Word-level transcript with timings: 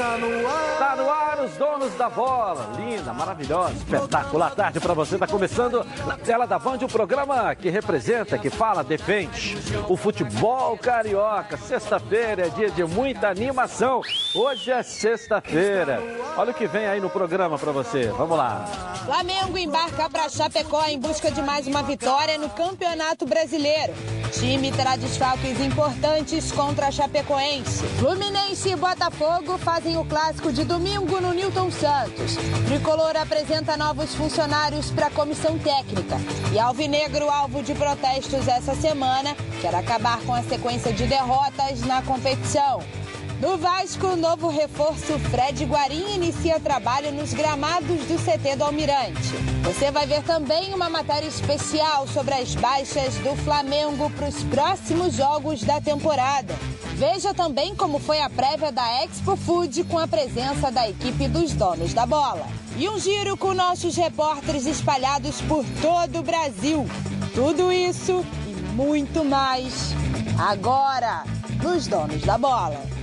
Está 0.00 0.16
no 0.16 0.48
ar. 0.48 0.72
Está 0.72 0.96
no 0.96 1.12
ar 1.12 1.29
os 1.40 1.56
donos 1.56 1.94
da 1.94 2.08
bola. 2.08 2.70
Linda, 2.76 3.12
maravilhosa, 3.12 3.72
espetacular 3.72 4.54
tarde 4.54 4.80
para 4.80 4.94
você. 4.94 5.14
Está 5.14 5.26
começando 5.26 5.84
na 6.06 6.16
tela 6.16 6.46
da 6.46 6.58
Band 6.58 6.78
o 6.82 6.84
um 6.84 6.88
programa 6.88 7.54
que 7.54 7.70
representa, 7.70 8.38
que 8.38 8.50
fala, 8.50 8.84
defende 8.84 9.56
o 9.88 9.96
futebol 9.96 10.76
carioca. 10.76 11.56
Sexta-feira 11.56 12.46
é 12.46 12.50
dia 12.50 12.70
de 12.70 12.84
muita 12.84 13.28
animação. 13.28 14.02
Hoje 14.34 14.70
é 14.70 14.82
sexta-feira. 14.82 16.02
Olha 16.36 16.52
o 16.52 16.54
que 16.54 16.66
vem 16.66 16.86
aí 16.86 17.00
no 17.00 17.10
programa 17.10 17.58
para 17.58 17.72
você. 17.72 18.06
Vamos 18.16 18.36
lá. 18.36 18.64
Flamengo 19.04 19.56
embarca 19.56 20.08
para 20.08 20.28
Chapecó 20.28 20.84
em 20.86 20.98
busca 20.98 21.30
de 21.30 21.42
mais 21.42 21.66
uma 21.66 21.82
vitória 21.82 22.38
no 22.38 22.50
Campeonato 22.50 23.26
Brasileiro. 23.26 23.92
Time 24.32 24.70
terá 24.70 24.96
desfalques 24.96 25.60
importantes 25.60 26.52
contra 26.52 26.86
a 26.86 26.90
Chapecoense. 26.90 27.84
Fluminense 27.98 28.70
e 28.70 28.76
Botafogo 28.76 29.58
fazem 29.58 29.96
o 29.96 30.04
clássico 30.04 30.52
de 30.52 30.64
domingo 30.64 31.20
no 31.20 31.29
Newton 31.32 31.70
Santos. 31.70 32.36
Tricolor 32.66 33.16
apresenta 33.16 33.76
novos 33.76 34.14
funcionários 34.14 34.90
para 34.90 35.06
a 35.06 35.10
comissão 35.10 35.58
técnica. 35.58 36.16
E 36.52 36.58
Alvinegro, 36.58 37.30
alvo 37.30 37.62
de 37.62 37.74
protestos 37.74 38.48
essa 38.48 38.74
semana, 38.74 39.36
quer 39.60 39.74
acabar 39.74 40.20
com 40.22 40.34
a 40.34 40.42
sequência 40.42 40.92
de 40.92 41.06
derrotas 41.06 41.80
na 41.82 42.02
competição. 42.02 42.82
No 43.40 43.56
Vasco, 43.56 44.16
novo 44.16 44.48
reforço 44.48 45.18
Fred 45.30 45.64
Guarim 45.64 46.14
inicia 46.14 46.60
trabalho 46.60 47.10
nos 47.10 47.32
gramados 47.32 48.04
do 48.04 48.18
CT 48.18 48.56
do 48.56 48.64
Almirante. 48.64 49.34
Você 49.62 49.90
vai 49.90 50.06
ver 50.06 50.22
também 50.24 50.74
uma 50.74 50.90
matéria 50.90 51.26
especial 51.26 52.06
sobre 52.06 52.34
as 52.34 52.54
baixas 52.54 53.14
do 53.14 53.34
Flamengo 53.36 54.10
para 54.10 54.28
os 54.28 54.42
próximos 54.44 55.14
jogos 55.14 55.62
da 55.62 55.80
temporada. 55.80 56.54
Veja 56.96 57.32
também 57.32 57.74
como 57.74 57.98
foi 57.98 58.20
a 58.20 58.28
prévia 58.28 58.70
da 58.70 59.04
Expo 59.04 59.34
Food 59.34 59.84
com 59.84 59.98
a 59.98 60.06
presença 60.06 60.70
da 60.70 60.86
equipe 60.86 61.26
dos 61.26 61.54
donos 61.54 61.94
da 61.94 62.04
bola. 62.04 62.46
E 62.76 62.90
um 62.90 63.00
giro 63.00 63.38
com 63.38 63.54
nossos 63.54 63.96
repórteres 63.96 64.66
espalhados 64.66 65.40
por 65.40 65.64
todo 65.80 66.18
o 66.18 66.22
Brasil. 66.22 66.86
Tudo 67.34 67.72
isso 67.72 68.22
e 68.46 68.52
muito 68.74 69.24
mais 69.24 69.94
agora 70.38 71.24
nos 71.62 71.86
Donos 71.86 72.22
da 72.22 72.36
Bola. 72.36 72.99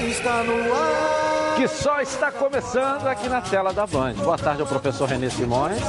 Está 0.00 0.44
no 0.44 0.74
ar. 0.74 1.56
Que 1.56 1.66
só 1.66 2.00
está 2.00 2.30
começando 2.30 3.06
aqui 3.08 3.28
na 3.28 3.40
tela 3.40 3.72
da 3.72 3.84
Band. 3.84 4.14
Boa 4.14 4.38
tarde 4.38 4.62
ao 4.62 4.66
professor 4.68 5.08
Renê 5.08 5.28
Simões. 5.28 5.82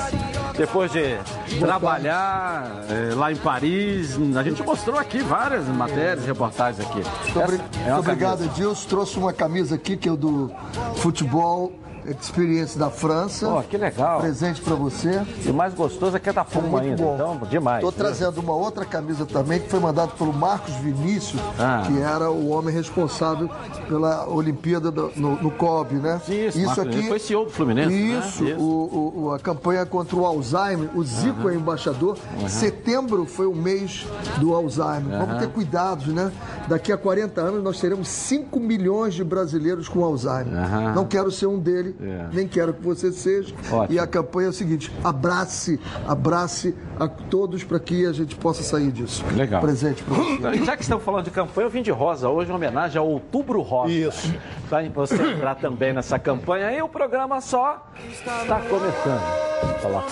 Depois 0.57 0.91
de 0.91 1.15
trabalhar 1.59 2.85
eh, 2.89 3.13
lá 3.13 3.31
em 3.31 3.35
Paris, 3.35 4.17
a 4.35 4.41
gente 4.41 4.63
mostrou 4.63 4.97
aqui 4.97 5.19
várias 5.19 5.65
matérias, 5.67 6.25
reportagens 6.25 6.83
aqui. 6.83 7.03
Muito, 7.23 7.39
obri 7.39 7.55
é 7.55 7.91
muito 7.91 7.99
obrigado, 7.99 8.43
Edilson. 8.45 8.89
Trouxe 8.89 9.19
uma 9.19 9.31
camisa 9.31 9.75
aqui 9.75 9.95
que 9.95 10.09
é 10.09 10.15
do 10.15 10.51
futebol 10.95 11.71
Experience 12.11 12.77
da 12.77 12.89
França. 12.89 13.47
Pô, 13.47 13.61
que 13.63 13.77
legal. 13.77 14.19
Presente 14.19 14.61
para 14.61 14.75
você. 14.75 15.21
E 15.45 15.49
o 15.49 15.53
mais 15.53 15.73
gostoso 15.73 16.15
é 16.15 16.19
que 16.19 16.29
é 16.29 16.33
da 16.33 16.43
Puma 16.43 16.81
ainda. 16.81 17.01
Bom. 17.01 17.15
Então, 17.15 17.37
demais. 17.49 17.83
Estou 17.83 17.91
trazendo 17.91 18.39
uma 18.39 18.53
outra 18.53 18.85
camisa 18.85 19.25
também 19.25 19.59
que 19.59 19.69
foi 19.69 19.79
mandada 19.79 20.11
pelo 20.13 20.33
Marcos 20.33 20.73
Vinícius, 20.75 21.41
ah. 21.59 21.83
que 21.85 21.99
era 21.99 22.31
o 22.31 22.49
homem 22.49 22.73
responsável 22.73 23.49
pela 23.87 24.27
Olimpíada 24.27 24.91
do, 24.91 25.11
no, 25.15 25.35
no 25.41 25.51
COB, 25.51 25.95
né? 25.95 26.21
Isso, 26.27 26.59
isso 26.59 26.81
aqui. 26.81 27.07
Foi 27.07 27.19
CEO 27.19 27.45
do 27.45 27.51
Fluminense. 27.51 27.93
Isso, 27.93 28.43
né? 28.43 28.51
isso. 28.51 28.61
O, 28.61 29.23
o, 29.23 29.33
a 29.33 29.39
campanha 29.39 29.85
contra 29.85 30.15
o 30.15 30.25
Alzheimer. 30.25 30.89
O 30.95 31.03
Zico 31.03 31.43
uhum. 31.43 31.49
é 31.49 31.55
embaixador. 31.55 32.17
Uhum. 32.39 32.49
Setembro 32.49 33.25
foi 33.25 33.47
o 33.47 33.55
mês 33.55 34.05
do 34.37 34.53
Alzheimer. 34.53 35.13
Uhum. 35.13 35.25
Vamos 35.25 35.39
ter 35.39 35.49
cuidados, 35.49 36.07
né? 36.07 36.31
Daqui 36.67 36.91
a 36.91 36.97
40 36.97 37.41
anos 37.41 37.63
nós 37.63 37.79
teremos 37.79 38.07
5 38.07 38.59
milhões 38.59 39.13
de 39.13 39.23
brasileiros 39.23 39.87
com 39.87 40.03
Alzheimer. 40.03 40.53
Não 40.93 41.05
quero 41.05 41.31
ser 41.31 41.47
um 41.47 41.57
deles 41.57 41.95
é. 42.01 42.27
Nem 42.31 42.47
quero 42.47 42.73
que 42.73 42.81
você 42.81 43.11
seja. 43.11 43.53
Ótimo. 43.71 43.87
E 43.89 43.99
a 43.99 44.07
campanha 44.07 44.47
é 44.47 44.49
o 44.49 44.53
seguinte: 44.53 44.91
abrace, 45.03 45.79
abrace 46.07 46.73
a 46.97 47.07
todos 47.07 47.63
para 47.63 47.79
que 47.79 48.05
a 48.05 48.13
gente 48.13 48.35
possa 48.35 48.63
sair 48.63 48.91
disso. 48.91 49.23
Legal. 49.35 49.61
Presente 49.61 50.01
para 50.03 50.15
você. 50.15 50.65
Já 50.65 50.77
que 50.77 50.83
estamos 50.83 51.03
falando 51.03 51.25
de 51.25 51.31
campanha, 51.31 51.67
eu 51.67 51.69
vim 51.71 51.81
de 51.81 51.91
rosa 51.91 52.29
hoje, 52.29 52.49
uma 52.49 52.57
homenagem 52.57 52.97
ao 52.97 53.07
Outubro 53.07 53.61
Rosa. 53.61 53.91
Isso. 53.91 54.33
Para 54.69 54.87
você 54.89 55.15
entrar 55.15 55.55
também 55.55 55.91
nessa 55.91 56.17
campanha. 56.17 56.71
E 56.71 56.81
o 56.81 56.87
programa 56.87 57.41
só 57.41 57.85
está 58.09 58.61
começando. 58.61 59.81
Coloca. 59.81 60.07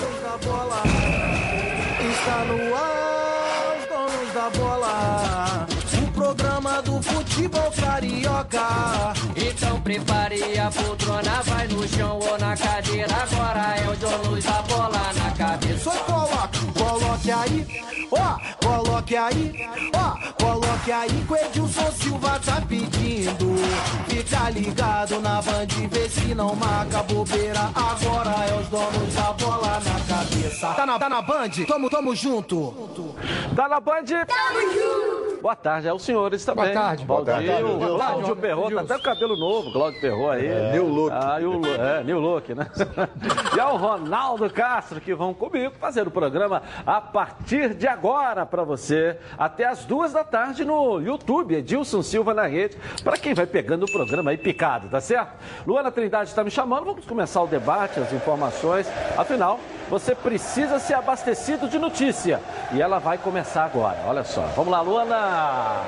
Está 2.09 2.45
no 2.45 2.75
ar, 2.75 3.77
os 3.77 3.87
donos 3.87 4.33
da 4.33 4.49
bola 4.59 5.67
futebol 7.37 7.71
carioca. 7.71 9.13
Então 9.35 9.79
prepare 9.81 10.59
a 10.59 10.71
poltrona, 10.71 11.41
vai 11.43 11.67
no 11.67 11.87
chão 11.87 12.19
ou 12.19 12.37
na 12.39 12.57
cadeira. 12.57 13.13
Agora 13.13 13.75
é 13.77 13.89
o 13.89 13.95
dono 13.95 14.41
da 14.41 14.61
bola 14.63 15.13
na 15.13 15.31
cabeça. 15.31 15.83
Só 15.83 15.91
coloca, 15.91 16.49
coloque 16.75 17.31
aí, 17.31 17.67
ó, 18.11 18.65
coloque 18.65 19.15
aí, 19.15 19.69
ó, 19.93 20.43
coloque 20.43 20.91
aí 20.91 21.25
que 21.27 21.33
o 21.33 21.35
Edilson 21.37 21.91
Silva 21.91 22.39
tá 22.43 22.61
pedindo. 22.67 23.55
Fica 24.07 24.49
ligado 24.49 25.21
na 25.21 25.41
band, 25.41 25.67
vê 25.91 26.09
se 26.09 26.33
não 26.33 26.55
marca 26.55 27.03
bobeira. 27.03 27.69
Agora 27.75 28.45
é 28.49 28.59
os 28.59 28.67
donos 28.67 29.13
da 29.13 29.33
bola 29.33 29.79
na 29.79 30.15
cabeça. 30.15 30.73
Tá 30.73 30.85
na, 30.85 30.97
tá 30.97 31.09
na 31.09 31.21
band? 31.21 31.49
Tamo, 31.67 31.89
tamo 31.89 32.15
junto. 32.15 32.73
Tá 33.55 33.69
na 33.69 33.79
band? 33.79 34.05
Tamo 34.05 34.73
junto. 34.73 35.26
Boa 35.41 35.55
tarde, 35.55 35.87
é 35.87 35.93
o 35.93 35.99
senhores 35.99 36.43
também. 36.43 36.65
Boa 36.65 36.73
tarde, 36.73 37.05
boa 37.05 37.25
tarde. 37.25 37.47
Cláudio 37.47 38.35
Perrot, 38.35 38.75
tá 38.75 38.81
até 38.81 38.95
o 38.95 39.01
cabelo 39.01 39.37
novo, 39.37 39.71
Cláudio 39.71 40.01
Perrot 40.01 40.35
aí. 40.35 40.47
É, 40.47 40.71
new 40.71 40.87
look. 40.87 41.11
Ah, 41.13 41.37
o, 41.41 41.65
é, 41.65 42.03
new 42.03 42.19
look, 42.19 42.53
né? 42.53 42.67
e 43.55 43.59
ao 43.59 43.77
Ronaldo 43.77 44.49
Castro, 44.49 44.99
que 44.99 45.13
vão 45.13 45.33
comigo 45.33 45.73
fazer 45.79 46.07
o 46.07 46.11
programa 46.11 46.61
a 46.85 46.99
partir 46.99 47.73
de 47.73 47.87
agora 47.87 48.45
para 48.45 48.63
você, 48.63 49.17
até 49.37 49.65
as 49.65 49.85
duas 49.85 50.13
da 50.13 50.23
tarde 50.23 50.65
no 50.65 50.99
YouTube, 50.99 51.55
Edilson 51.55 52.01
Silva 52.01 52.33
na 52.33 52.47
rede, 52.47 52.77
para 53.03 53.17
quem 53.17 53.33
vai 53.33 53.45
pegando 53.45 53.83
o 53.85 53.91
programa 53.91 54.31
aí 54.31 54.37
picado, 54.37 54.89
tá 54.89 54.99
certo? 54.99 55.33
Luana 55.65 55.91
Trindade 55.91 56.29
está 56.29 56.43
me 56.43 56.51
chamando, 56.51 56.85
vamos 56.85 57.05
começar 57.05 57.41
o 57.41 57.47
debate, 57.47 57.99
as 57.99 58.11
informações. 58.11 58.87
Afinal, 59.17 59.59
você 59.89 60.13
precisa 60.13 60.79
ser 60.79 60.95
abastecido 60.95 61.67
de 61.67 61.79
notícia. 61.79 62.41
E 62.73 62.81
ela 62.81 62.99
vai 62.99 63.17
começar 63.17 63.65
agora. 63.65 63.97
Olha 64.05 64.23
só. 64.23 64.41
Vamos 64.55 64.71
lá, 64.71 64.81
Luana. 64.81 65.26
Lima. 65.27 65.83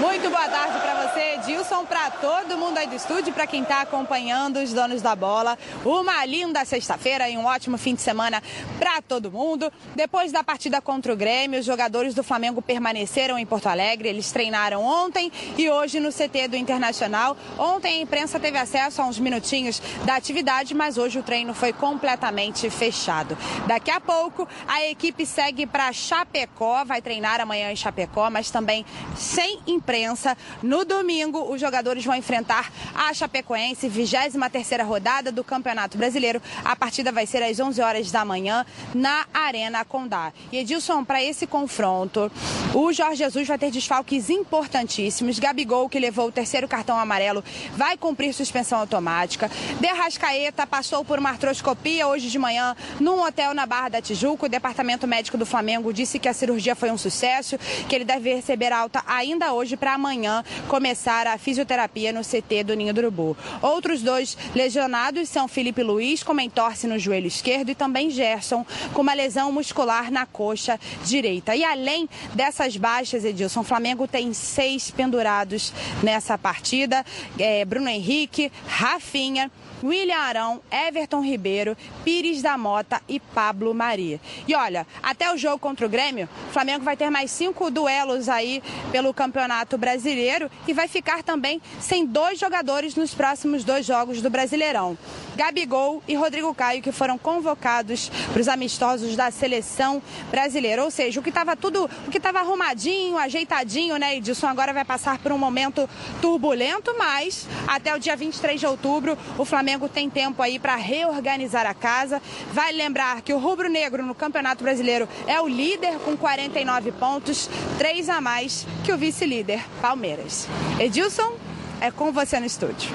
Muito 0.00 0.30
boa 0.30 0.48
tarde 0.48 0.78
para 0.78 0.94
você, 0.94 1.34
Edilson, 1.34 1.84
para 1.84 2.10
todo 2.10 2.56
mundo 2.56 2.78
aí 2.78 2.86
do 2.86 2.94
estúdio, 2.94 3.34
para 3.34 3.46
quem 3.46 3.62
está 3.62 3.82
acompanhando 3.82 4.58
os 4.58 4.72
donos 4.72 5.02
da 5.02 5.14
bola. 5.14 5.58
Uma 5.84 6.24
linda 6.24 6.64
sexta-feira 6.64 7.28
e 7.28 7.36
um 7.36 7.44
ótimo 7.44 7.76
fim 7.76 7.94
de 7.94 8.00
semana 8.00 8.42
para 8.78 9.02
todo 9.02 9.30
mundo. 9.30 9.70
Depois 9.94 10.32
da 10.32 10.42
partida 10.42 10.80
contra 10.80 11.12
o 11.12 11.16
Grêmio, 11.16 11.60
os 11.60 11.66
jogadores 11.66 12.14
do 12.14 12.22
Flamengo 12.22 12.62
permaneceram 12.62 13.38
em 13.38 13.44
Porto 13.44 13.66
Alegre. 13.66 14.08
Eles 14.08 14.32
treinaram 14.32 14.82
ontem 14.82 15.30
e 15.58 15.68
hoje 15.68 16.00
no 16.00 16.10
CT 16.10 16.48
do 16.48 16.56
Internacional. 16.56 17.36
Ontem 17.58 17.98
a 17.98 18.02
imprensa 18.02 18.40
teve 18.40 18.56
acesso 18.56 19.02
a 19.02 19.04
uns 19.04 19.18
minutinhos 19.18 19.82
da 20.06 20.16
atividade, 20.16 20.74
mas 20.74 20.96
hoje 20.96 21.18
o 21.18 21.22
treino 21.22 21.52
foi 21.52 21.74
completamente 21.74 22.70
fechado. 22.70 23.36
Daqui 23.66 23.90
a 23.90 24.00
pouco 24.00 24.48
a 24.66 24.82
equipe 24.86 25.26
segue 25.26 25.66
para 25.66 25.92
Chapecó, 25.92 26.86
vai 26.86 27.02
treinar 27.02 27.38
amanhã 27.38 27.70
em 27.70 27.76
Chapecó, 27.76 28.30
mas 28.30 28.50
também 28.50 28.86
sem 29.14 29.60
imprensa 29.66 29.89
imprensa. 29.90 30.36
No 30.62 30.84
domingo, 30.84 31.52
os 31.52 31.60
jogadores 31.60 32.04
vão 32.04 32.14
enfrentar 32.14 32.70
a 32.94 33.12
Chapecoense, 33.12 33.88
23ª 33.88 34.84
rodada 34.84 35.32
do 35.32 35.42
Campeonato 35.42 35.98
Brasileiro. 35.98 36.40
A 36.64 36.76
partida 36.76 37.10
vai 37.10 37.26
ser 37.26 37.42
às 37.42 37.58
11 37.58 37.82
horas 37.82 38.10
da 38.12 38.24
manhã 38.24 38.64
na 38.94 39.26
Arena 39.34 39.84
Condá. 39.84 40.32
E 40.52 40.58
Edilson, 40.58 41.04
para 41.04 41.22
esse 41.22 41.44
confronto, 41.44 42.30
o 42.72 42.92
Jorge 42.92 43.16
Jesus 43.16 43.48
vai 43.48 43.58
ter 43.58 43.72
desfalques 43.72 44.30
importantíssimos. 44.30 45.40
Gabigol, 45.40 45.88
que 45.88 45.98
levou 45.98 46.28
o 46.28 46.32
terceiro 46.32 46.68
cartão 46.68 46.96
amarelo, 46.96 47.42
vai 47.76 47.96
cumprir 47.96 48.32
suspensão 48.32 48.78
automática. 48.78 49.50
Derrascaeta 49.80 50.66
passou 50.68 51.04
por 51.04 51.18
uma 51.18 51.30
artroscopia 51.30 52.06
hoje 52.06 52.30
de 52.30 52.38
manhã 52.38 52.76
num 53.00 53.22
hotel 53.24 53.54
na 53.54 53.66
Barra 53.66 53.88
da 53.88 54.00
Tijuca. 54.00 54.46
O 54.46 54.48
departamento 54.48 55.06
médico 55.08 55.36
do 55.36 55.44
Flamengo 55.44 55.92
disse 55.92 56.20
que 56.20 56.28
a 56.28 56.32
cirurgia 56.32 56.76
foi 56.76 56.92
um 56.92 56.98
sucesso, 56.98 57.58
que 57.88 57.94
ele 57.94 58.04
deve 58.04 58.32
receber 58.32 58.72
alta 58.72 59.02
ainda 59.06 59.52
hoje 59.52 59.79
para 59.80 59.94
amanhã 59.94 60.44
começar 60.68 61.26
a 61.26 61.38
fisioterapia 61.38 62.12
no 62.12 62.20
CT 62.20 62.64
do 62.64 62.74
Ninho 62.74 62.92
do 62.92 62.98
Urubu. 62.98 63.36
Outros 63.62 64.02
dois 64.02 64.36
lesionados 64.54 65.28
são 65.30 65.48
Felipe 65.48 65.82
Luiz, 65.82 66.22
com 66.22 66.38
entorse 66.38 66.86
no 66.86 66.98
joelho 66.98 67.26
esquerdo, 67.26 67.70
e 67.70 67.74
também 67.74 68.10
Gerson, 68.10 68.64
com 68.92 69.00
uma 69.00 69.14
lesão 69.14 69.50
muscular 69.50 70.10
na 70.10 70.26
coxa 70.26 70.78
direita. 71.04 71.56
E 71.56 71.64
além 71.64 72.08
dessas 72.34 72.76
baixas, 72.76 73.24
Edilson, 73.24 73.60
o 73.60 73.64
Flamengo 73.64 74.06
tem 74.06 74.32
seis 74.34 74.90
pendurados 74.90 75.72
nessa 76.02 76.36
partida. 76.36 77.04
É, 77.38 77.64
Bruno 77.64 77.88
Henrique, 77.88 78.52
Rafinha. 78.66 79.50
William 79.82 80.18
Arão, 80.18 80.60
Everton 80.70 81.22
Ribeiro, 81.22 81.76
Pires 82.04 82.42
da 82.42 82.56
Mota 82.58 83.00
e 83.08 83.18
Pablo 83.18 83.74
Maria. 83.74 84.20
E 84.46 84.54
olha, 84.54 84.86
até 85.02 85.32
o 85.32 85.36
jogo 85.36 85.58
contra 85.58 85.86
o 85.86 85.88
Grêmio, 85.88 86.28
o 86.48 86.52
Flamengo 86.52 86.84
vai 86.84 86.96
ter 86.96 87.10
mais 87.10 87.30
cinco 87.30 87.70
duelos 87.70 88.28
aí 88.28 88.62
pelo 88.92 89.14
Campeonato 89.14 89.69
Brasileiro 89.78 90.50
e 90.66 90.72
vai 90.72 90.88
ficar 90.88 91.22
também 91.22 91.60
sem 91.80 92.06
dois 92.06 92.38
jogadores 92.38 92.94
nos 92.94 93.14
próximos 93.14 93.64
dois 93.64 93.86
jogos 93.86 94.20
do 94.20 94.30
Brasileirão. 94.30 94.96
Gabigol 95.36 96.02
e 96.06 96.14
Rodrigo 96.14 96.54
Caio, 96.54 96.82
que 96.82 96.92
foram 96.92 97.16
convocados 97.16 98.10
para 98.32 98.40
os 98.40 98.48
amistosos 98.48 99.16
da 99.16 99.30
seleção 99.30 100.02
brasileira. 100.30 100.84
Ou 100.84 100.90
seja, 100.90 101.18
o 101.18 101.22
que 101.22 101.30
estava 101.30 101.56
tudo, 101.56 101.88
o 102.06 102.10
que 102.10 102.18
estava 102.18 102.40
arrumadinho, 102.40 103.16
ajeitadinho, 103.16 103.96
né, 103.96 104.16
Edilson, 104.16 104.46
agora 104.46 104.72
vai 104.72 104.84
passar 104.84 105.18
por 105.18 105.32
um 105.32 105.38
momento 105.38 105.88
turbulento, 106.20 106.94
mas 106.98 107.46
até 107.66 107.94
o 107.94 107.98
dia 107.98 108.16
23 108.16 108.60
de 108.60 108.66
outubro 108.66 109.16
o 109.38 109.44
Flamengo 109.44 109.88
tem 109.88 110.10
tempo 110.10 110.42
aí 110.42 110.58
para 110.58 110.76
reorganizar 110.76 111.66
a 111.66 111.74
casa. 111.74 112.20
Vai 112.52 112.72
lembrar 112.72 113.22
que 113.22 113.32
o 113.32 113.38
Rubro 113.38 113.68
Negro 113.68 114.04
no 114.04 114.14
Campeonato 114.14 114.62
Brasileiro 114.62 115.08
é 115.26 115.40
o 115.40 115.48
líder 115.48 115.98
com 116.00 116.16
49 116.16 116.92
pontos, 116.92 117.48
três 117.78 118.08
a 118.08 118.20
mais 118.20 118.66
que 118.84 118.92
o 118.92 118.98
vice-líder 118.98 119.59
Palmeiras. 119.80 120.48
Edilson, 120.78 121.32
é 121.80 121.90
com 121.90 122.12
você 122.12 122.38
no 122.38 122.46
estúdio. 122.46 122.92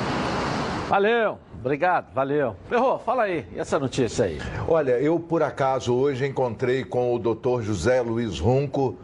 Valeu! 0.88 1.40
Obrigado, 1.66 2.14
valeu. 2.14 2.56
Ferrou, 2.70 3.00
fala 3.00 3.24
aí, 3.24 3.44
e 3.52 3.60
essa 3.60 3.80
notícia 3.80 4.26
aí? 4.26 4.40
Olha, 4.68 5.00
eu 5.00 5.20
por 5.20 5.42
acaso 5.42 5.96
hoje 5.96 6.24
encontrei 6.24 6.84
com 6.84 7.16
o 7.16 7.18
doutor 7.18 7.64
José 7.64 8.02
Luiz 8.02 8.40
Runco, 8.40 8.96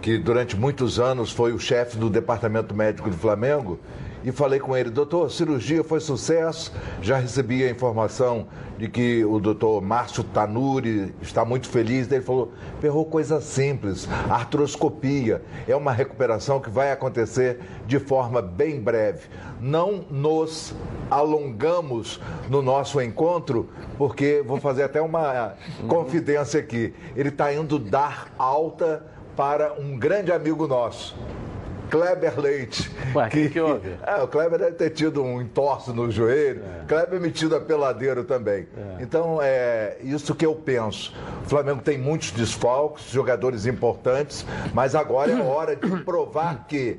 que 0.00 0.18
durante 0.18 0.56
muitos 0.56 0.98
anos 0.98 1.30
foi 1.30 1.52
o 1.52 1.60
chefe 1.60 1.96
do 1.96 2.10
departamento 2.10 2.74
médico 2.74 3.08
do 3.08 3.16
Flamengo, 3.16 3.78
e 4.24 4.30
falei 4.30 4.60
com 4.60 4.76
ele, 4.76 4.90
doutor, 4.90 5.30
cirurgia 5.30 5.82
foi 5.82 6.00
sucesso, 6.00 6.72
já 7.00 7.16
recebi 7.16 7.64
a 7.64 7.70
informação 7.70 8.46
de 8.78 8.88
que 8.88 9.24
o 9.24 9.38
doutor 9.38 9.80
Márcio 9.82 10.24
Tanuri 10.24 11.14
está 11.20 11.44
muito 11.44 11.68
feliz. 11.68 12.10
Ele 12.10 12.22
falou, 12.22 12.52
ferrou 12.80 13.04
coisa 13.04 13.40
simples, 13.40 14.08
artroscopia, 14.28 15.42
é 15.66 15.74
uma 15.74 15.92
recuperação 15.92 16.60
que 16.60 16.70
vai 16.70 16.92
acontecer 16.92 17.60
de 17.86 17.98
forma 17.98 18.40
bem 18.40 18.80
breve. 18.80 19.28
Não 19.60 20.04
nos 20.10 20.74
alongamos 21.10 22.20
no 22.48 22.62
nosso 22.62 23.00
encontro, 23.00 23.68
porque 23.98 24.42
vou 24.46 24.58
fazer 24.58 24.84
até 24.84 25.00
uma 25.00 25.54
confidência 25.88 26.60
aqui. 26.60 26.94
Ele 27.14 27.28
está 27.28 27.52
indo 27.52 27.78
dar 27.78 28.32
alta 28.38 29.04
para 29.36 29.74
um 29.80 29.96
grande 29.98 30.30
amigo 30.32 30.66
nosso. 30.66 31.16
Kleber 31.92 32.40
Leite. 32.40 32.90
Ué, 33.14 33.28
que, 33.28 33.50
que 33.50 33.60
houve? 33.60 33.98
É, 34.02 34.16
o 34.22 34.26
Kleber 34.26 34.58
deve 34.58 34.72
ter 34.72 34.88
tido 34.88 35.22
um 35.22 35.42
entorse 35.42 35.92
no 35.92 36.10
joelho. 36.10 36.62
É. 36.64 36.86
Kleber 36.86 37.16
é 37.16 37.20
metido 37.20 37.54
a 37.54 37.60
peladeiro 37.60 38.24
também. 38.24 38.66
É. 38.74 39.02
Então, 39.02 39.40
é 39.42 39.98
isso 40.02 40.34
que 40.34 40.46
eu 40.46 40.54
penso. 40.54 41.14
O 41.44 41.50
Flamengo 41.50 41.82
tem 41.82 41.98
muitos 41.98 42.30
desfalques, 42.30 43.10
jogadores 43.10 43.66
importantes, 43.66 44.46
mas 44.72 44.94
agora 44.94 45.32
é 45.32 45.42
hora 45.42 45.76
de 45.76 45.86
provar 46.02 46.64
que 46.66 46.98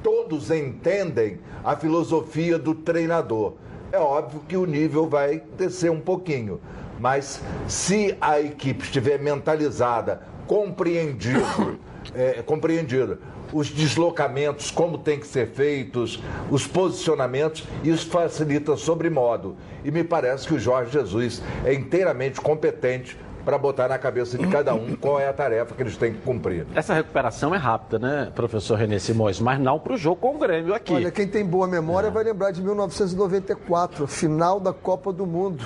todos 0.00 0.52
entendem 0.52 1.40
a 1.64 1.74
filosofia 1.74 2.56
do 2.56 2.72
treinador. 2.72 3.54
É 3.90 3.98
óbvio 3.98 4.42
que 4.46 4.56
o 4.56 4.64
nível 4.64 5.08
vai 5.08 5.42
descer 5.58 5.90
um 5.90 6.00
pouquinho, 6.00 6.60
mas 7.00 7.42
se 7.66 8.16
a 8.20 8.40
equipe 8.40 8.84
estiver 8.84 9.18
mentalizada, 9.18 10.22
compreendido, 10.46 11.80
é, 12.14 12.42
compreendida, 12.42 13.18
os 13.52 13.70
deslocamentos, 13.70 14.70
como 14.70 14.98
tem 14.98 15.18
que 15.18 15.26
ser 15.26 15.48
feitos, 15.48 16.22
os 16.50 16.66
posicionamentos, 16.66 17.64
isso 17.84 18.08
facilita 18.08 18.76
sobremodo. 18.76 19.56
E 19.84 19.90
me 19.90 20.04
parece 20.04 20.46
que 20.46 20.54
o 20.54 20.58
Jorge 20.58 20.92
Jesus 20.92 21.42
é 21.64 21.72
inteiramente 21.74 22.40
competente 22.40 23.16
para 23.44 23.56
botar 23.58 23.88
na 23.88 23.98
cabeça 23.98 24.36
de 24.36 24.46
cada 24.46 24.74
um 24.74 24.94
qual 24.94 25.18
é 25.18 25.28
a 25.28 25.32
tarefa 25.32 25.74
que 25.74 25.82
eles 25.82 25.96
têm 25.96 26.12
que 26.12 26.20
cumprir. 26.20 26.66
Essa 26.74 26.94
recuperação 26.94 27.54
é 27.54 27.58
rápida, 27.58 27.98
né, 27.98 28.32
professor 28.34 28.76
René 28.76 28.98
Simões? 28.98 29.40
Mas 29.40 29.58
não 29.58 29.78
para 29.78 29.94
o 29.94 29.96
jogo 29.96 30.16
com 30.16 30.36
o 30.36 30.38
Grêmio 30.38 30.74
aqui. 30.74 30.92
Olha, 30.92 31.10
quem 31.10 31.26
tem 31.26 31.44
boa 31.44 31.66
memória 31.66 32.08
é. 32.08 32.10
vai 32.10 32.24
lembrar 32.24 32.50
de 32.50 32.62
1994, 32.62 34.06
final 34.06 34.60
da 34.60 34.72
Copa 34.72 35.12
do 35.12 35.26
Mundo. 35.26 35.64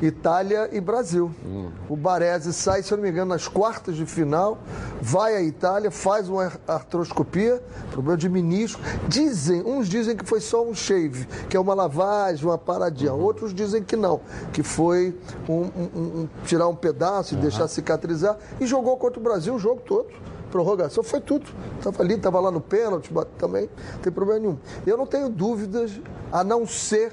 Itália 0.00 0.68
e 0.72 0.80
Brasil. 0.80 1.30
Hum. 1.44 1.70
O 1.88 1.96
Baresi 1.96 2.52
sai, 2.52 2.82
se 2.82 2.92
eu 2.92 2.96
não 2.96 3.02
me 3.02 3.10
engano, 3.10 3.30
nas 3.30 3.48
quartas 3.48 3.96
de 3.96 4.06
final, 4.06 4.58
vai 5.00 5.34
à 5.34 5.42
Itália, 5.42 5.90
faz 5.90 6.28
uma 6.28 6.52
artroscopia, 6.66 7.62
problema 7.90 8.16
de 8.16 8.28
menisco. 8.28 8.80
Dizem, 9.08 9.62
uns 9.62 9.88
dizem 9.88 10.16
que 10.16 10.24
foi 10.24 10.40
só 10.40 10.64
um 10.64 10.74
shave, 10.74 11.26
que 11.48 11.56
é 11.56 11.60
uma 11.60 11.74
lavagem, 11.74 12.44
uma 12.46 12.58
paradinha. 12.58 13.12
Uhum. 13.12 13.22
Outros 13.22 13.52
dizem 13.52 13.82
que 13.82 13.96
não, 13.96 14.20
que 14.52 14.62
foi 14.62 15.16
um, 15.48 15.62
um, 15.62 16.00
um, 16.00 16.28
tirar 16.44 16.68
um 16.68 16.76
pedaço 16.76 17.34
e 17.34 17.36
uhum. 17.36 17.42
deixar 17.42 17.66
cicatrizar. 17.68 18.36
E 18.60 18.66
jogou 18.66 18.96
contra 18.96 19.18
o 19.18 19.22
Brasil 19.22 19.54
o 19.54 19.58
jogo 19.58 19.82
todo 19.84 20.08
prorrogação, 20.48 21.04
foi 21.04 21.20
tudo. 21.20 21.46
Estava 21.76 22.02
ali, 22.02 22.14
estava 22.14 22.40
lá 22.40 22.50
no 22.50 22.60
pênalti 22.60 23.12
também, 23.36 23.68
não 23.92 24.00
tem 24.00 24.10
problema 24.10 24.40
nenhum. 24.40 24.58
Eu 24.86 24.96
não 24.96 25.06
tenho 25.06 25.28
dúvidas, 25.28 26.00
a 26.32 26.42
não 26.42 26.66
ser 26.66 27.12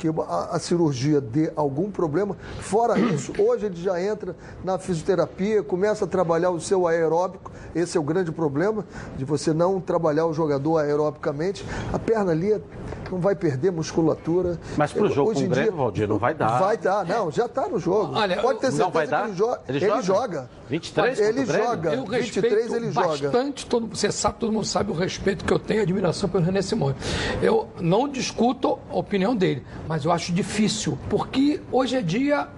que 0.00 0.08
a, 0.08 0.56
a, 0.56 0.58
cirurgia 0.58 1.20
dê 1.20 1.52
algum 1.54 1.90
problema. 1.90 2.34
Fora 2.60 2.96
isso, 3.12 3.32
hoje 3.38 3.66
ele 3.66 3.76
já 3.76 4.00
entra 4.00 4.34
na 4.64 4.78
fisioterapia, 4.78 5.62
começa 5.62 6.06
a 6.06 6.08
trabalhar 6.08 6.50
o 6.50 6.58
seu 6.58 6.86
aeróbico. 6.86 7.52
Esse 7.74 7.98
é 7.98 8.00
o 8.00 8.02
grande 8.02 8.32
problema 8.32 8.84
de 9.18 9.26
você 9.26 9.52
não 9.52 9.78
trabalhar 9.78 10.24
o 10.24 10.32
jogador 10.32 10.78
aerobicamente. 10.78 11.62
A 11.92 11.98
perna 11.98 12.32
ali 12.32 12.58
não 13.14 13.20
vai 13.20 13.34
perder 13.34 13.70
musculatura. 13.70 14.58
Mas 14.76 14.92
para 14.92 15.04
o 15.04 15.08
jogo 15.08 15.30
hoje 15.30 15.40
com 15.40 15.46
o 15.46 15.50
Grêmio, 15.50 15.76
Valdir, 15.76 16.08
não 16.08 16.18
vai 16.18 16.34
dar. 16.34 16.58
Vai 16.58 16.76
dar, 16.76 17.04
não, 17.04 17.30
já 17.30 17.46
está 17.46 17.68
no 17.68 17.78
jogo. 17.78 18.14
Olha, 18.14 18.36
Pode 18.40 18.60
ter 18.60 18.66
certeza 18.66 18.82
não 18.84 18.90
vai 18.90 19.06
dar? 19.06 19.28
ele, 19.28 19.36
joga. 19.36 19.60
Ele, 19.68 19.84
ele 19.84 20.02
joga. 20.02 20.50
23 20.68 21.20
Ele 21.20 21.46
joga. 21.46 21.94
Eu 21.94 22.04
23 22.04 22.72
ele 22.72 22.92
joga. 22.92 23.08
bastante, 23.08 23.66
todo, 23.66 23.86
você 23.88 24.12
sabe, 24.12 24.38
todo 24.38 24.52
mundo 24.52 24.66
sabe 24.66 24.92
o 24.92 24.94
respeito 24.94 25.44
que 25.44 25.52
eu 25.52 25.58
tenho 25.58 25.80
e 25.80 25.82
admiração 25.82 26.28
pelo 26.28 26.44
René 26.44 26.62
Simões. 26.62 26.94
Eu 27.42 27.68
não 27.80 28.08
discuto 28.08 28.78
a 28.90 28.96
opinião 28.96 29.34
dele, 29.34 29.64
mas 29.88 30.04
eu 30.04 30.12
acho 30.12 30.32
difícil, 30.32 30.96
porque 31.08 31.60
hoje 31.72 31.96
é 31.96 32.02
dia 32.02 32.48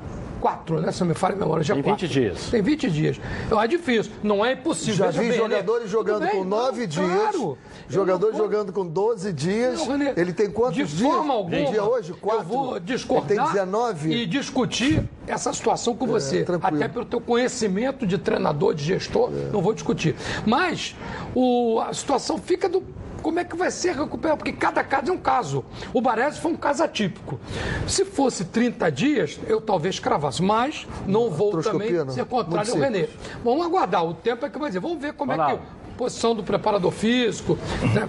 4, 0.43 0.81
né? 0.81 0.91
Se 0.91 1.03
eu 1.03 1.07
me 1.07 1.15
falha 1.15 1.37
a 1.37 1.39
memória, 1.39 1.63
já 1.63 1.75
Tem 1.75 1.83
20 1.85 2.09
dias. 2.09 2.51
Tem 2.51 2.61
20 2.61 2.91
dias. 2.91 3.21
Eu 3.49 3.59
acho 3.59 3.69
difícil. 3.69 4.13
Não 4.23 4.45
é 4.45 4.53
impossível. 4.53 4.97
Já 4.97 5.11
vi 5.13 5.29
bem, 5.29 5.39
jogadores 5.39 5.85
né? 5.85 5.89
jogando 5.89 6.21
bem, 6.23 6.31
com 6.31 6.45
9 6.45 6.87
dias. 6.89 7.07
Claro. 7.07 7.59
Jogador 7.93 8.35
jogando 8.35 8.73
com 8.73 8.87
12 8.87 9.33
dias. 9.33 9.79
Não, 9.79 9.89
René, 9.89 10.15
ele 10.17 10.33
tem 10.33 10.51
quantos 10.51 10.75
de 10.75 10.85
dias? 10.85 10.97
De 10.97 11.03
forma 11.03 11.35
alguma. 11.35 11.71
Dia 11.71 11.85
hoje? 11.85 12.13
4. 12.15 12.41
Eu 12.41 12.45
vou 12.45 12.81
discordar. 12.81 13.31
Ele 13.31 13.41
tem 13.41 13.53
19. 13.53 14.13
E 14.13 14.27
discutir 14.27 15.09
essa 15.27 15.53
situação 15.53 15.95
com 15.95 16.07
é, 16.07 16.09
você. 16.09 16.45
Até 16.63 16.89
pelo 16.89 17.05
teu 17.05 17.21
conhecimento 17.21 18.07
de 18.07 18.19
treinador, 18.19 18.75
de 18.75 18.85
gestor, 18.85 19.31
é. 19.31 19.53
não 19.53 19.61
vou 19.61 19.75
discutir. 19.75 20.17
Mas 20.47 20.97
o, 21.35 21.81
a 21.81 21.93
situação 21.93 22.39
fica 22.39 22.69
do 22.69 22.83
como 23.23 23.39
é 23.39 23.45
que 23.45 23.57
vai 23.57 23.71
ser 23.71 23.95
recuperado? 23.95 24.39
Porque 24.39 24.53
cada 24.53 24.83
caso 24.83 25.11
é 25.11 25.15
um 25.15 25.19
caso. 25.19 25.65
O 25.95 26.01
Baresi 26.01 26.41
foi 26.41 26.51
um 26.51 26.57
caso 26.57 26.83
atípico. 26.83 27.39
Se 27.87 28.05
fosse 28.05 28.45
30 28.45 28.91
dias, 28.91 29.39
eu 29.47 29.61
talvez 29.61 30.01
cravasse, 30.01 30.43
mas 30.43 30.87
não 31.07 31.31
vou 31.31 31.63
também 31.63 32.11
ser 32.11 32.25
contrário 32.25 32.73
ao 32.73 32.81
Renê. 32.81 33.09
Vamos 33.45 33.65
aguardar, 33.65 34.05
o 34.05 34.13
tempo 34.13 34.45
é 34.45 34.51
que 34.51 34.59
vai 34.59 34.69
dizer. 34.69 34.81
Vamos 34.81 35.01
ver 35.01 35.13
como 35.13 35.33
Olá. 35.33 35.53
é 35.53 35.57
que 35.57 35.63
posição 36.03 36.35
do 36.35 36.43
preparador 36.43 36.91
físico. 36.91 37.57
Né? 37.95 38.09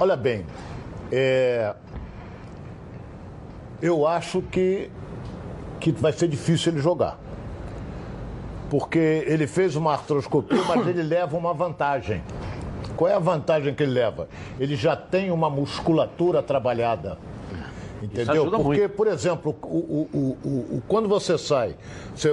Olha 0.00 0.16
bem, 0.16 0.46
é... 1.12 1.74
eu 3.82 4.06
acho 4.06 4.40
que, 4.40 4.90
que 5.78 5.92
vai 5.92 6.12
ser 6.12 6.28
difícil 6.28 6.72
ele 6.72 6.80
jogar. 6.80 7.18
Porque 8.70 9.22
ele 9.26 9.46
fez 9.46 9.76
uma 9.76 9.92
artroscopia, 9.92 10.62
mas 10.66 10.86
ele 10.86 11.02
leva 11.02 11.36
uma 11.36 11.52
vantagem. 11.52 12.22
Qual 12.96 13.10
é 13.10 13.14
a 13.14 13.18
vantagem 13.18 13.74
que 13.74 13.82
ele 13.82 13.92
leva? 13.92 14.26
Ele 14.58 14.74
já 14.74 14.96
tem 14.96 15.30
uma 15.30 15.50
musculatura 15.50 16.42
trabalhada. 16.42 17.18
Entendeu? 18.02 18.50
Porque, 18.50 18.80
muito. 18.80 18.88
por 18.90 19.06
exemplo, 19.06 19.54
o, 19.62 20.08
o, 20.12 20.38
o, 20.76 20.82
quando 20.88 21.08
você 21.08 21.36
sai, 21.38 21.76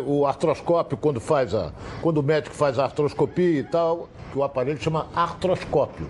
o 0.05 0.25
artroscópio, 0.25 0.97
quando 0.97 1.19
faz 1.19 1.53
a. 1.53 1.71
Quando 2.01 2.17
o 2.17 2.23
médico 2.23 2.55
faz 2.55 2.77
a 2.79 2.83
artroscopia 2.83 3.59
e 3.59 3.63
tal, 3.63 4.09
que 4.31 4.37
o 4.37 4.43
aparelho 4.43 4.81
chama 4.81 5.07
artroscópio. 5.15 6.07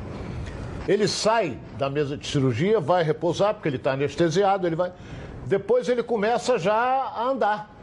Ele 0.88 1.08
sai 1.08 1.58
da 1.78 1.90
mesa 1.90 2.18
de 2.18 2.28
cirurgia, 2.28 2.80
vai 2.80 3.04
repousar, 3.04 3.54
porque 3.54 3.68
ele 3.70 3.78
está 3.78 3.94
anestesiado, 3.94 4.66
ele 4.68 4.76
vai. 4.76 4.92
Depois 5.46 5.90
ele 5.90 6.04
começa 6.04 6.58
já 6.58 6.74
a 6.74 7.24
andar. 7.24 7.76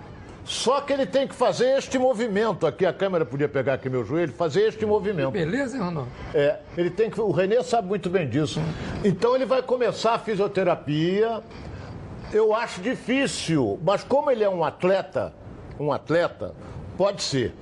Só 0.44 0.80
que 0.80 0.94
ele 0.94 1.04
tem 1.04 1.28
que 1.28 1.34
fazer 1.34 1.76
este 1.76 1.98
movimento 1.98 2.66
aqui. 2.66 2.86
A 2.86 2.92
câmera 2.92 3.26
podia 3.26 3.48
pegar 3.48 3.74
aqui 3.74 3.90
meu 3.90 4.02
joelho, 4.02 4.32
fazer 4.32 4.62
este 4.62 4.86
movimento. 4.86 5.32
Beleza, 5.32 5.76
hein, 5.76 5.82
Ronaldo? 5.82 6.08
É, 6.32 6.60
ele 6.76 6.88
tem 6.88 7.10
que. 7.10 7.20
O 7.20 7.30
Renê 7.30 7.62
sabe 7.62 7.86
muito 7.86 8.08
bem 8.08 8.26
disso. 8.26 8.58
Então 9.04 9.34
ele 9.34 9.44
vai 9.44 9.60
começar 9.60 10.14
a 10.14 10.18
fisioterapia. 10.18 11.42
Eu 12.32 12.54
acho 12.54 12.80
difícil, 12.80 13.78
mas 13.84 14.02
como 14.02 14.30
ele 14.30 14.42
é 14.42 14.48
um 14.48 14.64
atleta, 14.64 15.34
um 15.78 15.92
atleta, 15.92 16.54
pode 16.96 17.22
ser. 17.22 17.54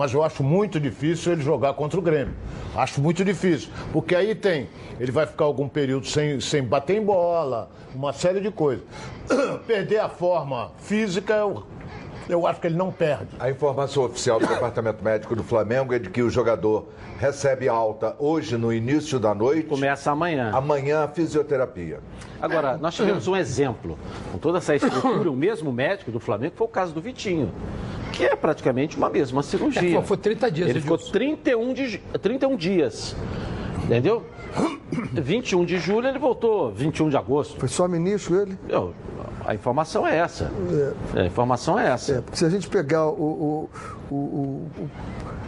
Mas 0.00 0.14
eu 0.14 0.22
acho 0.22 0.42
muito 0.42 0.80
difícil 0.80 1.32
ele 1.32 1.42
jogar 1.42 1.74
contra 1.74 1.98
o 1.98 2.02
Grêmio. 2.02 2.32
Acho 2.74 3.02
muito 3.02 3.22
difícil. 3.22 3.68
Porque 3.92 4.14
aí 4.14 4.34
tem. 4.34 4.66
Ele 4.98 5.12
vai 5.12 5.26
ficar 5.26 5.44
algum 5.44 5.68
período 5.68 6.06
sem, 6.06 6.40
sem 6.40 6.62
bater 6.62 6.96
em 6.96 7.04
bola, 7.04 7.70
uma 7.94 8.10
série 8.10 8.40
de 8.40 8.50
coisas. 8.50 8.82
Perder 9.66 9.98
a 9.98 10.08
forma 10.08 10.72
física, 10.78 11.34
eu, 11.34 11.64
eu 12.30 12.46
acho 12.46 12.58
que 12.62 12.68
ele 12.68 12.78
não 12.78 12.90
perde. 12.90 13.28
A 13.38 13.50
informação 13.50 14.04
oficial 14.04 14.40
do 14.40 14.46
Departamento 14.46 15.04
Médico 15.04 15.36
do 15.36 15.44
Flamengo 15.44 15.92
é 15.92 15.98
de 15.98 16.08
que 16.08 16.22
o 16.22 16.30
jogador 16.30 16.88
recebe 17.18 17.68
alta 17.68 18.16
hoje 18.18 18.56
no 18.56 18.72
início 18.72 19.20
da 19.20 19.34
noite. 19.34 19.64
Começa 19.64 20.10
amanhã. 20.10 20.50
Amanhã 20.54 21.04
a 21.04 21.08
fisioterapia. 21.08 22.00
Agora, 22.40 22.78
nós 22.78 22.94
tivemos 22.94 23.28
um 23.28 23.36
exemplo, 23.36 23.98
com 24.32 24.38
toda 24.38 24.56
essa 24.56 24.74
estrutura, 24.74 25.30
o 25.30 25.36
mesmo 25.36 25.70
médico 25.70 26.10
do 26.10 26.18
Flamengo, 26.18 26.54
foi 26.56 26.66
o 26.66 26.70
caso 26.70 26.94
do 26.94 27.02
Vitinho, 27.02 27.52
que 28.12 28.24
é 28.24 28.34
praticamente 28.36 28.96
uma 28.96 29.08
mesma 29.08 29.42
cirurgia. 29.42 29.98
É, 29.98 30.02
foi 30.02 30.16
30 30.16 30.50
dias, 30.50 30.70
Ele 30.70 30.80
ficou 30.80 30.96
Edilson. 30.96 31.12
31, 31.12 31.72
de, 31.74 31.98
31 32.20 32.56
dias, 32.56 33.16
entendeu? 33.84 34.24
21 35.12 35.64
de 35.64 35.78
julho 35.78 36.08
ele 36.08 36.18
voltou, 36.18 36.72
21 36.72 37.08
de 37.08 37.16
agosto. 37.16 37.58
Foi 37.58 37.68
só 37.68 37.86
ministro 37.86 38.40
ele? 38.40 38.58
Eu- 38.68 38.92
a 39.44 39.54
informação 39.54 40.06
é 40.06 40.16
essa. 40.18 40.50
A 41.14 41.24
informação 41.24 41.78
é 41.78 41.88
essa. 41.88 42.12
É, 42.12 42.20
porque 42.20 42.36
se 42.36 42.44
a 42.44 42.48
gente 42.50 42.68
pegar 42.68 43.06
o, 43.06 43.10
o, 43.22 43.70
o, 44.10 44.14
o, 44.14 44.66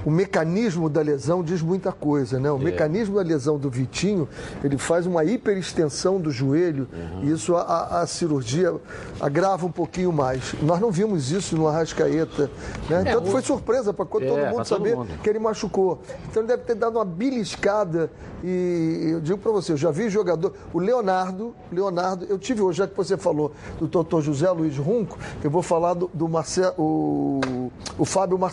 o- 0.07 0.11
mecanismo 0.11 0.89
da 0.89 1.01
lesão 1.01 1.43
diz 1.43 1.63
muita 1.63 1.93
coisa, 1.93 2.39
né? 2.41 2.51
O 2.51 2.59
mecanismo 2.59 3.17
da 3.17 3.23
lesão 3.23 3.59
do 3.59 3.69
Vitinho, 3.71 4.29
ele 4.63 4.77
faz 4.79 5.07
uma 5.07 5.25
hiperextensão 5.25 6.21
do 6.21 6.31
joelho 6.31 6.89
e 7.23 7.31
isso 7.31 7.55
a, 7.57 7.63
a- 7.63 8.01
a 8.03 8.07
cirurgia 8.07 8.75
agrava 9.21 9.67
um 9.67 9.71
pouquinho 9.73 10.13
mais. 10.13 10.55
Nós 10.63 10.81
não 10.81 10.91
vimos 10.91 11.31
isso 11.31 11.57
no 11.57 11.67
Arrascaeta, 11.69 12.51
né? 12.89 13.05
Tanto 13.13 13.31
foi 13.31 13.43
surpresa 13.43 13.93
para 13.93 14.05
todo 14.05 14.23
É, 14.25 14.47
mundo 14.47 14.57
todo 14.57 14.65
saber 14.67 14.97
mundo. 14.97 15.09
que 15.23 15.29
ele 15.29 15.39
machucou. 15.39 16.01
Então 16.31 16.43
ele 16.43 16.49
deve 16.49 16.63
ter 16.65 16.75
dado 16.75 16.97
uma 16.97 17.05
beliscada 17.05 18.11
e 18.45 19.11
eu 19.13 19.21
digo 19.21 19.39
para 19.39 19.53
você, 19.53 19.73
eu 19.73 19.77
já 19.77 19.91
vi 19.91 20.09
jogador, 20.09 20.53
o 20.73 20.79
Leonardo, 20.81 21.55
Leonardo, 21.71 22.27
eu 22.29 22.39
tive 22.39 22.61
hoje, 22.61 22.79
já 22.79 22.87
que 22.89 22.97
você 22.97 23.17
falou 23.17 23.53
do 23.79 23.87
doutor 23.87 24.21
José 24.23 24.51
Luiz 24.51 24.77
Runco, 24.77 25.17
eu 25.45 25.51
vou 25.51 25.63
falar 25.63 25.95
do, 25.95 26.11
do 26.13 26.29
Marcelo, 26.29 26.75
o, 26.77 27.71
o 27.99 28.05
Fábio 28.05 28.37
Marcelo. 28.39 28.52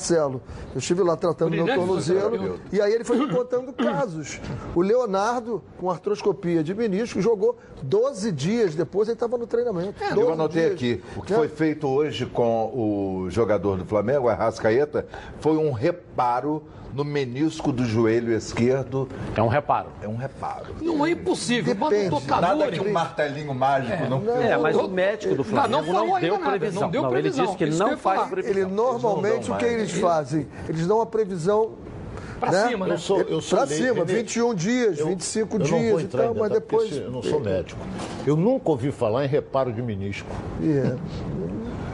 Eu 0.74 0.80
estive 0.80 1.02
lá 1.04 1.16
tratando 1.16 1.52
meu 1.52 1.66
tornozelo 1.66 2.60
e 2.72 2.82
aí 2.82 2.94
ele 2.94 3.04
foi 3.04 3.18
me 3.18 3.28
contando 3.34 3.72
casos. 3.74 4.40
O 4.76 4.82
Leonardo, 4.82 5.62
com 5.78 5.90
artroscopia 5.90 6.64
de 6.64 6.74
menisco, 6.74 7.22
jogou 7.22 7.58
12 7.84 8.32
dias 8.32 8.76
depois, 8.76 9.08
ele 9.08 9.16
estava 9.16 9.38
no 9.38 9.46
treinamento. 9.48 10.00
12 10.00 10.20
Eu 10.22 10.34
anotei 10.34 10.76
dias. 10.76 11.00
aqui. 11.00 11.04
O 11.18 11.22
que 11.22 11.32
Né? 11.34 11.38
foi 11.40 11.48
feito 11.48 11.88
hoje 11.88 12.26
com 12.26 12.66
o 13.26 13.30
jogador 13.30 13.78
do 13.78 13.86
Flamengo, 13.86 14.26
o 14.28 14.30
Arrascaeta, 14.30 15.06
foi 15.40 15.58
um 15.58 15.72
reparo 15.72 16.64
no 16.94 17.04
menisco 17.04 17.72
do 17.72 17.86
joelho 17.86 18.34
esquerdo. 18.34 19.08
É 19.36 19.42
um 19.42 19.48
reparo. 19.48 19.88
É 20.02 20.08
um 20.08 20.16
reparo. 20.16 20.76
Não 20.82 21.06
é 21.06 21.12
impossível. 21.12 21.76
Bota 21.76 21.96
um 21.96 21.98
Depende. 21.98 22.22
tocador 22.22 22.42
Nada 22.58 22.72
que 22.72 22.80
um 22.82 22.92
martelinho 22.92 23.54
mágico 23.54 24.06
não, 24.10 24.24
É, 24.42 24.58
mas 24.58 24.76
o 24.76 24.88
médico 24.88 25.34
do 25.36 25.38
Não, 25.38 25.44
Flamengo 25.44 25.72
não 25.86 25.94
não, 25.94 26.06
falou 26.06 26.20
deu 26.20 26.38
nada, 26.40 26.50
previsão. 26.60 26.82
não 26.84 26.90
deu 26.92 27.04
ele 27.04 27.12
previsão. 27.12 27.46
disse 27.46 27.58
que 27.58 27.64
ele 27.64 27.72
Isso 27.72 27.84
que 27.84 27.90
não 27.92 27.98
falar. 27.98 28.16
faz 28.18 28.30
previsão. 28.30 28.58
Ele 28.64 28.72
normalmente 28.72 29.50
não 29.50 29.56
o 29.56 29.60
que 29.60 29.66
eles 29.66 29.92
fazem? 29.92 30.48
Eles 30.68 30.88
dão 30.88 31.02
a 31.02 31.06
previsão 31.06 31.72
Pra 32.40 32.52
né? 32.54 32.68
cima, 32.70 32.88
né? 32.88 32.94
Eu 32.94 32.98
sou, 33.00 33.20
eu 33.22 33.42
sou 33.42 33.60
Pra 33.60 33.68
lei- 33.68 33.78
cima, 33.78 33.94
Renê, 34.06 34.14
21 34.14 34.54
dias, 34.56 34.98
eu- 35.00 35.08
25 35.08 35.56
eu 35.56 35.60
não 35.60 35.66
dias 35.66 36.02
e 36.04 36.06
tal, 36.06 36.28
mas 36.34 36.36
porque 36.36 36.54
depois. 36.54 36.96
Eu 36.98 37.12
não 37.12 37.22
sou 37.22 37.40
médico. 37.42 37.82
Eu 38.26 38.38
nunca 38.38 38.70
ouvi 38.70 38.92
falar 38.94 39.26
em 39.26 39.28
reparo 39.28 39.74
de 39.74 39.82
menisco. 39.82 40.30
É. 40.64 40.96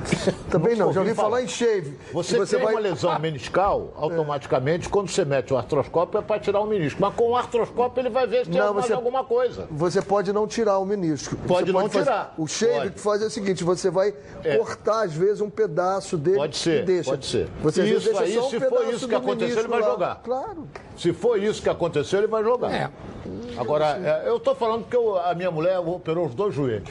Também 0.49 0.75
não, 0.75 0.93
já 0.93 1.01
ouvi 1.01 1.13
falar 1.13 1.29
falar. 1.29 1.41
em 1.43 1.47
shave. 1.47 1.97
Você, 2.13 2.39
que 2.39 2.45
tem 2.45 2.59
uma 2.59 2.79
lesão 2.79 3.17
meniscal, 3.19 3.91
automaticamente, 3.95 4.87
quando 4.87 5.09
você 5.09 5.25
mete 5.25 5.53
o 5.53 5.57
artroscópio, 5.57 6.19
é 6.19 6.21
para 6.21 6.39
tirar 6.39 6.59
o 6.61 6.65
menisco. 6.65 7.01
Mas 7.01 7.13
com 7.15 7.29
o 7.31 7.35
artroscópio, 7.35 8.01
ele 8.01 8.09
vai 8.09 8.25
ver 8.27 8.45
se 8.45 8.51
tem 8.51 8.59
Não, 8.59 8.73
você- 8.73 8.93
alguma 8.93 9.23
coisa. 9.23 9.67
Você 9.71 10.01
pode 10.01 10.31
não 10.31 10.47
tirar 10.47 10.77
o 10.79 10.85
menisco. 10.85 11.35
Pode 11.47 11.71
Você 11.71 11.77
não 11.77 11.89
fazer- 11.89 12.03
tirar. 12.03 12.33
O 12.37 12.47
shave 12.47 12.73
Pode. 12.73 12.89
que 12.91 12.99
faz 12.99 13.21
é 13.21 13.25
o 13.25 13.29
seguinte: 13.29 13.63
você 13.63 13.89
vai 13.89 14.13
É. 14.43 14.57
cortar, 14.57 15.03
às 15.05 15.13
vezes, 15.13 15.41
um 15.41 15.49
pedaço 15.49 16.17
dele 16.17 16.37
Pode 16.37 16.57
ser, 16.57 16.83
e 16.83 16.85
deixa. 16.85 17.09
pode 17.09 17.25
ser. 17.25 17.47
Você 17.61 17.83
Isso 17.83 18.05
deixa 18.05 18.23
aí, 18.23 18.33
só 18.33 18.47
um 18.47 18.49
se 18.49 18.59
for 18.59 18.85
isso 18.93 19.07
que 19.07 19.15
aconteceu, 19.15 19.59
ele 19.59 19.67
vai 19.67 19.81
lá. 19.81 19.87
jogar. 19.89 20.21
Claro. 20.23 20.67
Se 20.97 21.11
for 21.13 21.41
isso 21.41 21.61
que 21.61 21.69
aconteceu, 21.69 22.19
ele 22.19 22.27
vai 22.27 22.43
jogar. 22.43 22.71
É. 22.71 22.89
Agora, 23.57 23.97
é, 24.03 24.29
eu 24.29 24.39
tô 24.39 24.53
falando 24.55 24.85
que 24.85 24.95
eu- 24.95 25.17
a 25.17 25.33
minha 25.33 25.49
mulher 25.51 25.79
operou 25.79 26.25
os 26.27 26.35
dois 26.35 26.53
joelhos. 26.53 26.89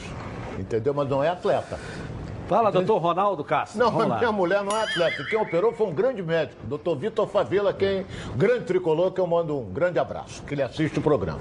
Entendeu? 0.59 0.93
Mas 0.93 1.09
não 1.09 1.21
é 1.23 1.29
atleta. 1.29 1.77
Fala, 2.47 2.71
doutor 2.71 2.97
Ronaldo 2.99 3.43
Castro. 3.43 3.79
Não, 3.79 3.89
Vamos 3.89 4.07
lá. 4.07 4.17
minha 4.19 4.31
mulher 4.31 4.63
não 4.63 4.77
é 4.77 4.83
atleta. 4.83 5.23
Quem 5.25 5.39
operou 5.39 5.73
foi 5.73 5.87
um 5.87 5.93
grande 5.93 6.21
médico, 6.21 6.61
doutor 6.65 6.95
Vitor 6.95 7.27
Favela, 7.27 7.73
quem 7.73 8.05
grande 8.35 8.65
tricolor, 8.65 9.11
que 9.11 9.19
eu 9.19 9.25
mando 9.25 9.57
um 9.57 9.65
grande 9.65 9.97
abraço, 9.97 10.43
que 10.43 10.53
ele 10.53 10.61
assiste 10.61 10.99
o 10.99 11.01
programa. 11.01 11.39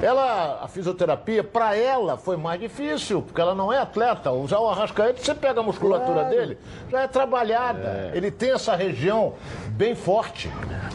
Ela, 0.00 0.60
a 0.62 0.68
fisioterapia, 0.68 1.42
para 1.42 1.74
ela 1.76 2.16
foi 2.16 2.36
mais 2.36 2.60
difícil, 2.60 3.20
porque 3.22 3.40
ela 3.40 3.54
não 3.54 3.72
é 3.72 3.78
atleta. 3.78 4.30
Usar 4.30 4.60
o 4.60 4.68
arrascaeta, 4.68 5.20
você 5.22 5.34
pega 5.34 5.60
a 5.60 5.62
musculatura 5.62 6.24
dele, 6.24 6.56
já 6.90 7.00
é 7.02 7.08
trabalhada. 7.08 8.12
Ele 8.14 8.30
tem 8.30 8.52
essa 8.52 8.76
região 8.76 9.34
bem 9.70 9.94
forte. 9.96 10.50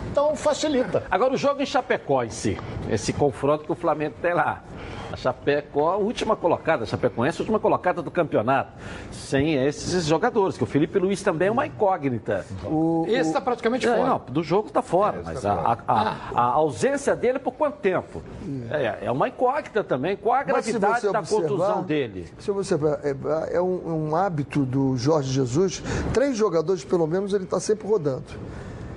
Então 0.10 0.36
facilita. 0.36 1.03
Agora, 1.12 1.33
o 1.33 1.38
jogo 1.38 1.62
em 1.62 1.65
Chapecó 1.65 2.24
em 2.24 2.29
si, 2.29 2.57
esse 2.89 3.12
confronto 3.12 3.65
que 3.65 3.72
o 3.72 3.75
Flamengo 3.75 4.15
tem 4.22 4.33
lá. 4.33 4.63
A 5.12 5.15
Chapecó, 5.15 5.91
a 5.91 5.98
última 5.98 6.36
colocada, 6.36 6.83
a 6.83 6.88
Chapecoense, 6.88 7.38
a 7.39 7.43
última 7.43 7.60
colocada 7.60 8.01
do 8.01 8.10
campeonato. 8.10 8.72
Sem 9.12 9.53
esses 9.63 10.05
jogadores, 10.07 10.57
que 10.57 10.63
o 10.63 10.65
Felipe 10.65 10.98
Luiz 10.98 11.22
também 11.22 11.50
é 11.50 11.51
uma 11.51 11.67
incógnita. 11.67 12.43
Esse 13.07 13.27
está 13.29 13.39
praticamente 13.39 13.88
É, 13.88 13.95
fora. 13.95 14.10
não, 14.10 14.22
do 14.27 14.41
jogo 14.41 14.69
está 14.69 14.81
fora, 14.81 15.22
mas 15.24 15.45
a, 15.45 15.53
a- 15.53 15.77
a- 15.88 16.15
a 16.33 16.41
ausência 16.53 17.15
dele 17.15 17.38
por 17.38 17.53
quanto 17.53 17.77
tempo? 17.77 18.24
É, 18.72 18.92
é 19.01 19.12
uma 19.12 19.27
incógnita 19.27 19.83
também. 19.83 20.15
Qual 20.17 20.35
a 20.35 20.43
gravidade 20.43 21.01
da 21.12 21.19
observar- 21.19 21.47
contusão 21.47 21.83
dele? 21.83 22.27
Se 22.39 22.51
você 22.51 22.75
é, 22.75 23.55
é 23.55 23.62
um, 23.62 24.09
um 24.09 24.15
hábito 24.15 24.65
do 24.65 24.95
Jorge 24.97 25.31
Jesus, 25.31 25.81
três 26.13 26.35
jogadores 26.38 26.83
pelo 26.83 27.07
menos 27.07 27.33
ele 27.33 27.43
está 27.45 27.59
sempre 27.59 27.88
rodando. 27.88 28.23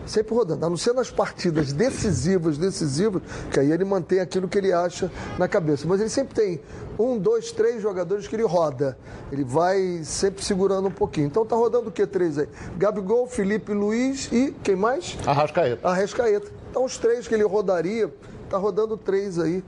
Sempre 0.06 0.36
rodando, 0.36 0.64
a 0.64 0.70
não 0.70 0.76
ser 0.76 0.94
nas 0.94 1.10
partidas 1.10 1.72
decisivas, 1.72 2.56
decisivas, 2.56 3.22
que 3.50 3.58
aí 3.58 3.72
ele 3.72 3.84
mantém 3.84 4.20
aquilo 4.20 4.46
que 4.46 4.56
ele 4.56 4.72
acha 4.72 5.10
na 5.36 5.48
cabeça. 5.48 5.84
Mas 5.88 5.98
ele 5.98 6.08
sempre 6.08 6.32
tem 6.32 6.60
um, 6.96 7.18
dois, 7.18 7.50
três 7.50 7.82
jogadores 7.82 8.28
que 8.28 8.36
ele 8.36 8.44
roda. 8.44 8.96
Ele 9.32 9.42
vai 9.42 10.02
sempre 10.04 10.44
segurando 10.44 10.86
um 10.86 10.92
pouquinho. 10.92 11.26
Então 11.26 11.44
tá 11.44 11.56
rodando 11.56 11.88
o 11.88 11.90
que 11.92 12.06
três 12.06 12.38
aí? 12.38 12.48
Gabigol, 12.76 13.26
Felipe 13.26 13.72
Luiz 13.72 14.30
e 14.30 14.54
quem 14.62 14.76
mais? 14.76 15.18
Arrascaeta. 15.26 15.88
Arrascaeta. 15.88 16.52
Então, 16.70 16.84
os 16.84 16.98
três 16.98 17.26
que 17.26 17.34
ele 17.34 17.42
rodaria, 17.42 18.08
tá 18.46 18.56
rodando 18.58 18.96
três 18.96 19.38
aí. 19.38 19.62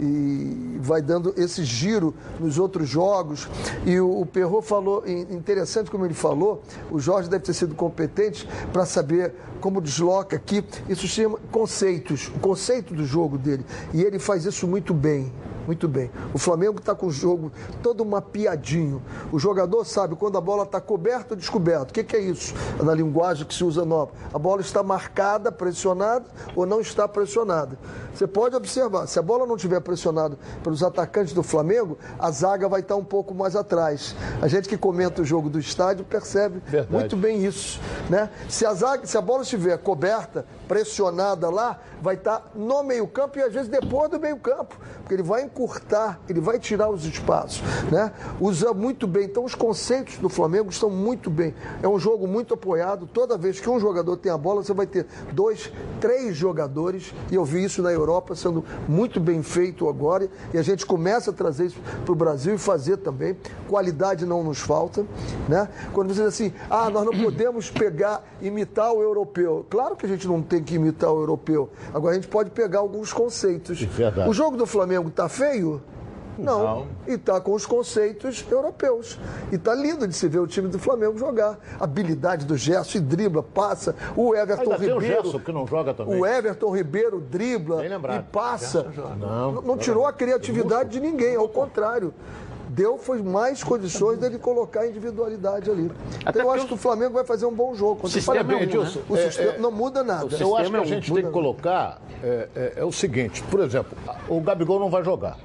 E 0.00 0.78
vai 0.80 1.00
dando 1.00 1.32
esse 1.36 1.64
giro 1.64 2.14
nos 2.40 2.58
outros 2.58 2.88
jogos. 2.88 3.48
E 3.86 3.98
o, 4.00 4.20
o 4.20 4.26
falou, 4.62 5.02
in- 5.06 5.34
interessante 5.34 5.90
como 5.90 6.04
ele 6.04 6.14
falou, 6.14 6.62
o 6.90 6.98
Jorge 6.98 7.28
deve 7.28 7.44
ter 7.44 7.54
sido 7.54 7.74
competente 7.74 8.48
para 8.72 8.84
saber 8.84 9.34
como 9.60 9.80
desloca 9.80 10.36
aqui. 10.36 10.64
Isso 10.88 11.06
chama 11.06 11.38
conceitos, 11.50 12.28
o 12.34 12.38
conceito 12.40 12.92
do 12.92 13.04
jogo 13.04 13.38
dele. 13.38 13.64
E 13.92 14.02
ele 14.02 14.18
faz 14.18 14.44
isso 14.44 14.66
muito 14.66 14.92
bem. 14.92 15.32
Muito 15.66 15.88
bem. 15.88 16.10
O 16.32 16.38
Flamengo 16.38 16.78
está 16.78 16.94
com 16.94 17.06
o 17.06 17.10
jogo 17.10 17.50
todo 17.82 18.04
mapeadinho. 18.04 19.02
O 19.32 19.38
jogador 19.38 19.84
sabe 19.84 20.14
quando 20.16 20.36
a 20.38 20.40
bola 20.40 20.64
está 20.64 20.80
coberta 20.80 21.34
ou 21.34 21.36
descoberta. 21.36 21.90
O 21.90 21.92
que, 21.92 22.04
que 22.04 22.16
é 22.16 22.20
isso? 22.20 22.54
Na 22.82 22.94
linguagem 22.94 23.46
que 23.46 23.54
se 23.54 23.64
usa 23.64 23.84
nova. 23.84 24.12
A 24.32 24.38
bola 24.38 24.60
está 24.60 24.82
marcada, 24.82 25.50
pressionada 25.50 26.26
ou 26.54 26.66
não 26.66 26.80
está 26.80 27.08
pressionada. 27.08 27.78
Você 28.14 28.26
pode 28.26 28.54
observar, 28.54 29.06
se 29.08 29.18
a 29.18 29.22
bola 29.22 29.44
não 29.46 29.56
estiver 29.56 29.80
pressionada 29.80 30.38
pelos 30.62 30.82
atacantes 30.82 31.32
do 31.32 31.42
Flamengo, 31.42 31.98
a 32.18 32.30
zaga 32.30 32.68
vai 32.68 32.80
estar 32.80 32.94
um 32.94 33.04
pouco 33.04 33.34
mais 33.34 33.56
atrás. 33.56 34.14
A 34.40 34.46
gente 34.46 34.68
que 34.68 34.76
comenta 34.76 35.22
o 35.22 35.24
jogo 35.24 35.50
do 35.50 35.58
estádio 35.58 36.04
percebe 36.04 36.62
Verdade. 36.66 36.92
muito 36.92 37.16
bem 37.16 37.44
isso. 37.44 37.80
Né? 38.08 38.30
Se, 38.48 38.64
a 38.64 38.72
zaga, 38.72 39.04
se 39.04 39.18
a 39.18 39.20
bola 39.20 39.42
estiver 39.42 39.76
coberta, 39.78 40.46
pressionada 40.68 41.50
lá, 41.50 41.80
vai 42.00 42.14
estar 42.14 42.50
no 42.54 42.82
meio-campo 42.82 43.38
e 43.38 43.42
às 43.42 43.52
vezes 43.52 43.68
depois 43.68 44.10
do 44.10 44.20
meio-campo. 44.20 44.76
Porque 45.00 45.14
ele 45.14 45.22
vai 45.22 45.42
encurtar, 45.54 46.20
ele 46.28 46.40
vai 46.40 46.58
tirar 46.58 46.90
os 46.90 47.04
espaços, 47.04 47.62
né? 47.90 48.12
Usa 48.40 48.74
muito 48.74 49.06
bem. 49.06 49.24
Então 49.24 49.44
os 49.44 49.54
conceitos 49.54 50.16
do 50.18 50.28
Flamengo 50.28 50.68
estão 50.68 50.90
muito 50.90 51.30
bem. 51.30 51.54
É 51.80 51.88
um 51.88 51.98
jogo 51.98 52.26
muito 52.26 52.54
apoiado. 52.54 53.08
Toda 53.12 53.38
vez 53.38 53.60
que 53.60 53.70
um 53.70 53.78
jogador 53.78 54.16
tem 54.16 54.32
a 54.32 54.36
bola, 54.36 54.62
você 54.62 54.74
vai 54.74 54.86
ter 54.86 55.06
dois, 55.32 55.72
três 56.00 56.36
jogadores. 56.36 57.14
E 57.30 57.36
eu 57.36 57.44
vi 57.44 57.62
isso 57.62 57.80
na 57.82 57.92
Europa 57.92 58.34
sendo 58.34 58.64
muito 58.88 59.20
bem 59.20 59.42
feito 59.42 59.88
agora. 59.88 60.28
E 60.52 60.58
a 60.58 60.62
gente 60.62 60.84
começa 60.84 61.30
a 61.30 61.32
trazer 61.32 61.66
isso 61.66 61.80
para 62.04 62.12
o 62.12 62.16
Brasil 62.16 62.54
e 62.54 62.58
fazer 62.58 62.96
também. 62.96 63.36
Qualidade 63.68 64.26
não 64.26 64.42
nos 64.42 64.58
falta, 64.58 65.06
né? 65.48 65.68
Quando 65.92 66.08
você 66.08 66.22
diz 66.22 66.34
assim, 66.34 66.52
ah, 66.68 66.90
nós 66.90 67.04
não 67.04 67.12
podemos 67.12 67.70
pegar, 67.70 68.24
imitar 68.42 68.92
o 68.92 69.00
europeu. 69.00 69.64
Claro 69.70 69.94
que 69.94 70.04
a 70.04 70.08
gente 70.08 70.26
não 70.26 70.42
tem 70.42 70.62
que 70.62 70.74
imitar 70.74 71.12
o 71.12 71.20
europeu. 71.20 71.70
Agora 71.92 72.12
a 72.12 72.14
gente 72.14 72.28
pode 72.28 72.50
pegar 72.50 72.80
alguns 72.80 73.12
conceitos. 73.12 73.80
Verdade. 73.80 74.28
O 74.28 74.32
jogo 74.32 74.56
do 74.56 74.66
Flamengo 74.66 75.10
tá 75.10 75.28
feio? 75.28 75.43
Não. 76.38 76.64
Não. 76.64 76.86
E 77.06 77.16
tá 77.16 77.40
com 77.40 77.52
os 77.54 77.64
conceitos 77.66 78.44
europeus. 78.50 79.18
E 79.52 79.58
tá 79.58 79.74
lindo 79.74 80.06
de 80.06 80.14
se 80.14 80.28
ver 80.28 80.40
o 80.40 80.46
time 80.46 80.68
do 80.68 80.78
Flamengo 80.78 81.16
jogar. 81.18 81.58
Habilidade 81.78 82.44
do 82.44 82.56
Gerson, 82.56 82.98
e 82.98 83.00
dribla, 83.00 83.42
passa. 83.42 83.94
O 84.16 84.34
Everton 84.34 84.72
Ainda 84.72 84.78
tem 84.78 84.92
o 84.92 84.98
Ribeiro. 84.98 85.22
Gerson 85.22 85.38
que 85.38 85.52
não 85.52 85.66
joga 85.66 85.94
também. 85.94 86.18
O 86.18 86.26
Everton 86.26 86.74
Ribeiro 86.74 87.20
dribla 87.20 87.84
e 87.86 88.22
passa. 88.32 88.90
Não, 89.18 89.52
Não, 89.52 89.62
não 89.62 89.78
tirou 89.78 90.06
a 90.06 90.12
criatividade 90.12 90.90
de 90.90 91.00
ninguém, 91.00 91.36
ao 91.36 91.48
contrário. 91.48 92.12
Deu 92.74 92.98
foi 92.98 93.22
mais 93.22 93.62
condições 93.62 94.18
dele 94.18 94.36
colocar 94.36 94.80
a 94.80 94.88
individualidade 94.88 95.70
ali. 95.70 95.84
Então 95.84 95.96
Até 96.26 96.40
eu 96.40 96.50
acho 96.50 96.66
que 96.66 96.74
o 96.74 96.76
Flamengo 96.76 97.12
vai 97.14 97.24
fazer 97.24 97.46
um 97.46 97.54
bom 97.54 97.72
jogo. 97.72 97.94
contra 97.96 98.08
o 98.08 98.10
sistema 98.10 98.34
Flamengo. 98.44 98.62
é 98.62 98.66
né? 98.66 98.72
Edilson, 98.72 99.00
O 99.08 99.16
é, 99.16 99.20
sistema 99.30 99.52
é, 99.52 99.58
não 99.58 99.70
muda 99.70 100.02
nada. 100.02 100.22
Eu 100.24 100.26
acho 100.26 100.36
que 100.38 100.44
sistema 100.44 100.78
a 100.78 100.82
é 100.82 100.84
gente 100.84 101.12
tem 101.14 101.24
que 101.24 101.30
colocar 101.30 102.00
é, 102.20 102.48
é- 102.56 102.72
é 102.78 102.84
o 102.84 102.90
seguinte, 102.90 103.44
por 103.44 103.60
exemplo, 103.60 103.96
o 104.28 104.40
Gabigol 104.40 104.80
não 104.80 104.90
vai 104.90 105.04
jogar. 105.04 105.38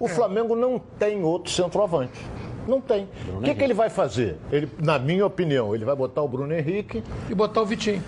O 0.00 0.08
Flamengo 0.08 0.56
não 0.56 0.80
tem 0.98 1.22
outro 1.22 1.52
centroavante. 1.52 2.20
Não 2.66 2.80
tem. 2.80 3.08
O 3.38 3.42
que, 3.42 3.54
que 3.54 3.62
ele 3.62 3.74
vai 3.74 3.88
fazer? 3.88 4.36
Ele, 4.50 4.68
na 4.82 4.98
minha 4.98 5.24
opinião, 5.24 5.74
ele 5.76 5.84
vai 5.84 5.94
botar 5.94 6.22
o 6.22 6.28
Bruno 6.28 6.52
Henrique. 6.52 7.04
E 7.30 7.34
botar 7.34 7.62
o 7.62 7.66
Vitinho. 7.66 8.02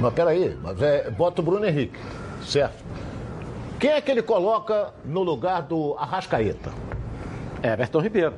Mas 0.00 0.14
peraí, 0.14 0.56
mas 0.62 0.80
é, 0.80 1.10
bota 1.10 1.40
o 1.40 1.44
Bruno 1.44 1.66
Henrique, 1.66 1.98
certo? 2.46 2.84
Quem 3.80 3.90
é 3.90 4.00
que 4.00 4.08
ele 4.10 4.22
coloca 4.22 4.92
no 5.04 5.22
lugar 5.24 5.62
do 5.62 5.96
Arrascaeta? 5.98 6.70
Everton 7.62 8.00
Ribeiro. 8.00 8.34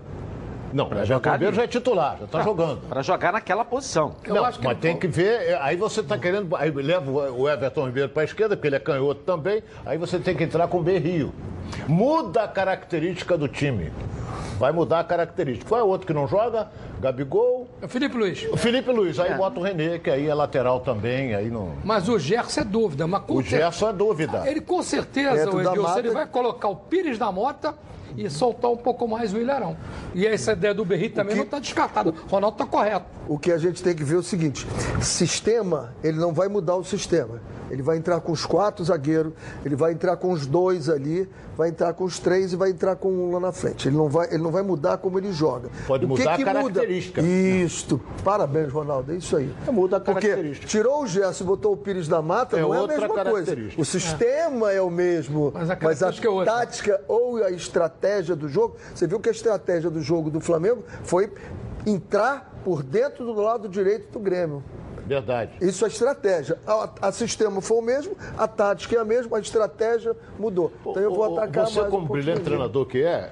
Não, 0.73 0.85
o 0.85 0.89
Everton 0.89 1.07
jogar 1.07 1.33
Ribeiro 1.33 1.49
ali. 1.51 1.57
já 1.57 1.63
é 1.65 1.67
titular, 1.67 2.17
já 2.19 2.25
está 2.27 2.43
jogando. 2.43 2.81
Para 2.89 3.03
jogar 3.03 3.33
naquela 3.33 3.65
posição. 3.65 4.15
Eu 4.25 4.37
não, 4.37 4.45
acho 4.45 4.59
que 4.61 4.65
mas 4.65 4.75
ele- 4.75 4.81
tem 4.83 4.97
que 4.97 5.09
ver. 5.09 5.51
é, 5.51 5.59
Aí 5.61 5.77
você 5.77 6.01
está 6.01 6.17
querendo. 6.17 6.55
Aí 6.57 6.71
leva 6.71 7.11
o 7.11 7.49
Everton 7.49 7.87
Ribeiro 7.87 8.09
para 8.09 8.23
a 8.23 8.25
esquerda, 8.25 8.57
porque 8.57 8.69
ele 8.69 8.77
é 8.77 8.81
canhoto 8.81 9.21
também. 9.23 9.63
Aí 9.85 9.99
você 9.99 10.19
tem 10.19 10.37
que 10.37 10.45
entrar 10.45 10.69
com 10.69 10.79
o 10.79 10.83
Berrio. 10.83 11.33
Muda 11.89 12.45
a 12.45 12.49
característica 12.49 13.37
do 13.37 13.49
time. 13.49 13.93
Vai 14.59 14.73
mudar 14.73 15.01
a 15.01 15.05
característica. 15.05 15.67
Qual 15.69 15.81
é 15.81 15.85
o 15.85 15.87
outro 15.87 16.07
que 16.07 16.13
não 16.13 16.29
joga? 16.29 16.69
Gabigol. 17.01 17.67
É 17.81 17.87
o 17.87 17.89
Felipe 17.89 18.17
Luiz. 18.17 18.47
O 18.53 18.57
Felipe 18.59 18.91
Luiz. 18.93 19.19
Aí 19.19 19.35
bota 19.35 19.59
o 19.59 19.63
Renê, 19.63 19.99
que 19.99 20.11
aí 20.11 20.29
é 20.29 20.35
lateral 20.35 20.81
também. 20.81 21.35
Aí 21.35 21.49
não. 21.51 21.73
Mas 21.83 22.09
o 22.09 22.19
Gerson 22.19 22.61
é 22.61 22.65
dúvida. 22.65 23.07
Mas 23.07 23.23
com 23.23 23.35
O 23.37 23.43
Gerson 23.43 23.89
é 23.89 23.93
dúvida. 23.93 24.43
Ele 24.49 24.61
com 24.61 24.83
certeza, 24.83 25.35
Dentro 25.35 25.57
o 25.57 25.61
Edilson, 25.63 25.83
mata- 25.83 25.99
ele 25.99 26.11
vai 26.11 26.27
colocar 26.27 26.69
o 26.69 26.77
Pires 26.77 27.17
da 27.19 27.33
Mota 27.33 27.75
e 28.25 28.31
soltar 28.31 28.71
um 28.71 28.77
pouco 28.77 29.07
mais 29.09 29.33
o 29.33 29.39
Ilharão. 29.39 29.77
E 30.15 30.27
essa 30.27 30.53
ideia 30.53 30.75
do 30.75 30.85
Berri 30.85 31.09
também 31.09 31.33
que- 31.33 31.39
não 31.39 31.45
está 31.45 31.59
descartada. 31.59 32.11
O 32.11 32.15
Ronaldo 32.29 32.55
está 32.55 32.67
correto. 32.67 33.07
O 33.29 33.39
que 33.39 33.51
a 33.53 33.59
gente 33.59 33.83
tem 33.83 33.95
que 33.95 34.05
ver 34.05 34.17
é 34.17 34.19
o 34.19 34.23
seguinte: 34.23 34.67
sistema, 35.01 35.95
ele 36.03 36.19
não 36.19 36.33
vai 36.33 36.49
mudar 36.49 36.77
o 36.77 36.85
sistema. 36.85 37.41
Ele 37.71 37.83
vai 37.83 37.97
entrar 37.97 38.21
com 38.21 38.33
os 38.33 38.45
quatro 38.45 38.85
zagueiros, 38.85 39.33
ele 39.65 39.77
vai 39.77 39.93
entrar 39.93 40.17
com 40.17 40.33
os 40.33 40.47
dois 40.47 40.89
ali, 40.89 41.29
vai 41.57 41.69
entrar 41.69 41.93
com 41.95 42.05
os 42.05 42.19
três 42.19 42.53
e 42.53 42.57
vai 42.57 42.71
entrar 42.71 42.97
com 42.97 43.11
um 43.11 43.33
lá 43.33 43.41
na 43.41 43.53
frente. 43.53 43.89
Ele 43.89 43.97
não 43.97 44.09
vai, 44.09 44.29
ele 44.29 44.43
não 44.43 44.51
vai 44.51 44.63
mudar 44.63 44.99
como 44.99 45.19
ele 45.19 45.33
joga. 45.33 45.69
Pode 45.87 46.05
o 46.05 46.09
que 46.09 46.19
mudar 46.19 46.35
a 46.35 46.37
que 46.37 46.45
característica. 46.45 47.23
Muda? 47.23 47.33
Isto. 47.33 48.01
Parabéns, 48.25 48.73
Ronaldo. 48.73 49.13
É 49.13 49.17
isso 49.17 49.37
aí. 49.37 49.55
Muda 49.71 49.99
a 49.99 50.01
Porque 50.01 50.29
característica. 50.29 50.67
tirou 50.67 51.03
o 51.03 51.07
Gerson 51.07 51.45
e 51.45 51.47
botou 51.47 51.73
o 51.73 51.77
Pires 51.77 52.09
da 52.09 52.21
Mata, 52.21 52.57
É 52.57 52.63
não 52.63 52.75
é 52.75 52.79
a 52.79 52.81
outra 52.81 52.99
mesma 53.09 53.25
coisa. 53.25 53.57
O 53.79 53.85
sistema 53.85 54.73
é, 54.73 54.83
o 54.83 54.91
mesmo, 54.91 55.53
Mas 55.55 55.71
a 55.71 55.79
mas 55.81 56.03
a 56.03 56.09
é 56.09 56.45
tática 56.45 57.01
ou 57.07 57.43
a 57.43 57.51
estratégia 57.51 58.35
do 58.35 58.49
jogo. 58.49 58.77
Você 58.95 59.07
viu 59.07 59.21
que 59.21 59.29
a 59.29 59.33
estratégia 59.33 59.91
do 59.91 60.01
jogo 60.01 60.31
do 60.31 60.41
Flamengo 60.41 60.83
foi 61.05 61.33
entrar 61.87 62.61
por 62.65 62.83
dentro 62.83 63.25
do 63.25 63.35
lado 63.41 63.69
direito 63.69 64.13
do 64.13 64.19
Grêmio. 64.19 64.63
Verdade. 65.11 65.51
Isso 65.61 65.85
é 65.85 65.89
estratégia. 65.89 66.57
A, 66.65 67.09
a 67.09 67.11
sistema 67.11 67.61
foi 67.61 67.79
o 67.79 67.83
mesmo, 67.83 68.17
a 68.39 68.47
tática 68.47 68.95
é 68.95 69.01
a 69.01 69.05
mesma, 69.05 69.39
a 69.39 69.41
estratégia 69.41 70.17
mudou. 70.39 70.73
Então 70.87 71.03
eu 71.03 71.13
vou 71.13 71.37
atacar 71.37 71.67
Você, 71.67 71.81
mais 71.81 71.91
como 71.91 72.05
um 72.05 72.09
brilhante 72.09 72.43
treinador 72.43 72.87
que 72.87 73.03
é, 73.03 73.29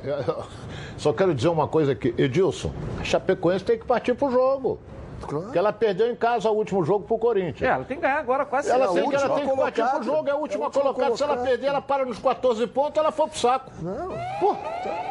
só 0.98 1.12
quero 1.12 1.32
dizer 1.32 1.46
uma 1.46 1.68
coisa 1.68 1.92
aqui. 1.92 2.12
Edilson, 2.18 2.72
a 2.98 3.04
Chapecoense 3.04 3.64
tem 3.64 3.78
que 3.78 3.86
partir 3.86 4.14
pro 4.14 4.28
jogo. 4.28 4.80
Claro. 5.20 5.44
Porque 5.44 5.58
ela 5.58 5.72
perdeu 5.72 6.10
em 6.10 6.16
casa 6.16 6.50
o 6.50 6.54
último 6.54 6.84
jogo 6.84 7.04
pro 7.04 7.16
É, 7.16 7.18
Corinthians. 7.18 7.70
ela 7.70 7.84
tem 7.84 7.96
que 7.96 8.02
ganhar 8.02 8.18
agora 8.18 8.44
quase 8.46 8.70
Ela, 8.70 8.86
tem, 8.88 9.08
que- 9.08 9.14
ela 9.16 9.28
tem 9.34 9.48
que 9.48 9.56
partir 9.56 9.82
pro 9.82 9.90
colocada. 9.90 10.04
jogo, 10.04 10.28
é 10.28 10.30
a 10.30 10.34
É 10.34 10.36
última 10.38 10.64
a 10.64 10.66
última 10.68 10.82
colocada. 10.82 11.16
Se 11.16 11.22
ela 11.22 11.32
colocada. 11.34 11.48
perder, 11.50 11.66
ela 11.66 11.80
para 11.82 12.04
nos 12.04 12.18
14 12.18 12.66
pontos, 12.66 12.96
ela 12.98 13.10
foi 13.12 13.28
pro 13.28 13.38
saco. 13.38 13.70
Não. 13.82 14.08
Pô, 14.40 14.56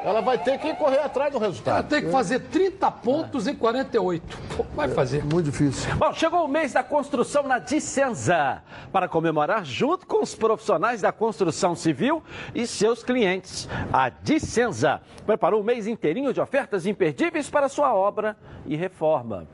ela 0.04 0.22
vai 0.22 0.38
ter 0.38 0.58
que 0.60 0.74
correr 0.76 1.00
atrás 1.00 1.32
do 1.32 1.38
Ela 1.38 1.48
resultado. 1.48 1.88
tem 1.90 2.02
que 2.02 2.10
fazer 2.12 2.40
30 2.40 2.90
pontos 2.92 3.48
em 3.48 3.56
48. 3.56 4.38
Pô, 4.56 4.66
Vai 4.76 4.88
fazer. 4.90 5.24
Muito 5.24 5.44
difícil. 5.52 5.94
Bom, 5.96 6.14
chegou 6.14 6.46
o 6.46 6.48
mês 6.48 6.74
da 6.74 6.84
construção 6.84 7.44
na 7.44 7.60
Dicenza 7.60 8.62
para 8.92 9.08
comemorar 9.08 9.66
junto 9.66 10.06
com 10.08 10.22
os 10.22 10.34
profissionais 10.36 11.02
da 11.02 11.12
construção 11.12 11.76
civil 11.76 12.24
e 12.56 12.66
seus 12.68 13.04
clientes. 13.04 13.68
A 13.92 14.10
Dicenza 14.10 15.02
preparou 15.26 15.62
um 15.62 15.64
mês 15.64 15.88
inteirinho 15.88 16.32
de 16.34 16.40
ofertas 16.40 16.86
imperdíveis 16.86 17.50
para 17.50 17.68
sua 17.70 17.94
obra 17.94 18.38
e 18.66 18.76
reforma. 18.76 19.48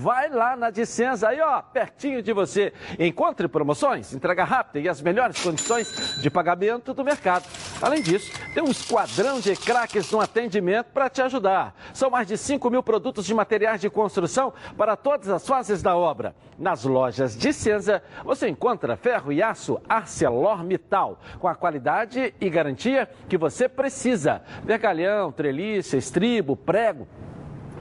Vai 0.00 0.28
lá 0.28 0.54
na 0.54 0.70
Dicenza, 0.70 1.28
aí 1.28 1.40
ó, 1.40 1.60
pertinho 1.60 2.22
de 2.22 2.32
você. 2.32 2.72
Encontre 3.00 3.48
promoções, 3.48 4.14
entrega 4.14 4.44
rápida 4.44 4.78
e 4.78 4.88
as 4.88 5.02
melhores 5.02 5.42
condições 5.42 6.20
de 6.22 6.30
pagamento 6.30 6.94
do 6.94 7.04
mercado. 7.04 7.44
Além 7.82 8.00
disso, 8.00 8.30
tem 8.54 8.62
um 8.62 8.70
esquadrão 8.70 9.40
de 9.40 9.56
craques 9.56 10.08
no 10.12 10.20
atendimento 10.20 10.86
para 10.92 11.10
te 11.10 11.20
ajudar. 11.20 11.74
São 11.92 12.10
mais 12.10 12.28
de 12.28 12.38
5 12.38 12.70
mil 12.70 12.82
produtos 12.82 13.26
de 13.26 13.34
materiais 13.34 13.80
de 13.80 13.90
construção 13.90 14.52
para 14.76 14.94
todas 14.94 15.28
as 15.28 15.44
fases 15.44 15.82
da 15.82 15.96
obra. 15.96 16.34
Nas 16.56 16.84
lojas 16.84 17.36
Dicenza, 17.36 18.00
você 18.24 18.48
encontra 18.48 18.96
ferro 18.96 19.32
e 19.32 19.42
aço 19.42 19.80
ArcelorMittal, 19.88 21.18
com 21.40 21.48
a 21.48 21.56
qualidade 21.56 22.32
e 22.40 22.48
garantia 22.48 23.08
que 23.28 23.36
você 23.36 23.68
precisa. 23.68 24.42
Vergalhão, 24.62 25.32
treliça, 25.32 25.96
estribo, 25.96 26.56
prego, 26.56 27.08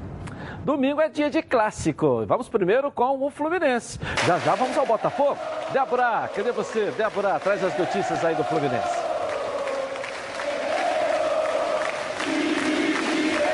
Domingo 0.63 1.01
é 1.01 1.09
dia 1.09 1.29
de 1.29 1.41
clássico. 1.41 2.25
Vamos 2.25 2.49
primeiro 2.49 2.91
com 2.91 3.25
o 3.25 3.29
Fluminense. 3.29 3.99
Já 4.25 4.37
já 4.39 4.55
vamos 4.55 4.77
ao 4.77 4.85
Botafogo. 4.85 5.37
Débora, 5.71 6.29
cadê 6.33 6.51
você? 6.51 6.91
Débora, 6.91 7.39
traz 7.39 7.63
as 7.63 7.77
notícias 7.77 8.23
aí 8.23 8.35
do 8.35 8.43
Fluminense. 8.43 8.97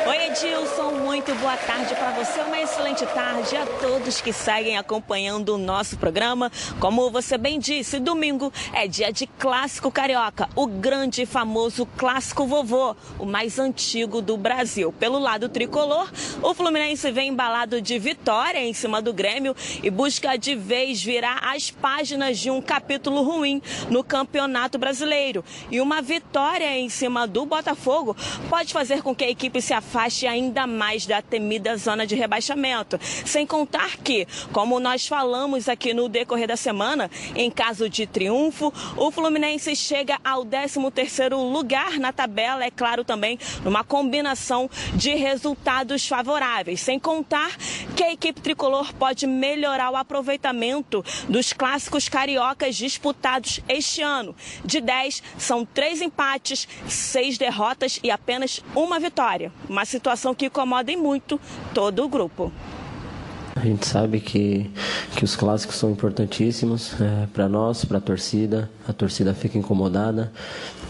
Oi, 0.08 0.23
Edilson, 0.34 0.94
muito 0.94 1.36
boa 1.36 1.56
tarde 1.56 1.94
para 1.94 2.10
você, 2.10 2.42
uma 2.42 2.60
excelente 2.60 3.06
tarde 3.06 3.56
a 3.56 3.68
todos 3.68 4.20
que 4.20 4.34
seguem 4.34 4.80
acompanhando 4.80 5.50
o 5.50 5.58
nosso 5.60 5.96
programa. 5.96 6.52
Como 6.80 7.12
você 7.12 7.38
bem 7.38 7.60
disse, 7.60 8.00
domingo 8.00 8.52
é 8.74 8.88
dia 8.88 9.14
de 9.14 9.28
clássico 9.28 9.92
carioca, 9.92 10.50
o 10.56 10.66
grande 10.66 11.22
e 11.22 11.26
famoso 11.28 11.86
clássico 11.86 12.48
vovô, 12.48 12.96
o 13.20 13.28
mais 13.28 13.60
antigo 13.60 14.24
do 14.24 14.36
Brasil. 14.36 14.92
Pelo 14.92 15.20
lado 15.20 15.50
tricolor, 15.50 16.12
o 16.42 16.52
Fluminense 16.56 17.12
vem 17.12 17.30
embalado 17.30 17.80
de 17.80 18.00
vitória 18.00 18.60
em 18.60 18.74
cima 18.74 19.04
do 19.04 19.14
Grêmio 19.14 19.56
e 19.84 19.90
busca 19.92 20.36
de 20.36 20.56
vez 20.56 21.04
virar 21.04 21.42
as 21.44 21.70
páginas 21.70 22.40
de 22.40 22.50
um 22.50 22.60
capítulo 22.60 23.22
ruim 23.22 23.62
no 23.88 24.04
Campeonato 24.04 24.80
Brasileiro. 24.80 25.46
E 25.70 25.80
uma 25.80 26.02
vitória 26.02 26.76
em 26.76 26.90
cima 26.90 27.28
do 27.28 27.46
Botafogo 27.46 28.18
pode 28.50 28.74
fazer 28.74 29.04
com 29.04 29.14
que 29.14 29.26
a 29.26 29.30
equipe 29.30 29.62
se 29.62 29.74
afaste 29.74 30.23
ainda 30.28 30.66
mais 30.66 31.06
da 31.06 31.22
temida 31.22 31.76
zona 31.78 32.06
de 32.06 32.16
rebaixamento. 32.16 33.00
Sem 33.26 33.46
contar 33.46 33.98
que, 33.98 34.28
como 34.52 34.80
nós 34.80 35.08
falamos 35.08 35.70
aqui 35.70 35.94
no 35.94 36.08
decorrer 36.08 36.48
da 36.48 36.58
semana, 36.58 37.10
em 37.36 37.50
caso 37.52 37.90
de 37.90 38.08
triunfo, 38.08 38.74
o 38.98 39.12
Fluminense 39.12 39.76
chega 39.76 40.18
ao 40.24 40.46
13º 40.46 41.36
lugar 41.52 42.00
na 42.00 42.12
tabela, 42.12 42.64
é 42.64 42.72
claro 42.72 43.04
também, 43.04 43.38
numa 43.64 43.84
combinação 43.84 44.70
de 44.96 45.14
resultados 45.16 46.08
favoráveis. 46.08 46.82
Sem 46.82 47.00
contar 47.00 47.56
que 47.96 48.04
a 48.04 48.12
equipe 48.12 48.42
tricolor 48.42 48.94
pode 48.94 49.28
melhorar 49.28 49.92
o 49.92 49.96
aproveitamento 49.96 51.04
dos 51.28 51.54
clássicos 51.54 52.08
cariocas 52.10 52.76
disputados 52.76 53.60
este 53.68 54.02
ano. 54.02 54.36
De 54.64 54.80
10, 54.80 55.22
são 55.38 55.66
três 55.66 56.02
empates, 56.02 56.68
seis 56.88 57.38
derrotas 57.38 58.00
e 58.04 58.10
apenas 58.10 58.64
uma 58.76 59.00
vitória. 59.00 59.52
Uma 59.68 59.86
situação 59.86 60.13
que 60.36 60.46
incomoda 60.46 60.96
muito 60.98 61.40
todo 61.74 62.04
o 62.04 62.10
grupo. 62.10 62.52
A 63.56 63.60
gente 63.60 63.86
sabe 63.88 64.20
que, 64.20 64.70
que 65.16 65.24
os 65.24 65.36
clássicos 65.36 65.76
são 65.76 65.92
importantíssimos 65.92 67.00
é, 67.00 67.28
para 67.28 67.48
nós, 67.48 67.86
para 67.86 68.00
a 68.00 68.02
torcida. 68.02 68.70
A 68.88 68.92
torcida 68.92 69.34
fica 69.34 69.58
incomodada. 69.58 70.32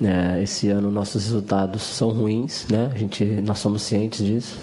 É, 0.01 0.41
esse 0.41 0.69
ano 0.69 0.89
nossos 0.89 1.25
resultados 1.25 1.81
são 1.83 2.09
ruins, 2.09 2.65
né? 2.69 2.89
A 2.93 2.97
gente, 2.97 3.25
nós 3.25 3.59
somos 3.59 3.81
cientes 3.81 4.25
disso. 4.25 4.57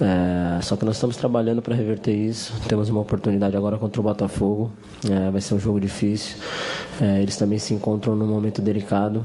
É, 0.00 0.60
só 0.60 0.76
que 0.76 0.84
nós 0.84 0.96
estamos 0.96 1.16
trabalhando 1.16 1.62
para 1.62 1.74
reverter 1.74 2.14
isso. 2.14 2.52
Temos 2.68 2.90
uma 2.90 3.00
oportunidade 3.00 3.56
agora 3.56 3.78
contra 3.78 4.00
o 4.00 4.04
Botafogo. 4.04 4.70
É, 5.10 5.30
vai 5.30 5.40
ser 5.40 5.54
um 5.54 5.58
jogo 5.58 5.80
difícil. 5.80 6.36
É, 7.00 7.22
eles 7.22 7.36
também 7.36 7.58
se 7.58 7.72
encontram 7.72 8.14
num 8.14 8.26
momento 8.26 8.60
delicado. 8.60 9.24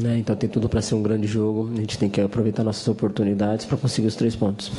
Né? 0.00 0.18
Então 0.18 0.34
tem 0.34 0.48
tudo 0.48 0.68
para 0.68 0.82
ser 0.82 0.94
um 0.94 1.02
grande 1.02 1.26
jogo. 1.26 1.70
A 1.72 1.76
gente 1.76 1.98
tem 1.98 2.10
que 2.10 2.20
aproveitar 2.20 2.64
nossas 2.64 2.86
oportunidades 2.88 3.64
para 3.64 3.76
conseguir 3.76 4.08
os 4.08 4.16
três 4.16 4.34
pontos. 4.34 4.72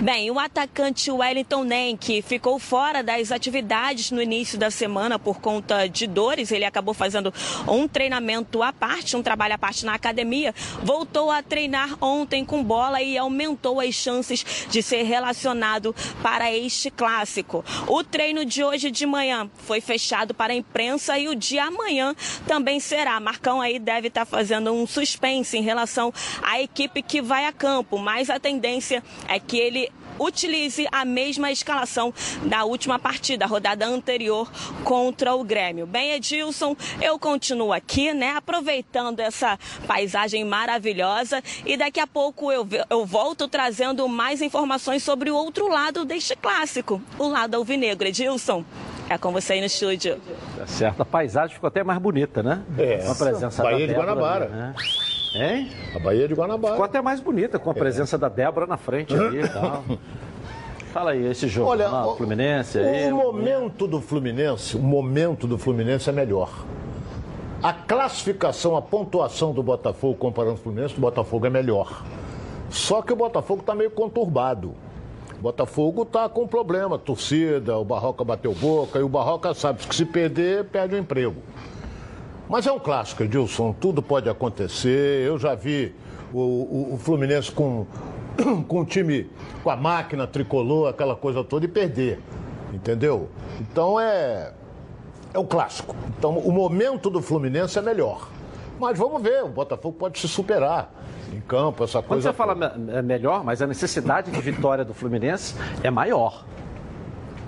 Bem, 0.00 0.30
o 0.30 0.38
atacante 0.38 1.10
Wellington 1.10 1.64
Nenck 1.64 2.22
ficou 2.22 2.60
fora 2.60 3.02
das 3.02 3.32
atividades 3.32 4.12
no 4.12 4.22
início 4.22 4.56
da 4.56 4.70
semana 4.70 5.18
por 5.18 5.40
conta 5.40 5.88
de 5.88 6.06
dores. 6.06 6.52
Ele 6.52 6.64
acabou 6.64 6.94
fazendo 6.94 7.34
um 7.66 7.88
treinamento 7.88 8.62
à 8.62 8.72
parte, 8.72 9.16
um 9.16 9.22
trabalho 9.24 9.54
à 9.54 9.58
parte 9.58 9.84
na 9.84 9.94
academia. 9.94 10.54
Voltou 10.84 11.32
a 11.32 11.42
treinar 11.42 11.96
ontem 12.00 12.44
com 12.44 12.62
bola 12.62 13.02
e 13.02 13.18
aumentou 13.18 13.80
as 13.80 13.92
chances 13.92 14.68
de 14.70 14.84
ser 14.84 15.02
relacionado 15.02 15.92
para 16.22 16.54
este 16.54 16.92
clássico. 16.92 17.64
O 17.88 18.04
treino 18.04 18.44
de 18.44 18.62
hoje 18.62 18.92
de 18.92 19.04
manhã 19.04 19.50
foi 19.56 19.80
fechado 19.80 20.32
para 20.32 20.52
a 20.52 20.56
imprensa 20.56 21.18
e 21.18 21.26
o 21.26 21.34
de 21.34 21.58
amanhã 21.58 22.14
também 22.46 22.78
será. 22.78 23.18
Marcão 23.18 23.60
aí 23.60 23.80
deve 23.80 24.06
estar 24.06 24.24
fazendo 24.24 24.72
um 24.72 24.86
suspense 24.86 25.58
em 25.58 25.62
relação 25.62 26.14
à 26.40 26.62
equipe 26.62 27.02
que 27.02 27.20
vai 27.20 27.46
a 27.46 27.52
campo, 27.52 27.98
mas 27.98 28.30
a 28.30 28.38
tendência 28.38 29.02
é 29.26 29.40
que 29.40 29.58
ele 29.58 29.87
utilize 30.18 30.86
a 30.90 31.04
mesma 31.04 31.50
escalação 31.50 32.12
da 32.42 32.64
última 32.64 32.98
partida, 32.98 33.44
a 33.44 33.48
rodada 33.48 33.86
anterior 33.86 34.50
contra 34.84 35.34
o 35.34 35.44
Grêmio. 35.44 35.86
Bem, 35.86 36.12
Edilson, 36.12 36.76
eu 37.00 37.18
continuo 37.18 37.72
aqui, 37.72 38.12
né, 38.12 38.34
aproveitando 38.36 39.20
essa 39.20 39.58
paisagem 39.86 40.44
maravilhosa 40.44 41.42
e 41.64 41.76
daqui 41.76 42.00
a 42.00 42.06
pouco 42.06 42.50
eu, 42.52 42.66
eu 42.90 43.04
volto 43.06 43.48
trazendo 43.48 44.08
mais 44.08 44.42
informações 44.42 45.02
sobre 45.02 45.30
o 45.30 45.34
outro 45.36 45.68
lado 45.68 46.04
deste 46.04 46.36
clássico, 46.36 47.00
o 47.18 47.28
lado 47.28 47.54
alvinegro. 47.56 48.08
Edilson. 48.08 48.64
É 49.10 49.16
com 49.16 49.32
você 49.32 49.54
aí 49.54 49.60
no 49.60 49.66
estúdio. 49.66 50.20
Tá 50.56 50.66
certo. 50.66 51.00
A 51.00 51.04
paisagem 51.04 51.54
ficou 51.54 51.68
até 51.68 51.82
mais 51.82 51.98
bonita, 51.98 52.42
né? 52.42 52.62
É. 52.76 52.98
Com 52.98 53.12
a 53.12 53.14
presença 53.14 53.62
Bahia 53.62 53.86
da 53.86 53.92
de 53.94 53.98
Guanabara. 53.98 54.44
ali, 54.44 54.54
né? 54.54 54.74
Hein? 55.34 55.70
A 55.94 55.98
Bahia 55.98 56.26
de 56.26 56.34
Guanabara. 56.34 56.74
Ficou 56.74 56.84
até 56.84 57.00
mais 57.02 57.20
bonita 57.20 57.58
com 57.58 57.70
a 57.70 57.74
presença 57.74 58.16
da 58.16 58.28
Débora 58.28 58.66
na 58.66 58.76
frente 58.76 59.14
ali 59.14 59.40
e 59.44 59.48
tal. 59.48 59.84
Fala 60.92 61.10
aí, 61.10 61.26
esse 61.26 61.46
jogo, 61.48 61.70
Olha, 61.70 61.88
lá, 61.88 62.06
o- 62.08 62.16
Fluminense 62.16 62.78
o, 62.78 62.82
aí. 62.82 63.10
momento 63.12 63.86
do 63.86 64.00
Fluminense, 64.00 64.76
o 64.76 64.80
momento 64.80 65.46
do 65.46 65.58
Fluminense 65.58 66.08
é 66.08 66.12
melhor. 66.12 66.50
A 67.62 67.72
classificação, 67.72 68.76
a 68.76 68.80
pontuação 68.82 69.52
do 69.52 69.62
Botafogo 69.62 70.14
comparando 70.14 70.54
o 70.54 70.58
Fluminense, 70.58 70.94
o 70.96 71.00
Botafogo 71.00 71.46
é 71.46 71.50
melhor. 71.50 72.04
Só 72.70 73.02
que 73.02 73.12
o 73.12 73.16
Botafogo 73.16 73.60
está 73.60 73.74
meio 73.74 73.90
conturbado. 73.90 74.74
O 75.38 75.42
Botafogo 75.42 76.02
está 76.02 76.28
com 76.28 76.46
problema, 76.48 76.98
torcida, 76.98 77.76
o 77.76 77.84
Barroca 77.84 78.24
bateu 78.24 78.52
boca, 78.54 78.98
e 78.98 79.02
o 79.02 79.08
Barroca 79.08 79.52
sabe 79.54 79.86
que 79.86 79.94
se 79.94 80.04
perder, 80.04 80.64
perde 80.64 80.94
o 80.94 80.98
emprego. 80.98 81.36
Mas 82.48 82.66
é 82.66 82.72
um 82.72 82.78
clássico, 82.78 83.22
Edilson, 83.22 83.74
tudo 83.78 84.02
pode 84.02 84.28
acontecer. 84.28 85.26
Eu 85.26 85.38
já 85.38 85.54
vi 85.54 85.94
o, 86.32 86.38
o- 86.40 86.94
o 86.94 86.98
Fluminense 86.98 87.52
com, 87.52 87.86
com 88.66 88.80
o 88.80 88.84
time, 88.84 89.30
com 89.62 89.70
a 89.70 89.76
máquina 89.76 90.26
tricolor, 90.26 90.88
aquela 90.88 91.14
coisa 91.14 91.44
toda, 91.44 91.66
e 91.66 91.68
perder. 91.68 92.20
Entendeu? 92.72 93.28
Então 93.60 93.98
é, 94.00 94.52
é 95.34 95.38
um 95.38 95.44
clássico. 95.44 95.94
Então 96.18 96.38
o 96.38 96.50
momento 96.52 97.10
do 97.10 97.20
Fluminense 97.20 97.78
é 97.78 97.82
melhor. 97.82 98.28
Mas 98.80 98.96
vamos 98.98 99.20
ver, 99.22 99.42
o 99.44 99.48
Botafogo 99.48 99.96
pode 99.98 100.18
se 100.18 100.28
superar 100.28 100.90
em 101.34 101.40
campo, 101.40 101.82
essa 101.84 101.98
Quando 102.00 102.08
coisa. 102.22 102.30
você 102.30 102.36
fala 102.36 102.54
me- 102.54 102.92
é 102.92 103.02
melhor, 103.02 103.42
mas 103.44 103.60
a 103.60 103.66
necessidade 103.66 104.30
de 104.30 104.40
vitória 104.40 104.84
do 104.84 104.94
Fluminense 104.94 105.54
é 105.82 105.90
maior. 105.90 106.44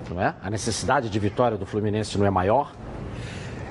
Não 0.09 0.21
é? 0.21 0.35
A 0.43 0.49
necessidade 0.49 1.09
de 1.09 1.19
vitória 1.19 1.57
do 1.57 1.65
Fluminense 1.65 2.17
não 2.19 2.25
é 2.25 2.29
maior? 2.29 2.73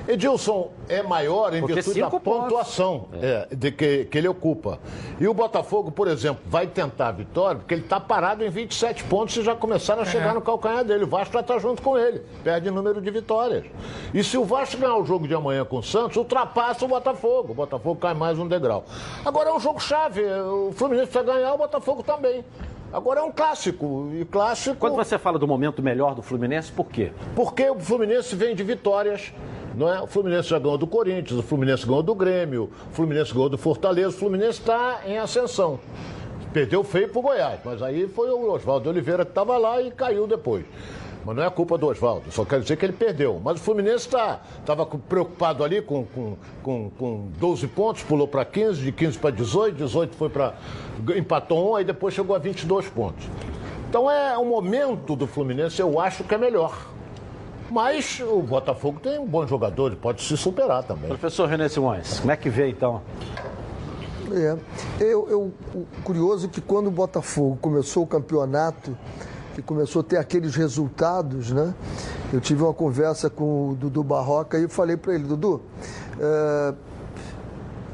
Edilson 0.07 0.71
é 0.89 1.03
maior 1.03 1.53
em 1.53 1.59
Porque 1.59 1.75
virtude 1.75 2.01
da 2.01 2.09
pontuação 2.09 3.07
é, 3.21 3.47
de 3.55 3.71
que, 3.71 4.05
que 4.05 4.17
ele 4.17 4.27
ocupa. 4.27 4.79
E 5.19 5.27
o 5.27 5.33
Botafogo, 5.33 5.91
por 5.91 6.07
exemplo, 6.07 6.41
vai 6.45 6.67
tentar 6.67 7.09
a 7.09 7.11
vitória 7.11 7.59
porque 7.59 7.73
ele 7.73 7.83
está 7.83 7.99
parado 7.99 8.43
em 8.43 8.49
27 8.49 9.03
pontos 9.05 9.35
e 9.37 9.43
já 9.43 9.55
começaram 9.55 10.01
a 10.01 10.05
chegar 10.05 10.33
no 10.33 10.41
calcanhar 10.41 10.83
dele. 10.83 11.03
O 11.03 11.07
Vasco 11.07 11.33
já 11.33 11.41
está 11.41 11.57
junto 11.59 11.81
com 11.81 11.97
ele, 11.97 12.21
perde 12.43 12.71
número 12.71 13.01
de 13.01 13.11
vitórias. 13.11 13.65
E 14.13 14.23
se 14.23 14.37
o 14.37 14.43
Vasco 14.43 14.77
ganhar 14.77 14.97
o 14.97 15.05
jogo 15.05 15.27
de 15.27 15.33
amanhã 15.33 15.63
com 15.63 15.77
o 15.77 15.83
Santos, 15.83 16.17
ultrapassa 16.17 16.85
o 16.85 16.87
Botafogo. 16.87 17.51
O 17.51 17.55
Botafogo 17.55 17.99
cai 17.99 18.13
mais 18.13 18.39
um 18.39 18.47
degrau. 18.47 18.83
Agora 19.25 19.49
é 19.49 19.53
um 19.53 19.59
jogo 19.59 19.79
chave. 19.79 20.23
O 20.23 20.71
Fluminense 20.73 21.11
precisa 21.11 21.33
ganhar, 21.33 21.53
o 21.53 21.57
Botafogo 21.57 22.03
também. 22.03 22.43
Agora 22.93 23.21
é 23.21 23.23
um 23.23 23.31
clássico. 23.31 24.11
E 24.13 24.25
clássico. 24.25 24.75
Quando 24.75 24.95
você 24.95 25.17
fala 25.17 25.39
do 25.39 25.47
momento 25.47 25.81
melhor 25.81 26.13
do 26.13 26.21
Fluminense, 26.21 26.71
por 26.71 26.87
quê? 26.87 27.11
Porque 27.35 27.69
o 27.69 27.79
Fluminense 27.79 28.35
vem 28.35 28.53
de 28.53 28.63
vitórias, 28.63 29.33
não 29.75 29.91
é? 29.91 30.01
O 30.01 30.07
Fluminense 30.07 30.49
já 30.49 30.59
ganhou 30.59 30.77
do 30.77 30.87
Corinthians, 30.87 31.39
o 31.39 31.43
Fluminense 31.43 31.85
ganhou 31.85 32.03
do 32.03 32.15
Grêmio, 32.15 32.69
o 32.89 32.93
Fluminense 32.93 33.33
ganhou 33.33 33.49
do 33.49 33.57
Fortaleza, 33.57 34.09
o 34.09 34.19
Fluminense 34.19 34.59
está 34.59 35.01
em 35.05 35.17
ascensão. 35.17 35.79
Perdeu 36.53 36.83
feio 36.83 37.07
pro 37.07 37.21
Goiás, 37.21 37.59
mas 37.63 37.81
aí 37.81 38.07
foi 38.07 38.29
o 38.29 38.51
Oswaldo 38.51 38.89
Oliveira 38.89 39.23
que 39.23 39.31
estava 39.31 39.57
lá 39.57 39.81
e 39.81 39.89
caiu 39.89 40.27
depois. 40.27 40.65
Mas 41.23 41.35
não 41.35 41.43
é 41.43 41.49
culpa 41.51 41.77
do 41.77 41.87
Oswaldo, 41.87 42.31
só 42.31 42.43
quero 42.43 42.63
dizer 42.63 42.77
que 42.77 42.85
ele 42.85 42.93
perdeu. 42.93 43.39
Mas 43.43 43.59
o 43.59 43.63
Fluminense 43.63 44.07
estava 44.07 44.85
preocupado 44.85 45.63
ali 45.63 45.81
com, 45.81 46.03
com, 46.05 46.35
com, 46.63 46.89
com 46.97 47.27
12 47.37 47.67
pontos, 47.67 48.03
pulou 48.03 48.27
para 48.27 48.43
15, 48.43 48.81
de 48.81 48.91
15 48.91 49.19
para 49.19 49.29
18, 49.29 49.75
18 49.75 50.15
foi 50.15 50.29
para. 50.29 50.55
empatou 51.15 51.71
um, 51.71 51.75
aí 51.75 51.85
depois 51.85 52.13
chegou 52.13 52.35
a 52.35 52.39
22 52.39 52.87
pontos. 52.89 53.25
Então 53.87 54.09
é 54.09 54.37
o 54.37 54.45
momento 54.45 55.15
do 55.15 55.27
Fluminense, 55.27 55.79
eu 55.79 55.99
acho 55.99 56.23
que 56.23 56.33
é 56.33 56.37
melhor. 56.37 56.75
Mas 57.71 58.19
o 58.19 58.41
Botafogo 58.41 58.99
tem 58.99 59.17
um 59.17 59.25
bom 59.25 59.47
jogador, 59.47 59.87
ele 59.87 59.95
pode 59.95 60.21
se 60.21 60.35
superar 60.35 60.83
também. 60.83 61.07
Professor 61.07 61.47
René 61.47 61.69
Simões, 61.69 62.19
como 62.19 62.29
é 62.31 62.35
que 62.35 62.49
vê 62.49 62.69
então? 62.69 63.01
É. 64.29 64.57
Eu, 64.99 65.29
eu- 65.29 65.53
o 65.73 65.85
curioso 66.03 66.47
é 66.47 66.49
que 66.49 66.59
quando 66.59 66.87
o 66.87 66.91
Botafogo 66.91 67.57
começou 67.61 68.03
o 68.03 68.07
campeonato, 68.07 68.97
que 69.55 69.61
começou 69.61 70.01
a 70.01 70.03
ter 70.03 70.17
aqueles 70.17 70.53
resultados, 70.55 71.51
né? 71.51 71.73
Eu 72.33 72.41
tive 72.41 72.61
uma 72.61 72.73
conversa 72.73 73.29
com 73.29 73.69
o 73.69 73.75
Dudu 73.75 74.03
Barroca 74.03 74.57
e 74.59 74.63
eu 74.63 74.69
falei 74.69 74.95
para 74.97 75.13
ele, 75.13 75.23
Dudu, 75.23 75.61
é, 76.19 76.73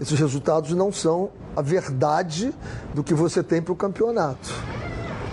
esses 0.02 0.20
resultados 0.20 0.72
não 0.74 0.92
são 0.92 1.30
a 1.56 1.62
verdade 1.62 2.52
do 2.96 3.04
que 3.04 3.14
você 3.14 3.42
tem 3.44 3.62
para 3.62 3.74
o 3.74 3.76
campeonato. 3.76 4.54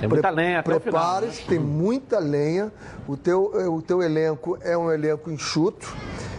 Tem 0.04 0.08
muita 0.08 0.30
lenha 0.30 0.62
final. 0.80 1.00
né? 1.38 1.44
Tem 1.48 1.58
muita 1.58 2.18
lenha. 2.18 2.72
O 3.06 3.16
teu, 3.16 3.52
eh, 3.54 3.68
o 3.68 3.82
teu 3.82 4.02
elenco 4.02 4.58
é 4.60 4.76
um 4.76 4.90
elenco 4.90 5.30
enxuto, 5.30 5.94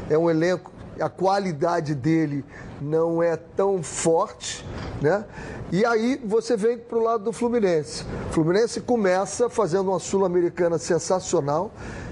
é 0.10 0.18
um 0.18 0.30
elenco, 0.30 0.72
a 1.00 1.10
qualidade 1.10 1.94
dele 1.94 2.44
não 2.86 3.22
é 3.22 3.36
tão 3.36 3.82
forte, 3.82 4.66
né? 5.02 5.26
E 5.72 5.84
aí 5.84 6.22
você 6.24 6.56
vem 6.56 6.78
para 6.78 6.98
o 6.98 7.02
lado 7.02 7.24
do 7.24 7.34
Fluminense. 7.34 8.06
O 8.30 8.34
Fluminense 8.34 8.80
começa 8.82 9.50
fazendo 9.50 9.90
uma 9.90 10.00
Sul-Americana 10.00 10.78
sensacional. 10.78 11.72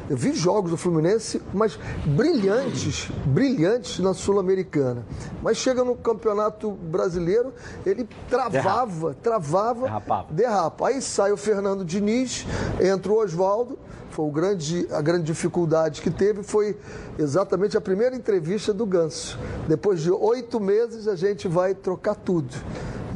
Eu 0.10 0.18
vi 0.18 0.34
jogos 0.34 0.72
do 0.72 0.76
Fluminense, 0.78 1.42
mas 1.54 1.80
brilhantes, 2.06 3.10
brilhantes 3.26 4.00
na 4.00 4.14
Sul-Americana. 4.14 5.06
Mas 5.42 5.58
chega 5.58 5.84
no 5.84 5.96
Campeonato 5.96 6.72
Brasileiro, 6.72 7.54
ele 7.86 8.10
travava, 8.28 9.16
travava, 9.22 9.86
Derrapava. 9.86 10.34
derrapa. 10.34 10.88
Aí 10.88 11.02
sai 11.02 11.32
o 11.32 11.38
Fernando 11.38 11.86
Diniz, 11.86 12.46
entra 12.82 13.12
o 13.14 13.20
Oswaldo. 13.24 13.78
Foi 14.14 14.26
o 14.26 14.32
grande, 14.32 14.88
a 14.92 15.02
grande 15.02 15.24
dificuldade 15.24 16.00
que 16.00 16.12
teve 16.12 16.44
foi 16.44 16.78
exatamente 17.18 17.76
a 17.76 17.82
primeira 17.82 18.16
entrevista 18.16 18.72
do 18.72 18.86
Ganso. 18.86 19.40
Depois 19.68 20.02
de 20.02 20.12
oito 20.12 20.60
meses 20.60 21.08
a 21.08 21.16
gente 21.16 21.48
vai 21.48 21.74
trocar 21.74 22.14
tudo. 22.14 22.54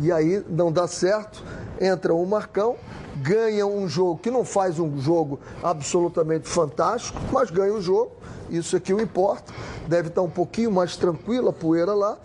E 0.02 0.12
aí 0.12 0.44
não 0.50 0.72
dá 0.72 0.88
certo, 0.88 1.44
entra 1.80 2.16
o 2.16 2.26
Marcão, 2.26 2.78
ganha 3.18 3.68
um 3.68 3.88
jogo 3.88 4.20
que 4.20 4.32
não 4.32 4.44
faz 4.44 4.80
um 4.80 4.98
jogo 4.98 5.40
absolutamente 5.62 6.50
fantástico, 6.50 7.20
mas 7.32 7.52
ganha 7.52 7.76
o 7.76 7.82
jogo. 7.82 8.14
Isso 8.50 8.76
é 8.76 8.80
que 8.80 8.92
o 8.92 9.00
importa. 9.00 9.54
Deve 9.88 10.08
estar 10.08 10.24
um 10.24 10.30
pouquinho 10.32 10.72
mais 10.72 10.98
tranquila 10.98 11.52
a 11.52 11.54
poeira 11.54 11.94
lá. 11.94 12.18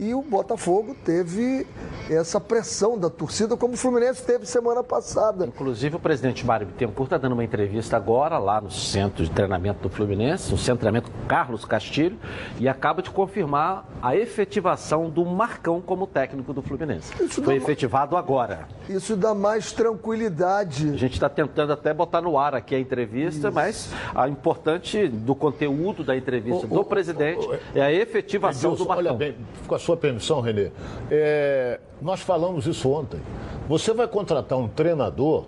E 0.00 0.14
o 0.14 0.22
Botafogo 0.22 0.96
teve 1.04 1.66
essa 2.08 2.40
pressão 2.40 2.98
da 2.98 3.10
torcida, 3.10 3.54
como 3.54 3.74
o 3.74 3.76
Fluminense 3.76 4.24
teve 4.24 4.46
semana 4.46 4.82
passada. 4.82 5.44
Inclusive, 5.46 5.96
o 5.96 5.98
presidente 6.00 6.44
Mário 6.44 6.66
Bittencourt 6.66 7.06
está 7.06 7.18
dando 7.18 7.32
uma 7.32 7.44
entrevista 7.44 7.98
agora 7.98 8.38
lá 8.38 8.62
no 8.62 8.70
centro 8.70 9.22
de 9.22 9.30
treinamento 9.30 9.80
do 9.80 9.90
Fluminense, 9.90 10.50
no 10.50 10.56
centro 10.56 10.76
de 10.76 10.80
treinamento 10.80 11.10
Carlos 11.28 11.66
Castilho, 11.66 12.18
e 12.58 12.66
acaba 12.66 13.02
de 13.02 13.10
confirmar 13.10 13.86
a 14.00 14.16
efetivação 14.16 15.10
do 15.10 15.24
Marcão 15.26 15.82
como 15.82 16.06
técnico 16.06 16.54
do 16.54 16.62
Fluminense. 16.62 17.12
Isso 17.22 17.42
Foi 17.42 17.56
efetivado 17.56 18.16
agora. 18.16 18.66
Isso 18.88 19.14
dá 19.14 19.34
mais 19.34 19.70
tranquilidade. 19.70 20.88
A 20.88 20.96
gente 20.96 21.12
está 21.12 21.28
tentando 21.28 21.74
até 21.74 21.92
botar 21.92 22.22
no 22.22 22.38
ar 22.38 22.54
aqui 22.54 22.74
a 22.74 22.80
entrevista, 22.80 23.48
Isso. 23.48 23.54
mas 23.54 23.92
a 24.14 24.26
importante 24.28 25.08
do 25.08 25.34
conteúdo 25.34 26.02
da 26.02 26.16
entrevista 26.16 26.64
o, 26.64 26.68
do 26.68 26.80
o, 26.80 26.84
presidente 26.84 27.46
o, 27.46 27.58
é 27.74 27.82
a 27.82 27.92
efetivação 27.92 28.72
Edilson, 28.72 28.84
do 28.84 28.88
Marcão. 28.88 29.06
Olha 29.06 29.18
bem, 29.18 29.36
a 29.70 29.78
sua 29.78 29.89
permissão, 29.96 30.40
Renê, 30.40 30.70
é, 31.10 31.80
nós 32.00 32.20
falamos 32.20 32.66
isso 32.66 32.90
ontem. 32.90 33.20
Você 33.68 33.92
vai 33.92 34.08
contratar 34.08 34.58
um 34.58 34.68
treinador 34.68 35.44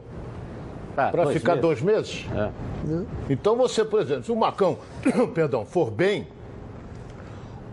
ah, 0.96 1.08
para 1.08 1.26
ficar 1.26 1.52
meses. 1.56 1.62
dois 1.62 1.82
meses? 1.82 2.26
É. 2.34 2.50
Então 3.30 3.56
você, 3.56 3.84
por 3.84 4.00
exemplo, 4.00 4.24
se 4.24 4.32
o 4.32 4.36
Marcão, 4.36 4.78
perdão, 5.34 5.64
for 5.64 5.90
bem, 5.90 6.26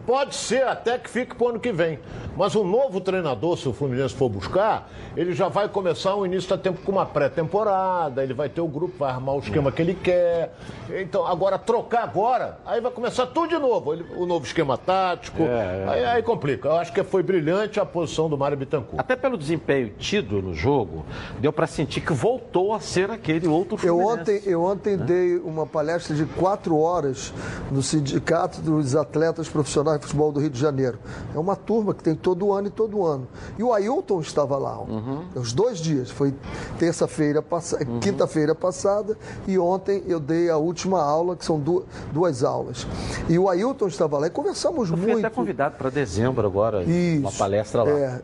pode 0.09 0.33
ser 0.33 0.63
até 0.63 0.97
que 0.97 1.07
fique 1.07 1.35
para 1.35 1.45
o 1.45 1.49
ano 1.49 1.59
que 1.59 1.71
vem. 1.71 1.99
Mas 2.35 2.55
o 2.55 2.63
novo 2.63 2.99
treinador, 2.99 3.55
se 3.55 3.69
o 3.69 3.73
Fluminense 3.73 4.15
for 4.15 4.27
buscar, 4.27 4.89
ele 5.15 5.33
já 5.33 5.49
vai 5.49 5.69
começar 5.69 6.15
o 6.15 6.25
início 6.25 6.49
da 6.49 6.57
tempo 6.57 6.81
com 6.81 6.91
uma 6.91 7.05
pré-temporada, 7.05 8.23
ele 8.23 8.33
vai 8.33 8.49
ter 8.49 8.59
o 8.59 8.67
grupo, 8.67 8.95
vai 8.97 9.11
armar 9.11 9.35
o 9.35 9.39
esquema 9.39 9.71
que 9.71 9.83
ele 9.83 9.93
quer. 9.93 10.55
Então, 10.89 11.27
agora, 11.27 11.59
trocar 11.59 12.01
agora, 12.01 12.57
aí 12.65 12.81
vai 12.81 12.91
começar 12.91 13.27
tudo 13.27 13.49
de 13.49 13.59
novo. 13.59 13.93
Ele, 13.93 14.03
o 14.15 14.25
novo 14.25 14.47
esquema 14.47 14.79
tático. 14.79 15.43
É, 15.43 15.45
é. 15.45 15.85
Aí, 15.87 16.05
aí, 16.05 16.23
complica. 16.23 16.69
Eu 16.69 16.77
acho 16.77 16.91
que 16.91 17.03
foi 17.03 17.21
brilhante 17.21 17.79
a 17.79 17.85
posição 17.85 18.27
do 18.27 18.35
Mário 18.35 18.57
Bittencourt. 18.57 18.99
Até 18.99 19.15
pelo 19.15 19.37
desempenho 19.37 19.89
tido 19.99 20.41
no 20.41 20.55
jogo, 20.55 21.05
deu 21.37 21.53
para 21.53 21.67
sentir 21.67 22.01
que 22.01 22.13
voltou 22.13 22.73
a 22.73 22.79
ser 22.79 23.11
aquele 23.11 23.47
outro 23.47 23.77
Fluminense. 23.77 24.09
Eu 24.09 24.21
ontem, 24.21 24.41
eu 24.45 24.63
ontem 24.63 24.97
né? 24.97 25.05
dei 25.05 25.37
uma 25.37 25.67
palestra 25.67 26.15
de 26.15 26.25
quatro 26.25 26.79
horas 26.79 27.31
no 27.69 27.83
Sindicato 27.83 28.59
dos 28.59 28.95
Atletas 28.95 29.47
Profissionais 29.47 29.98
de 29.99 30.07
Futebol 30.07 30.31
do 30.31 30.39
Rio 30.39 30.49
de 30.49 30.59
Janeiro. 30.59 30.99
É 31.33 31.39
uma 31.39 31.55
turma 31.55 31.93
que 31.93 32.03
tem 32.03 32.15
todo 32.15 32.51
ano 32.51 32.67
e 32.67 32.71
todo 32.71 33.05
ano. 33.05 33.27
E 33.57 33.63
o 33.63 33.73
Ailton 33.73 34.19
estava 34.21 34.57
lá, 34.57 34.79
uhum. 34.79 35.23
os 35.35 35.53
dois 35.53 35.79
dias. 35.79 36.09
Foi 36.09 36.33
terça-feira, 36.77 37.41
pass... 37.41 37.73
uhum. 37.73 37.99
quinta-feira 37.99 38.55
passada 38.55 39.17
e 39.47 39.57
ontem 39.57 40.03
eu 40.07 40.19
dei 40.19 40.49
a 40.49 40.57
última 40.57 41.01
aula, 41.01 41.35
que 41.35 41.45
são 41.45 41.59
duas, 41.59 41.85
duas 42.11 42.43
aulas. 42.43 42.87
E 43.27 43.37
o 43.37 43.49
Ailton 43.49 43.87
estava 43.87 44.17
lá 44.17 44.27
e 44.27 44.29
conversamos 44.29 44.89
eu 44.89 44.97
muito. 44.97 45.11
Fui 45.11 45.25
até 45.25 45.29
convidado 45.29 45.75
para 45.77 45.89
dezembro 45.89 46.45
agora, 46.45 46.83
Isso, 46.83 47.21
uma 47.21 47.31
palestra 47.31 47.83
lá. 47.83 47.89
É, 47.89 48.21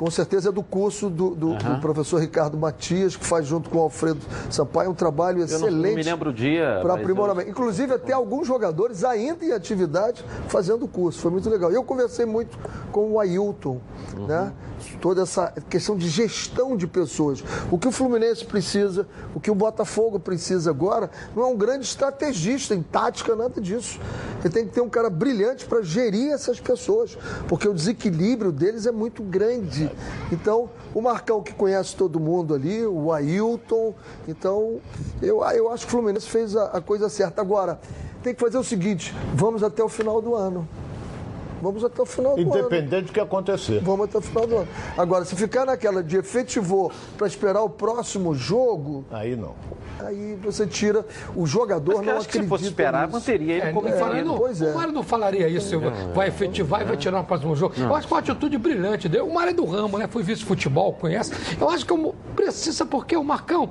com 0.00 0.10
certeza 0.10 0.48
é 0.48 0.52
do 0.52 0.62
curso 0.62 1.10
do, 1.10 1.34
do, 1.34 1.48
uhum. 1.48 1.58
do, 1.58 1.78
professor 1.78 2.18
Ricardo 2.18 2.56
Matias, 2.56 3.16
que 3.16 3.26
faz 3.26 3.46
junto 3.46 3.68
com 3.68 3.76
o 3.76 3.82
Alfredo 3.82 4.20
Sampaio 4.48 4.88
um 4.88 4.94
trabalho 4.94 5.42
excelente. 5.44 5.74
Eu 5.74 5.90
não, 5.90 5.94
me 5.94 6.02
lembro 6.02 6.30
o 6.30 6.32
dia. 6.32 6.78
Para 6.80 6.94
aprimoramento. 6.94 7.50
Inclusive, 7.50 7.92
até 7.92 8.14
alguns 8.14 8.46
jogadores 8.46 9.04
ainda 9.04 9.44
em 9.44 9.52
atividade 9.52 10.24
fazendo 10.48 10.86
o 10.86 10.88
curso. 10.88 11.20
Foi 11.20 11.30
muito 11.30 11.50
legal. 11.50 11.70
Eu 11.70 11.84
conversei 11.84 12.24
muito 12.24 12.58
com 12.90 13.12
o 13.12 13.20
Ailton, 13.20 13.78
uhum. 14.16 14.26
né? 14.26 14.50
Toda 15.02 15.20
essa 15.20 15.52
questão 15.68 15.94
de 15.94 16.08
gestão 16.08 16.78
de 16.78 16.86
pessoas. 16.86 17.44
O 17.70 17.76
que 17.76 17.86
o 17.86 17.92
Fluminense 17.92 18.46
precisa, 18.46 19.06
o 19.34 19.40
que 19.40 19.50
o 19.50 19.54
Botafogo 19.54 20.18
precisa 20.18 20.70
agora, 20.70 21.10
não 21.36 21.42
é 21.42 21.46
um 21.46 21.56
grande 21.56 21.84
estrategista 21.84 22.74
em 22.74 22.82
tática, 22.82 23.36
nada 23.36 23.60
disso. 23.60 24.00
Ele 24.42 24.48
tem 24.48 24.66
que 24.66 24.72
ter 24.72 24.80
um 24.80 24.88
cara 24.88 25.10
brilhante 25.10 25.66
para 25.66 25.82
gerir 25.82 26.32
essas 26.32 26.58
pessoas, 26.58 27.18
porque 27.46 27.68
o 27.68 27.74
desequilíbrio 27.74 28.50
deles 28.50 28.86
é 28.86 28.90
muito 28.90 29.22
grande. 29.22 29.89
Então, 30.32 30.70
o 30.94 31.00
Marcão 31.00 31.42
que 31.42 31.52
conhece 31.52 31.94
todo 31.96 32.18
mundo 32.18 32.54
ali, 32.54 32.84
o 32.86 33.12
Ailton. 33.12 33.94
Então, 34.26 34.80
eu, 35.22 35.42
eu 35.44 35.70
acho 35.70 35.86
que 35.86 35.92
o 35.94 35.96
Fluminense 35.96 36.28
fez 36.28 36.56
a, 36.56 36.66
a 36.66 36.80
coisa 36.80 37.08
certa. 37.08 37.40
Agora, 37.40 37.80
tem 38.22 38.34
que 38.34 38.40
fazer 38.40 38.58
o 38.58 38.64
seguinte: 38.64 39.14
vamos 39.34 39.62
até 39.62 39.82
o 39.82 39.88
final 39.88 40.20
do 40.20 40.34
ano. 40.34 40.68
Vamos 41.62 41.84
até 41.84 42.00
o 42.00 42.06
final 42.06 42.34
do 42.34 42.40
Independente 42.40 42.58
ano. 42.58 42.66
Independente 42.66 43.06
do 43.06 43.12
que 43.12 43.20
acontecer. 43.20 43.82
Vamos 43.82 44.06
até 44.06 44.18
o 44.18 44.20
final 44.22 44.46
do 44.46 44.56
ano. 44.58 44.68
Agora, 44.96 45.24
se 45.24 45.36
ficar 45.36 45.66
naquela 45.66 46.02
de 46.02 46.16
efetivou 46.16 46.90
para 47.18 47.26
esperar 47.26 47.62
o 47.62 47.68
próximo 47.68 48.34
jogo. 48.34 49.04
Aí 49.10 49.36
não. 49.36 49.54
Aí 50.06 50.38
você 50.42 50.66
tira. 50.66 51.04
O 51.34 51.46
jogador 51.46 51.96
Mas 51.96 52.06
não 52.06 52.12
acredita. 52.14 52.42
Se 52.42 52.48
fosse 52.48 52.64
esperar, 52.64 53.06
nisso. 53.06 53.18
manteria 53.18 53.54
ele 53.54 53.66
é, 53.66 53.72
como 53.72 53.88
é, 53.88 54.22
não, 54.22 54.38
pois 54.38 54.62
é. 54.62 54.70
O 54.70 54.74
Mário 54.74 54.92
não 54.92 55.02
falaria 55.02 55.48
isso. 55.48 55.80
Não, 55.80 56.12
vai 56.12 56.28
efetivar 56.28 56.82
e 56.82 56.84
vai 56.84 56.96
tirar 56.96 57.18
no 57.18 57.24
próximo 57.24 57.54
jogo. 57.56 57.74
Não. 57.76 57.88
Eu 57.88 57.94
acho 57.94 58.06
que 58.06 58.12
uma 58.12 58.20
atitude 58.20 58.58
brilhante 58.58 59.08
dele. 59.08 59.24
O 59.24 59.32
Mário 59.32 59.50
é 59.50 59.54
do 59.54 59.64
ramo, 59.64 59.98
né? 59.98 60.06
Foi 60.06 60.22
vice-futebol, 60.22 60.92
conhece. 60.94 61.32
Eu 61.60 61.68
acho 61.68 61.84
que 61.86 61.92
eu, 61.92 62.14
precisa, 62.34 62.84
porque 62.84 63.16
o 63.16 63.24
Marcão. 63.24 63.70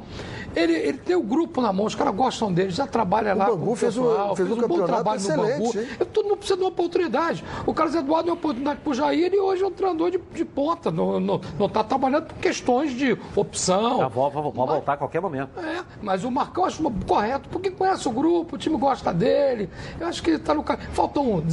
Ele, 0.55 0.73
ele 0.73 0.97
tem 0.97 1.15
o 1.15 1.21
grupo 1.21 1.61
na 1.61 1.71
mão, 1.71 1.85
os 1.85 1.93
caras 1.93 2.13
gostam 2.15 2.51
dele, 2.51 2.71
já 2.71 2.87
trabalha 2.87 3.33
lá. 3.33 3.51
O 3.51 3.57
Bangu 3.57 3.75
fez, 3.75 3.93
pessoal, 3.93 4.35
fez, 4.35 4.49
fez 4.49 4.63
um, 4.63 4.67
bom 4.67 4.83
trabalho 4.83 5.21
no 5.21 5.27
Bangu. 5.27 5.71
Eu, 5.99 6.05
todo 6.07 6.25
mundo 6.25 6.37
precisa 6.37 6.57
de 6.57 6.63
uma 6.63 6.69
oportunidade. 6.69 7.43
O 7.65 7.73
Carlos 7.73 7.95
Eduardo 7.95 8.25
deu 8.25 8.33
uma 8.33 8.39
oportunidade 8.39 8.79
para 8.79 8.89
o 8.89 8.93
Jair 8.93 9.31
e 9.33 9.39
hoje 9.39 9.63
é 9.63 9.67
um 9.67 9.71
treinador 9.71 10.11
de, 10.11 10.19
de 10.33 10.45
ponta. 10.45 10.89
Não 10.91 11.39
está 11.65 11.83
trabalhando 11.83 12.27
por 12.27 12.37
questões 12.37 12.93
de 12.93 13.17
opção. 13.35 14.01
A 14.01 14.07
vó 14.07 14.29
vai 14.29 14.41
voltar 14.41 14.93
a 14.93 14.97
qualquer 14.97 15.21
momento. 15.21 15.51
É, 15.59 15.83
mas 16.01 16.18
o 16.23 16.31
Marcão 16.31 16.65
acho 16.65 16.83
correto, 17.05 17.49
porque 17.49 17.71
conhece 17.71 18.07
o 18.07 18.11
grupo, 18.11 18.55
o 18.55 18.59
time 18.59 18.77
gosta 18.77 19.13
dele. 19.13 19.69
Eu 19.99 20.07
acho 20.07 20.21
que 20.21 20.31
está 20.31 20.53
no. 20.53 20.63
Faltam 20.93 21.43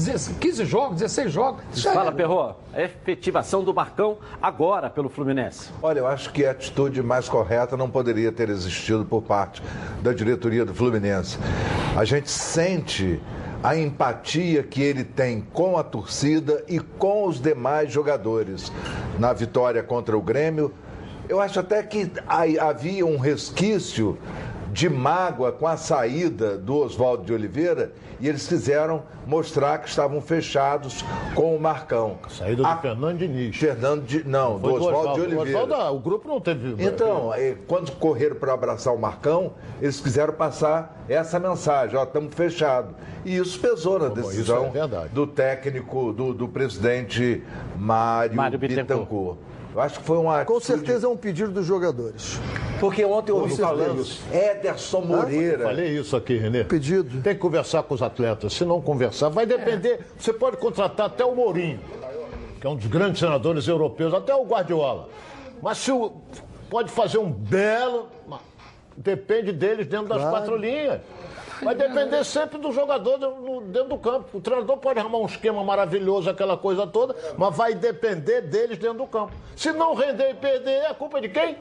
15 0.40 0.64
jogos, 0.64 0.96
16 0.96 1.33
jogos. 1.33 1.83
Fala. 1.83 2.12
Perro. 2.12 2.55
A 2.72 2.83
efetivação 2.83 3.64
do 3.64 3.72
Marcão 3.72 4.18
agora 4.40 4.90
pelo 4.90 5.09
Fluminense. 5.09 5.70
Olha, 5.83 6.00
eu 6.00 6.07
acho 6.07 6.33
que 6.33 6.44
a 6.44 6.50
atitude 6.50 7.02
mais 7.02 7.29
correta 7.29 7.76
não 7.76 7.88
poderia 7.88 8.31
ter 8.31 8.50
existido 8.50 9.05
por 9.05 9.22
parte 9.22 9.62
da 10.02 10.12
diretoria 10.12 10.64
do 10.64 10.74
Fluminense. 10.74 11.38
A 11.96 12.05
gente 12.05 12.31
sente 12.31 13.20
a 13.62 13.76
empatia 13.76 14.62
que 14.62 14.83
ele 14.83 15.02
tem 15.02 15.40
com 15.52 15.76
a 15.76 15.83
torcida 15.83 16.62
e 16.68 16.79
com 16.79 17.26
os 17.26 17.40
demais 17.40 17.90
jogadores. 17.90 18.70
Na 19.18 19.33
vitória 19.33 19.83
contra 19.83 20.16
o 20.16 20.20
Grêmio, 20.20 20.72
eu 21.29 21.40
acho 21.40 21.59
até 21.59 21.83
que 21.83 22.11
havia 22.29 23.05
um 23.05 23.18
resquício 23.18 24.16
de 24.76 24.90
mágoa 24.90 25.50
com 25.52 25.66
a 25.66 25.74
saída 25.78 26.58
do 26.58 26.76
Oswaldo 26.76 27.24
de 27.24 27.32
Oliveira 27.32 27.92
e 28.20 28.28
eles 28.28 28.46
quiseram 28.46 29.04
mostrar 29.26 29.78
que 29.78 29.88
estavam 29.88 30.20
fechados 30.20 31.02
com 31.34 31.56
o 31.56 31.58
Marcão. 31.58 32.18
Saída 32.28 32.68
a... 32.68 32.74
do 32.74 32.82
Fernando 32.82 33.18
Diniz. 33.18 33.56
Fernando 33.56 34.04
de... 34.04 34.28
Não, 34.28 34.58
do 34.58 34.74
Oswaldo 34.74 35.14
de 35.14 35.20
Oliveira. 35.22 35.48
Oswaldo, 35.48 35.74
ah, 35.74 35.90
o 35.90 35.98
grupo 35.98 36.28
não 36.28 36.42
teve. 36.42 36.76
Então, 36.84 37.30
quando 37.66 37.90
correram 37.92 38.36
para 38.36 38.52
abraçar 38.52 38.94
o 38.94 38.98
Marcão, 38.98 39.54
eles 39.80 39.98
quiseram 39.98 40.34
passar 40.34 41.02
essa 41.08 41.38
mensagem: 41.38 41.96
ó, 41.96 42.04
estamos 42.04 42.34
fechados. 42.34 42.94
E 43.24 43.34
isso 43.34 43.58
pesou 43.58 43.98
na 43.98 44.08
decisão 44.08 44.72
é 44.74 45.08
do 45.08 45.26
técnico, 45.26 46.12
do, 46.12 46.34
do 46.34 46.48
presidente 46.48 47.42
Mário, 47.78 48.36
Mário 48.36 48.58
Bittencourt. 48.58 48.98
Bittencourt. 48.98 49.38
Eu 49.76 49.82
acho 49.82 49.98
que 49.98 50.06
foi 50.06 50.16
uma. 50.16 50.42
Com 50.46 50.58
certeza 50.58 51.06
é 51.06 51.10
um 51.10 51.18
pedido 51.18 51.50
dos 51.52 51.66
jogadores. 51.66 52.40
Porque 52.80 53.04
ontem 53.04 53.30
eu 53.30 53.36
ouvi 53.36 53.54
falando 53.58 54.02
Ederson 54.32 55.02
Moreira. 55.02 55.64
Eu 55.64 55.68
falei 55.68 55.98
isso 55.98 56.16
aqui, 56.16 56.38
Renê. 56.38 56.64
Pedido. 56.64 57.20
Tem 57.20 57.34
que 57.34 57.40
conversar 57.40 57.82
com 57.82 57.92
os 57.94 58.00
atletas. 58.00 58.54
Se 58.54 58.64
não 58.64 58.80
conversar, 58.80 59.28
vai 59.28 59.44
depender. 59.44 59.92
É. 59.92 59.98
Você 60.18 60.32
pode 60.32 60.56
contratar 60.56 61.08
até 61.08 61.22
o 61.26 61.34
Mourinho, 61.34 61.78
que 62.58 62.66
é 62.66 62.70
um 62.70 62.74
dos 62.74 62.86
grandes 62.86 63.20
senadores 63.20 63.68
europeus, 63.68 64.14
até 64.14 64.34
o 64.34 64.46
Guardiola. 64.46 65.10
Mas 65.60 65.76
se 65.76 65.92
o, 65.92 66.22
pode 66.70 66.90
fazer 66.90 67.18
um 67.18 67.30
belo. 67.30 68.08
Depende 68.96 69.52
deles 69.52 69.86
dentro 69.86 70.08
das 70.08 70.22
claro. 70.22 70.30
quatro 70.30 70.56
linhas. 70.56 71.02
Vai 71.62 71.74
depender 71.74 72.24
sempre 72.24 72.58
do 72.58 72.72
jogador 72.72 73.18
dentro 73.66 73.88
do 73.88 73.98
campo. 73.98 74.38
O 74.38 74.40
treinador 74.40 74.76
pode 74.76 74.98
arrumar 74.98 75.18
um 75.18 75.26
esquema 75.26 75.62
maravilhoso, 75.64 76.28
aquela 76.28 76.56
coisa 76.56 76.86
toda, 76.86 77.14
mas 77.36 77.56
vai 77.56 77.74
depender 77.74 78.42
deles 78.42 78.78
dentro 78.78 78.98
do 78.98 79.06
campo. 79.06 79.32
Se 79.56 79.72
não 79.72 79.94
render 79.94 80.30
e 80.30 80.34
perder, 80.34 80.82
é 80.90 80.94
culpa 80.94 81.20
de 81.20 81.28
quem? 81.28 81.56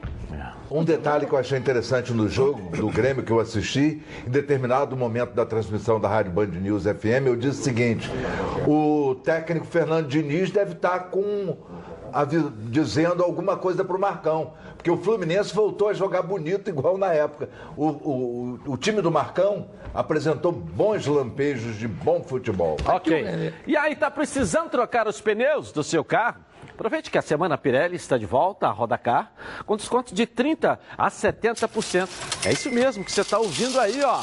Um 0.70 0.82
detalhe 0.82 1.26
que 1.26 1.32
eu 1.32 1.38
achei 1.38 1.56
interessante 1.56 2.12
no 2.12 2.28
jogo 2.28 2.76
do 2.76 2.88
Grêmio 2.88 3.22
que 3.22 3.30
eu 3.30 3.38
assisti, 3.38 4.02
em 4.26 4.30
determinado 4.30 4.96
momento 4.96 5.32
da 5.32 5.46
transmissão 5.46 6.00
da 6.00 6.08
Rádio 6.08 6.32
Band 6.32 6.46
News 6.46 6.82
FM, 6.82 7.26
eu 7.26 7.36
disse 7.36 7.60
o 7.60 7.64
seguinte: 7.64 8.10
o 8.66 9.14
técnico 9.22 9.64
Fernando 9.64 10.08
Diniz 10.08 10.50
deve 10.50 10.72
estar 10.72 11.10
com 11.10 11.56
dizendo 12.70 13.22
alguma 13.22 13.56
coisa 13.56 13.84
para 13.84 13.96
o 13.96 14.00
Marcão. 14.00 14.54
Porque 14.76 14.90
o 14.90 14.96
Fluminense 14.96 15.54
voltou 15.54 15.88
a 15.88 15.92
jogar 15.92 16.22
bonito 16.22 16.68
igual 16.68 16.96
na 16.96 17.12
época. 17.12 17.48
O, 17.76 17.86
o, 17.86 18.60
o 18.66 18.76
time 18.76 19.02
do 19.02 19.10
Marcão 19.10 19.68
apresentou 19.92 20.52
bons 20.52 21.06
lampejos 21.06 21.76
de 21.76 21.88
bom 21.88 22.22
futebol. 22.22 22.76
Ok. 22.86 23.52
E 23.66 23.76
aí, 23.76 23.96
tá 23.96 24.10
precisando 24.10 24.70
trocar 24.70 25.08
os 25.08 25.20
pneus 25.20 25.72
do 25.72 25.82
seu 25.82 26.04
carro? 26.04 26.45
Aproveite 26.76 27.10
que 27.10 27.16
a 27.16 27.22
semana 27.22 27.56
Pirelli 27.56 27.96
está 27.96 28.18
de 28.18 28.26
volta 28.26 28.68
a 28.68 28.70
Rodacar 28.70 29.32
com 29.64 29.78
desconto 29.78 30.14
de 30.14 30.26
30% 30.26 30.78
a 30.98 31.10
70%. 31.10 32.06
É 32.44 32.52
isso 32.52 32.70
mesmo 32.70 33.02
que 33.02 33.10
você 33.10 33.22
está 33.22 33.38
ouvindo 33.38 33.80
aí, 33.80 34.02
ó. 34.04 34.20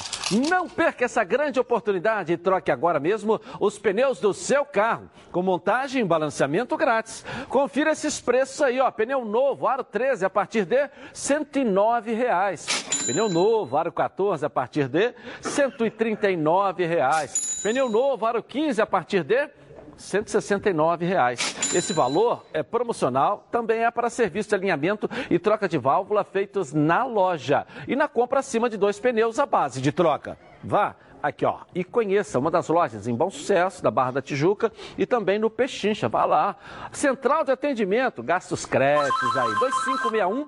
Não 0.47 0.69
perca 0.69 1.03
essa 1.03 1.23
grande 1.23 1.59
oportunidade 1.59 2.31
e 2.31 2.37
troque 2.37 2.69
agora 2.71 2.99
mesmo 2.99 3.41
os 3.59 3.79
pneus 3.79 4.19
do 4.19 4.35
seu 4.35 4.63
carro, 4.63 5.09
com 5.31 5.41
montagem 5.41 6.03
e 6.03 6.05
balanceamento 6.05 6.77
grátis. 6.77 7.25
Confira 7.49 7.91
esses 7.91 8.21
preços 8.21 8.61
aí, 8.61 8.79
ó. 8.79 8.91
Pneu 8.91 9.25
novo, 9.25 9.65
aro 9.65 9.83
13, 9.83 10.23
a 10.23 10.29
partir 10.29 10.63
de 10.63 10.91
109 11.11 12.13
reais. 12.13 12.67
Pneu 13.07 13.29
novo, 13.29 13.75
aro 13.75 13.91
14, 13.91 14.45
a 14.45 14.49
partir 14.49 14.87
de 14.87 15.11
139 15.41 16.85
reais. 16.85 17.61
Pneu 17.63 17.89
novo, 17.89 18.27
aro 18.27 18.43
15, 18.43 18.79
a 18.79 18.85
partir 18.85 19.23
de 19.23 19.49
169 19.97 21.05
reais. 21.05 21.73
Esse 21.73 21.93
valor 21.93 22.45
é 22.53 22.61
promocional, 22.61 23.47
também 23.51 23.83
é 23.83 23.91
para 23.91 24.09
serviço 24.09 24.49
de 24.49 24.55
alinhamento 24.55 25.09
e 25.29 25.39
troca 25.39 25.67
de 25.67 25.77
válvula 25.77 26.23
feitos 26.23 26.73
na 26.73 27.05
loja 27.05 27.65
e 27.87 27.95
na 27.95 28.07
compra 28.07 28.39
acima 28.39 28.69
de 28.69 28.77
dois 28.77 28.99
pneus 28.99 29.39
à 29.39 29.45
base 29.45 29.81
de 29.81 29.91
troca. 29.91 30.37
Vá 30.63 30.95
aqui 31.21 31.45
ó 31.45 31.59
e 31.73 31.83
conheça 31.83 32.37
uma 32.37 32.51
das 32.51 32.67
lojas 32.67 33.07
em 33.07 33.15
Bom 33.15 33.29
Sucesso 33.29 33.81
da 33.81 33.89
Barra 33.89 34.11
da 34.11 34.21
Tijuca 34.21 34.71
e 34.97 35.05
também 35.05 35.39
no 35.39 35.49
Pechincha. 35.49 36.09
Vá 36.09 36.25
lá. 36.25 36.55
Central 36.91 37.45
de 37.45 37.51
atendimento, 37.51 38.21
gastos 38.21 38.65
créditos 38.65 39.37
aí 39.37 39.53
2561 39.59 40.47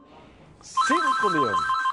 5000. 0.61 1.84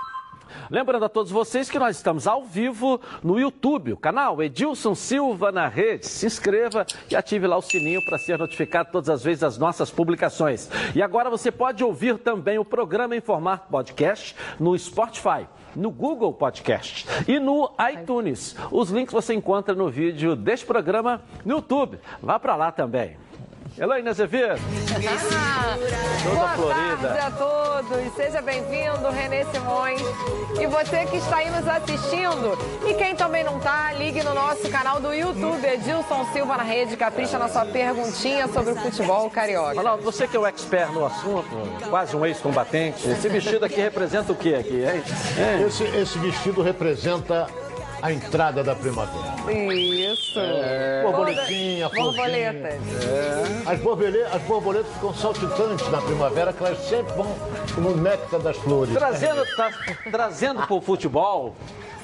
Lembrando 0.70 1.04
a 1.04 1.08
todos 1.08 1.30
vocês 1.30 1.70
que 1.70 1.78
nós 1.78 1.96
estamos 1.96 2.26
ao 2.26 2.44
vivo 2.44 3.00
no 3.22 3.38
YouTube, 3.38 3.92
o 3.92 3.96
canal 3.96 4.42
Edilson 4.42 4.94
Silva 4.94 5.52
na 5.52 5.68
rede. 5.68 6.06
Se 6.06 6.26
inscreva 6.26 6.86
e 7.10 7.16
ative 7.16 7.46
lá 7.46 7.56
o 7.56 7.62
sininho 7.62 8.04
para 8.04 8.18
ser 8.18 8.38
notificado 8.38 8.90
todas 8.92 9.08
as 9.08 9.22
vezes 9.22 9.40
das 9.40 9.58
nossas 9.58 9.90
publicações. 9.90 10.70
E 10.94 11.02
agora 11.02 11.30
você 11.30 11.50
pode 11.50 11.82
ouvir 11.82 12.18
também 12.18 12.58
o 12.58 12.64
programa 12.64 13.16
em 13.16 13.20
formato 13.20 13.68
podcast 13.70 14.34
no 14.58 14.78
Spotify 14.78 15.46
no 15.74 15.90
Google 15.90 16.32
Podcast 16.32 17.06
e 17.26 17.38
no 17.38 17.70
iTunes. 17.92 18.54
Os 18.70 18.90
links 18.90 19.12
você 19.12 19.34
encontra 19.34 19.74
no 19.74 19.88
vídeo 19.88 20.36
deste 20.36 20.66
programa 20.66 21.22
no 21.44 21.56
YouTube. 21.56 21.98
Vá 22.20 22.38
para 22.38 22.56
lá 22.56 22.70
também. 22.70 23.16
Elaine 23.78 24.08
Azevedo. 24.08 24.60
Ah, 25.34 25.76
boa 26.24 26.48
Florida. 26.50 27.08
tarde 27.08 27.18
a 27.18 27.30
todos. 27.30 28.14
Seja 28.14 28.42
bem-vindo, 28.42 29.08
Renê 29.10 29.44
Simões. 29.46 30.00
E 30.60 30.66
você 30.66 31.06
que 31.06 31.16
está 31.16 31.36
aí 31.38 31.50
nos 31.50 31.66
assistindo. 31.66 32.58
E 32.86 32.94
quem 32.94 33.16
também 33.16 33.42
não 33.42 33.58
está, 33.58 33.92
ligue 33.94 34.22
no 34.22 34.34
nosso 34.34 34.68
canal 34.70 35.00
do 35.00 35.12
YouTube, 35.12 35.66
Edilson 35.66 36.26
Silva 36.32 36.56
na 36.58 36.62
Rede. 36.62 36.96
Capricha 36.96 37.38
na 37.38 37.48
sua 37.48 37.64
perguntinha 37.64 38.46
sobre 38.48 38.72
o 38.72 38.76
futebol 38.76 39.30
carioca. 39.30 39.74
Ronaldo, 39.74 40.02
você 40.02 40.28
que 40.28 40.36
é 40.36 40.40
o 40.40 40.46
expert 40.46 40.92
no 40.92 41.04
assunto, 41.06 41.48
quase 41.88 42.14
um 42.16 42.24
ex-combatente, 42.26 43.08
esse 43.08 43.28
vestido 43.28 43.64
aqui 43.64 43.80
representa 43.80 44.32
o 44.32 44.36
que 44.36 44.54
aqui? 44.54 44.84
É, 44.84 45.02
é. 45.38 45.66
Esse, 45.66 45.84
esse 45.84 46.18
vestido 46.18 46.62
representa 46.62 47.48
a 48.02 48.12
entrada 48.12 48.64
da 48.64 48.74
primavera. 48.74 49.32
Isso. 49.72 50.38
É. 50.40 51.02
Borboletinha, 51.04 51.88
Borboletas. 51.88 52.80
É. 53.04 53.70
As, 53.70 53.80
borboletas, 53.80 54.34
as 54.34 54.42
borboletas 54.42 54.92
ficam 54.94 55.14
saltitantes 55.14 55.88
na 55.88 56.02
primavera, 56.02 56.52
que 56.52 56.64
elas 56.64 56.78
sempre 56.80 57.12
vão 57.14 57.34
no 57.78 57.96
néctar 57.96 58.40
das 58.40 58.56
flores. 58.56 58.92
Trazendo, 58.92 59.44
tá, 59.56 59.70
trazendo 60.10 60.66
para 60.66 60.74
o 60.74 60.80
futebol, 60.80 61.54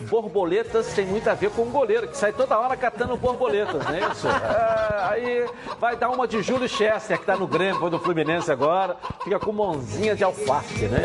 borboletas 0.03 0.93
tem 0.95 1.07
muito 1.07 1.29
a 1.29 1.35
ver 1.35 1.51
com 1.51 1.63
o 1.63 1.67
goleiro, 1.67 2.09
que 2.09 2.17
sai 2.17 2.33
toda 2.33 2.59
hora 2.59 2.77
catando 2.77 3.17
borboletas, 3.17 3.85
não 3.85 3.95
é 3.95 4.01
isso? 4.11 4.29
É, 4.29 5.03
aí 5.11 5.47
vai 5.79 5.97
dar 5.97 6.11
uma 6.11 6.27
de 6.27 6.43
Júlio 6.43 6.69
Chester, 6.69 7.17
que 7.17 7.23
está 7.23 7.37
no 7.37 7.47
Grêmio, 7.47 7.81
foi 7.81 7.91
do 7.91 7.99
Fluminense 7.99 8.51
agora, 8.51 8.97
fica 9.23 9.39
com 9.39 9.53
mãozinha 9.53 10.15
de 10.15 10.25
alface, 10.25 10.87
né? 10.87 11.03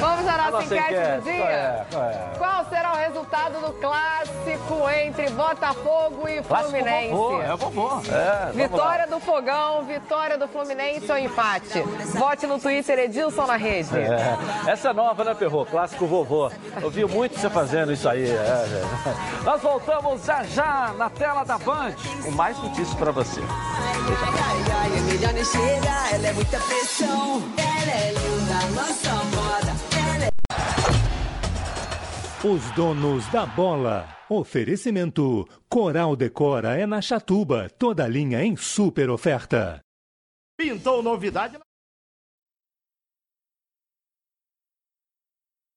Vamos 0.00 0.28
à 0.28 0.36
nossa 0.50 0.64
enquete, 0.64 0.92
enquete 0.92 1.16
do 1.16 1.22
dia? 1.22 1.36
Qual, 1.36 1.48
é? 1.48 1.86
Qual, 1.90 2.04
é? 2.04 2.30
Qual, 2.38 2.64
será 2.66 2.92
o 2.92 2.96
resultado 2.96 3.60
do 3.60 3.72
clássico 3.74 4.90
entre 5.04 5.30
Botafogo 5.30 6.28
e 6.28 6.42
Fluminense? 6.42 7.10
Vovô, 7.10 7.42
é 7.42 7.56
vovô. 7.56 7.90
É, 8.10 8.52
vitória 8.52 9.06
do 9.06 9.20
Fogão, 9.20 9.82
vitória 9.84 10.38
do 10.38 10.48
Fluminense 10.48 11.10
ou 11.10 11.18
empate? 11.18 11.80
Vote 12.14 12.46
no 12.46 12.58
Twitter 12.58 12.98
Edilson 12.98 13.46
na 13.46 13.56
rede. 13.56 13.96
É. 13.98 14.70
Essa 14.70 14.90
é 14.90 14.92
nova, 14.92 15.24
né, 15.24 15.34
Perro? 15.34 15.66
Clássico 15.66 16.06
vovô. 16.06 16.50
Eu 16.80 16.90
vi 16.90 17.04
muito 17.04 17.38
você 17.38 17.50
fazendo 17.50 17.92
isso 17.92 18.08
aí 18.08 18.11
aí. 18.12 18.24
É, 18.24 18.34
é. 18.34 19.44
Nós 19.44 19.60
voltamos 19.60 20.24
já 20.24 20.42
já 20.44 20.94
na 20.96 21.10
tela 21.10 21.44
da 21.44 21.58
Band 21.58 21.94
com 22.24 22.30
mais 22.30 22.56
notícias 22.58 22.94
para 22.94 23.10
você. 23.10 23.40
Ela 26.12 26.26
é 26.28 26.32
muita 26.32 26.58
pressão, 26.60 27.42
ela 27.56 27.92
é 27.92 28.12
linda, 28.12 28.80
nossa 28.80 29.14
moda. 29.36 29.72
Os 32.44 32.70
donos 32.72 33.26
da 33.28 33.46
bola. 33.46 34.08
Oferecimento: 34.28 35.46
Coral 35.68 36.16
Decora 36.16 36.76
é 36.78 36.86
na 36.86 37.00
Chatuba, 37.00 37.68
toda 37.78 38.08
linha 38.08 38.42
em 38.42 38.56
super 38.56 39.10
oferta. 39.10 39.80
Pintou 40.58 41.02
novidade 41.02 41.58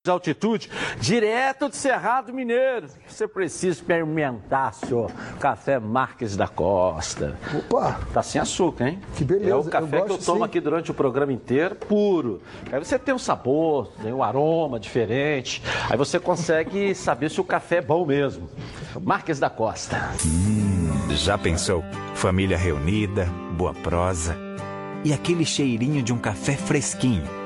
altitude, 0.08 0.70
direto 1.00 1.68
de 1.68 1.76
Cerrado 1.76 2.32
Mineiro. 2.32 2.88
Você 3.06 3.26
precisa 3.26 3.72
experimentar, 3.72 4.74
senhor. 4.74 5.10
Café 5.40 5.78
Marques 5.78 6.36
da 6.36 6.48
Costa. 6.48 7.36
Opa! 7.56 8.00
Tá 8.12 8.22
sem 8.22 8.40
açúcar, 8.40 8.88
hein? 8.88 9.00
Que 9.16 9.24
beleza. 9.24 9.50
É 9.50 9.54
o 9.54 9.64
café 9.64 9.98
eu 9.98 10.04
que 10.04 10.12
eu 10.12 10.18
tomo 10.18 10.38
sim. 10.38 10.44
aqui 10.44 10.60
durante 10.60 10.90
o 10.90 10.94
programa 10.94 11.32
inteiro, 11.32 11.74
puro. 11.74 12.40
Aí 12.70 12.78
você 12.78 12.98
tem 12.98 13.14
um 13.14 13.18
sabor, 13.18 13.92
tem 14.02 14.12
um 14.12 14.22
aroma 14.22 14.78
diferente. 14.78 15.62
Aí 15.88 15.96
você 15.96 16.18
consegue 16.18 16.94
saber 16.96 17.30
se 17.30 17.40
o 17.40 17.44
café 17.44 17.76
é 17.76 17.82
bom 17.82 18.04
mesmo. 18.04 18.48
Marques 19.00 19.38
da 19.38 19.50
Costa. 19.50 20.10
Hum, 20.24 21.08
já 21.10 21.36
pensou? 21.36 21.84
Família 22.14 22.56
reunida, 22.56 23.26
boa 23.56 23.74
prosa 23.74 24.46
e 25.06 25.12
aquele 25.12 25.44
cheirinho 25.44 26.02
de 26.02 26.12
um 26.12 26.18
café 26.18 26.56
fresquinho 26.56 27.45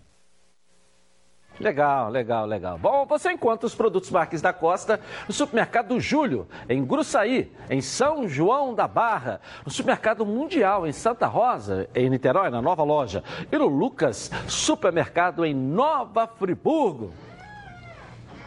Legal, 1.59 2.09
legal, 2.09 2.45
legal. 2.45 2.77
Bom, 2.77 3.05
você 3.05 3.31
encontra 3.31 3.67
os 3.67 3.75
produtos 3.75 4.09
Marques 4.09 4.41
da 4.41 4.51
Costa 4.51 4.99
no 5.27 5.33
supermercado 5.33 5.99
Júlio, 5.99 6.47
em 6.67 6.83
Gruçaí, 6.83 7.51
em 7.69 7.81
São 7.81 8.27
João 8.27 8.73
da 8.73 8.87
Barra, 8.87 9.39
no 9.63 9.71
supermercado 9.71 10.25
Mundial, 10.25 10.87
em 10.87 10.91
Santa 10.91 11.27
Rosa, 11.27 11.87
em 11.93 12.09
Niterói, 12.09 12.49
na 12.49 12.61
nova 12.61 12.83
loja, 12.83 13.23
e 13.51 13.57
no 13.57 13.67
Lucas 13.67 14.31
Supermercado, 14.47 15.45
em 15.45 15.53
Nova 15.53 16.25
Friburgo. 16.25 17.13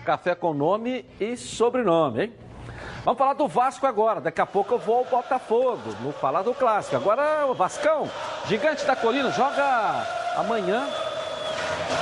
Café 0.04 0.34
com 0.34 0.52
nome 0.52 1.04
e 1.20 1.36
sobrenome, 1.36 2.24
hein? 2.24 2.32
Vamos 3.04 3.18
falar 3.18 3.34
do 3.34 3.46
Vasco 3.46 3.86
agora. 3.86 4.20
Daqui 4.20 4.40
a 4.40 4.46
pouco 4.46 4.74
eu 4.74 4.78
vou 4.78 4.98
ao 4.98 5.04
Botafogo. 5.04 5.82
Vamos 6.00 6.16
falar 6.16 6.42
do 6.42 6.54
clássico. 6.54 6.96
Agora 6.96 7.46
o 7.46 7.54
Vascão, 7.54 8.10
gigante 8.46 8.84
da 8.86 8.96
colina, 8.96 9.30
joga 9.30 10.06
amanhã 10.36 10.86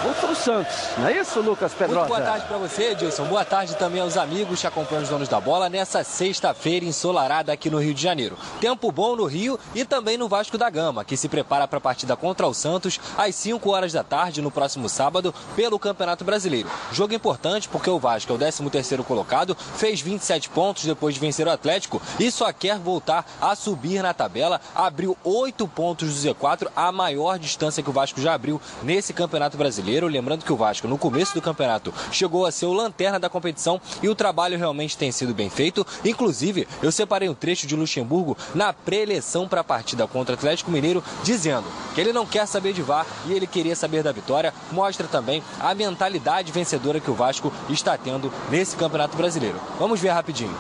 contra 0.03 0.31
o 0.31 0.35
Santos. 0.35 0.75
Não 0.97 1.09
é 1.09 1.19
isso, 1.19 1.41
Lucas 1.41 1.73
Pedrosa? 1.73 2.01
Muito 2.01 2.09
boa 2.09 2.21
tarde 2.21 2.47
para 2.47 2.57
você, 2.57 2.93
Edilson. 2.93 3.25
Boa 3.25 3.45
tarde 3.45 3.75
também 3.77 4.01
aos 4.01 4.17
amigos 4.17 4.61
que 4.61 4.67
acompanham 4.67 5.03
os 5.03 5.09
donos 5.09 5.29
da 5.29 5.41
bola 5.41 5.69
nessa 5.69 6.03
sexta-feira 6.03 6.87
ensolarada 6.87 7.53
aqui 7.53 7.69
no 7.69 7.79
Rio 7.79 7.93
de 7.93 8.03
Janeiro. 8.03 8.39
Tempo 8.61 8.91
bom 8.91 9.17
no 9.17 9.27
Rio 9.27 9.59
e 9.75 9.85
também 9.85 10.17
no 10.17 10.29
Vasco 10.29 10.57
da 10.57 10.71
Gama, 10.71 11.05
que 11.05 11.17
se 11.17 11.29
prepara 11.29 11.69
para 11.69 11.79
a 11.79 11.81
partida 11.81 12.17
contra 12.17 12.47
o 12.47 12.55
Santos 12.55 12.99
às 13.19 13.35
5 13.35 13.71
horas 13.71 13.93
da 13.93 14.03
tarde 14.03 14.41
no 14.41 14.51
próximo 14.51 14.89
sábado 14.89 15.35
pelo 15.55 15.79
Campeonato 15.79 16.25
Brasileiro. 16.25 16.71
Jogo 16.93 17.15
importante 17.15 17.69
porque 17.69 17.91
o 17.91 17.99
Vasco 17.99 18.33
é 18.33 18.37
o 18.37 18.39
13º 18.39 19.05
colocado, 19.05 19.55
fez 19.55 20.01
27 20.01 20.49
pontos 20.51 20.85
depois 20.85 21.15
de 21.15 21.21
vencer 21.21 21.47
o 21.47 21.51
Atlético 21.51 22.01
e 22.19 22.31
só 22.31 22.53
quer 22.53 22.79
voltar 22.79 23.27
a 23.41 23.55
subir 23.55 24.03
na 24.03 24.15
tabela, 24.15 24.61
abriu 24.75 25.17
8 25.25 25.67
pontos 25.69 26.09
do 26.09 26.29
Z4, 26.29 26.69
a 26.75 26.91
maior 26.93 27.39
distância 27.39 27.83
que 27.83 27.91
o 27.91 27.93
Vasco 27.93 28.21
já 28.21 28.35
abriu 28.35 28.61
nesse 28.83 29.13
Campeonato 29.13 29.57
Brasileiro 29.57 29.82
Brasileiro. 29.83 30.07
Lembrando 30.07 30.45
que 30.45 30.53
o 30.53 30.57
Vasco, 30.57 30.87
no 30.87 30.97
começo 30.97 31.35
do 31.35 31.43
campeonato, 31.43 31.93
chegou 32.11 32.47
a 32.47 32.53
ser 32.53 32.67
o 32.67 32.73
lanterna 32.73 33.19
da 33.19 33.29
competição 33.29 33.81
e 34.03 34.09
o 34.09 34.15
trabalho 34.15 34.57
realmente 34.57 34.97
tem 34.97 35.11
sido 35.11 35.35
bem 35.35 35.51
feito. 35.51 35.87
Inclusive, 36.05 36.67
eu 36.83 36.93
separei 36.93 37.29
um 37.29 37.35
trecho 37.35 37.67
de 37.67 37.77
Luxemburgo 37.77 38.37
na 38.55 38.73
pré-eleição 38.73 39.49
para 39.49 39.61
a 39.61 39.65
partida 39.65 40.07
contra 40.07 40.35
o 40.35 40.39
Atlético 40.39 40.71
Mineiro, 40.71 41.03
dizendo 41.23 41.67
que 41.95 42.01
ele 42.01 42.13
não 42.13 42.25
quer 42.25 42.47
saber 42.47 42.73
de 42.73 42.83
VAR 42.83 43.07
e 43.27 43.33
ele 43.33 43.47
queria 43.47 43.77
saber 43.77 44.03
da 44.03 44.13
vitória. 44.13 44.55
Mostra 44.71 45.07
também 45.07 45.43
a 45.61 45.75
mentalidade 45.75 46.53
vencedora 46.53 47.01
que 47.01 47.11
o 47.11 47.15
Vasco 47.15 47.53
está 47.69 47.99
tendo 47.99 48.33
nesse 48.49 48.77
Campeonato 48.77 49.17
Brasileiro. 49.17 49.61
Vamos 49.79 50.01
ver 50.01 50.11
rapidinho. 50.11 50.55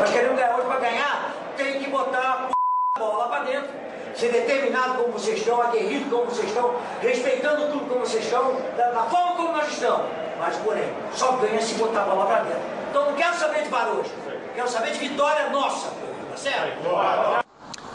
Nós 0.00 0.10
queremos 0.10 0.36
ganhar 0.36 0.56
hoje 0.56 0.66
para 0.66 0.80
ganhar, 0.80 1.34
tem 1.56 1.82
que 1.82 1.90
botar 1.90 2.32
a 2.32 2.36
p... 2.48 2.52
bola 2.98 3.28
para 3.28 3.44
dentro 3.44 3.87
ser 4.18 4.32
determinado 4.32 4.94
como 4.94 5.12
vocês 5.12 5.38
estão, 5.38 5.62
aguerrido 5.62 6.10
como 6.10 6.26
vocês 6.26 6.48
estão, 6.48 6.74
respeitando 7.00 7.68
tudo 7.68 7.88
como 7.88 8.00
vocês 8.00 8.24
estão, 8.24 8.56
da, 8.76 8.90
da 8.90 9.02
forma 9.04 9.36
como 9.36 9.52
nós 9.52 9.68
estamos. 9.68 10.06
Mas, 10.38 10.56
porém, 10.56 10.84
só 11.14 11.32
ganha 11.32 11.60
se 11.62 11.74
botar 11.74 12.02
a 12.02 12.04
bola 12.04 12.40
dentro. 12.40 12.60
Então 12.90 13.06
não 13.06 13.14
quero 13.14 13.36
saber 13.36 13.62
de 13.62 13.68
varojo, 13.68 14.10
quero 14.54 14.68
saber 14.68 14.92
de 14.92 14.98
vitória 14.98 15.50
nossa, 15.50 15.88
tá 16.30 16.36
certo? 16.36 17.47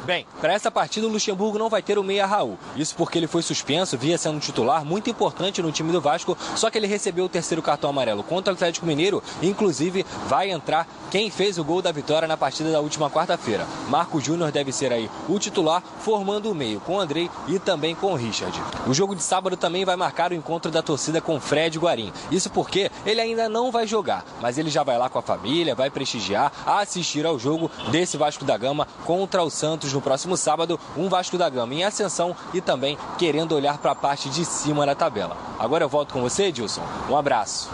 Bem, 0.06 0.28
para 0.42 0.52
essa 0.52 0.70
partida 0.70 1.08
o 1.08 1.10
Luxemburgo 1.10 1.58
não 1.58 1.70
vai 1.70 1.82
ter 1.82 1.98
o 1.98 2.04
meia 2.04 2.26
Raul. 2.26 2.58
Isso 2.76 2.94
porque 2.96 3.18
ele 3.18 3.28
foi 3.28 3.42
suspenso, 3.42 3.98
via 3.98 4.18
sendo 4.18 4.38
titular 4.38 4.84
muito 4.84 5.10
importante 5.10 5.62
no 5.62 5.72
time 5.72 5.94
do 5.94 6.02
Vasco, 6.02 6.38
só 6.58 6.70
que 6.70 6.78
ele 6.78 6.88
recebeu 6.88 7.24
o 7.24 7.30
terceiro 7.30 7.62
cartão 7.62 7.90
amarelo 7.90 8.22
contra 8.22 8.52
o 8.52 8.56
Atlético 8.56 8.86
Mineiro. 8.86 9.24
Inclusive, 9.42 10.06
vai 10.28 10.52
entrar 10.52 10.88
quem 11.10 11.32
fez 11.32 11.58
o 11.58 11.64
gol 11.64 11.82
da 11.82 11.92
vitória 11.92 12.28
na 12.28 12.36
partida 12.36 12.70
da 12.70 12.82
última 12.82 13.10
quarta-feira. 13.10 13.66
Marco 13.88 14.20
Júnior 14.20 14.52
deve 14.52 14.74
ser 14.74 14.92
aí 14.92 15.10
o 15.30 15.40
titular, 15.40 15.82
formando 16.00 16.52
o 16.52 16.56
meio 16.56 16.82
com 16.82 16.96
o 16.96 17.00
Andrei 17.00 17.30
e 17.48 17.58
também 17.58 17.96
com 17.96 18.12
o 18.12 18.16
Richard. 18.16 18.62
O 18.86 18.94
jogo 18.94 19.16
de 19.16 19.24
sábado 19.24 19.56
também 19.56 19.86
vai 19.86 19.96
marcar 19.96 20.32
o 20.32 20.36
encontro 20.36 20.70
da 20.70 20.82
torcida 20.82 21.22
com 21.22 21.40
Fred 21.40 21.80
Guarim. 21.80 22.12
Isso 22.30 22.50
porque 22.50 22.92
ele 23.06 23.22
ainda 23.22 23.48
não 23.48 23.72
vai 23.72 23.88
jogar, 23.88 24.26
mas 24.42 24.58
ele 24.58 24.70
já 24.70 24.84
vai 24.84 24.98
lá 24.98 25.08
com 25.08 25.20
a 25.20 25.22
família, 25.22 25.76
vai 25.76 25.90
prestigiar, 25.90 26.52
assistir 26.66 27.26
ao 27.26 27.40
jogo 27.40 27.72
desse 27.90 28.18
Vasco 28.18 28.44
da 28.44 28.58
Gama 28.58 28.86
contra 29.06 29.42
o 29.42 29.50
Santos 29.50 29.93
no 29.94 30.02
próximo 30.02 30.36
sábado, 30.36 30.80
um 30.98 31.08
Vasco 31.08 31.38
da 31.38 31.50
Gama 31.50 31.74
em 31.74 31.84
ascensão 31.84 32.36
e 32.54 32.62
também 32.62 32.98
querendo 33.18 33.56
olhar 33.56 33.78
para 33.78 33.92
a 33.92 33.96
parte 33.96 34.30
de 34.30 34.44
cima 34.44 34.86
da 34.86 34.96
tabela. 34.96 35.38
Agora 35.60 35.84
eu 35.84 35.90
volto 35.90 36.14
com 36.14 36.22
você, 36.22 36.46
Edilson. 36.46 36.84
Um 37.10 37.16
abraço. 37.16 37.70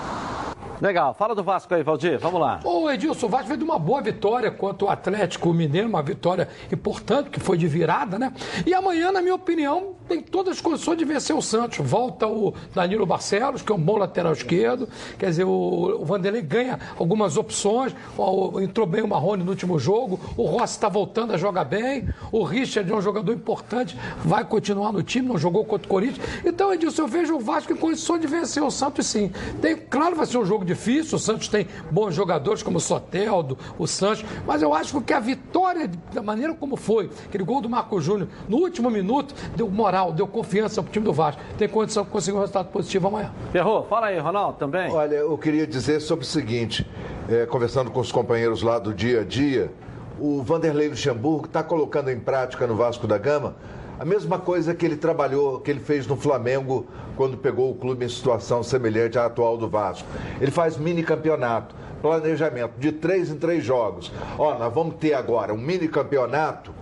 Legal, 0.81 1.13
fala 1.13 1.35
do 1.35 1.43
Vasco 1.43 1.73
aí, 1.73 1.83
Valdir, 1.83 2.17
vamos 2.19 2.39
lá. 2.39 2.61
Ô 2.63 2.89
Edilson, 2.89 3.25
o 3.25 3.29
Vasco 3.29 3.47
veio 3.47 3.57
de 3.57 3.65
uma 3.65 3.77
boa 3.77 4.01
vitória 4.01 4.49
contra 4.49 4.87
o 4.87 4.89
Atlético 4.89 5.53
Mineiro, 5.53 5.89
uma 5.89 6.01
vitória 6.01 6.47
importante, 6.71 7.29
que 7.29 7.39
foi 7.39 7.57
de 7.57 7.67
virada, 7.67 8.17
né? 8.17 8.31
E 8.65 8.73
amanhã, 8.73 9.11
na 9.11 9.21
minha 9.21 9.35
opinião, 9.35 9.95
tem 10.09 10.21
todas 10.21 10.55
as 10.55 10.61
condições 10.61 10.97
de 10.97 11.05
vencer 11.05 11.35
o 11.35 11.41
Santos. 11.41 11.77
Volta 11.77 12.27
o 12.27 12.53
Danilo 12.73 13.05
Barcelos, 13.05 13.61
que 13.61 13.71
é 13.71 13.75
um 13.75 13.79
bom 13.79 13.97
lateral 13.97 14.33
esquerdo, 14.33 14.89
quer 15.19 15.27
dizer, 15.27 15.43
o, 15.43 16.03
Vanderlei 16.03 16.41
ganha 16.41 16.79
algumas 16.97 17.37
opções, 17.37 17.95
entrou 18.61 18.87
bem 18.87 19.03
o 19.03 19.07
Marrone 19.07 19.43
no 19.43 19.51
último 19.51 19.77
jogo, 19.77 20.19
o 20.35 20.45
Rossi 20.45 20.73
está 20.73 20.89
voltando 20.89 21.33
a 21.33 21.37
jogar 21.37 21.65
bem, 21.65 22.09
o 22.31 22.43
Richard 22.43 22.91
é 22.91 22.95
um 22.95 23.01
jogador 23.01 23.31
importante, 23.33 23.95
vai 24.25 24.43
continuar 24.43 24.91
no 24.91 25.03
time, 25.03 25.27
não 25.27 25.37
jogou 25.37 25.63
contra 25.63 25.85
o 25.85 25.89
Corinthians. 25.89 26.25
Então, 26.43 26.73
Edilson, 26.73 27.03
eu 27.03 27.07
vejo 27.07 27.35
o 27.35 27.39
Vasco 27.39 27.71
em 27.71 27.75
condições 27.75 28.19
de 28.19 28.27
vencer 28.27 28.63
o 28.63 28.71
Santos 28.71 29.05
sim. 29.05 29.31
Tem, 29.61 29.75
claro, 29.75 30.15
vai 30.15 30.25
ser 30.25 30.39
um 30.39 30.45
jogo 30.45 30.65
difícil. 30.65 31.17
O 31.17 31.19
Santos 31.19 31.47
tem 31.47 31.67
bons 31.91 32.15
jogadores 32.15 32.63
como 32.63 32.77
o 32.77 32.81
Soteldo, 32.81 33.57
o 33.77 33.85
Santos, 33.85 34.25
mas 34.47 34.61
eu 34.61 34.73
acho 34.73 34.99
que 35.01 35.13
a 35.13 35.19
vitória, 35.19 35.89
da 36.11 36.23
maneira 36.23 36.55
como 36.55 36.75
foi, 36.75 37.09
aquele 37.25 37.43
gol 37.43 37.61
do 37.61 37.69
Marco 37.69 38.01
Júnior 38.01 38.27
no 38.47 38.57
último 38.57 38.89
minuto, 38.89 39.35
deu 39.55 39.69
moral, 39.69 39.98
deu 40.13 40.27
confiança 40.27 40.81
para 40.81 40.89
o 40.89 40.91
time 40.91 41.05
do 41.05 41.13
Vasco. 41.13 41.41
Tem 41.57 41.67
condição 41.67 42.03
de 42.03 42.09
conseguir 42.09 42.37
um 42.37 42.39
resultado 42.39 42.69
positivo 42.69 43.07
amanhã. 43.07 43.31
Ferrou, 43.51 43.85
fala 43.85 44.07
aí, 44.07 44.19
Ronaldo, 44.19 44.57
também. 44.57 44.91
Olha, 44.91 45.15
eu 45.15 45.37
queria 45.37 45.67
dizer 45.67 45.99
sobre 45.99 46.25
o 46.25 46.27
seguinte: 46.27 46.89
é, 47.29 47.45
conversando 47.45 47.91
com 47.91 47.99
os 47.99 48.11
companheiros 48.11 48.61
lá 48.61 48.79
do 48.79 48.93
dia 48.93 49.21
a 49.21 49.23
dia, 49.23 49.71
o 50.19 50.41
Vanderlei 50.43 50.89
Luxemburgo 50.89 51.45
está 51.45 51.63
colocando 51.63 52.09
em 52.09 52.19
prática 52.19 52.65
no 52.65 52.75
Vasco 52.75 53.07
da 53.07 53.17
Gama 53.17 53.55
a 53.99 54.05
mesma 54.05 54.39
coisa 54.39 54.73
que 54.73 54.85
ele 54.85 54.95
trabalhou, 54.95 55.59
que 55.59 55.69
ele 55.69 55.81
fez 55.81 56.07
no 56.07 56.15
Flamengo 56.15 56.87
quando 57.17 57.37
pegou 57.37 57.69
o 57.69 57.75
clube 57.75 58.05
em 58.05 58.09
situação 58.09 58.63
semelhante 58.63 59.19
à 59.19 59.25
atual 59.25 59.57
do 59.57 59.67
Vasco. 59.67 60.07
Ele 60.39 60.51
faz 60.51 60.77
mini 60.77 61.03
campeonato, 61.03 61.75
planejamento 62.01 62.79
de 62.79 62.93
três 62.93 63.29
em 63.29 63.37
três 63.37 63.61
jogos. 63.61 64.09
Ó, 64.37 64.57
nós 64.57 64.73
vamos 64.73 64.95
ter 64.95 65.13
agora 65.13 65.53
um 65.53 65.57
mini 65.57 65.89
campeonato 65.89 66.73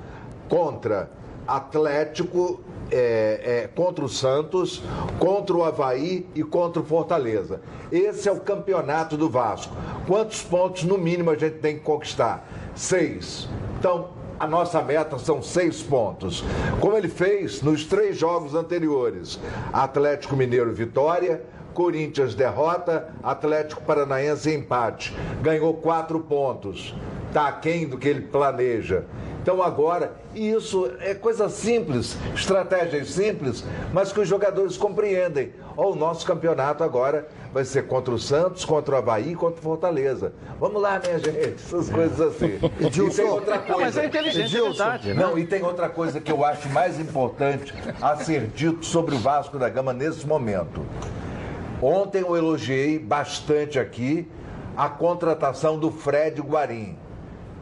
contra 0.48 1.10
Atlético, 1.48 2.60
é, 2.92 3.64
é, 3.64 3.70
contra 3.76 4.04
o 4.04 4.10
Santos, 4.10 4.82
contra 5.20 5.56
o 5.56 5.64
Havaí 5.64 6.28
e 6.34 6.44
contra 6.44 6.82
o 6.82 6.86
Fortaleza. 6.86 7.62
Esse 7.92 8.28
é 8.30 8.32
o 8.32 8.40
campeonato 8.40 9.18
do 9.18 9.30
Vasco. 9.30 9.76
Quantos 10.06 10.42
pontos 10.42 10.84
no 10.84 10.98
mínimo 10.98 11.30
a 11.30 11.36
gente 11.36 11.58
tem 11.58 11.76
que 11.76 11.84
conquistar? 11.84 12.48
Seis. 12.76 13.48
Então, 13.80 14.10
a 14.40 14.46
nossa 14.46 14.82
meta 14.82 15.18
são 15.18 15.42
seis 15.42 15.82
pontos. 15.82 16.44
Como 16.80 16.96
ele 16.96 17.08
fez 17.08 17.62
nos 17.62 17.86
três 17.86 18.18
jogos 18.18 18.54
anteriores: 18.54 19.40
Atlético 19.74 20.36
Mineiro 20.36 20.72
vitória, 20.72 21.44
Corinthians 21.74 22.36
derrota, 22.36 23.10
Atlético 23.22 23.82
Paranaense 23.84 24.54
empate. 24.54 25.16
Ganhou 25.42 25.74
quatro 25.76 26.20
pontos. 26.20 26.96
Está 27.28 27.48
aquém 27.48 27.88
do 27.88 27.98
que 27.98 28.08
ele 28.08 28.22
planeja. 28.22 29.06
Então 29.42 29.62
agora, 29.62 30.16
isso 30.38 30.92
é 31.00 31.14
coisa 31.14 31.50
simples, 31.50 32.18
estratégias 32.36 33.10
simples, 33.10 33.64
mas 33.94 34.12
que 34.12 34.20
os 34.20 34.28
jogadores 34.28 34.78
compreendem. 34.78 35.54
Ó, 35.76 35.92
o 35.92 35.96
nosso 35.96 36.26
campeonato 36.26 36.84
agora 36.84 37.28
vai 37.54 37.64
ser 37.64 37.88
contra 37.88 38.14
o 38.14 38.20
Santos, 38.20 38.66
contra 38.66 38.96
o 38.96 38.98
Havaí, 38.98 39.36
contra 39.36 39.60
o 39.60 39.64
Fortaleza. 39.64 40.34
Vamos 40.60 40.82
lá, 40.82 41.00
minha 41.00 41.18
gente, 41.18 41.56
essas 41.56 41.90
coisas 41.90 42.20
assim. 42.20 42.60
e 42.80 43.10
tem 43.10 43.26
outra 43.26 43.60
coisa. 43.60 43.72
Não, 43.74 43.80
mas 43.80 43.98
é 43.98 44.06
inteligente, 44.06 44.58
é 44.58 44.62
verdade, 44.62 45.14
né? 45.14 45.24
Não, 45.24 45.38
e 45.38 45.46
tem 45.46 45.64
outra 45.64 45.90
coisa 45.90 46.20
que 46.20 46.32
eu 46.32 46.44
acho 46.44 46.70
mais 46.70 47.00
importante 47.00 47.74
a 48.02 48.16
ser 48.18 48.48
dito 48.48 48.86
sobre 48.86 49.16
o 49.16 49.20
Vasco 49.20 49.58
da 49.58 49.70
Gama 49.70 49.94
nesse 49.94 50.28
momento. 50.28 50.86
Ontem 51.82 52.22
eu 52.22 52.36
elogiei 52.36 53.00
bastante 53.00 53.80
aqui 53.80 54.28
a 54.76 54.90
contratação 54.90 55.80
do 55.80 55.92
Fred 55.92 56.42
Guarim 56.42 56.98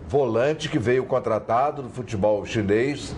volante 0.07 0.69
que 0.69 0.77
veio 0.77 1.05
contratado 1.05 1.81
do 1.81 1.89
futebol 1.89 2.45
chinês 2.45 3.15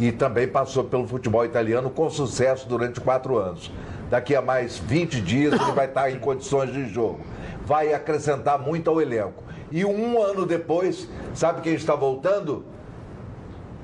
e 0.00 0.10
também 0.10 0.48
passou 0.48 0.84
pelo 0.84 1.06
futebol 1.06 1.44
italiano 1.44 1.90
com 1.90 2.10
sucesso 2.10 2.68
durante 2.68 3.00
quatro 3.00 3.38
anos. 3.38 3.70
Daqui 4.10 4.34
a 4.34 4.42
mais 4.42 4.78
20 4.78 5.20
dias 5.20 5.52
ele 5.52 5.72
vai 5.72 5.86
estar 5.86 6.10
em 6.10 6.18
condições 6.18 6.72
de 6.72 6.86
jogo. 6.88 7.20
Vai 7.64 7.94
acrescentar 7.94 8.58
muito 8.58 8.90
ao 8.90 9.00
elenco. 9.00 9.42
E 9.70 9.84
um 9.84 10.20
ano 10.20 10.44
depois, 10.44 11.08
sabe 11.32 11.62
quem 11.62 11.74
está 11.74 11.94
voltando? 11.94 12.64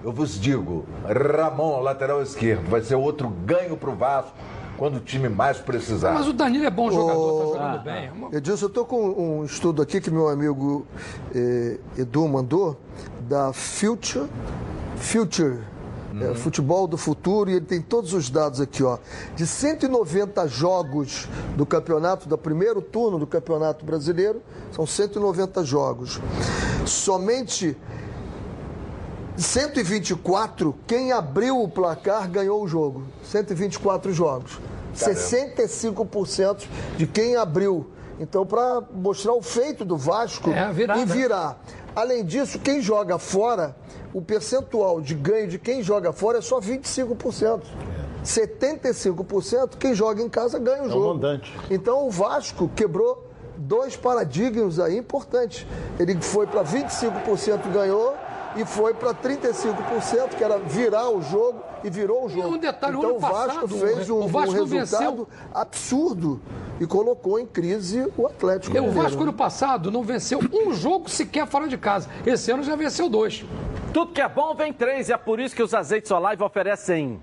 Eu 0.02 0.12
vos 0.12 0.40
digo, 0.40 0.86
Ramon, 1.04 1.80
lateral 1.80 2.22
esquerdo. 2.22 2.68
Vai 2.68 2.80
ser 2.82 2.94
outro 2.94 3.28
ganho 3.28 3.76
para 3.76 3.90
o 3.90 3.94
Vasco 3.94 4.32
quando 4.80 4.96
o 4.96 5.00
time 5.00 5.28
mais 5.28 5.58
precisar. 5.58 6.14
Mas 6.14 6.26
o 6.26 6.32
Danilo 6.32 6.64
é 6.64 6.70
bom 6.70 6.90
jogador, 6.90 7.48
está 7.48 7.58
jogando 7.58 7.74
ah, 7.74 7.82
bem. 7.84 8.10
Edilson, 8.32 8.64
eu 8.64 8.68
estou 8.68 8.86
com 8.86 9.10
um 9.10 9.44
estudo 9.44 9.82
aqui 9.82 10.00
que 10.00 10.10
meu 10.10 10.26
amigo 10.26 10.86
eh, 11.34 11.78
Edu 11.98 12.26
mandou, 12.26 12.78
da 13.28 13.52
Future, 13.52 14.26
Future 14.96 15.58
é, 16.18 16.28
uhum. 16.28 16.34
futebol 16.34 16.86
do 16.86 16.96
futuro, 16.96 17.50
e 17.50 17.56
ele 17.56 17.66
tem 17.66 17.82
todos 17.82 18.14
os 18.14 18.30
dados 18.30 18.58
aqui, 18.58 18.82
ó. 18.82 18.96
De 19.36 19.46
190 19.46 20.48
jogos 20.48 21.28
do 21.58 21.66
campeonato, 21.66 22.26
do 22.26 22.38
primeiro 22.38 22.80
turno 22.80 23.18
do 23.18 23.26
campeonato 23.26 23.84
brasileiro, 23.84 24.40
são 24.72 24.86
190 24.86 25.62
jogos. 25.62 26.18
Somente 26.86 27.76
124, 29.36 30.74
quem 30.86 31.12
abriu 31.12 31.62
o 31.62 31.68
placar 31.68 32.28
ganhou 32.30 32.62
o 32.62 32.68
jogo. 32.68 33.04
124 33.24 34.12
jogos. 34.12 34.58
Caramba. 34.98 35.20
65% 35.20 36.66
de 36.96 37.06
quem 37.06 37.36
abriu. 37.36 37.90
Então, 38.18 38.44
para 38.44 38.82
mostrar 38.92 39.32
o 39.32 39.40
feito 39.40 39.84
do 39.84 39.96
Vasco 39.96 40.50
é, 40.50 40.70
e 40.98 41.04
virar. 41.06 41.58
Além 41.96 42.24
disso, 42.24 42.58
quem 42.58 42.80
joga 42.80 43.18
fora, 43.18 43.74
o 44.12 44.20
percentual 44.20 45.00
de 45.00 45.14
ganho 45.14 45.48
de 45.48 45.58
quem 45.58 45.82
joga 45.82 46.12
fora 46.12 46.38
é 46.38 46.40
só 46.42 46.60
25%. 46.60 47.62
75% 48.24 49.76
quem 49.78 49.94
joga 49.94 50.22
em 50.22 50.28
casa 50.28 50.58
ganha 50.58 50.82
o 50.82 50.86
é 50.86 50.90
jogo. 50.90 51.14
Mandante. 51.14 51.52
Então 51.70 52.06
o 52.06 52.10
Vasco 52.10 52.70
quebrou 52.76 53.30
dois 53.56 53.96
paradigmas 53.96 54.78
aí 54.78 54.98
importantes. 54.98 55.66
Ele 55.98 56.20
foi 56.20 56.46
para 56.46 56.62
25% 56.62 57.72
ganhou 57.72 58.14
e 58.56 58.64
foi 58.64 58.94
para 58.94 59.14
35%, 59.14 60.30
que 60.36 60.42
era 60.42 60.58
virar 60.58 61.08
o 61.10 61.22
jogo 61.22 61.62
e 61.84 61.90
virou 61.90 62.26
o 62.26 62.28
jogo. 62.28 62.48
E 62.48 62.50
um 62.50 62.58
detalhe, 62.58 62.96
então 62.96 63.16
o 63.16 63.18
Vasco 63.18 63.46
passado, 63.46 63.68
fez 63.68 64.10
um, 64.10 64.26
Vasco 64.26 64.50
um 64.50 64.52
resultado 64.52 65.16
venceu... 65.16 65.28
absurdo 65.54 66.40
e 66.80 66.86
colocou 66.86 67.38
em 67.38 67.46
crise 67.46 68.10
o 68.16 68.26
Atlético. 68.26 68.76
E 68.76 68.80
o 68.80 68.90
Vasco 68.90 69.22
ano 69.22 69.32
passado 69.32 69.90
não 69.90 70.02
venceu 70.02 70.40
um 70.52 70.72
jogo 70.72 71.08
sequer 71.08 71.46
fora 71.46 71.68
de 71.68 71.78
casa. 71.78 72.08
Esse 72.26 72.50
ano 72.50 72.62
já 72.62 72.74
venceu 72.74 73.08
dois. 73.08 73.44
Tudo 73.92 74.12
que 74.12 74.20
é 74.20 74.28
bom 74.28 74.54
vem 74.54 74.72
três 74.72 75.08
e 75.08 75.12
é 75.12 75.16
por 75.16 75.40
isso 75.40 75.54
que 75.54 75.62
os 75.62 75.74
azeites 75.74 76.10
Olive 76.10 76.42
oferecem 76.42 77.20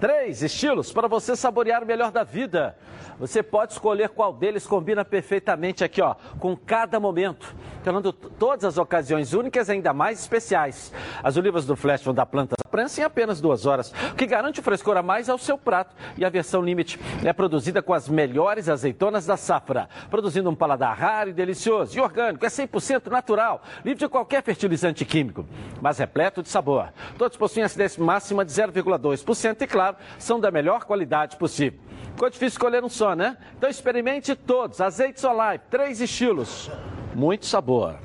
três 0.00 0.42
estilos 0.42 0.92
para 0.92 1.06
você 1.06 1.36
saborear 1.36 1.82
o 1.82 1.86
melhor 1.86 2.10
da 2.10 2.24
vida. 2.24 2.74
Você 3.18 3.42
pode 3.42 3.72
escolher 3.72 4.08
qual 4.08 4.32
deles 4.32 4.66
combina 4.66 5.04
perfeitamente 5.04 5.84
aqui, 5.84 6.00
ó, 6.00 6.14
com 6.38 6.56
cada 6.56 6.98
momento. 6.98 7.54
tornando 7.84 8.12
todas 8.12 8.64
as 8.64 8.76
ocasiões 8.76 9.32
únicas 9.32 9.70
ainda 9.70 9.92
mais 9.94 10.20
especiais. 10.20 10.92
As 11.22 11.36
olivas 11.36 11.64
do 11.64 11.76
Flash 11.76 12.02
vão 12.02 12.12
dar 12.12 12.26
plantas 12.26 12.56
à 12.62 12.68
prensa 12.68 13.00
em 13.00 13.04
apenas 13.04 13.40
duas 13.40 13.64
horas, 13.64 13.92
o 14.12 14.14
que 14.14 14.26
garante 14.26 14.60
o 14.60 14.62
frescor 14.62 14.96
a 14.98 15.02
mais 15.02 15.30
ao 15.30 15.38
seu 15.38 15.56
prato. 15.56 15.94
E 16.16 16.24
a 16.24 16.28
versão 16.28 16.62
Limite 16.62 17.00
é 17.24 17.32
produzida 17.32 17.82
com 17.82 17.94
as 17.94 18.08
melhores 18.08 18.68
azeitonas 18.68 19.24
da 19.24 19.36
safra, 19.36 19.88
produzindo 20.10 20.50
um 20.50 20.54
paladar 20.54 20.96
raro 20.96 21.30
e 21.30 21.32
delicioso. 21.32 21.96
E 21.96 22.00
orgânico, 22.00 22.44
é 22.44 22.48
100% 22.48 23.06
natural, 23.06 23.62
livre 23.84 23.98
de 23.98 24.08
qualquer 24.08 24.42
fertilizante 24.42 25.04
químico, 25.04 25.46
mas 25.80 25.98
repleto 25.98 26.42
de 26.42 26.48
sabor. 26.48 26.92
Todos 27.16 27.36
possuem 27.36 27.64
acidez 27.64 27.96
máxima 27.96 28.44
de 28.44 28.52
0,2% 28.52 29.62
e, 29.62 29.66
claro, 29.66 29.89
são 30.18 30.40
da 30.40 30.50
melhor 30.50 30.84
qualidade 30.84 31.36
possível. 31.36 31.80
Ficou 32.12 32.28
difícil 32.28 32.56
escolher 32.56 32.84
um 32.84 32.88
só, 32.88 33.14
né? 33.14 33.36
Então 33.56 33.68
experimente 33.68 34.34
todos. 34.34 34.80
Azeite 34.80 35.24
Olive, 35.26 35.62
três 35.70 36.00
estilos. 36.00 36.70
Muito 37.14 37.46
sabor. 37.46 37.98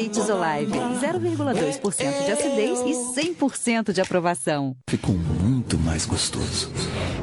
Azeites 0.00 0.30
Olive, 0.30 0.72
0,2% 0.72 2.24
de 2.24 2.32
acidez 2.32 2.80
e 2.80 3.34
100% 3.34 3.92
de 3.92 4.00
aprovação. 4.00 4.74
Ficou 4.88 5.14
muito 5.14 5.78
mais 5.78 6.06
gostoso. 6.06 6.72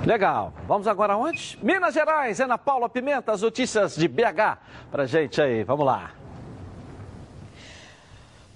Legal. 0.05 0.53
Vamos 0.67 0.86
agora 0.86 1.13
aonde? 1.13 1.57
Minas 1.63 1.95
Gerais, 1.95 2.39
Ana 2.39 2.55
Paula 2.55 2.88
Pimenta, 2.88 3.32
as 3.32 3.41
notícias 3.41 3.95
de 3.95 4.07
BH 4.07 4.59
pra 4.91 5.07
gente 5.07 5.41
aí. 5.41 5.63
Vamos 5.63 5.88
lá. 5.88 6.11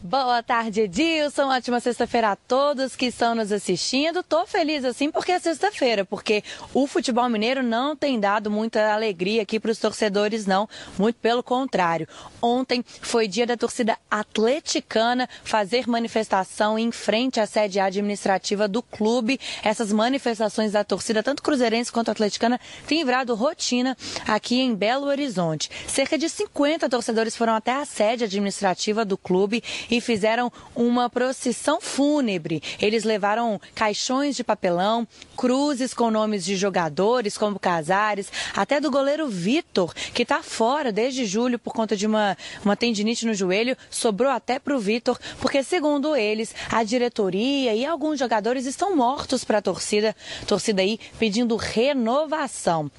Boa 0.04 0.42
tarde, 0.42 0.82
Edilson. 0.82 1.50
Ótima 1.50 1.80
sexta-feira 1.80 2.32
a 2.32 2.36
todos 2.36 2.96
que 2.96 3.06
estão 3.06 3.36
nos 3.36 3.52
assistindo. 3.52 4.24
Tô 4.24 4.48
feliz 4.48 4.84
assim 4.84 5.12
porque 5.12 5.32
é 5.32 5.38
sexta-feira, 5.38 6.04
porque 6.04 6.44
o 6.74 6.88
futebol 6.88 7.30
mineiro 7.30 7.62
não 7.62 7.96
tem 7.96 8.20
dado 8.20 8.50
muita 8.50 8.92
alegria 8.92 9.44
aqui 9.44 9.60
para 9.60 9.70
os 9.70 9.78
torcedores, 9.78 10.48
não. 10.48 10.68
Muito 10.98 11.18
pelo 11.18 11.44
contrário. 11.44 12.08
Ontem 12.42 12.84
foi 13.00 13.28
dia 13.28 13.46
da 13.46 13.56
torcida 13.56 13.96
atleticana 14.10 15.30
fazer 15.44 15.88
manifestação 15.88 16.80
em 16.80 16.92
frente 16.92 17.40
à 17.40 17.46
sede 17.46 17.80
administrativa 17.80 18.68
do 18.68 18.82
clube. 18.82 19.40
Essas 19.64 19.94
manifestações 19.94 20.72
da 20.72 20.84
torcida, 20.84 21.22
tanto 21.22 21.44
cruzeirense 21.44 21.92
quanto 21.92 22.10
atleticana, 22.10 22.60
têm 22.88 23.06
virado 23.06 23.36
rotina 23.36 23.96
aqui 24.28 24.62
em 24.62 24.74
Belo 24.74 25.06
Horizonte. 25.06 25.70
Cerca 25.88 26.18
de 26.18 26.28
50 26.28 26.90
torcedores 26.90 27.36
foram 27.36 27.54
até 27.54 27.74
a 27.74 27.86
sede 27.86 28.24
administrativa 28.24 29.06
do 29.06 29.16
clube 29.16 29.64
e 29.92 30.00
fizeram 30.00 30.52
uma 30.74 31.10
procissão 31.10 31.82
fúnebre. 31.82 32.64
Eles 32.82 33.04
levaram 33.04 33.60
caixões 33.76 34.36
de 34.38 34.44
papelão, 34.44 35.06
cruzes 35.36 35.94
com 35.94 36.10
nomes 36.10 36.46
de 36.46 36.56
jogadores, 36.56 37.38
como 37.38 37.60
Casares, 37.60 38.32
até 38.56 38.80
do 38.80 38.90
goleiro 38.90 39.28
Vitor, 39.28 39.94
que 40.14 40.24
está 40.24 40.42
fora 40.42 40.92
desde 40.92 41.26
julho 41.26 41.60
por 41.60 41.74
conta 41.74 41.98
de 41.98 42.08
uma, 42.08 42.38
uma 42.64 42.78
tendinite 42.78 43.26
no 43.26 43.34
joelho. 43.34 43.76
Sobrou 43.90 44.32
até 44.32 44.58
para 44.58 44.76
o 44.76 44.80
Vitor, 44.80 45.20
porque, 45.42 45.62
segundo 45.64 46.16
eles, 46.16 46.56
a 46.72 46.84
diretoria 46.84 47.76
e 47.76 47.86
alguns 47.86 48.18
jogadores 48.18 48.66
estão 48.66 48.96
mortos 48.96 49.44
para 49.44 49.58
a 49.58 49.62
torcida. 49.62 50.16
Torcida 50.48 50.82
aí 50.82 50.98
pedindo 51.20 51.56
renovação. 51.58 52.90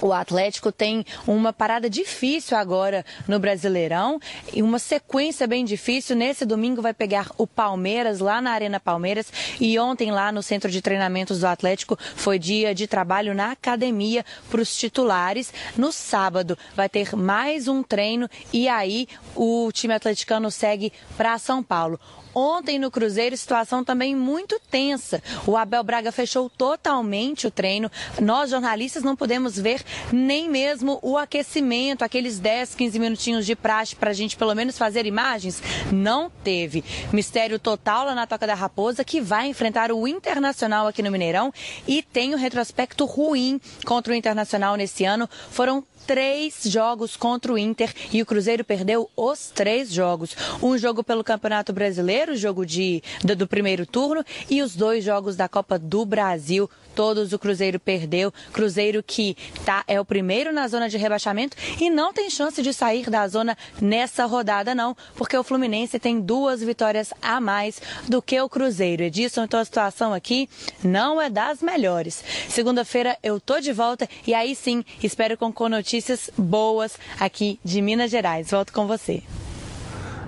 O 0.00 0.12
Atlético 0.12 0.72
tem 0.72 1.04
uma 1.26 1.52
parada 1.52 1.88
difícil 1.88 2.56
agora 2.56 3.04
no 3.26 3.38
Brasileirão 3.38 4.20
e 4.52 4.62
uma 4.62 4.78
sequência 4.78 5.46
bem 5.46 5.64
difícil. 5.64 6.16
Nesse 6.16 6.44
domingo 6.44 6.82
vai 6.82 6.92
pegar 6.92 7.30
o 7.38 7.46
Palmeiras 7.46 8.18
lá 8.18 8.40
na 8.40 8.50
Arena 8.50 8.80
Palmeiras 8.80 9.32
e 9.60 9.78
ontem 9.78 10.10
lá 10.10 10.32
no 10.32 10.42
centro 10.42 10.70
de 10.70 10.82
treinamentos 10.82 11.40
do 11.40 11.46
Atlético 11.46 11.98
foi 12.16 12.38
dia 12.38 12.74
de 12.74 12.86
trabalho 12.86 13.34
na 13.34 13.52
academia 13.52 14.24
para 14.50 14.60
os 14.60 14.76
titulares. 14.76 15.52
No 15.76 15.92
sábado 15.92 16.58
vai 16.74 16.88
ter 16.88 17.14
mais 17.14 17.68
um 17.68 17.82
treino 17.82 18.28
e 18.52 18.68
aí 18.68 19.08
o 19.34 19.70
time 19.72 19.94
atleticano 19.94 20.50
segue 20.50 20.92
para 21.16 21.38
São 21.38 21.62
Paulo. 21.62 21.98
Ontem 22.34 22.78
no 22.78 22.90
Cruzeiro, 22.90 23.36
situação 23.36 23.84
também 23.84 24.14
muito 24.16 24.60
tensa. 24.70 25.22
O 25.46 25.56
Abel 25.56 25.84
Braga 25.84 26.10
fechou 26.10 26.50
totalmente 26.50 27.46
o 27.46 27.50
treino. 27.50 27.90
Nós, 28.20 28.50
jornalistas, 28.50 29.02
não 29.02 29.14
podemos 29.14 29.58
ver 29.58 29.82
nem 30.12 30.48
mesmo 30.48 30.98
o 31.02 31.16
aquecimento, 31.16 32.02
aqueles 32.04 32.38
10, 32.38 32.74
15 32.74 32.98
minutinhos 32.98 33.46
de 33.46 33.54
praxe 33.54 33.94
para 33.94 34.10
a 34.10 34.14
gente 34.14 34.36
pelo 34.36 34.54
menos 34.54 34.76
fazer 34.76 35.06
imagens. 35.06 35.62
Não 35.92 36.30
teve. 36.42 36.84
Mistério 37.12 37.58
total 37.58 38.06
lá 38.06 38.14
na 38.14 38.26
Toca 38.26 38.46
da 38.46 38.54
Raposa, 38.54 39.04
que 39.04 39.20
vai 39.20 39.46
enfrentar 39.46 39.92
o 39.92 40.08
Internacional 40.08 40.86
aqui 40.86 41.02
no 41.02 41.10
Mineirão 41.10 41.52
e 41.86 42.02
tem 42.02 42.34
um 42.34 42.38
retrospecto 42.38 43.04
ruim 43.04 43.60
contra 43.84 44.12
o 44.12 44.16
Internacional 44.16 44.76
nesse 44.76 45.04
ano. 45.04 45.28
Foram 45.50 45.84
três 46.06 46.62
jogos 46.64 47.16
contra 47.16 47.52
o 47.52 47.58
Inter 47.58 47.92
e 48.12 48.22
o 48.22 48.26
Cruzeiro 48.26 48.64
perdeu 48.64 49.10
os 49.16 49.50
três 49.50 49.92
jogos. 49.92 50.36
Um 50.62 50.76
jogo 50.78 51.02
pelo 51.02 51.24
Campeonato 51.24 51.72
Brasileiro, 51.72 52.36
jogo 52.36 52.64
de, 52.64 53.02
do, 53.22 53.34
do 53.34 53.46
primeiro 53.46 53.86
turno, 53.86 54.24
e 54.48 54.62
os 54.62 54.76
dois 54.76 55.04
jogos 55.04 55.36
da 55.36 55.48
Copa 55.48 55.78
do 55.78 56.04
Brasil. 56.04 56.68
Todos 56.94 57.32
o 57.32 57.38
Cruzeiro 57.38 57.80
perdeu. 57.80 58.32
Cruzeiro 58.52 59.02
que 59.02 59.36
tá, 59.64 59.82
é 59.88 60.00
o 60.00 60.04
primeiro 60.04 60.52
na 60.52 60.68
zona 60.68 60.88
de 60.88 60.96
rebaixamento 60.96 61.56
e 61.80 61.90
não 61.90 62.12
tem 62.12 62.30
chance 62.30 62.62
de 62.62 62.72
sair 62.72 63.10
da 63.10 63.26
zona 63.26 63.58
nessa 63.80 64.26
rodada, 64.26 64.74
não, 64.74 64.96
porque 65.16 65.36
o 65.36 65.42
Fluminense 65.42 65.98
tem 65.98 66.20
duas 66.20 66.62
vitórias 66.62 67.12
a 67.20 67.40
mais 67.40 67.82
do 68.08 68.22
que 68.22 68.40
o 68.40 68.48
Cruzeiro. 68.48 69.02
Edilson, 69.02 69.44
então 69.44 69.58
a 69.58 69.64
situação 69.64 70.12
aqui 70.12 70.48
não 70.84 71.20
é 71.20 71.28
das 71.28 71.60
melhores. 71.60 72.22
Segunda-feira 72.48 73.18
eu 73.22 73.40
tô 73.40 73.58
de 73.58 73.72
volta 73.72 74.08
e 74.26 74.32
aí 74.32 74.54
sim 74.54 74.84
espero 75.02 75.36
com, 75.36 75.52
com 75.52 75.68
notícias 75.94 76.28
boas 76.36 76.98
aqui 77.20 77.60
de 77.62 77.80
Minas 77.80 78.10
Gerais. 78.10 78.50
Volto 78.50 78.72
com 78.72 78.84
você. 78.84 79.22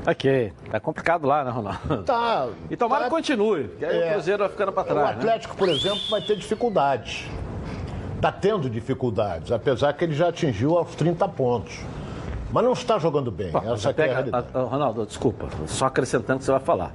Ok, 0.06 0.52
tá 0.70 0.78
complicado 0.78 1.26
lá, 1.26 1.42
né, 1.42 1.50
Ronaldo? 1.50 2.04
Tá. 2.04 2.48
E 2.70 2.76
tomara 2.76 3.04
tá, 3.04 3.10
que 3.10 3.16
continue, 3.16 3.64
porque 3.64 3.84
aí 3.84 4.00
é, 4.00 4.06
o 4.06 4.12
Cruzeiro 4.12 4.38
vai 4.44 4.48
ficando 4.48 4.72
para 4.72 4.84
trás. 4.84 5.16
O 5.16 5.18
Atlético, 5.18 5.54
né? 5.54 5.58
por 5.58 5.68
exemplo, 5.68 6.00
vai 6.08 6.22
ter 6.22 6.36
dificuldades. 6.36 7.26
Está 8.14 8.30
tendo 8.30 8.70
dificuldades, 8.70 9.50
apesar 9.50 9.92
que 9.94 10.04
ele 10.04 10.14
já 10.14 10.28
atingiu 10.28 10.78
aos 10.78 10.94
30 10.94 11.26
pontos. 11.30 11.80
Mas 12.52 12.64
não 12.64 12.72
está 12.72 12.96
jogando 13.00 13.32
bem. 13.32 13.50
Pô, 13.50 13.58
essa 13.58 13.92
pega, 13.92 14.12
é 14.12 14.30
a, 14.32 14.60
a, 14.60 14.62
Ronaldo, 14.62 15.04
desculpa, 15.04 15.48
só 15.66 15.86
acrescentando 15.86 16.36
o 16.36 16.38
que 16.38 16.44
você 16.44 16.52
vai 16.52 16.60
falar. 16.60 16.94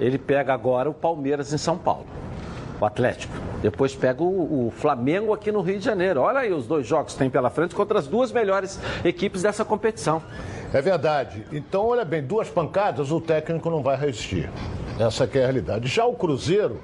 Ele 0.00 0.16
pega 0.16 0.54
agora 0.54 0.88
o 0.88 0.94
Palmeiras 0.94 1.52
em 1.52 1.58
São 1.58 1.76
Paulo, 1.76 2.06
o 2.82 2.86
Atlético. 2.86 3.32
Depois 3.60 3.94
pega 3.94 4.22
o, 4.22 4.66
o, 4.66 4.70
Flamengo 4.70 5.32
aqui 5.32 5.52
no 5.52 5.60
Rio 5.60 5.78
de 5.78 5.84
Janeiro. 5.84 6.20
Olha 6.20 6.40
aí 6.40 6.52
os 6.52 6.66
dois 6.66 6.86
jogos 6.86 7.12
que 7.12 7.18
tem 7.18 7.30
pela 7.30 7.48
frente 7.48 7.74
contra 7.74 7.98
as 7.98 8.06
duas 8.06 8.32
melhores 8.32 8.78
equipes 9.04 9.42
dessa 9.42 9.64
competição. 9.64 10.20
É 10.72 10.82
verdade. 10.82 11.46
Então, 11.52 11.86
olha 11.86 12.04
bem, 12.04 12.22
duas 12.22 12.48
pancadas 12.48 13.12
o 13.12 13.20
técnico 13.20 13.70
não 13.70 13.82
vai 13.82 13.96
resistir. 13.96 14.50
Essa 14.98 15.24
é 15.24 15.26
a 15.26 15.30
realidade. 15.42 15.86
Já 15.86 16.04
o 16.04 16.14
Cruzeiro, 16.14 16.80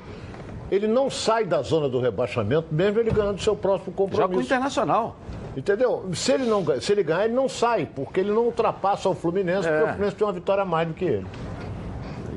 ele 0.71 0.87
não 0.87 1.11
sai 1.11 1.45
da 1.45 1.63
zona 1.63 1.89
do 1.89 2.01
rebaixamento, 2.01 2.69
mesmo 2.71 3.01
ele 3.01 3.11
ganhando 3.11 3.41
seu 3.41 3.57
próximo 3.57 3.93
compromisso. 3.93 4.23
Joga 4.23 4.37
o 4.37 4.41
Internacional. 4.41 5.17
Entendeu? 5.57 6.09
Se 6.15 6.33
ele, 6.33 6.45
não, 6.45 6.65
se 6.81 6.93
ele 6.93 7.03
ganhar, 7.03 7.25
ele 7.25 7.35
não 7.35 7.49
sai, 7.49 7.89
porque 7.93 8.21
ele 8.21 8.31
não 8.31 8.45
ultrapassa 8.45 9.09
o 9.09 9.15
Fluminense, 9.15 9.67
é. 9.67 9.71
porque 9.71 9.83
o 9.83 9.89
Fluminense 9.89 10.17
tem 10.17 10.27
uma 10.27 10.33
vitória 10.33 10.63
a 10.63 10.67
mais 10.67 10.87
do 10.87 10.95
que 10.95 11.05
ele. 11.05 11.27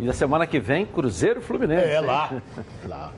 E 0.02 0.04
na 0.04 0.14
semana 0.14 0.48
que 0.48 0.60
vem, 0.60 0.84
Cruzeiro 0.84 1.44
Fluminense. 1.44 1.88
É, 1.88 2.02
lá. 2.02 2.32
lá. 2.88 3.12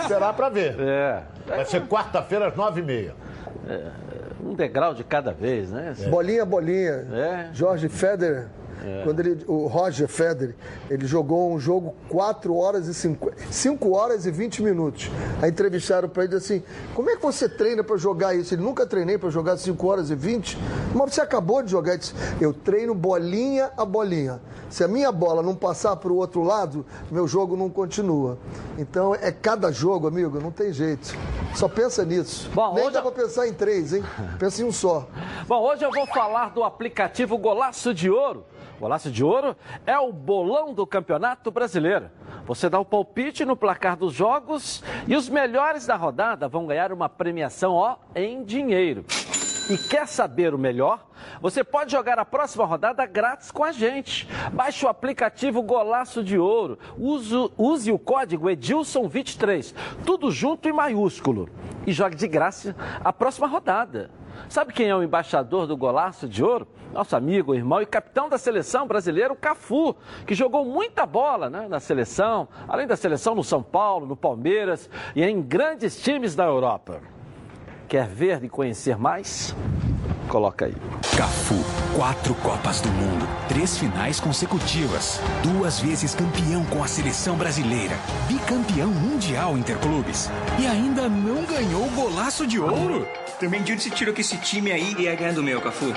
Esperar 0.00 0.32
pra 0.32 0.48
ver. 0.48 0.74
É. 0.80 1.22
Vai 1.46 1.66
ser 1.66 1.82
quarta-feira 1.82 2.48
às 2.48 2.56
nove 2.56 2.80
e 2.80 2.84
meia. 2.84 3.14
É, 3.68 3.90
um 4.42 4.54
degrau 4.54 4.94
de 4.94 5.04
cada 5.04 5.32
vez, 5.32 5.70
né? 5.70 5.94
É. 6.00 6.08
Bolinha, 6.08 6.46
bolinha. 6.46 7.06
É. 7.12 7.50
Jorge 7.52 7.90
Federer. 7.90 8.46
É. 8.84 9.02
Quando 9.02 9.20
ele, 9.20 9.44
o 9.48 9.66
Roger 9.66 10.06
Federer, 10.06 10.54
ele 10.90 11.06
jogou 11.06 11.50
um 11.50 11.58
jogo 11.58 11.94
4 12.10 12.54
horas 12.54 12.86
e 12.86 12.92
5, 12.92 13.32
5 13.50 13.96
horas 13.96 14.26
e 14.26 14.30
20 14.30 14.62
minutos. 14.62 15.10
Aí 15.40 15.50
entrevistaram 15.50 16.08
para 16.08 16.24
ele 16.24 16.34
assim: 16.34 16.62
como 16.94 17.08
é 17.08 17.16
que 17.16 17.22
você 17.22 17.48
treina 17.48 17.82
para 17.82 17.96
jogar 17.96 18.34
isso? 18.34 18.52
Ele 18.54 18.62
nunca 18.62 18.86
treinei 18.86 19.16
para 19.16 19.30
jogar 19.30 19.56
5 19.56 19.86
horas 19.86 20.10
e 20.10 20.14
20. 20.14 20.58
Mas 20.94 21.14
você 21.14 21.20
acabou 21.22 21.62
de 21.62 21.70
jogar. 21.70 21.96
Disse, 21.96 22.12
eu 22.40 22.52
treino 22.52 22.94
bolinha 22.94 23.70
a 23.76 23.84
bolinha. 23.84 24.40
Se 24.68 24.84
a 24.84 24.88
minha 24.88 25.10
bola 25.10 25.42
não 25.42 25.54
passar 25.54 25.96
para 25.96 26.12
o 26.12 26.16
outro 26.16 26.42
lado, 26.42 26.84
meu 27.10 27.26
jogo 27.26 27.56
não 27.56 27.70
continua. 27.70 28.36
Então 28.76 29.14
é 29.14 29.32
cada 29.32 29.72
jogo, 29.72 30.06
amigo, 30.08 30.38
não 30.40 30.50
tem 30.50 30.72
jeito. 30.72 31.16
Só 31.54 31.68
pensa 31.68 32.04
nisso. 32.04 32.50
Bom, 32.52 32.74
Nem 32.74 32.84
hoje... 32.84 32.94
dá 32.94 33.00
para 33.00 33.12
pensar 33.12 33.46
em 33.46 33.52
três, 33.52 33.92
hein? 33.92 34.02
Pensa 34.38 34.62
em 34.62 34.64
um 34.64 34.72
só. 34.72 35.06
Bom, 35.46 35.62
hoje 35.62 35.84
eu 35.84 35.90
vou 35.90 36.06
falar 36.06 36.50
do 36.50 36.64
aplicativo 36.64 37.38
Golaço 37.38 37.94
de 37.94 38.10
Ouro. 38.10 38.44
Golaço 38.78 39.10
de 39.10 39.24
Ouro 39.24 39.56
é 39.86 39.98
o 39.98 40.12
bolão 40.12 40.74
do 40.74 40.86
Campeonato 40.86 41.50
Brasileiro. 41.50 42.10
Você 42.46 42.68
dá 42.68 42.78
o 42.78 42.84
palpite 42.84 43.44
no 43.44 43.56
placar 43.56 43.96
dos 43.96 44.12
jogos 44.12 44.82
e 45.06 45.16
os 45.16 45.28
melhores 45.28 45.86
da 45.86 45.96
rodada 45.96 46.48
vão 46.48 46.66
ganhar 46.66 46.92
uma 46.92 47.08
premiação 47.08 47.72
ó, 47.72 47.96
em 48.14 48.44
dinheiro. 48.44 49.04
E 49.68 49.78
quer 49.78 50.06
saber 50.06 50.52
o 50.52 50.58
melhor? 50.58 51.06
Você 51.40 51.64
pode 51.64 51.90
jogar 51.90 52.18
a 52.18 52.24
próxima 52.24 52.66
rodada 52.66 53.06
grátis 53.06 53.50
com 53.50 53.64
a 53.64 53.72
gente. 53.72 54.28
Baixe 54.52 54.84
o 54.84 54.88
aplicativo 54.90 55.62
Golaço 55.62 56.22
de 56.22 56.38
Ouro. 56.38 56.78
Use, 56.98 57.34
use 57.56 57.90
o 57.90 57.98
código 57.98 58.48
Edilson23, 58.48 59.74
tudo 60.04 60.30
junto 60.30 60.68
e 60.68 60.72
maiúsculo. 60.72 61.48
E 61.86 61.92
jogue 61.92 62.14
de 62.14 62.28
graça 62.28 62.76
a 63.02 63.10
próxima 63.10 63.46
rodada. 63.46 64.10
Sabe 64.50 64.74
quem 64.74 64.88
é 64.88 64.94
o 64.94 65.02
embaixador 65.02 65.66
do 65.66 65.76
Golaço 65.78 66.28
de 66.28 66.44
Ouro? 66.44 66.68
Nosso 66.92 67.16
amigo, 67.16 67.54
irmão 67.54 67.80
e 67.80 67.86
capitão 67.86 68.28
da 68.28 68.36
seleção 68.36 68.86
brasileira, 68.86 69.32
o 69.32 69.36
Cafu, 69.36 69.96
que 70.26 70.34
jogou 70.34 70.66
muita 70.66 71.06
bola 71.06 71.48
né, 71.48 71.66
na 71.68 71.80
seleção, 71.80 72.46
além 72.68 72.86
da 72.86 72.96
seleção 72.96 73.34
no 73.34 73.42
São 73.42 73.62
Paulo, 73.62 74.06
no 74.06 74.16
Palmeiras 74.16 74.90
e 75.16 75.24
em 75.24 75.40
grandes 75.40 76.00
times 76.02 76.36
da 76.36 76.44
Europa. 76.44 77.13
Quer 77.88 78.06
ver 78.08 78.42
e 78.42 78.48
conhecer 78.48 78.96
mais? 78.96 79.54
Coloca 80.28 80.64
aí. 80.64 80.74
Cafu, 81.16 81.62
quatro 81.94 82.34
Copas 82.36 82.80
do 82.80 82.88
Mundo, 82.88 83.28
três 83.46 83.78
finais 83.78 84.18
consecutivas, 84.18 85.20
duas 85.42 85.78
vezes 85.78 86.14
campeão 86.14 86.64
com 86.64 86.82
a 86.82 86.88
seleção 86.88 87.36
brasileira, 87.36 87.94
bicampeão 88.26 88.88
mundial 88.88 89.56
interclubes 89.56 90.30
e 90.58 90.66
ainda 90.66 91.08
não 91.08 91.44
ganhou 91.44 91.86
o 91.86 91.90
golaço 91.90 92.46
de 92.46 92.58
ouro. 92.58 93.06
Também 93.38 93.62
de 93.62 93.72
onde 93.72 93.82
você 93.82 93.90
tirou 93.90 94.14
que 94.14 94.22
esse 94.22 94.38
time 94.38 94.72
aí 94.72 94.94
ia 94.98 95.14
ganhar 95.14 95.34
do 95.34 95.42
meu, 95.42 95.60
Cafu? 95.60 95.92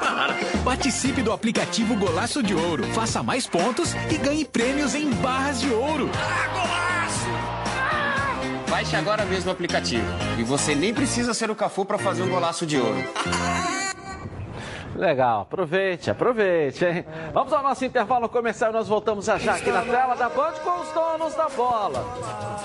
Para. 0.00 0.34
Participe 0.64 1.22
do 1.22 1.32
aplicativo 1.32 1.94
Golaço 1.96 2.42
de 2.42 2.54
Ouro, 2.54 2.84
faça 2.92 3.22
mais 3.22 3.46
pontos 3.46 3.94
e 4.10 4.16
ganhe 4.16 4.44
prêmios 4.44 4.94
em 4.94 5.10
barras 5.10 5.60
de 5.60 5.70
ouro. 5.70 6.10
Baixe 8.84 8.96
agora 8.96 9.24
mesmo 9.24 9.48
o 9.48 9.52
aplicativo. 9.52 10.04
E 10.38 10.42
você 10.42 10.74
nem 10.74 10.92
precisa 10.92 11.32
ser 11.32 11.50
o 11.50 11.56
Cafu 11.56 11.86
para 11.86 11.96
fazer 11.96 12.22
um 12.22 12.28
golaço 12.28 12.66
de 12.66 12.78
ouro. 12.78 13.02
Legal, 14.94 15.40
aproveite, 15.40 16.10
aproveite, 16.10 16.84
hein? 16.84 17.04
Vamos 17.32 17.50
ao 17.54 17.62
nosso 17.62 17.82
intervalo 17.82 18.28
comercial 18.28 18.70
e 18.70 18.74
nós 18.74 18.86
voltamos 18.86 19.24
já 19.24 19.38
já 19.38 19.54
aqui 19.54 19.70
na 19.70 19.80
tela 19.80 20.14
da 20.14 20.28
Band 20.28 20.52
com 20.62 20.80
os 20.80 20.92
donos 20.92 21.34
da 21.34 21.48
bola. 21.48 22.04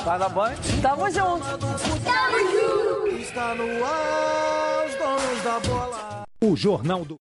Tá 0.03 0.17
na 0.17 0.27
Band? 0.27 0.55
Tamo 0.81 1.09
junto. 1.09 1.57
Tamo 2.03 2.37
junto. 2.51 3.15
Está 3.15 3.55
no 3.55 3.85
ar, 3.85 4.85
os 4.87 4.95
donos 4.95 5.43
da 5.43 5.59
bola. 5.69 6.23
O 6.43 6.55
Jornal 6.57 7.05
do. 7.05 7.15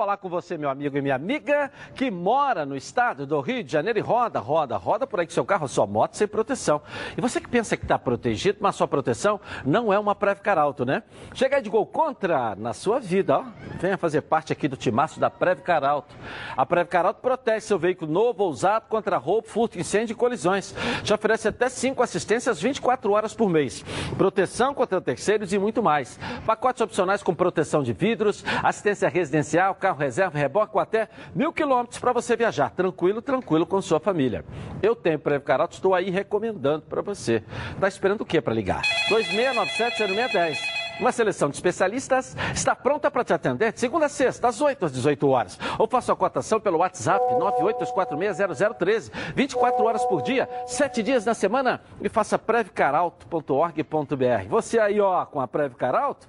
Falar 0.00 0.16
com 0.16 0.30
você, 0.30 0.56
meu 0.56 0.70
amigo 0.70 0.96
e 0.96 1.02
minha 1.02 1.14
amiga, 1.14 1.70
que 1.94 2.10
mora 2.10 2.64
no 2.64 2.74
estado 2.74 3.26
do 3.26 3.38
Rio 3.42 3.62
de 3.62 3.70
Janeiro 3.70 3.98
e 3.98 4.00
roda, 4.00 4.38
roda, 4.38 4.78
roda 4.78 5.06
por 5.06 5.20
aí 5.20 5.26
com 5.26 5.32
seu 5.34 5.44
carro, 5.44 5.68
sua 5.68 5.86
moto 5.86 6.14
sem 6.14 6.26
proteção. 6.26 6.80
E 7.18 7.20
você 7.20 7.38
que 7.38 7.50
pensa 7.50 7.76
que 7.76 7.84
está 7.84 7.98
protegido, 7.98 8.56
mas 8.62 8.76
sua 8.76 8.88
proteção 8.88 9.38
não 9.62 9.92
é 9.92 9.98
uma 9.98 10.14
Previcar 10.14 10.56
Alto, 10.56 10.86
né? 10.86 11.02
Chega 11.34 11.56
aí 11.56 11.62
de 11.62 11.68
gol 11.68 11.84
contra 11.84 12.56
na 12.56 12.72
sua 12.72 12.98
vida, 12.98 13.40
ó. 13.40 13.44
Venha 13.78 13.98
fazer 13.98 14.22
parte 14.22 14.54
aqui 14.54 14.68
do 14.68 14.74
timaço 14.74 15.20
da 15.20 15.28
Previcar 15.28 15.84
Alto. 15.84 16.16
A 16.56 16.64
Previcar 16.64 17.04
Alto 17.04 17.20
protege 17.20 17.66
seu 17.66 17.78
veículo 17.78 18.10
novo 18.10 18.44
ou 18.44 18.50
usado 18.50 18.86
contra 18.88 19.18
roubo, 19.18 19.48
furto, 19.48 19.78
incêndio 19.78 20.14
e 20.14 20.16
colisões. 20.16 20.74
Te 21.04 21.12
oferece 21.12 21.46
até 21.46 21.68
cinco 21.68 22.02
assistências 22.02 22.58
24 22.58 23.12
horas 23.12 23.34
por 23.34 23.50
mês. 23.50 23.84
Proteção 24.16 24.72
contra 24.72 24.98
terceiros 24.98 25.52
e 25.52 25.58
muito 25.58 25.82
mais. 25.82 26.18
Pacotes 26.46 26.80
opcionais 26.80 27.22
com 27.22 27.34
proteção 27.34 27.82
de 27.82 27.92
vidros, 27.92 28.42
assistência 28.62 29.06
residencial, 29.10 29.74
carro 29.74 29.89
reserva, 29.94 30.38
reboque 30.38 30.72
ou 30.74 30.80
até 30.80 31.08
mil 31.34 31.52
quilômetros 31.52 31.98
para 31.98 32.12
você 32.12 32.36
viajar 32.36 32.70
tranquilo, 32.70 33.22
tranquilo 33.22 33.66
com 33.66 33.80
sua 33.80 34.00
família. 34.00 34.44
Eu 34.82 34.96
tenho 34.96 35.18
Previcar 35.18 35.60
Alto, 35.60 35.74
estou 35.74 35.94
aí 35.94 36.10
recomendando 36.10 36.84
para 36.86 37.02
você. 37.02 37.42
Está 37.74 37.88
esperando 37.88 38.22
o 38.22 38.26
que 38.26 38.40
para 38.40 38.54
ligar? 38.54 38.82
2697-0610. 39.08 40.80
Uma 41.00 41.12
seleção 41.12 41.48
de 41.48 41.56
especialistas 41.56 42.36
está 42.54 42.76
pronta 42.76 43.10
para 43.10 43.24
te 43.24 43.32
atender 43.32 43.72
de 43.72 43.80
segunda 43.80 44.04
a 44.04 44.08
sexta, 44.08 44.48
às 44.48 44.60
8 44.60 44.84
às 44.84 44.92
18 44.92 45.28
horas. 45.28 45.58
Ou 45.78 45.88
faça 45.88 46.12
a 46.12 46.16
cotação 46.16 46.60
pelo 46.60 46.76
WhatsApp 46.78 47.24
982460013, 47.36 49.10
24 49.34 49.82
horas 49.82 50.04
por 50.04 50.20
dia, 50.20 50.46
7 50.66 51.02
dias 51.02 51.24
na 51.24 51.32
semana 51.32 51.80
e 52.02 52.10
faça 52.10 52.38
previcaralto.org.br. 52.38 54.48
Você 54.50 54.78
aí, 54.78 55.00
ó, 55.00 55.24
com 55.24 55.40
a 55.40 55.48
Previcar 55.48 55.94
Alto, 55.94 56.28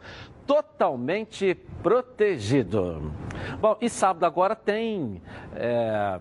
totalmente 0.51 1.55
protegido. 1.81 3.13
Bom, 3.61 3.77
e 3.79 3.89
sábado 3.89 4.25
agora 4.25 4.53
tem 4.53 5.21
é, 5.55 6.19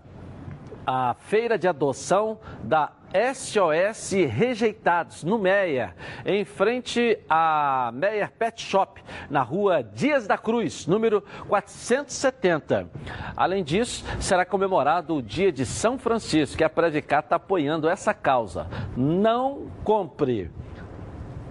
a 0.87 1.14
feira 1.14 1.59
de 1.59 1.66
adoção 1.66 2.39
da 2.62 2.93
SOS 3.35 4.12
Rejeitados, 4.12 5.24
no 5.24 5.37
Meia, 5.37 5.97
em 6.24 6.45
frente 6.45 7.18
à 7.28 7.91
Meyer 7.93 8.31
Pet 8.31 8.62
Shop, 8.62 9.03
na 9.28 9.43
rua 9.43 9.83
Dias 9.83 10.28
da 10.28 10.39
Cruz, 10.39 10.87
número 10.87 11.24
470. 11.49 12.89
Além 13.37 13.64
disso, 13.64 14.05
será 14.20 14.45
comemorado 14.45 15.16
o 15.16 15.22
dia 15.22 15.51
de 15.51 15.66
São 15.66 15.99
Francisco, 15.99 16.57
que 16.57 16.62
a 16.62 16.70
Previcar 16.70 17.24
está 17.24 17.35
apoiando 17.35 17.89
essa 17.89 18.14
causa. 18.14 18.68
Não 18.97 19.66
compre, 19.83 20.53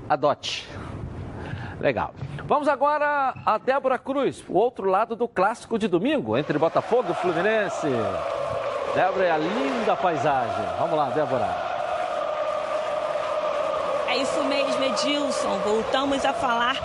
adote. 0.07 0.65
Legal. 1.79 2.13
Vamos 2.45 2.67
agora 2.67 3.33
a 3.45 3.57
Débora 3.57 3.97
Cruz, 3.97 4.43
o 4.49 4.57
outro 4.57 4.89
lado 4.89 5.15
do 5.15 5.27
clássico 5.27 5.79
de 5.79 5.87
domingo, 5.87 6.37
entre 6.37 6.57
Botafogo 6.57 7.11
e 7.11 7.15
Fluminense. 7.15 7.87
Débora 8.93 9.25
é 9.25 9.31
a 9.31 9.37
linda 9.37 9.95
paisagem. 9.95 10.65
Vamos 10.79 10.97
lá, 10.97 11.09
Débora. 11.09 11.47
É 14.07 14.17
isso 14.17 14.43
mesmo, 14.43 14.83
Edilson. 14.83 15.59
Voltamos 15.59 16.25
a 16.25 16.33
falar 16.33 16.75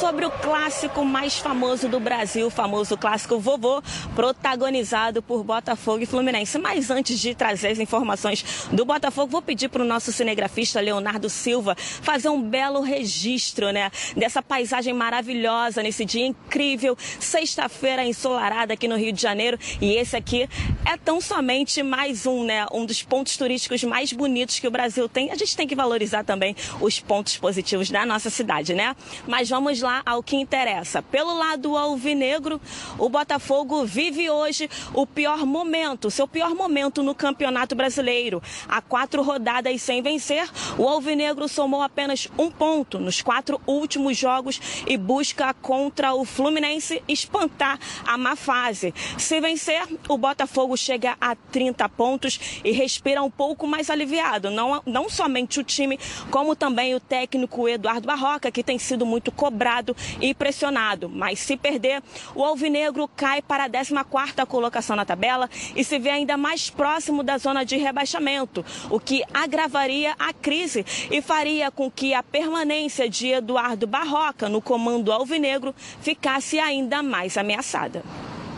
sobre 0.00 0.24
o 0.24 0.30
clássico 0.30 1.04
mais 1.04 1.36
famoso 1.36 1.86
do 1.86 2.00
Brasil, 2.00 2.46
o 2.46 2.50
famoso 2.50 2.96
clássico 2.96 3.38
vovô, 3.38 3.82
protagonizado 4.14 5.22
por 5.22 5.44
Botafogo 5.44 6.02
e 6.02 6.06
Fluminense. 6.06 6.58
Mas 6.58 6.90
antes 6.90 7.20
de 7.20 7.34
trazer 7.34 7.68
as 7.68 7.78
informações 7.78 8.66
do 8.72 8.86
Botafogo, 8.86 9.30
vou 9.30 9.42
pedir 9.42 9.68
para 9.68 9.82
o 9.82 9.84
nosso 9.84 10.10
cinegrafista 10.10 10.80
Leonardo 10.80 11.28
Silva 11.28 11.76
fazer 11.76 12.30
um 12.30 12.40
belo 12.40 12.80
registro, 12.80 13.72
né, 13.72 13.90
dessa 14.16 14.40
paisagem 14.40 14.94
maravilhosa 14.94 15.82
nesse 15.82 16.06
dia 16.06 16.24
incrível, 16.24 16.96
sexta-feira 17.18 18.02
ensolarada 18.02 18.72
aqui 18.72 18.88
no 18.88 18.96
Rio 18.96 19.12
de 19.12 19.20
Janeiro. 19.20 19.58
E 19.82 19.96
esse 19.96 20.16
aqui 20.16 20.48
é 20.86 20.96
tão 20.96 21.20
somente 21.20 21.82
mais 21.82 22.24
um, 22.24 22.42
né, 22.42 22.64
um 22.72 22.86
dos 22.86 23.02
pontos 23.02 23.36
turísticos 23.36 23.84
mais 23.84 24.14
bonitos 24.14 24.58
que 24.58 24.66
o 24.66 24.70
Brasil 24.70 25.10
tem. 25.10 25.30
A 25.30 25.36
gente 25.36 25.54
tem 25.54 25.68
que 25.68 25.76
valorizar 25.76 26.24
também 26.24 26.56
os 26.80 26.98
pontos 26.98 27.36
positivos 27.36 27.90
da 27.90 28.06
nossa 28.06 28.30
cidade, 28.30 28.72
né? 28.72 28.96
Mas 29.26 29.50
vamos 29.50 29.82
lá 29.82 29.89
ao 30.04 30.22
que 30.22 30.36
interessa. 30.36 31.02
Pelo 31.02 31.36
lado 31.36 31.76
alvinegro, 31.76 32.60
o 32.98 33.08
Botafogo 33.08 33.84
vive 33.84 34.30
hoje 34.30 34.68
o 34.94 35.06
pior 35.06 35.44
momento, 35.44 36.10
seu 36.10 36.26
pior 36.26 36.54
momento 36.54 37.02
no 37.02 37.14
Campeonato 37.14 37.74
Brasileiro. 37.74 38.42
Há 38.68 38.80
quatro 38.80 39.22
rodadas 39.22 39.82
sem 39.82 40.02
vencer, 40.02 40.48
o 40.78 40.88
alvinegro 40.88 41.48
somou 41.48 41.82
apenas 41.82 42.28
um 42.38 42.50
ponto 42.50 42.98
nos 42.98 43.20
quatro 43.20 43.60
últimos 43.66 44.16
jogos 44.16 44.60
e 44.86 44.96
busca 44.96 45.52
contra 45.54 46.14
o 46.14 46.24
Fluminense 46.24 47.02
espantar 47.08 47.78
a 48.06 48.16
má 48.16 48.36
fase. 48.36 48.94
Se 49.18 49.40
vencer, 49.40 49.82
o 50.08 50.16
Botafogo 50.16 50.76
chega 50.76 51.16
a 51.20 51.34
30 51.34 51.88
pontos 51.90 52.60
e 52.64 52.70
respira 52.70 53.22
um 53.22 53.30
pouco 53.30 53.66
mais 53.66 53.90
aliviado. 53.90 54.50
Não, 54.50 54.82
não 54.86 55.08
somente 55.08 55.60
o 55.60 55.64
time, 55.64 55.98
como 56.30 56.54
também 56.54 56.94
o 56.94 57.00
técnico 57.00 57.68
Eduardo 57.68 58.06
Barroca, 58.06 58.50
que 58.50 58.62
tem 58.62 58.78
sido 58.78 59.06
muito 59.06 59.32
cobrado 59.32 59.79
e 60.20 60.34
pressionado. 60.34 61.08
Mas 61.08 61.40
se 61.40 61.56
perder, 61.56 62.02
o 62.34 62.44
Alvinegro 62.44 63.08
cai 63.08 63.42
para 63.42 63.64
a 63.64 63.70
14ª 63.70 64.46
colocação 64.46 64.96
na 64.96 65.04
tabela 65.04 65.48
e 65.74 65.84
se 65.84 65.98
vê 65.98 66.10
ainda 66.10 66.36
mais 66.36 66.70
próximo 66.70 67.22
da 67.22 67.38
zona 67.38 67.64
de 67.64 67.76
rebaixamento, 67.76 68.64
o 68.90 69.00
que 69.00 69.22
agravaria 69.32 70.14
a 70.18 70.32
crise 70.32 70.84
e 71.10 71.20
faria 71.22 71.70
com 71.70 71.90
que 71.90 72.14
a 72.14 72.22
permanência 72.22 73.08
de 73.08 73.28
Eduardo 73.28 73.86
Barroca 73.86 74.48
no 74.48 74.60
comando 74.60 75.12
alvinegro 75.12 75.74
ficasse 76.00 76.58
ainda 76.58 77.02
mais 77.02 77.36
ameaçada. 77.36 78.02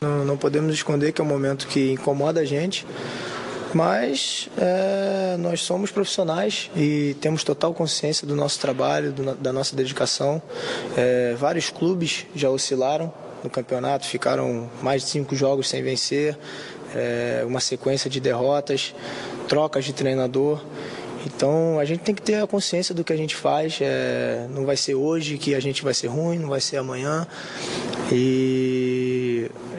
Não, 0.02 0.24
não 0.24 0.36
podemos 0.36 0.74
esconder 0.74 1.12
que 1.12 1.20
é 1.20 1.24
um 1.24 1.28
momento 1.28 1.68
que 1.68 1.92
incomoda 1.92 2.40
a 2.40 2.44
gente. 2.44 2.84
Mas 3.74 4.48
é, 4.58 5.36
nós 5.38 5.62
somos 5.62 5.90
profissionais 5.90 6.70
e 6.76 7.16
temos 7.20 7.42
total 7.42 7.72
consciência 7.72 8.26
do 8.26 8.36
nosso 8.36 8.60
trabalho, 8.60 9.12
do, 9.12 9.34
da 9.34 9.52
nossa 9.52 9.74
dedicação. 9.74 10.42
É, 10.96 11.34
vários 11.38 11.70
clubes 11.70 12.26
já 12.34 12.50
oscilaram 12.50 13.12
no 13.42 13.50
campeonato, 13.50 14.06
ficaram 14.06 14.70
mais 14.82 15.02
de 15.02 15.08
cinco 15.08 15.34
jogos 15.34 15.68
sem 15.68 15.82
vencer, 15.82 16.38
é, 16.94 17.42
uma 17.46 17.60
sequência 17.60 18.08
de 18.10 18.20
derrotas, 18.20 18.94
trocas 19.48 19.84
de 19.84 19.92
treinador. 19.92 20.62
Então 21.24 21.78
a 21.78 21.84
gente 21.84 22.00
tem 22.00 22.14
que 22.14 22.22
ter 22.22 22.42
a 22.42 22.46
consciência 22.46 22.94
do 22.94 23.02
que 23.02 23.12
a 23.12 23.16
gente 23.16 23.34
faz. 23.34 23.78
É, 23.80 24.46
não 24.50 24.66
vai 24.66 24.76
ser 24.76 24.94
hoje 24.94 25.38
que 25.38 25.54
a 25.54 25.60
gente 25.60 25.82
vai 25.82 25.94
ser 25.94 26.08
ruim, 26.08 26.38
não 26.38 26.48
vai 26.48 26.60
ser 26.60 26.76
amanhã. 26.76 27.26
E 28.10 29.11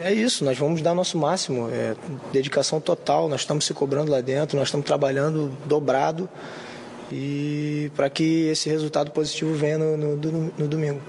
é 0.04 0.12
isso, 0.12 0.44
nós 0.44 0.58
vamos 0.58 0.82
dar 0.82 0.94
nosso 0.94 1.16
máximo, 1.16 1.70
é, 1.70 1.96
dedicação 2.30 2.78
total, 2.78 3.26
nós 3.26 3.40
estamos 3.40 3.64
se 3.64 3.72
cobrando 3.72 4.10
lá 4.12 4.20
dentro, 4.20 4.58
nós 4.58 4.68
estamos 4.68 4.86
trabalhando 4.86 5.50
dobrado 5.64 6.28
e 7.10 7.90
para 7.96 8.10
que 8.10 8.48
esse 8.48 8.68
resultado 8.68 9.10
positivo 9.10 9.54
venha 9.54 9.78
no, 9.78 9.96
no, 9.96 10.52
no 10.58 10.68
domingo. 10.68 11.00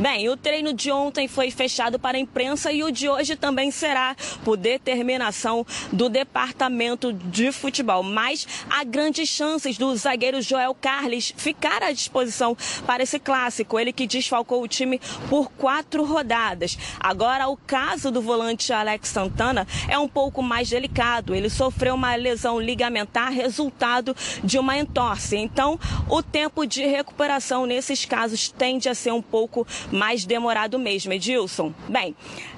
Bem, 0.00 0.30
o 0.30 0.36
treino 0.36 0.72
de 0.72 0.90
ontem 0.90 1.28
foi 1.28 1.50
fechado 1.50 1.98
para 1.98 2.16
a 2.16 2.20
imprensa 2.20 2.72
e 2.72 2.82
o 2.82 2.90
de 2.90 3.06
hoje 3.06 3.36
também 3.36 3.70
será 3.70 4.16
por 4.42 4.56
determinação 4.56 5.66
do 5.92 6.08
departamento 6.08 7.12
de 7.12 7.52
futebol. 7.52 8.02
Mas 8.02 8.48
há 8.70 8.82
grandes 8.82 9.28
chances 9.28 9.76
do 9.76 9.94
zagueiro 9.94 10.40
Joel 10.40 10.74
Carles 10.74 11.34
ficar 11.36 11.82
à 11.82 11.92
disposição 11.92 12.56
para 12.86 13.02
esse 13.02 13.18
clássico. 13.18 13.78
Ele 13.78 13.92
que 13.92 14.06
desfalcou 14.06 14.62
o 14.62 14.68
time 14.68 14.98
por 15.28 15.50
quatro 15.50 16.02
rodadas. 16.02 16.78
Agora, 16.98 17.48
o 17.48 17.56
caso 17.58 18.10
do 18.10 18.22
volante 18.22 18.72
Alex 18.72 19.10
Santana 19.10 19.66
é 19.86 19.98
um 19.98 20.08
pouco 20.08 20.42
mais 20.42 20.70
delicado. 20.70 21.34
Ele 21.34 21.50
sofreu 21.50 21.94
uma 21.94 22.14
lesão 22.14 22.58
ligamentar 22.58 23.30
resultado 23.30 24.16
de 24.42 24.58
uma 24.58 24.78
entorse. 24.78 25.36
Então, 25.36 25.78
o 26.08 26.22
tempo 26.22 26.64
de 26.64 26.86
recuperação 26.86 27.66
nesses 27.66 28.06
casos 28.06 28.48
tende 28.48 28.88
a 28.88 28.94
ser 28.94 29.12
um 29.12 29.20
pouco 29.20 29.66
mais 29.90 30.24
demorado 30.24 30.78
mesmo, 30.78 31.12
Edilson. 31.12 31.72
Bem, 31.88 32.14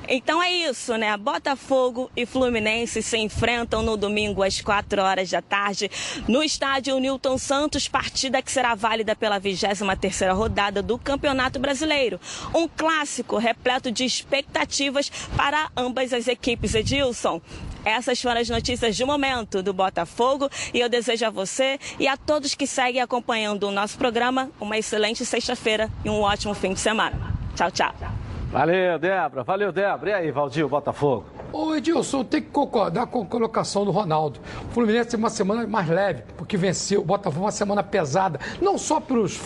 então 0.09 0.43
é 0.43 0.53
isso, 0.53 0.97
né? 0.97 1.17
Botafogo 1.17 2.11
e 2.17 2.27
Fluminense 2.27 3.03
se 3.03 3.17
enfrentam 3.19 3.83
no 3.83 3.97
domingo 3.97 4.43
às 4.43 4.61
4 4.61 5.01
horas 5.01 5.31
da 5.31 5.41
tarde 5.41 5.91
no 6.29 6.43
estádio 6.43 6.99
Newton 6.99 7.39
Santos, 7.39 7.89
partida 7.89 8.43
que 8.43 8.51
será 8.51 8.75
válida 8.75 9.15
pela 9.15 9.41
23ª 9.41 10.35
rodada 10.35 10.83
do 10.83 10.99
Campeonato 10.99 11.59
Brasileiro. 11.59 12.21
Um 12.55 12.69
clássico 12.69 13.39
repleto 13.39 13.91
de 13.91 14.05
expectativas 14.05 15.11
para 15.37 15.71
ambas 15.77 16.13
as 16.13 16.29
equipes, 16.29 16.75
Edilson. 16.75 17.41
Essas 17.85 18.21
foram 18.21 18.41
as 18.41 18.49
notícias 18.49 18.97
de 18.97 19.05
momento 19.05 19.63
do 19.63 19.73
Botafogo 19.73 20.49
e 20.73 20.81
eu 20.81 20.89
desejo 20.89 21.27
a 21.27 21.31
você 21.31 21.79
e 21.99 22.07
a 22.07 22.17
todos 22.17 22.55
que 22.55 22.67
seguem 22.67 23.01
acompanhando 23.01 23.65
o 23.65 23.71
nosso 23.71 23.99
programa 23.99 24.51
uma 24.61 24.79
excelente 24.79 25.25
sexta-feira 25.25 25.91
e 26.05 26.11
um 26.11 26.21
ótimo 26.21 26.55
fim 26.55 26.73
de 26.73 26.81
semana. 26.81 27.19
Tchau, 27.55 27.71
tchau. 27.71 28.22
Valeu, 28.53 28.99
Débora. 28.99 29.43
Valeu, 29.43 29.73
Débora. 29.73 30.11
E 30.11 30.13
aí, 30.13 30.31
Valdir, 30.31 30.69
Botafogo? 30.69 31.25
Ô 31.51 31.75
Edilson, 31.75 32.23
tem 32.23 32.43
que 32.43 32.51
concordar 32.51 33.07
com 33.07 33.23
a 33.23 33.27
colocação 33.27 33.83
do 33.83 33.91
Ronaldo. 33.91 34.39
O 34.69 34.75
Fluminense 34.75 35.09
teve 35.09 35.23
uma 35.23 35.31
semana 35.31 35.67
mais 35.67 35.89
leve, 35.89 36.23
porque 36.37 36.59
venceu. 36.59 37.01
O 37.01 37.05
Botafogo 37.05 37.47
uma 37.47 37.51
semana 37.51 37.83
pesada. 37.83 38.39
Não 38.61 38.77
só 38.77 39.01
pelos 39.01 39.41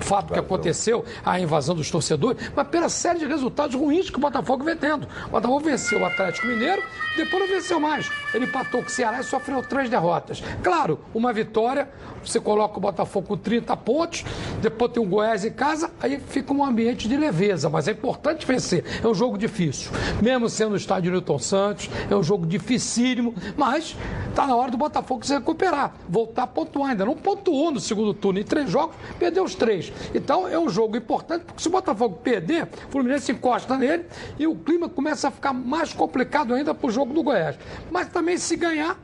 fatos 0.00 0.32
que 0.32 0.38
aconteceu, 0.38 1.04
a 1.24 1.38
invasão 1.38 1.74
dos 1.74 1.90
torcedores, 1.90 2.50
mas 2.56 2.66
pela 2.68 2.88
série 2.88 3.20
de 3.20 3.26
resultados 3.26 3.76
ruins 3.76 4.10
que 4.10 4.16
o 4.16 4.20
Botafogo 4.20 4.64
vem 4.64 4.76
tendo. 4.76 5.06
O 5.26 5.30
Botafogo 5.30 5.60
venceu 5.60 6.00
o 6.00 6.04
Atlético 6.04 6.46
Mineiro, 6.46 6.82
depois 7.16 7.42
não 7.42 7.48
venceu 7.48 7.78
mais. 7.78 8.10
Ele 8.34 8.46
empatou 8.46 8.80
com 8.82 8.88
o 8.88 8.90
Ceará 8.90 9.20
e 9.20 9.24
sofreu 9.24 9.62
três 9.62 9.90
derrotas. 9.90 10.42
Claro, 10.62 10.98
uma 11.14 11.32
vitória, 11.32 11.88
você 12.24 12.40
coloca 12.40 12.78
o 12.78 12.80
Botafogo 12.80 13.26
com 13.26 13.36
30 13.36 13.76
pontos, 13.76 14.24
depois 14.60 14.92
tem 14.92 15.02
o 15.02 15.06
Goiás 15.06 15.44
em 15.44 15.52
casa, 15.52 15.90
aí 16.00 16.18
fica 16.18 16.52
um 16.52 16.64
ambiente 16.64 17.06
de 17.08 17.16
leveza, 17.16 17.68
mas 17.68 17.86
é 17.86 17.92
importante 17.92 18.46
vencer. 18.48 18.84
É 19.02 19.06
um 19.06 19.14
jogo 19.14 19.36
difícil. 19.38 19.90
Mesmo 20.22 20.48
sendo 20.48 20.70
no 20.70 20.76
estádio 20.76 21.12
Newton 21.12 21.38
Santos, 21.38 21.90
é 22.10 22.16
um 22.16 22.22
jogo 22.22 22.46
dificílimo, 22.46 23.34
mas 23.56 23.96
está 24.28 24.46
na 24.46 24.56
hora 24.56 24.70
do 24.70 24.76
Botafogo 24.76 25.24
se 25.24 25.34
recuperar, 25.34 25.94
voltar 26.08 26.44
a 26.44 26.46
pontuar 26.46 26.90
ainda. 26.90 27.04
Não 27.04 27.14
pontuou 27.14 27.70
no 27.70 27.80
segundo 27.80 28.14
turno, 28.14 28.40
em 28.40 28.44
três 28.44 28.70
jogos, 28.70 28.96
perdeu 29.18 29.44
os 29.44 29.54
três. 29.54 29.92
Então 30.14 30.48
é 30.48 30.58
um 30.58 30.68
jogo 30.68 30.96
importante, 30.96 31.44
porque 31.44 31.62
se 31.62 31.68
o 31.68 31.70
Botafogo 31.70 32.18
perder, 32.22 32.68
o 32.88 32.90
Fluminense 32.90 33.30
encosta 33.32 33.76
nele 33.76 34.04
e 34.38 34.46
o 34.46 34.54
clima 34.54 34.88
começa 34.88 35.28
a 35.28 35.30
ficar 35.30 35.52
mais 35.52 35.92
complicado 35.92 36.54
ainda 36.54 36.74
para 36.74 36.88
o 36.88 36.90
jogo 36.90 37.12
do 37.12 37.22
Goiás. 37.22 37.58
Mas 37.90 38.08
também 38.08 38.38
se 38.38 38.56
ganhar, 38.56 38.98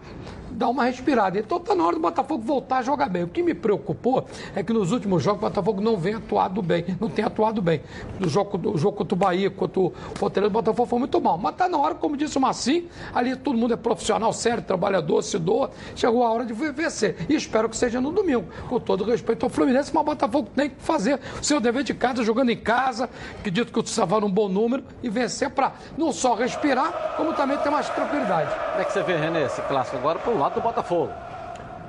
dar 0.55 0.69
uma 0.69 0.85
respirada. 0.85 1.39
Então 1.39 1.59
está 1.59 1.75
na 1.75 1.85
hora 1.85 1.97
do 1.97 2.03
Botafogo 2.03 2.43
voltar 2.43 2.79
a 2.79 2.83
jogar 2.83 3.09
bem. 3.09 3.25
O 3.25 3.29
que 3.29 3.43
me 3.43 3.55
preocupou 3.55 4.27
é 4.55 4.63
que 4.63 4.73
nos 4.73 4.93
últimos 4.93 5.23
jogos 5.23 5.43
o 5.43 5.47
Botafogo 5.47 5.81
não 5.81 5.97
vem 5.97 6.15
atuado 6.15 6.63
bem, 6.63 6.97
não 7.01 7.09
tem 7.09 7.25
atuado 7.25 7.61
bem. 7.61 7.83
No 8.19 8.29
jogo, 8.29 8.57
no 8.57 8.79
jogo 8.79 8.97
contra 8.97 9.15
o 9.15 9.19
Bahia, 9.19 9.51
contra 9.51 9.81
o 9.81 9.93
Fortaleza, 10.15 10.49
o 10.49 10.53
Botafogo 10.53 10.89
foi 10.89 10.99
muito 10.99 11.21
mal. 11.21 11.37
Mas 11.37 11.53
está 11.53 11.69
na 11.69 11.79
hora, 11.79 11.95
como 11.95 12.17
disse 12.17 12.39
o 12.39 12.41
Massim, 12.41 12.89
ali 13.15 13.37
todo 13.37 13.57
mundo 13.57 13.75
é 13.75 13.77
profissional, 13.77 14.33
sério, 14.33 14.63
trabalhador, 14.63 15.23
se 15.23 15.39
doa. 15.39 15.71
Chegou 15.97 16.25
a 16.25 16.31
hora 16.31 16.45
de 16.45 16.53
vencer. 16.53 17.17
E 17.29 17.35
espero 17.35 17.69
que 17.69 17.77
seja 17.77 18.01
no 18.01 18.13
domingo. 18.13 18.45
Com 18.69 18.79
todo 18.79 19.05
respeito 19.05 19.45
ao 19.45 19.51
Fluminense, 19.51 19.91
mas 19.93 20.03
o 20.03 20.05
Botafogo 20.05 20.49
tem 20.55 20.71
que 20.71 20.77
fazer 20.79 21.19
o 21.41 21.45
seu 21.45 21.61
dever 21.61 21.83
de 21.83 21.95
casa, 21.95 22.23
jogando 22.23 22.51
em 22.51 22.57
casa, 22.57 23.09
acredito 23.39 23.73
que 23.73 23.79
o 23.79 23.87
Savano 23.87 24.27
um 24.27 24.31
bom 24.31 24.49
número 24.49 24.85
e 25.03 25.09
vencer 25.09 25.51
para 25.51 25.73
não 25.97 26.13
só 26.13 26.35
respirar, 26.35 27.15
como 27.17 27.33
também 27.35 27.57
ter 27.59 27.71
mais 27.71 27.89
tranquilidade. 27.89 28.51
Como 28.71 28.81
é 28.81 28.85
que 28.85 28.93
você 28.93 29.03
vê, 29.03 29.17
Renê, 29.17 29.45
esse 29.45 29.61
clássico 29.63 29.97
agora 29.97 30.19
para 30.19 30.33
o 30.33 30.39
lado 30.45 30.55
do 30.55 30.61
Botafogo? 30.61 31.11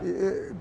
E, 0.04 0.54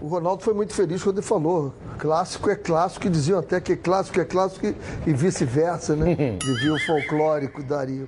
o 0.00 0.08
Ronaldo 0.08 0.42
foi 0.42 0.54
muito 0.54 0.74
feliz 0.74 1.02
quando 1.02 1.18
ele 1.18 1.26
falou. 1.26 1.74
Clássico 1.98 2.50
é 2.50 2.54
clássico, 2.54 3.06
e 3.06 3.10
diziam 3.10 3.38
até 3.38 3.60
que 3.60 3.74
clássico 3.76 4.20
é 4.20 4.24
clássico 4.24 4.66
e 5.06 5.12
vice-versa, 5.12 5.96
né? 5.96 6.36
Dizia 6.38 6.72
o 6.72 6.78
folclórico 6.78 7.62
daria. 7.62 8.06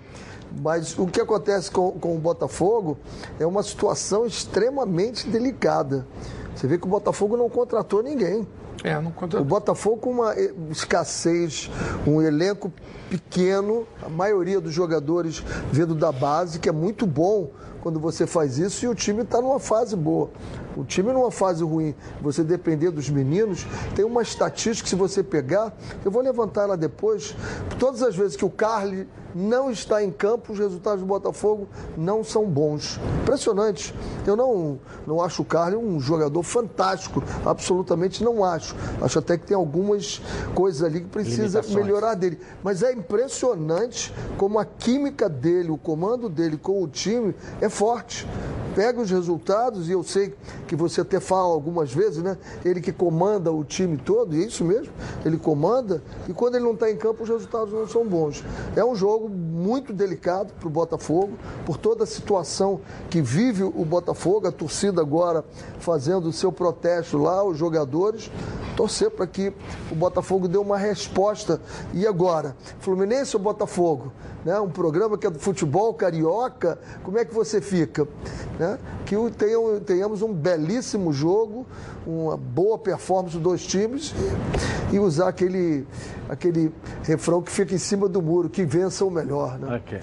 Mas 0.60 0.98
o 0.98 1.06
que 1.06 1.20
acontece 1.20 1.70
com, 1.70 1.92
com 1.92 2.14
o 2.14 2.18
Botafogo 2.18 2.98
é 3.38 3.46
uma 3.46 3.62
situação 3.62 4.26
extremamente 4.26 5.28
delicada. 5.28 6.06
Você 6.54 6.66
vê 6.66 6.78
que 6.78 6.86
o 6.86 6.90
Botafogo 6.90 7.36
não 7.36 7.48
contratou 7.48 8.02
ninguém. 8.02 8.46
É, 8.84 8.94
não 9.00 9.10
contratou. 9.10 9.40
O 9.40 9.44
Botafogo 9.44 9.96
com 9.98 10.10
uma 10.10 10.34
escassez, 10.70 11.70
um 12.06 12.22
elenco 12.22 12.72
pequeno, 13.09 13.86
a 14.02 14.09
maioria 14.09 14.61
dos 14.61 14.72
jogadores 14.72 15.42
vindo 15.72 15.94
da 15.94 16.12
base, 16.12 16.59
que 16.59 16.68
é 16.68 16.72
muito 16.72 17.06
bom 17.06 17.50
quando 17.80 18.00
você 18.00 18.26
faz 18.26 18.59
isso 18.59 18.84
e 18.84 18.88
o 18.88 18.94
time 18.94 19.22
está 19.22 19.40
numa 19.40 19.59
fase 19.59 19.96
boa. 19.96 20.30
O 20.76 20.84
time 20.84 21.12
numa 21.12 21.30
fase 21.30 21.64
ruim, 21.64 21.94
você 22.20 22.44
depender 22.44 22.90
dos 22.90 23.09
meninos, 23.09 23.66
tem 23.94 24.04
uma 24.04 24.22
estatística, 24.22 24.88
se 24.88 24.94
você 24.94 25.22
pegar, 25.22 25.76
eu 26.04 26.11
vou 26.11 26.22
levantar 26.22 26.62
ela 26.62 26.76
depois, 26.76 27.34
todas 27.78 28.02
as 28.02 28.14
vezes 28.14 28.36
que 28.36 28.44
o 28.44 28.50
Carly 28.50 29.09
não 29.34 29.70
está 29.70 30.02
em 30.02 30.11
campo, 30.11 30.52
os 30.52 30.59
resultados 30.59 31.00
do 31.00 31.06
Botafogo 31.06 31.68
não 31.96 32.24
são 32.24 32.46
bons. 32.46 32.98
Impressionante. 33.22 33.94
Eu 34.26 34.36
não, 34.36 34.78
não 35.06 35.22
acho 35.22 35.42
o 35.42 35.44
Carly 35.44 35.76
um 35.76 36.00
jogador 36.00 36.42
fantástico, 36.42 37.22
absolutamente 37.44 38.24
não 38.24 38.44
acho. 38.44 38.74
Acho 39.00 39.18
até 39.18 39.36
que 39.36 39.46
tem 39.46 39.56
algumas 39.56 40.20
coisas 40.54 40.82
ali 40.82 41.00
que 41.00 41.09
precisa 41.09 41.62
melhorar 41.68 42.14
dele. 42.14 42.38
Mas 42.62 42.82
é 42.82 42.92
impressionante 42.99 44.12
como 44.36 44.59
a 44.59 44.64
química 44.64 45.28
dele, 45.28 45.70
o 45.70 45.78
comando 45.78 46.28
dele 46.28 46.57
com 46.57 46.82
o 46.82 46.88
time 46.88 47.34
é 47.61 47.68
forte. 47.68 48.26
Pega 48.79 49.01
os 49.01 49.11
resultados, 49.11 49.89
e 49.89 49.91
eu 49.91 50.05
sei 50.05 50.33
que 50.68 50.76
você 50.76 51.01
até 51.01 51.18
fala 51.18 51.53
algumas 51.53 51.93
vezes, 51.93 52.22
né? 52.22 52.39
Ele 52.64 52.81
que 52.81 52.93
comanda 52.93 53.51
o 53.51 53.64
time 53.64 53.97
todo, 53.97 54.37
e 54.37 54.45
é 54.45 54.47
isso 54.47 54.64
mesmo, 54.64 54.93
ele 55.24 55.37
comanda, 55.37 56.01
e 56.29 56.33
quando 56.33 56.55
ele 56.55 56.64
não 56.64 56.74
está 56.74 56.89
em 56.89 56.97
campo, 56.97 57.24
os 57.24 57.29
resultados 57.29 57.74
não 57.74 57.89
são 57.89 58.07
bons. 58.07 58.45
É 58.76 58.85
um 58.85 58.95
jogo 58.95 59.29
muito 59.29 59.93
delicado 59.93 60.53
para 60.61 60.68
o 60.68 60.70
Botafogo, 60.70 61.33
por 61.66 61.76
toda 61.76 62.05
a 62.05 62.07
situação 62.07 62.81
que 63.11 63.20
vive 63.20 63.64
o 63.64 63.85
Botafogo, 63.85 64.47
a 64.47 64.53
torcida 64.53 65.01
agora 65.01 65.45
fazendo 65.81 66.29
o 66.29 66.33
seu 66.33 66.53
protesto 66.53 67.18
lá, 67.18 67.43
os 67.43 67.59
jogadores, 67.59 68.31
torcer 68.76 69.11
para 69.11 69.26
que 69.26 69.53
o 69.91 69.95
Botafogo 69.97 70.47
dê 70.47 70.57
uma 70.57 70.79
resposta. 70.79 71.61
E 71.93 72.07
agora, 72.07 72.55
Fluminense 72.79 73.37
ou 73.37 73.43
Botafogo? 73.43 74.12
Né? 74.45 74.59
Um 74.61 74.70
programa 74.70 75.18
que 75.18 75.26
é 75.26 75.31
do 75.31 75.39
futebol 75.41 75.93
carioca, 75.95 76.79
como 77.03 77.18
é 77.18 77.24
que 77.24 77.35
você 77.35 77.61
fica? 77.61 78.07
Né? 78.57 78.67
Que 79.06 79.14
tenham, 79.36 79.80
tenhamos 79.80 80.22
um 80.22 80.32
belíssimo 80.32 81.12
jogo, 81.12 81.66
uma 82.06 82.36
boa 82.36 82.78
performance 82.78 83.34
dos 83.34 83.42
dois 83.42 83.66
times 83.66 84.14
e, 84.92 84.96
e, 84.96 84.98
usar 84.98 85.28
aquele, 85.28 85.86
aquele 86.28 86.72
refrão 87.02 87.40
que 87.40 87.50
fica 87.50 87.74
em 87.74 87.78
cima 87.78 88.08
do 88.08 88.20
muro, 88.20 88.48
que 88.48 88.64
vença 88.64 89.04
o 89.04 89.10
melhor. 89.10 89.58
Né? 89.58 89.76
Okay. 89.76 90.00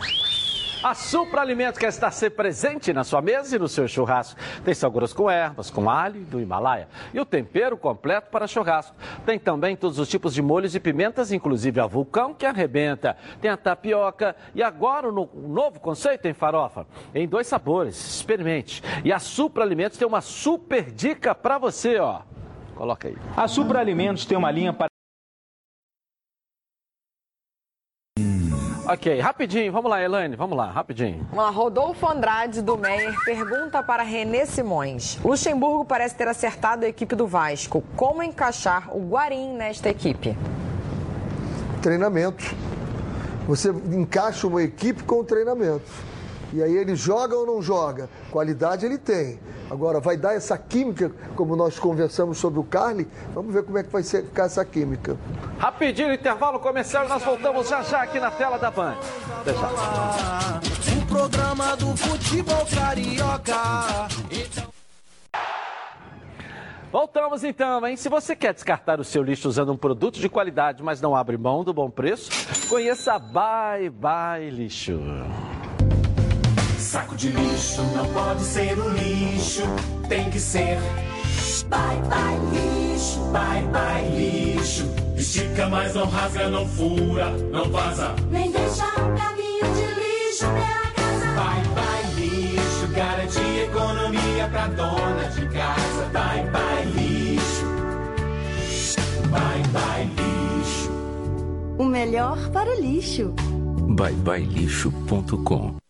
A 0.85 0.93
Supra 0.93 1.41
Alimentos 1.41 1.79
quer 1.79 1.87
estar 1.87 2.11
sempre 2.11 2.37
presente 2.37 2.93
na 2.93 3.03
sua 3.03 3.19
mesa 3.19 3.55
e 3.55 3.57
no 3.57 3.67
seu 3.67 3.87
churrasco. 3.87 4.39
Tem 4.63 4.71
salguras 4.71 5.13
com 5.13 5.27
ervas, 5.27 5.71
com 5.71 5.89
alho 5.89 6.21
do 6.25 6.39
Himalaia 6.39 6.87
e 7.11 7.19
o 7.19 7.25
tempero 7.25 7.75
completo 7.75 8.29
para 8.29 8.45
churrasco. 8.45 8.95
Tem 9.25 9.39
também 9.39 9.75
todos 9.75 9.97
os 9.97 10.07
tipos 10.07 10.31
de 10.31 10.43
molhos 10.43 10.75
e 10.75 10.79
pimentas, 10.79 11.31
inclusive 11.31 11.79
a 11.79 11.87
vulcão 11.87 12.35
que 12.35 12.45
arrebenta. 12.45 13.17
Tem 13.41 13.49
a 13.49 13.57
tapioca 13.57 14.35
e 14.53 14.61
agora 14.61 15.09
um 15.09 15.27
novo 15.47 15.79
conceito 15.79 16.27
em 16.27 16.35
farofa, 16.35 16.85
em 17.15 17.27
dois 17.27 17.47
sabores. 17.47 17.95
Experimente. 18.17 18.83
E 19.03 19.11
a 19.11 19.17
Supra 19.17 19.63
Alimentos 19.63 19.97
tem 19.97 20.07
uma 20.07 20.21
super 20.21 20.91
dica 20.91 21.33
para 21.33 21.57
você, 21.57 21.97
ó. 21.97 22.19
Coloca 22.75 23.07
aí. 23.07 23.17
A 23.35 23.47
Supra 23.47 23.79
Alimentos 23.79 24.23
tem 24.27 24.37
uma 24.37 24.51
linha 24.51 24.71
para 24.71 24.94
Ok, 28.87 29.19
rapidinho, 29.19 29.71
vamos 29.71 29.89
lá, 29.89 30.01
Elaine, 30.01 30.35
vamos 30.35 30.55
lá, 30.55 30.69
rapidinho. 30.69 31.27
Uma 31.33 31.49
Rodolfo 31.49 32.07
Andrade 32.07 32.61
do 32.61 32.77
Meyer 32.77 33.15
pergunta 33.25 33.81
para 33.81 34.03
Renê 34.03 34.45
Simões. 34.45 35.17
Luxemburgo 35.23 35.83
parece 35.83 36.13
ter 36.13 36.27
acertado 36.27 36.85
a 36.85 36.87
equipe 36.87 37.15
do 37.15 37.25
Vasco. 37.25 37.83
Como 37.95 38.21
encaixar 38.21 38.95
o 38.95 38.99
Guarim 39.09 39.53
nesta 39.53 39.89
equipe? 39.89 40.37
Treinamento. 41.81 42.55
Você 43.47 43.69
encaixa 43.69 44.45
uma 44.45 44.61
equipe 44.61 45.03
com 45.03 45.19
o 45.21 45.23
treinamento. 45.23 45.85
E 46.53 46.61
aí 46.61 46.75
ele 46.75 46.95
joga 46.95 47.35
ou 47.35 47.45
não 47.45 47.61
joga? 47.61 48.09
Qualidade 48.31 48.85
ele 48.85 48.97
tem. 48.97 49.39
Agora, 49.69 49.99
vai 49.99 50.15
dar 50.15 50.35
essa 50.35 50.57
química, 50.57 51.11
como 51.35 51.55
nós 51.55 51.79
conversamos 51.79 52.37
sobre 52.37 52.59
o 52.59 52.63
Carly? 52.63 53.07
Vamos 53.33 53.53
ver 53.53 53.63
como 53.63 53.77
é 53.77 53.83
que 53.83 53.91
vai 53.91 54.03
ser, 54.03 54.23
ficar 54.23 54.45
essa 54.45 54.63
química. 54.63 55.17
Rapidinho, 55.57 56.13
intervalo 56.13 56.59
comercial, 56.59 57.07
nós 57.07 57.23
voltamos 57.23 57.67
já 57.67 57.81
já 57.81 58.03
aqui 58.03 58.19
na 58.19 58.31
tela 58.31 58.57
da 58.57 58.69
Band. 58.69 58.95
Já. 59.45 60.61
O 61.01 61.05
programa 61.07 61.75
do 61.77 61.95
futebol 61.97 62.65
carioca. 62.73 63.55
Voltamos 66.91 67.43
então, 67.43 67.85
hein? 67.85 67.97
Se 67.97 68.07
você 68.07 68.35
quer 68.35 68.53
descartar 68.53 69.01
o 69.01 69.03
seu 69.03 69.21
lixo 69.21 69.49
usando 69.49 69.71
um 69.73 69.77
produto 69.77 70.19
de 70.19 70.29
qualidade, 70.29 70.81
mas 70.81 71.01
não 71.01 71.13
abre 71.13 71.37
mão 71.37 71.63
do 71.63 71.73
bom 71.73 71.89
preço, 71.89 72.29
conheça 72.69 73.15
a 73.15 73.19
Bye 73.19 73.89
Bye 73.89 74.49
Lixo. 74.49 74.97
Saco 76.95 77.13
de 77.17 77.27
lixo 77.27 77.81
não 77.93 78.05
pode 78.13 78.41
ser 78.41 78.79
um 78.79 78.87
lixo, 78.87 79.63
tem 80.07 80.29
que 80.29 80.39
ser. 80.39 80.79
Bye 81.67 81.99
bye 82.07 82.39
lixo, 82.53 83.19
bye 83.33 83.61
bye 83.63 84.07
lixo. 84.15 84.89
Estica, 85.17 85.67
mas 85.67 85.93
não 85.93 86.05
rasga, 86.05 86.47
não 86.47 86.65
fura, 86.65 87.31
não 87.51 87.69
vaza. 87.69 88.15
Nem 88.31 88.49
deixa 88.49 88.85
um 88.85 89.13
caminho 89.13 89.65
de 89.75 89.85
lixo 89.99 90.45
pela 90.45 90.87
casa. 90.95 91.25
Bye 91.35 91.67
bye 91.75 92.07
lixo, 92.15 92.87
garante 92.95 93.39
economia 93.39 94.47
pra 94.47 94.67
dona 94.67 95.27
de 95.35 95.49
casa. 95.49 96.05
Bye 96.13 96.49
bye 96.49 96.85
lixo, 96.95 97.65
bye 99.31 99.63
bye 99.73 100.05
lixo. 100.05 100.91
O 101.77 101.83
melhor 101.83 102.37
para 102.51 102.69
o 102.73 102.79
lixo. 102.79 103.33
byebyelixo.com 103.97 105.84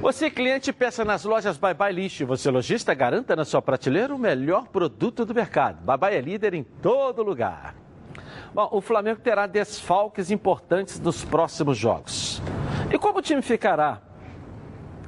Você, 0.00 0.30
cliente, 0.30 0.72
peça 0.72 1.04
nas 1.04 1.24
lojas 1.24 1.56
Bye 1.56 1.74
Bye 1.74 1.92
Lixo. 1.92 2.26
Você, 2.26 2.50
lojista, 2.50 2.94
garanta 2.94 3.36
na 3.36 3.44
sua 3.44 3.60
prateleira 3.60 4.14
o 4.14 4.18
melhor 4.18 4.68
produto 4.68 5.24
do 5.24 5.34
mercado. 5.34 5.82
Bye 5.82 5.98
Bye 5.98 6.14
é 6.16 6.20
líder 6.20 6.54
em 6.54 6.62
todo 6.62 7.22
lugar. 7.22 7.74
Bom, 8.52 8.68
o 8.72 8.80
Flamengo 8.80 9.20
terá 9.20 9.46
desfalques 9.46 10.30
importantes 10.30 10.98
nos 10.98 11.24
próximos 11.24 11.78
jogos. 11.78 12.42
E 12.92 12.98
como 12.98 13.18
o 13.18 13.22
time 13.22 13.42
ficará? 13.42 14.00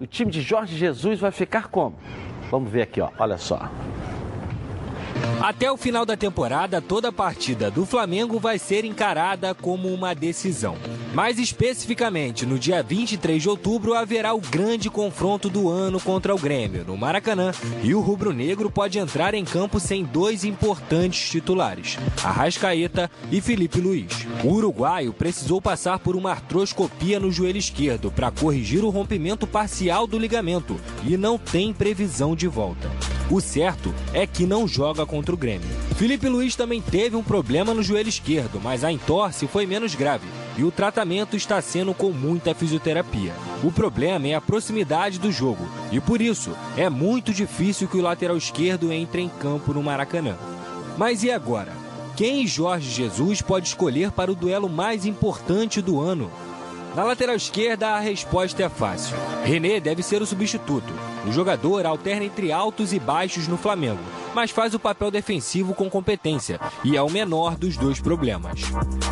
O 0.00 0.06
time 0.06 0.30
de 0.30 0.40
Jorge 0.40 0.76
Jesus 0.76 1.18
vai 1.20 1.30
ficar 1.30 1.68
como? 1.68 1.96
Vamos 2.50 2.70
ver 2.70 2.82
aqui, 2.82 3.00
ó. 3.00 3.10
olha 3.18 3.38
só. 3.38 3.68
Até 5.40 5.70
o 5.70 5.76
final 5.76 6.06
da 6.06 6.16
temporada, 6.16 6.80
toda 6.80 7.10
partida 7.10 7.70
do 7.70 7.84
Flamengo 7.84 8.38
vai 8.38 8.58
ser 8.58 8.84
encarada 8.84 9.54
como 9.54 9.88
uma 9.88 10.14
decisão. 10.14 10.76
Mais 11.12 11.38
especificamente, 11.38 12.46
no 12.46 12.58
dia 12.58 12.82
23 12.82 13.42
de 13.42 13.48
outubro 13.48 13.92
haverá 13.94 14.32
o 14.34 14.40
grande 14.40 14.88
confronto 14.88 15.50
do 15.50 15.68
ano 15.68 16.00
contra 16.00 16.34
o 16.34 16.38
Grêmio, 16.38 16.84
no 16.84 16.96
Maracanã, 16.96 17.52
e 17.82 17.94
o 17.94 18.00
rubro-negro 18.00 18.70
pode 18.70 18.98
entrar 18.98 19.34
em 19.34 19.44
campo 19.44 19.78
sem 19.78 20.04
dois 20.04 20.44
importantes 20.44 21.28
titulares, 21.28 21.98
Arrascaeta 22.22 23.10
e 23.30 23.40
Felipe 23.40 23.80
Luiz. 23.80 24.26
O 24.44 24.48
uruguaio 24.48 25.12
precisou 25.12 25.60
passar 25.60 25.98
por 25.98 26.16
uma 26.16 26.30
artroscopia 26.30 27.20
no 27.20 27.30
joelho 27.30 27.58
esquerdo 27.58 28.10
para 28.10 28.30
corrigir 28.30 28.84
o 28.84 28.90
rompimento 28.90 29.46
parcial 29.46 30.06
do 30.06 30.18
ligamento 30.18 30.80
e 31.04 31.16
não 31.16 31.36
tem 31.36 31.72
previsão 31.72 32.34
de 32.34 32.48
volta. 32.48 32.90
O 33.30 33.40
certo 33.40 33.94
é 34.12 34.26
que 34.26 34.44
não 34.44 34.68
joga 34.68 35.06
contra 35.12 35.34
o 35.34 35.36
Grêmio. 35.36 35.68
Felipe 35.96 36.26
Luiz 36.26 36.56
também 36.56 36.80
teve 36.80 37.16
um 37.16 37.22
problema 37.22 37.74
no 37.74 37.82
joelho 37.82 38.08
esquerdo, 38.08 38.58
mas 38.58 38.82
a 38.82 38.90
entorse 38.90 39.46
foi 39.46 39.66
menos 39.66 39.94
grave 39.94 40.26
e 40.56 40.64
o 40.64 40.70
tratamento 40.70 41.36
está 41.36 41.60
sendo 41.60 41.92
com 41.92 42.10
muita 42.10 42.54
fisioterapia. 42.54 43.34
O 43.62 43.70
problema 43.70 44.26
é 44.26 44.34
a 44.34 44.40
proximidade 44.40 45.18
do 45.18 45.30
jogo 45.30 45.68
e 45.90 46.00
por 46.00 46.22
isso 46.22 46.56
é 46.78 46.88
muito 46.88 47.30
difícil 47.30 47.86
que 47.88 47.98
o 47.98 48.02
lateral 48.02 48.38
esquerdo 48.38 48.90
entre 48.90 49.20
em 49.20 49.28
campo 49.28 49.74
no 49.74 49.82
Maracanã. 49.82 50.34
Mas 50.96 51.22
e 51.22 51.30
agora? 51.30 51.72
Quem 52.16 52.46
Jorge 52.46 52.88
Jesus 52.90 53.42
pode 53.42 53.68
escolher 53.68 54.12
para 54.12 54.32
o 54.32 54.34
duelo 54.34 54.68
mais 54.68 55.04
importante 55.04 55.82
do 55.82 56.00
ano? 56.00 56.30
Na 56.96 57.04
lateral 57.04 57.36
esquerda, 57.36 57.88
a 57.88 58.00
resposta 58.00 58.62
é 58.62 58.68
fácil. 58.70 59.14
René 59.44 59.78
deve 59.78 60.02
ser 60.02 60.22
o 60.22 60.26
substituto. 60.26 61.11
O 61.24 61.30
jogador 61.30 61.86
alterna 61.86 62.24
entre 62.24 62.50
altos 62.50 62.92
e 62.92 62.98
baixos 62.98 63.46
no 63.46 63.56
Flamengo, 63.56 64.00
mas 64.34 64.50
faz 64.50 64.74
o 64.74 64.78
papel 64.78 65.08
defensivo 65.08 65.72
com 65.72 65.88
competência 65.88 66.58
e 66.82 66.96
é 66.96 67.02
o 67.02 67.10
menor 67.10 67.56
dos 67.56 67.76
dois 67.76 68.00
problemas. 68.00 68.60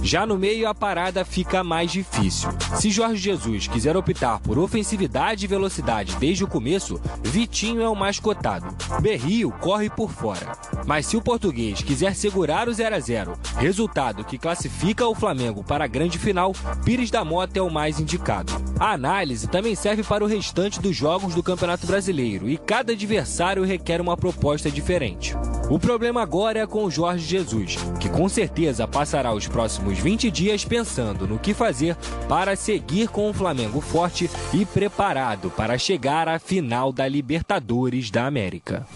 Já 0.02 0.26
no 0.26 0.36
meio, 0.36 0.68
a 0.68 0.74
parada 0.74 1.24
fica 1.24 1.62
mais 1.62 1.92
difícil. 1.92 2.50
Se 2.74 2.90
Jorge 2.90 3.22
Jesus 3.22 3.68
quiser 3.68 3.96
optar 3.96 4.40
por 4.40 4.58
ofensividade 4.58 5.44
e 5.44 5.48
velocidade 5.48 6.16
desde 6.16 6.42
o 6.42 6.48
começo, 6.48 7.00
Vitinho 7.22 7.80
é 7.80 7.88
o 7.88 7.94
mais 7.94 8.18
cotado. 8.18 8.74
Berrio 9.00 9.52
corre 9.60 9.88
por 9.88 10.10
fora. 10.10 10.58
Mas 10.86 11.06
se 11.06 11.16
o 11.16 11.22
português 11.22 11.80
quiser 11.80 12.16
segurar 12.16 12.68
o 12.68 12.74
0 12.74 12.96
a 12.96 13.00
0 13.00 13.38
resultado 13.56 14.24
que 14.24 14.38
classifica 14.38 15.06
o 15.06 15.14
Flamengo 15.14 15.62
para 15.62 15.84
a 15.84 15.88
grande 15.88 16.18
final, 16.18 16.52
Pires 16.84 17.10
da 17.10 17.24
Mota 17.24 17.58
é 17.58 17.62
o 17.62 17.70
mais 17.70 18.00
indicado. 18.00 18.52
A 18.80 18.92
análise 18.92 19.46
também 19.46 19.74
serve 19.74 20.02
para 20.02 20.24
o 20.24 20.26
restante 20.26 20.80
dos 20.80 20.96
jogos 20.96 21.34
do 21.34 21.42
Campeonato 21.42 21.86
Brasileiro 21.86 21.99
e 22.08 22.56
cada 22.56 22.92
adversário 22.92 23.64
requer 23.64 24.00
uma 24.00 24.16
proposta 24.16 24.70
diferente. 24.70 25.34
O 25.68 25.78
problema 25.78 26.22
agora 26.22 26.60
é 26.60 26.66
com 26.66 26.84
o 26.84 26.90
Jorge 26.90 27.24
Jesus, 27.26 27.76
que 28.00 28.08
com 28.08 28.28
certeza 28.28 28.88
passará 28.88 29.32
os 29.32 29.46
próximos 29.46 29.98
20 29.98 30.30
dias 30.30 30.64
pensando 30.64 31.26
no 31.26 31.38
que 31.38 31.54
fazer 31.54 31.96
para 32.28 32.56
seguir 32.56 33.08
com 33.08 33.28
o 33.28 33.34
Flamengo 33.34 33.80
forte 33.80 34.30
e 34.52 34.64
preparado 34.64 35.50
para 35.50 35.78
chegar 35.78 36.28
à 36.28 36.38
final 36.38 36.92
da 36.92 37.06
Libertadores 37.06 38.10
da 38.10 38.26
América. 38.26 38.86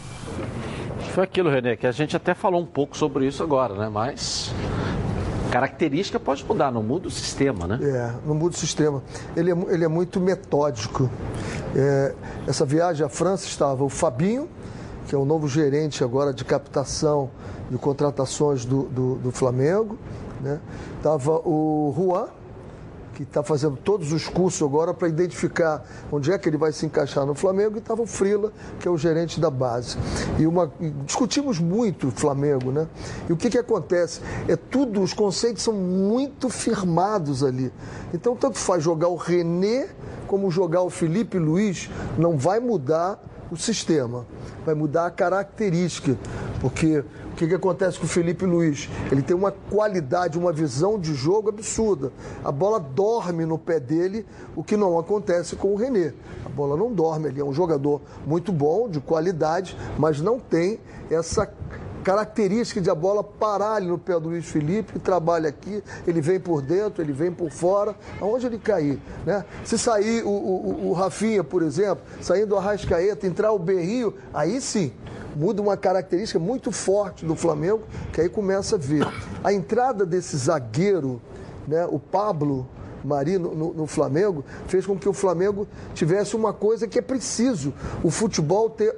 Foi 1.13 1.23
aquilo, 1.23 1.49
René, 1.49 1.77
que 1.77 1.87
a 1.87 1.93
gente 1.93 2.17
até 2.17 2.35
falou 2.35 2.61
um 2.61 2.67
pouco 2.67 2.97
sobre 2.97 3.27
isso 3.27 3.43
agora, 3.43 3.75
né? 3.75 3.89
Mas 3.89 4.53
característica 5.55 6.19
pode 6.19 6.45
mudar, 6.45 6.73
não 6.73 6.83
muda 6.83 7.07
o 7.07 7.11
sistema, 7.13 7.69
né? 7.69 7.79
É, 7.81 8.13
não 8.27 8.35
muda 8.35 8.57
o 8.57 8.59
sistema. 8.59 9.01
Ele 9.37 9.53
é, 9.53 9.57
ele 9.69 9.85
é 9.85 9.89
muito 9.89 10.19
metódico. 10.19 11.09
É, 11.77 12.13
essa 12.45 12.67
viagem 12.67 13.07
à 13.07 13.09
França 13.09 13.47
estava 13.47 13.85
o 13.85 13.89
Fabinho, 13.89 14.49
que 15.07 15.15
é 15.15 15.19
o 15.19 15.25
novo 15.25 15.47
gerente 15.47 16.03
agora 16.03 16.35
de 16.35 16.45
captação 16.45 17.31
de 17.71 17.79
contratações 17.79 18.65
do, 18.65 18.83
do, 18.89 19.15
do 19.15 19.31
Flamengo. 19.31 19.97
Né? 20.41 20.59
Estava 20.97 21.39
o 21.49 21.95
Juan, 21.97 22.27
que 23.15 23.23
está 23.23 23.43
fazendo 23.43 23.77
todos 23.77 24.13
os 24.13 24.29
cursos 24.29 24.61
agora 24.61 24.93
para 24.93 25.09
identificar 25.09 25.85
onde 26.11 26.33
é 26.33 26.39
que 26.39 26.49
ele 26.49 26.57
vai 26.57 26.73
se 26.73 26.85
encaixar 26.85 27.25
no 27.25 27.35
Flamengo, 27.35 27.77
e 27.77 27.79
estava 27.79 28.03
o 28.03 28.07
Frila, 28.07 28.53
que 28.81 28.89
é 28.89 28.91
o 28.91 28.99
gerente 28.99 29.41
da 29.41 29.51
base. 29.51 29.97
E, 30.39 30.47
uma, 30.47 30.71
discutimos 31.07 31.59
muito 31.59 32.09
o 32.09 32.11
Flamengo, 32.11 32.73
né? 32.73 32.89
E 33.29 33.33
o 33.33 33.37
que, 33.37 33.49
que 33.49 33.59
acontece? 33.59 34.21
É 34.49 34.57
tudo, 34.57 35.01
os 35.01 35.15
conceitos 35.15 35.63
são 35.63 35.75
muito 35.75 36.49
firmados 36.49 37.45
ali. 37.45 37.73
Então, 38.13 38.35
tanto 38.37 38.59
faz 38.59 38.83
jogar 38.83 39.09
o 39.09 39.17
René 39.17 39.89
como 40.27 40.51
jogar 40.51 40.83
o 40.83 40.91
Felipe 40.91 41.39
Luiz, 41.39 41.89
não 42.19 42.37
vai 42.37 42.59
mudar 42.59 43.23
o 43.51 43.57
sistema, 43.57 44.27
vai 44.65 44.75
mudar 44.75 45.07
a 45.07 45.11
característica, 45.11 46.17
porque 46.61 47.05
o 47.35 47.37
que, 47.37 47.49
que 47.49 47.55
acontece 47.55 47.99
com 47.99 48.05
o 48.05 48.09
Felipe 48.09 48.47
Luiz? 48.47 48.89
Ele 49.11 49.21
tem 49.21 49.35
uma 49.35 49.51
qualidade, 49.51 50.39
uma 50.39 50.53
visão 50.53 51.01
de 51.01 51.13
jogo 51.13 51.49
absurda. 51.49 52.13
A 52.45 52.53
bola 52.53 52.79
dorme 52.79 53.45
no 53.45 53.59
pé 53.59 53.81
dele, 53.81 54.25
o 54.55 54.63
que 54.63 54.77
não 54.77 54.97
acontece 54.97 55.57
com 55.57 55.73
o 55.73 55.77
René. 55.77 56.15
A 56.47 56.49
bola 56.49 56.77
não 56.77 56.93
dorme, 56.93 57.27
ele 57.27 57.41
é 57.41 57.45
um 57.45 57.53
jogador 57.53 58.01
muito 58.25 58.53
bom, 58.53 58.89
de 58.89 59.01
qualidade, 59.01 59.77
mas 59.99 60.21
não 60.21 60.39
tem 60.39 60.79
essa 61.11 61.53
característica 62.05 62.81
de 62.81 62.89
a 62.89 62.95
bola 62.95 63.25
parar 63.25 63.75
ali 63.75 63.89
no 63.89 63.99
pé 63.99 64.13
do 64.21 64.29
Luiz 64.29 64.45
Felipe, 64.45 65.01
trabalha 65.01 65.49
aqui, 65.49 65.83
ele 66.07 66.21
vem 66.21 66.39
por 66.39 66.63
dentro, 66.63 67.03
ele 67.03 67.13
vem 67.13 67.33
por 67.33 67.51
fora, 67.51 67.97
aonde 68.21 68.47
ele 68.47 68.59
cair. 68.59 69.01
Né? 69.27 69.45
Se 69.65 69.77
sair 69.77 70.23
o, 70.23 70.29
o, 70.29 70.89
o 70.91 70.93
Rafinha, 70.93 71.43
por 71.43 71.65
exemplo, 71.65 72.05
saindo 72.21 72.51
do 72.51 72.57
Arrascaeta, 72.57 73.27
entrar 73.27 73.51
o 73.51 73.59
Berrio, 73.59 74.15
aí 74.33 74.61
sim, 74.61 74.93
muda 75.37 75.61
uma 75.61 75.77
característica 75.77 76.39
muito 76.39 76.71
forte 76.71 77.25
do 77.25 77.35
Flamengo, 77.35 77.83
que 78.13 78.21
aí 78.21 78.29
começa 78.29 78.77
a 78.77 78.79
ver. 78.79 79.07
A 79.43 79.53
entrada 79.53 80.07
desse 80.07 80.37
zagueiro, 80.37 81.21
né, 81.67 81.87
o 81.91 81.99
Pablo 81.99 82.67
Mari 83.05 83.39
no, 83.39 83.55
no, 83.55 83.75
no, 83.75 83.87
Flamengo, 83.87 84.45
fez 84.67 84.87
com 84.87 84.97
que 84.99 85.09
o 85.09 85.13
Flamengo 85.13 85.69
tivesse 85.95 86.35
uma 86.35 86.53
coisa 86.53 86.89
que 86.89 86.99
é 86.99 87.03
preciso: 87.03 87.75
o 88.03 88.11
futebol 88.11 88.71
ter 88.71 88.97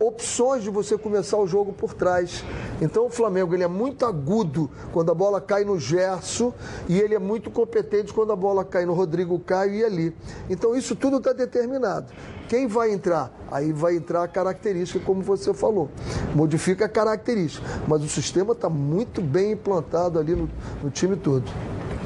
opções 0.00 0.62
de 0.62 0.70
você 0.70 0.96
começar 0.98 1.36
o 1.38 1.46
jogo 1.46 1.72
por 1.72 1.94
trás. 1.94 2.44
Então 2.80 3.06
o 3.06 3.10
Flamengo 3.10 3.54
ele 3.54 3.64
é 3.64 3.68
muito 3.68 4.04
agudo 4.04 4.70
quando 4.92 5.10
a 5.10 5.14
bola 5.14 5.40
cai 5.40 5.64
no 5.64 5.78
Gerson 5.78 6.52
e 6.88 7.00
ele 7.00 7.14
é 7.14 7.18
muito 7.18 7.50
competente 7.50 8.12
quando 8.12 8.32
a 8.32 8.36
bola 8.36 8.64
cai 8.64 8.84
no 8.84 8.94
Rodrigo 8.94 9.38
Caio 9.38 9.74
e 9.74 9.84
ali. 9.84 10.16
Então 10.48 10.74
isso 10.74 10.94
tudo 10.96 11.18
está 11.18 11.32
determinado. 11.32 12.12
Quem 12.48 12.66
vai 12.66 12.92
entrar? 12.92 13.32
Aí 13.50 13.72
vai 13.72 13.96
entrar 13.96 14.22
a 14.22 14.28
característica, 14.28 15.04
como 15.04 15.22
você 15.22 15.54
falou. 15.54 15.88
Modifica 16.34 16.84
a 16.84 16.88
característica. 16.88 17.66
Mas 17.88 18.02
o 18.02 18.08
sistema 18.08 18.52
está 18.52 18.68
muito 18.68 19.22
bem 19.22 19.52
implantado 19.52 20.18
ali 20.18 20.34
no, 20.34 20.48
no 20.82 20.90
time 20.90 21.16
todo. 21.16 21.44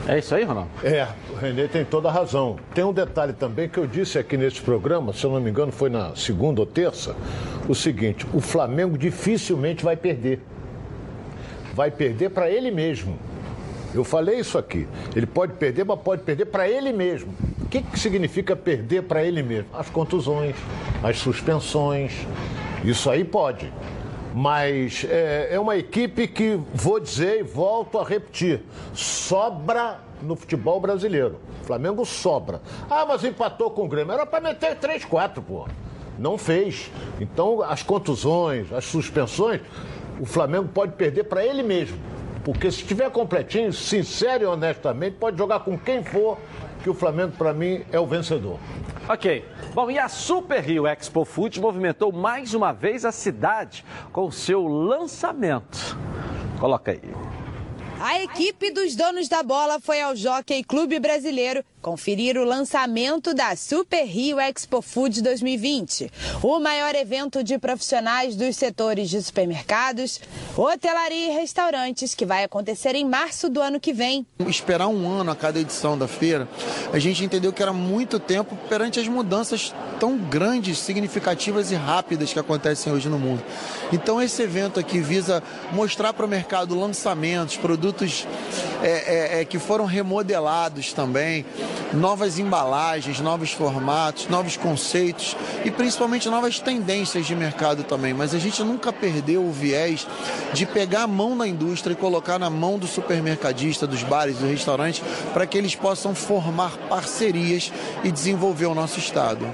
É 0.08 0.18
isso 0.18 0.34
aí, 0.34 0.42
Ronaldo? 0.42 0.70
É, 0.82 1.06
o 1.30 1.34
Renê 1.34 1.68
tem 1.68 1.84
toda 1.84 2.08
a 2.08 2.10
razão. 2.10 2.56
Tem 2.74 2.82
um 2.82 2.94
detalhe 2.94 3.34
também 3.34 3.68
que 3.68 3.76
eu 3.76 3.86
disse 3.86 4.18
aqui 4.18 4.38
nesse 4.38 4.58
programa, 4.58 5.12
se 5.12 5.22
eu 5.22 5.30
não 5.30 5.38
me 5.38 5.50
engano 5.50 5.70
foi 5.70 5.90
na 5.90 6.16
segunda 6.16 6.62
ou 6.62 6.66
terça, 6.66 7.14
o 7.68 7.74
seguinte, 7.74 8.26
o 8.32 8.40
Flamengo 8.40 8.96
dificilmente 8.96 9.84
vai 9.84 9.98
perder. 9.98 10.40
Vai 11.74 11.90
perder 11.90 12.30
para 12.30 12.50
ele 12.50 12.70
mesmo. 12.70 13.18
Eu 13.94 14.02
falei 14.02 14.38
isso 14.40 14.56
aqui. 14.56 14.88
Ele 15.14 15.26
pode 15.26 15.52
perder, 15.52 15.84
mas 15.84 16.00
pode 16.00 16.22
perder 16.22 16.46
para 16.46 16.66
ele 16.66 16.90
mesmo. 16.90 17.34
O 17.60 17.66
que, 17.66 17.82
que 17.82 18.00
significa 18.00 18.56
perder 18.56 19.02
para 19.02 19.22
ele 19.22 19.42
mesmo? 19.42 19.68
As 19.74 19.90
contusões, 19.90 20.56
as 21.02 21.18
suspensões. 21.18 22.12
Isso 22.82 23.10
aí 23.10 23.24
pode. 23.24 23.70
Mas 24.34 25.06
é, 25.08 25.48
é 25.52 25.60
uma 25.60 25.76
equipe 25.76 26.28
que, 26.28 26.60
vou 26.74 27.00
dizer 27.00 27.40
e 27.40 27.42
volto 27.42 27.98
a 27.98 28.04
repetir, 28.04 28.62
sobra 28.92 30.00
no 30.22 30.36
futebol 30.36 30.80
brasileiro. 30.80 31.38
O 31.62 31.64
Flamengo 31.64 32.04
sobra. 32.04 32.60
Ah, 32.90 33.04
mas 33.06 33.24
empatou 33.24 33.70
com 33.70 33.84
o 33.84 33.88
Grêmio. 33.88 34.12
Era 34.12 34.26
para 34.26 34.40
meter 34.40 34.76
3, 34.76 35.04
4, 35.04 35.42
pô. 35.42 35.66
Não 36.18 36.36
fez. 36.36 36.90
Então, 37.20 37.62
as 37.62 37.82
contusões, 37.82 38.72
as 38.72 38.84
suspensões, 38.84 39.60
o 40.20 40.26
Flamengo 40.26 40.68
pode 40.68 40.92
perder 40.92 41.24
para 41.24 41.44
ele 41.44 41.62
mesmo. 41.62 41.98
Porque 42.44 42.70
se 42.70 42.80
estiver 42.80 43.10
completinho, 43.10 43.72
sincero 43.72 44.44
e 44.44 44.46
honestamente, 44.46 45.16
pode 45.16 45.36
jogar 45.36 45.60
com 45.60 45.78
quem 45.78 46.02
for, 46.02 46.38
que 46.82 46.88
o 46.88 46.94
Flamengo, 46.94 47.32
para 47.36 47.52
mim, 47.52 47.82
é 47.92 48.00
o 48.00 48.06
vencedor. 48.06 48.58
Ok. 49.08 49.42
Bom, 49.72 49.90
e 49.90 49.98
a 49.98 50.06
Super 50.06 50.62
Rio 50.62 50.86
Expo 50.86 51.24
Food 51.24 51.58
movimentou 51.60 52.12
mais 52.12 52.52
uma 52.52 52.72
vez 52.72 53.06
a 53.06 53.12
cidade 53.12 53.82
com 54.12 54.30
seu 54.30 54.66
lançamento. 54.66 55.98
Coloca 56.60 56.92
aí. 56.92 57.00
A 57.98 58.22
equipe 58.22 58.70
dos 58.70 58.94
donos 58.94 59.26
da 59.26 59.42
bola 59.42 59.80
foi 59.80 60.02
ao 60.02 60.14
Jockey 60.14 60.62
Clube 60.62 61.00
Brasileiro 61.00 61.64
conferir 61.80 62.36
o 62.36 62.44
lançamento 62.44 63.32
da 63.32 63.54
Super 63.56 64.04
Rio 64.04 64.40
Expo 64.40 64.82
Food 64.82 65.22
2020, 65.22 66.10
o 66.42 66.58
maior 66.58 66.94
evento 66.94 67.42
de 67.42 67.58
profissionais 67.58 68.36
dos 68.36 68.56
setores 68.56 69.08
de 69.08 69.22
supermercados, 69.22 70.20
hotelaria 70.56 71.30
e 71.30 71.34
restaurantes 71.34 72.14
que 72.14 72.26
vai 72.26 72.44
acontecer 72.44 72.94
em 72.94 73.04
março 73.04 73.48
do 73.48 73.60
ano 73.60 73.80
que 73.80 73.92
vem. 73.92 74.26
Esperar 74.46 74.88
um 74.88 75.08
ano 75.08 75.30
a 75.30 75.36
cada 75.36 75.58
edição 75.58 75.96
da 75.96 76.08
feira, 76.08 76.48
a 76.92 76.98
gente 76.98 77.24
entendeu 77.24 77.52
que 77.52 77.62
era 77.62 77.72
muito 77.72 78.18
tempo 78.18 78.56
perante 78.68 79.00
as 79.00 79.08
mudanças 79.08 79.74
tão 79.98 80.16
grandes, 80.16 80.78
significativas 80.78 81.70
e 81.70 81.74
rápidas 81.74 82.32
que 82.32 82.38
acontecem 82.38 82.92
hoje 82.92 83.08
no 83.08 83.18
mundo. 83.18 83.42
Então 83.92 84.20
esse 84.20 84.42
evento 84.42 84.78
aqui 84.78 85.00
visa 85.00 85.42
mostrar 85.72 86.12
para 86.12 86.24
o 86.24 86.28
mercado 86.28 86.78
lançamentos, 86.78 87.56
produtos 87.56 88.26
é, 88.82 89.38
é, 89.38 89.40
é, 89.40 89.44
que 89.44 89.58
foram 89.58 89.84
remodelados 89.84 90.92
também, 90.92 91.44
novas 91.92 92.38
embalagens, 92.38 93.20
novos 93.20 93.52
formatos, 93.52 94.28
novos 94.28 94.56
conceitos 94.56 95.36
e 95.64 95.70
principalmente 95.70 96.28
novas 96.28 96.58
tendências 96.60 97.26
de 97.26 97.34
mercado 97.34 97.82
também. 97.84 98.12
Mas 98.12 98.34
a 98.34 98.38
gente 98.38 98.62
nunca 98.62 98.92
perdeu 98.92 99.44
o 99.44 99.52
viés 99.52 100.06
de 100.52 100.66
pegar 100.66 101.02
a 101.02 101.06
mão 101.06 101.34
na 101.34 101.46
indústria 101.46 101.92
e 101.92 101.96
colocar 101.96 102.38
na 102.38 102.50
mão 102.50 102.78
do 102.78 102.86
supermercadista, 102.86 103.86
dos 103.86 104.02
bares, 104.02 104.38
dos 104.38 104.50
restaurantes, 104.50 105.02
para 105.32 105.46
que 105.46 105.56
eles 105.56 105.74
possam 105.74 106.14
formar 106.14 106.76
parcerias 106.88 107.72
e 108.04 108.10
desenvolver 108.10 108.66
o 108.66 108.74
nosso 108.74 108.98
estado. 108.98 109.46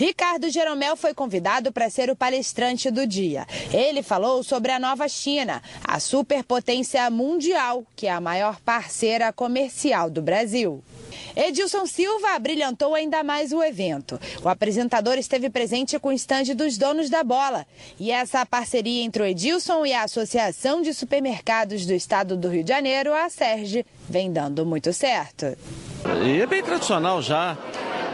Ricardo 0.00 0.48
Jeromel 0.48 0.96
foi 0.96 1.12
convidado 1.12 1.70
para 1.70 1.90
ser 1.90 2.08
o 2.08 2.16
palestrante 2.16 2.90
do 2.90 3.06
dia. 3.06 3.46
Ele 3.70 4.02
falou 4.02 4.42
sobre 4.42 4.72
a 4.72 4.78
nova 4.78 5.06
China, 5.08 5.62
a 5.84 6.00
superpotência 6.00 7.10
mundial, 7.10 7.84
que 7.94 8.06
é 8.06 8.10
a 8.10 8.18
maior 8.18 8.58
parceira 8.60 9.30
comercial 9.30 10.08
do 10.08 10.22
Brasil. 10.22 10.82
Edilson 11.36 11.86
Silva 11.86 12.38
brilhantou 12.38 12.94
ainda 12.94 13.22
mais 13.22 13.52
o 13.52 13.62
evento. 13.62 14.18
O 14.42 14.48
apresentador 14.48 15.18
esteve 15.18 15.50
presente 15.50 15.98
com 15.98 16.08
o 16.08 16.12
estande 16.12 16.54
dos 16.54 16.76
donos 16.76 17.10
da 17.10 17.22
bola. 17.22 17.66
E 17.98 18.10
essa 18.10 18.44
parceria 18.46 19.02
entre 19.02 19.22
o 19.22 19.26
Edilson 19.26 19.84
e 19.86 19.92
a 19.92 20.04
Associação 20.04 20.82
de 20.82 20.92
Supermercados 20.94 21.86
do 21.86 21.92
Estado 21.92 22.36
do 22.36 22.48
Rio 22.48 22.62
de 22.62 22.68
Janeiro, 22.68 23.12
a 23.12 23.28
SERGE, 23.28 23.84
vem 24.08 24.32
dando 24.32 24.64
muito 24.66 24.92
certo. 24.92 25.56
E 26.24 26.40
é 26.40 26.46
bem 26.46 26.62
tradicional 26.62 27.20
já. 27.22 27.56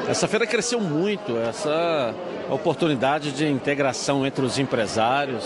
Essa 0.09 0.29
feira 0.29 0.47
cresceu 0.47 0.81
muito, 0.81 1.37
essa 1.37 2.15
oportunidade 2.49 3.33
de 3.33 3.47
integração 3.47 4.25
entre 4.25 4.45
os 4.45 4.59
empresários, 4.59 5.45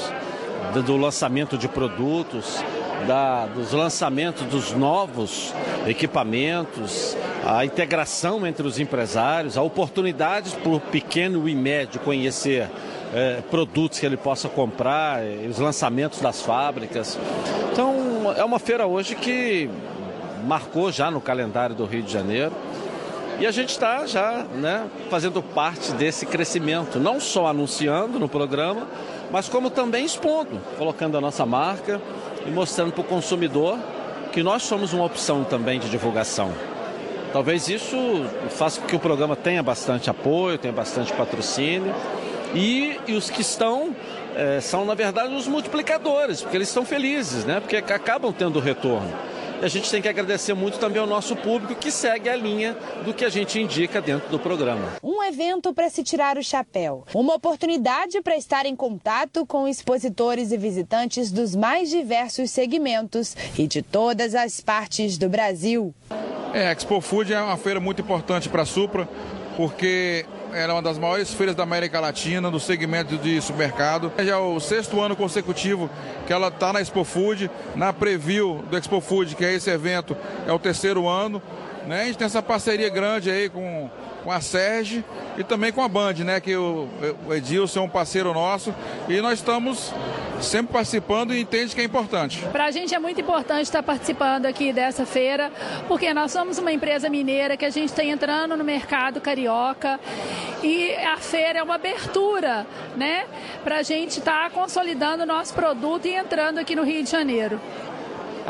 do 0.85 0.97
lançamento 0.97 1.57
de 1.57 1.67
produtos, 1.67 2.63
da, 3.07 3.47
dos 3.47 3.73
lançamentos 3.73 4.47
dos 4.47 4.73
novos 4.73 5.55
equipamentos, 5.87 7.17
a 7.45 7.65
integração 7.65 8.47
entre 8.47 8.67
os 8.67 8.79
empresários, 8.79 9.57
a 9.57 9.63
oportunidade 9.63 10.51
para 10.57 10.73
o 10.73 10.81
pequeno 10.81 11.49
e 11.49 11.55
médio 11.55 12.01
conhecer 12.01 12.69
é, 13.15 13.43
produtos 13.51 13.99
que 13.99 14.07
ele 14.07 14.17
possa 14.17 14.49
comprar, 14.49 15.21
os 15.49 15.59
lançamentos 15.59 16.21
das 16.21 16.43
fábricas. 16.43 17.19
Então, 17.73 18.35
é 18.37 18.45
uma 18.45 18.59
feira 18.59 18.87
hoje 18.87 19.15
que 19.15 19.69
marcou 20.45 20.91
já 20.91 21.11
no 21.11 21.21
calendário 21.21 21.75
do 21.75 21.85
Rio 21.85 22.03
de 22.03 22.13
Janeiro. 22.13 22.53
E 23.39 23.47
a 23.47 23.51
gente 23.51 23.71
está 23.71 24.07
já 24.07 24.45
né, 24.55 24.87
fazendo 25.09 25.43
parte 25.43 25.93
desse 25.93 26.27
crescimento, 26.27 27.01
não 27.01 27.19
só 27.19 27.47
anunciando 27.47 28.19
no 28.19 28.29
programa, 28.29 28.87
mas 29.31 29.49
como 29.49 29.71
também 29.71 30.05
expondo, 30.05 30.61
colocando 30.77 31.17
a 31.17 31.23
nossa 31.23 31.47
marca 31.47 32.01
e 32.47 32.51
mostrando 32.51 32.93
para 32.93 33.01
o 33.01 33.05
consumidor 33.05 33.79
que 34.33 34.43
nós 34.43 34.63
somos 34.63 34.93
uma 34.93 35.05
opção 35.05 35.45
também 35.45 35.79
de 35.79 35.89
divulgação. 35.89 36.53
Talvez 37.33 37.69
isso 37.69 37.97
faça 38.51 38.81
com 38.81 38.87
que 38.87 38.97
o 38.97 38.99
programa 38.99 39.37
tenha 39.37 39.63
bastante 39.63 40.11
apoio, 40.11 40.59
tenha 40.59 40.73
bastante 40.73 41.13
patrocínio. 41.13 41.95
E, 42.55 42.99
e 43.07 43.13
os 43.13 43.31
que 43.31 43.43
estão 43.43 43.95
é, 44.35 44.61
são, 44.61 44.85
na 44.85 44.95
verdade, 44.95 45.35
os 45.35 45.47
multiplicadores, 45.47 46.43
porque 46.43 46.57
eles 46.57 46.69
estão 46.69 46.85
felizes, 46.85 47.45
né? 47.45 47.61
Porque 47.61 47.77
acabam 47.77 48.33
tendo 48.33 48.59
retorno. 48.59 49.13
E 49.61 49.65
a 49.65 49.69
gente 49.69 49.91
tem 49.91 50.01
que 50.01 50.09
agradecer 50.09 50.55
muito 50.55 50.79
também 50.79 51.01
ao 51.01 51.07
nosso 51.07 51.37
público 51.37 51.75
que 51.75 51.91
segue 51.91 52.31
a 52.31 52.37
linha 52.37 52.75
do 53.05 53.13
que 53.13 53.25
a 53.25 53.29
gente 53.29 53.61
indica 53.61 54.01
dentro 54.01 54.31
do 54.31 54.39
programa. 54.39 54.97
Um 55.03 55.23
evento 55.23 55.75
para 55.75 55.91
se 55.91 56.03
tirar 56.03 56.39
o 56.39 56.43
chapéu, 56.43 57.05
uma 57.15 57.35
oportunidade 57.35 58.23
para 58.23 58.37
estar 58.37 58.65
em 58.65 58.75
contato 58.75 59.45
com 59.45 59.69
expositores 59.69 60.51
e 60.51 60.57
visitantes 60.57 61.31
dos 61.31 61.55
mais 61.55 61.91
diversos 61.91 62.51
segmentos 62.51 63.37
e 63.59 63.67
de 63.67 63.83
todas 63.83 64.35
as 64.35 64.63
partes 64.63 65.19
do 65.19 65.29
Brasil. 65.29 65.95
É, 66.55 66.69
a 66.69 66.73
Expo 66.73 67.01
Food 67.01 67.33
é 67.33 67.41
uma 67.41 67.59
feira 67.59 67.79
muito 67.79 68.01
importante 68.01 68.49
para 68.49 68.63
a 68.63 68.67
Supra, 68.67 69.07
porque 69.57 70.25
ela 70.55 70.73
é 70.73 70.77
uma 70.77 70.83
das 70.83 70.99
maiores 70.99 71.33
feiras 71.33 71.55
da 71.55 71.63
América 71.63 72.01
Latina, 72.01 72.51
do 72.51 72.59
segmento 72.59 73.17
de 73.17 73.41
supermercado. 73.41 74.13
Já 74.19 74.33
é 74.33 74.37
o 74.37 74.59
sexto 74.61 75.01
ano 75.01 75.17
consecutivo 75.17 75.91
que 76.27 76.33
ela 76.33 76.49
está 76.49 76.73
na 76.73 76.81
Expo 76.81 77.05
Food, 77.05 77.51
na 77.75 77.93
preview 77.93 78.65
do 78.71 78.77
Expo 78.77 79.01
Food, 79.01 79.37
que 79.37 79.45
é 79.45 79.53
esse 79.53 79.71
evento, 79.71 80.17
é 80.47 80.53
o 80.53 80.59
terceiro 80.59 81.09
ano. 81.09 81.43
Né? 81.87 82.03
A 82.03 82.05
gente 82.05 82.19
tem 82.19 82.27
essa 82.27 82.43
parceria 82.43 82.89
grande 82.89 83.31
aí 83.31 83.49
com, 83.49 83.91
com 84.23 84.31
a 84.31 84.41
Serge 84.41 85.05
e 85.37 85.45
também 85.45 85.73
com 85.73 85.83
a 85.83 85.89
Band, 85.89 86.15
né? 86.25 86.41
Que 86.41 86.57
o, 86.57 86.89
o 87.27 87.35
Edilson 87.35 87.81
é 87.81 87.83
um 87.83 87.89
parceiro 87.89 88.33
nosso 88.33 88.75
e 89.09 89.21
nós 89.21 89.39
estamos 89.39 89.93
sempre 90.43 90.73
participando 90.73 91.35
e 91.35 91.41
entende 91.41 91.75
que 91.75 91.81
é 91.81 91.85
importante. 91.85 92.39
Para 92.53 92.67
a 92.67 92.71
gente 92.71 92.95
é 92.95 92.99
muito 92.99 93.21
importante 93.21 93.63
estar 93.63 93.83
participando 93.83 94.47
aqui 94.47 94.73
dessa 94.73 95.05
feira, 95.05 95.53
porque 95.87 96.13
nós 96.15 96.33
somos 96.33 96.59
uma 96.59 96.73
empresa 96.73 97.09
mineira 97.09 97.57
que 97.57 97.65
a 97.65 97.71
gente 97.71 97.91
está 97.91 98.05
entrando 98.05 98.57
no 98.57 98.65
mercado 98.65 99.21
carioca 99.21 100.01
e 100.63 100.95
a 100.95 101.17
feira 101.17 101.61
é 101.61 101.63
uma 101.63 101.75
abertura, 101.75 102.67
né? 102.97 103.27
Para 103.63 103.79
a 103.79 103.83
gente 103.83 104.19
estar 104.19 104.45
tá 104.45 104.51
consolidando 104.51 105.23
o 105.23 105.27
nosso 105.27 105.55
produto 105.55 106.07
e 106.07 106.15
entrando 106.15 106.59
aqui 106.59 106.75
no 106.75 106.83
Rio 106.83 107.03
de 107.03 107.11
Janeiro. 107.11 107.61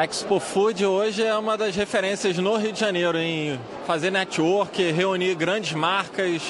A 0.01 0.05
Expo 0.05 0.41
Food 0.41 0.87
hoje 0.87 1.23
é 1.23 1.37
uma 1.37 1.59
das 1.59 1.77
referências 1.77 2.39
no 2.39 2.57
Rio 2.57 2.73
de 2.73 2.81
Janeiro 2.81 3.19
em 3.19 3.61
fazer 3.87 4.11
network, 4.11 4.83
reunir 4.93 5.35
grandes 5.35 5.75
marcas, 5.75 6.41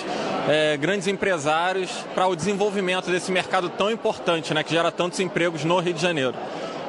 é, 0.48 0.76
grandes 0.76 1.08
empresários 1.08 1.90
para 2.14 2.28
o 2.28 2.36
desenvolvimento 2.36 3.10
desse 3.10 3.32
mercado 3.32 3.68
tão 3.68 3.90
importante, 3.90 4.54
né, 4.54 4.62
que 4.62 4.70
gera 4.70 4.92
tantos 4.92 5.18
empregos 5.18 5.64
no 5.64 5.80
Rio 5.80 5.92
de 5.92 6.00
Janeiro. 6.00 6.32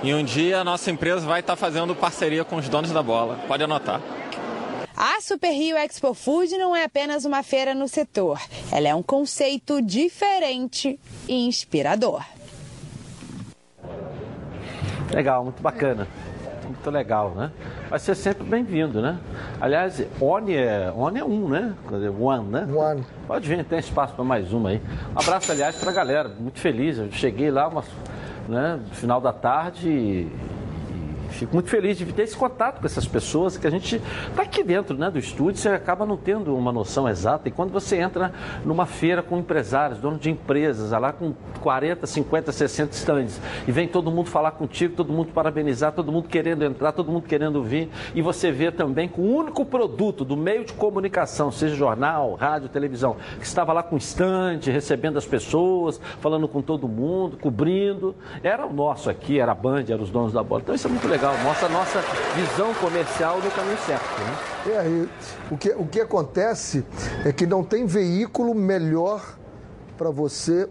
E 0.04 0.14
um 0.14 0.24
dia 0.24 0.60
a 0.60 0.64
nossa 0.64 0.92
empresa 0.92 1.26
vai 1.26 1.40
estar 1.40 1.56
fazendo 1.56 1.96
parceria 1.96 2.46
com 2.46 2.58
os 2.58 2.70
donos 2.70 2.92
da 2.92 3.02
bola. 3.02 3.40
Pode 3.48 3.64
anotar. 3.64 4.00
A 4.96 5.20
Super 5.20 5.54
Rio 5.54 5.76
Expo 5.76 6.14
Food 6.14 6.56
não 6.60 6.76
é 6.76 6.84
apenas 6.84 7.26
uma 7.26 7.42
feira 7.42 7.74
no 7.74 7.88
setor, 7.88 8.40
ela 8.72 8.88
é 8.88 8.94
um 8.94 9.02
conceito 9.02 9.82
diferente 9.82 11.00
e 11.28 11.48
inspirador. 11.48 12.24
Legal, 15.12 15.44
muito 15.44 15.60
bacana 15.60 16.08
muito 16.82 16.90
legal, 16.90 17.30
né? 17.36 17.52
Vai 17.90 18.00
ser 18.00 18.16
sempre 18.16 18.44
bem-vindo, 18.44 19.02
né? 19.02 19.20
Aliás, 19.60 20.04
ONI 20.20 20.56
é, 20.56 20.92
ONI 20.96 21.20
é 21.20 21.24
um, 21.24 21.48
né? 21.48 21.76
One, 22.20 22.50
né? 22.50 22.68
One. 22.74 23.04
Pode 23.28 23.48
vir, 23.48 23.64
tem 23.64 23.78
espaço 23.78 24.16
para 24.16 24.24
mais 24.24 24.52
uma 24.52 24.70
aí. 24.70 24.82
Um 25.16 25.20
abraço, 25.20 25.52
aliás, 25.52 25.76
para 25.76 25.92
a 25.92 25.94
galera, 25.94 26.30
muito 26.30 26.60
feliz. 26.60 26.98
Eu 26.98 27.12
cheguei 27.12 27.52
lá 27.52 27.68
uma, 27.68 27.84
né, 28.50 28.80
no 28.84 28.96
final 28.96 29.22
da 29.22 29.32
tarde 29.32 30.28
fico 31.32 31.54
muito 31.54 31.70
feliz 31.70 31.98
de 31.98 32.06
ter 32.06 32.24
esse 32.24 32.36
contato 32.36 32.80
com 32.80 32.86
essas 32.86 33.08
pessoas 33.08 33.58
que 33.58 33.68
a 33.68 33.70
gente 33.70 34.02
está 34.30 34.44
aqui 34.44 34.64
dentro 34.64 34.98
né, 34.98 35.10
do 35.10 35.20
estúdio, 35.20 35.62
você 35.62 35.70
acaba 35.70 36.06
não 36.06 36.18
tendo 36.18 36.56
uma 36.56 36.72
noção 36.72 37.08
exata. 37.08 37.48
E 37.48 37.52
quando 37.52 37.72
você 37.72 37.98
entra 37.98 38.34
numa 38.66 38.86
feira 38.86 39.22
com 39.22 39.38
empresários, 39.38 40.00
donos 40.00 40.20
de 40.20 40.30
empresas, 40.30 40.92
lá 40.92 41.12
com 41.12 41.34
40, 41.62 42.06
50, 42.06 42.52
60 42.52 42.94
estandes, 42.94 43.42
e 43.68 43.72
vem 43.72 43.88
todo 43.88 44.12
mundo 44.12 44.30
falar 44.30 44.52
contigo, 44.52 44.96
todo 44.96 45.14
mundo 45.14 45.32
parabenizar, 45.34 45.92
todo 45.92 46.12
mundo 46.12 46.28
querendo 46.28 46.64
entrar, 46.64 46.92
todo 46.92 47.12
mundo 47.12 47.24
querendo 47.24 47.64
vir, 47.64 47.90
e 48.14 48.22
você 48.22 48.52
vê 48.52 48.72
também 48.72 49.08
com 49.08 49.22
o 49.22 49.36
único 49.36 49.66
produto 49.66 50.26
do 50.26 50.36
meio 50.36 50.66
de 50.66 50.74
comunicação, 50.74 51.52
seja 51.52 51.76
jornal, 51.76 52.36
rádio, 52.36 52.70
televisão, 52.70 53.16
que 53.40 53.46
estava 53.46 53.74
lá 53.74 53.84
com 53.84 53.98
estande, 53.98 54.72
recebendo 54.72 55.18
as 55.18 55.26
pessoas, 55.26 56.00
falando 56.20 56.48
com 56.48 56.62
todo 56.62 56.88
mundo, 56.88 57.38
cobrindo. 57.38 58.16
Era 58.44 58.66
o 58.66 58.74
nosso 58.74 59.10
aqui, 59.10 59.40
era 59.40 59.52
a 59.52 59.56
Band, 59.56 59.86
era 59.90 60.02
os 60.02 60.10
donos 60.10 60.34
da 60.34 60.44
bola. 60.44 60.62
Então 60.62 60.76
isso 60.76 60.88
é 60.88 60.90
muito 60.90 61.08
legal, 61.08 61.21
mostra 61.44 61.68
a 61.68 61.70
nossa 61.70 62.00
visão 62.36 62.74
comercial 62.76 63.40
no 63.40 63.52
caminho 63.52 63.78
certo. 63.86 64.20
Né? 64.20 64.74
É, 64.74 64.88
e 64.88 65.10
o, 65.54 65.58
que, 65.58 65.70
o 65.70 65.86
que 65.86 66.02
acontece 66.02 66.84
é 67.24 67.32
que 67.32 67.46
não 67.46 67.64
tem 67.64 67.86
veículo 67.86 68.56
melhor 68.56 69.38
para 69.98 70.10
você 70.10 70.68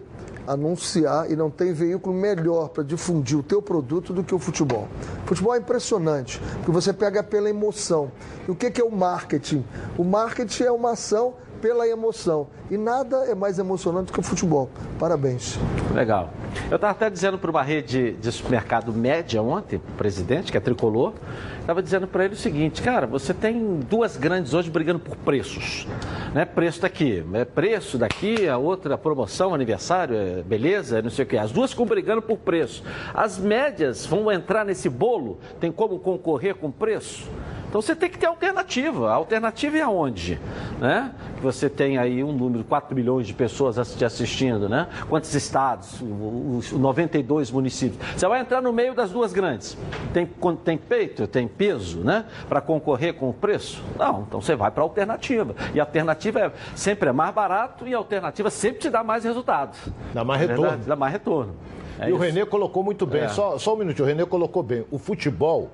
anunciar 0.46 1.30
e 1.30 1.36
não 1.36 1.50
tem 1.50 1.72
veículo 1.72 2.14
melhor 2.14 2.68
para 2.70 2.82
difundir 2.82 3.38
o 3.38 3.42
teu 3.42 3.62
produto 3.62 4.12
do 4.12 4.24
que 4.24 4.34
o 4.34 4.38
futebol. 4.38 4.88
O 5.24 5.28
futebol 5.28 5.54
é 5.54 5.58
impressionante, 5.58 6.40
porque 6.56 6.72
você 6.72 6.92
pega 6.92 7.22
pela 7.22 7.48
emoção. 7.48 8.10
E 8.48 8.50
o 8.50 8.54
que, 8.56 8.70
que 8.70 8.80
é 8.80 8.84
o 8.84 8.90
marketing? 8.90 9.64
O 9.96 10.02
marketing 10.02 10.64
é 10.64 10.72
uma 10.72 10.92
ação 10.92 11.34
pela 11.60 11.86
emoção. 11.86 12.48
E 12.70 12.76
nada 12.76 13.24
é 13.26 13.34
mais 13.34 13.58
emocionante 13.58 14.12
que 14.12 14.20
o 14.20 14.22
futebol. 14.22 14.70
Parabéns. 14.98 15.58
Legal. 15.94 16.30
Eu 16.70 16.76
estava 16.76 16.92
até 16.92 17.10
dizendo 17.10 17.38
para 17.38 17.50
uma 17.50 17.62
rede 17.62 18.12
de 18.12 18.32
supermercado 18.32 18.92
média 18.92 19.42
ontem, 19.42 19.76
o 19.76 19.80
presidente, 19.96 20.50
que 20.50 20.58
é 20.58 20.60
tricolor, 20.60 21.12
estava 21.60 21.82
dizendo 21.82 22.06
para 22.06 22.24
ele 22.24 22.34
o 22.34 22.36
seguinte, 22.36 22.82
cara, 22.82 23.06
você 23.06 23.32
tem 23.32 23.80
duas 23.88 24.16
grandes 24.16 24.54
hoje 24.54 24.70
brigando 24.70 24.98
por 24.98 25.16
preços. 25.16 25.86
Né? 26.34 26.44
Preço 26.44 26.80
daqui, 26.80 27.24
é 27.32 27.44
preço 27.44 27.98
daqui, 27.98 28.48
a 28.48 28.56
outra 28.56 28.96
promoção, 28.98 29.54
aniversário, 29.54 30.16
é 30.16 30.42
beleza, 30.42 31.02
não 31.02 31.10
sei 31.10 31.24
o 31.24 31.28
quê. 31.28 31.36
As 31.36 31.52
duas 31.52 31.70
ficam 31.70 31.86
brigando 31.86 32.22
por 32.22 32.38
preço. 32.38 32.82
As 33.14 33.38
médias 33.38 34.06
vão 34.06 34.30
entrar 34.30 34.64
nesse 34.64 34.88
bolo, 34.88 35.38
tem 35.60 35.70
como 35.70 35.98
concorrer 35.98 36.54
com 36.54 36.70
preço? 36.70 37.28
Então 37.70 37.80
você 37.80 37.94
tem 37.94 38.10
que 38.10 38.18
ter 38.18 38.26
alternativa. 38.26 39.10
A 39.10 39.14
alternativa 39.14 39.78
é 39.78 39.80
aonde? 39.80 40.40
Né? 40.80 41.12
Você 41.40 41.70
tem 41.70 41.98
aí 41.98 42.22
um 42.22 42.32
número, 42.32 42.64
4 42.64 42.96
milhões 42.96 43.28
de 43.28 43.32
pessoas 43.32 43.94
te 43.94 44.04
assistindo, 44.04 44.68
né? 44.68 44.88
Quantos 45.08 45.32
estados? 45.36 46.02
Os 46.02 46.72
92 46.72 47.52
municípios. 47.52 48.04
Você 48.16 48.26
vai 48.26 48.40
entrar 48.40 48.60
no 48.60 48.72
meio 48.72 48.92
das 48.92 49.12
duas 49.12 49.32
grandes. 49.32 49.78
Tem, 50.12 50.28
tem 50.64 50.76
peito, 50.76 51.28
tem 51.28 51.46
peso, 51.46 52.00
né? 52.00 52.24
Para 52.48 52.60
concorrer 52.60 53.14
com 53.14 53.30
o 53.30 53.32
preço? 53.32 53.80
Não, 53.96 54.24
então 54.26 54.40
você 54.40 54.56
vai 54.56 54.72
para 54.72 54.82
a 54.82 54.86
alternativa. 54.86 55.54
E 55.72 55.78
a 55.78 55.84
alternativa 55.84 56.40
é, 56.40 56.52
sempre 56.74 57.08
é 57.08 57.12
mais 57.12 57.32
barato 57.32 57.86
e 57.86 57.94
a 57.94 57.98
alternativa 57.98 58.50
sempre 58.50 58.80
te 58.80 58.90
dá 58.90 59.04
mais 59.04 59.22
resultados. 59.22 59.78
Dá 60.12 60.24
mais 60.24 60.40
retorno. 60.40 60.62
Verdade? 60.62 60.88
Dá 60.88 60.96
mais 60.96 61.12
retorno. 61.12 61.54
É 62.00 62.06
e 62.06 62.08
isso. 62.08 62.16
o 62.16 62.18
Renê 62.18 62.44
colocou 62.44 62.82
muito 62.82 63.06
bem. 63.06 63.22
É. 63.22 63.28
Só, 63.28 63.56
só 63.58 63.74
um 63.74 63.76
minutinho, 63.76 64.06
o 64.06 64.08
Renê 64.08 64.26
colocou 64.26 64.62
bem. 64.64 64.84
O 64.90 64.98
futebol 64.98 65.70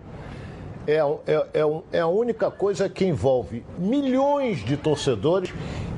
é, 0.87 0.99
é, 1.26 1.47
é, 1.55 1.82
é, 1.93 2.01
a 2.01 2.07
única 2.07 2.51
coisa 2.51 2.89
que 2.89 3.05
envolve 3.05 3.64
milhões 3.78 4.64
de 4.64 4.76
torcedores 4.76 5.53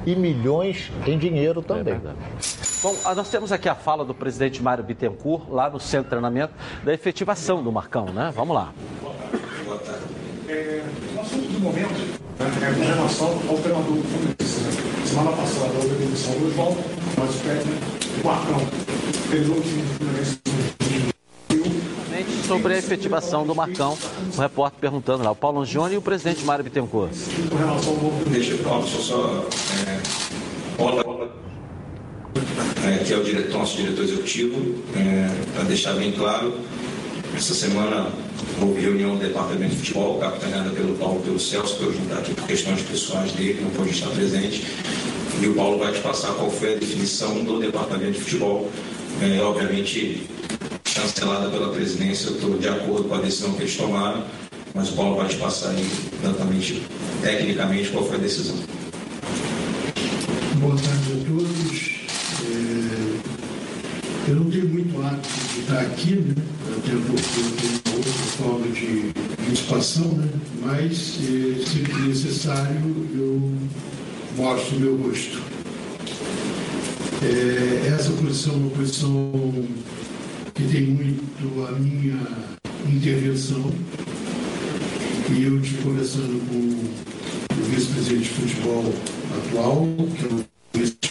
e 0.07 0.17
milhões 0.17 0.91
em 1.07 1.19
dinheiro 1.19 1.61
também. 1.61 1.95
É 1.95 1.99
Bom, 2.83 2.95
nós 3.15 3.29
temos 3.31 3.53
aqui 3.53 3.69
a 3.69 3.75
fala 3.75 4.05
do 4.05 4.15
presidente 4.15 4.63
Mário 4.63 4.83
Bittencourt, 4.83 5.49
lá 5.51 5.69
no 5.69 5.79
centro 5.79 6.05
de 6.05 6.11
treinamento, 6.11 6.55
da 6.83 6.95
efetivação 6.95 7.63
do 7.63 7.71
Marcão, 7.71 8.07
né? 8.07 8.33
Vamos 8.35 8.55
lá. 8.55 8.73
Boa 9.65 9.79
tarde. 9.79 10.05
É, 10.49 10.83
o 11.15 11.21
assunto 11.21 11.53
do 11.53 11.61
momento 11.61 11.93
né, 12.39 12.47
é 12.63 12.73
com 12.73 12.95
relação 12.95 13.29
ao 13.49 13.59
treinador 13.59 13.93
do 13.93 14.03
Fluminense. 14.03 14.61
Né? 14.61 15.05
Semana 15.05 15.33
passada 15.33 15.73
houve 15.75 15.91
a 15.91 15.99
demissão 15.99 16.33
do 16.35 16.55
João, 16.55 16.77
mas 17.19 17.35
o 17.35 17.39
técnico, 17.41 18.23
o 18.23 18.27
Marcão, 18.27 18.61
treinou 19.29 19.59
o 19.59 19.61
time 19.61 19.83
do 19.83 19.95
Fluminense 19.95 20.39
sobre 22.49 22.73
a 22.73 22.79
efetivação 22.79 23.47
do 23.47 23.55
Marcão, 23.55 23.97
o 24.35 24.41
repórter 24.41 24.81
perguntando 24.81 25.23
lá, 25.23 25.31
o 25.31 25.37
Paulo 25.37 25.61
Angione 25.61 25.95
e 25.95 25.99
o 25.99 26.03
presidente 26.03 26.43
Mário 26.45 26.65
Bittencourt. 26.65 27.13
Deixa 28.29 28.53
eu 28.53 28.59
falar, 28.59 28.87
só, 28.87 29.45
é, 29.87 30.01
é, 32.89 33.05
que 33.05 33.13
é 33.13 33.17
o 33.19 33.23
diretor, 33.23 33.59
nosso 33.59 33.77
diretor 33.77 34.03
executivo, 34.03 34.75
é, 34.97 35.29
para 35.55 35.65
deixar 35.65 35.93
bem 35.93 36.13
claro, 36.13 36.55
essa 37.37 37.53
semana 37.53 38.11
houve 38.63 38.81
reunião 38.81 39.17
do 39.17 39.21
departamento 39.21 39.75
de 39.75 39.77
futebol, 39.77 40.19
capitaneada 40.19 40.71
pelo 40.71 40.95
Paulo 40.95 41.21
pelo 41.21 41.39
Celso, 41.39 41.77
que 41.77 41.85
hoje 41.85 42.01
não 42.09 42.19
aqui 42.19 42.33
por 42.33 42.47
questões 42.47 42.81
pessoais 42.81 43.31
dele, 43.33 43.61
não 43.63 43.71
pode 43.71 43.91
estar 43.91 44.09
presente. 44.09 44.67
E 45.41 45.47
o 45.47 45.55
Paulo 45.55 45.79
vai 45.79 45.93
te 45.93 46.01
passar 46.01 46.33
qual 46.33 46.51
foi 46.51 46.75
a 46.75 46.77
definição 46.79 47.45
do 47.45 47.61
departamento 47.61 48.13
de 48.13 48.21
futebol. 48.21 48.71
É, 49.21 49.41
obviamente, 49.43 50.27
cancelada 51.01 51.49
pela 51.49 51.73
presidência, 51.73 52.29
eu 52.29 52.35
estou 52.35 52.59
de 52.59 52.69
acordo 52.69 53.09
com 53.09 53.15
a 53.15 53.21
decisão 53.21 53.53
que 53.53 53.63
eles 53.63 53.77
tomaram, 53.77 54.25
mas 54.75 54.89
o 54.91 54.93
Paulo 54.95 55.17
vai 55.17 55.29
te 55.29 55.37
passar 55.37 55.71
aí 55.71 55.89
exatamente, 56.23 56.83
tecnicamente, 57.23 57.91
qual 57.91 58.05
foi 58.05 58.17
a 58.17 58.21
decisão. 58.21 58.57
Boa 60.57 60.75
tarde 60.75 61.13
a 61.13 61.29
todos. 61.29 62.01
É... 62.43 64.31
Eu 64.31 64.37
não 64.37 64.51
tenho 64.51 64.69
muito 64.69 65.01
hábito 65.01 65.29
de 65.55 65.61
estar 65.61 65.81
aqui, 65.81 66.17
né? 66.17 66.35
até 66.77 66.91
porque 66.91 67.41
eu 67.41 67.51
tenho 67.57 67.81
uma 67.87 67.97
outra 67.97 68.13
forma 68.37 68.67
de 68.69 69.13
participação, 69.37 70.09
né? 70.13 70.29
mas, 70.61 71.19
é, 71.23 71.65
sempre 71.65 71.95
necessário, 72.03 73.09
eu 73.15 73.53
mostro 74.37 74.77
o 74.77 74.81
meu 74.81 74.97
rosto. 74.97 75.41
É, 77.23 77.89
essa 77.89 78.11
posição 78.13 78.53
é 78.53 78.57
uma 78.57 78.71
posição 78.71 79.33
que 80.59 80.65
tem 80.73 80.83
muito 80.87 81.67
a 81.69 81.73
minha 81.79 82.19
intervenção. 82.93 83.73
E 85.31 85.45
eu 85.45 85.61
estive 85.61 85.83
conversando 85.85 86.41
com 86.49 86.59
o 87.55 87.65
vice-presidente 87.71 88.25
de 88.25 88.29
futebol 88.31 88.93
atual, 89.37 89.87
que 90.17 90.25
é 90.25 90.29
o 90.29 90.45
vice-presidente 90.75 91.09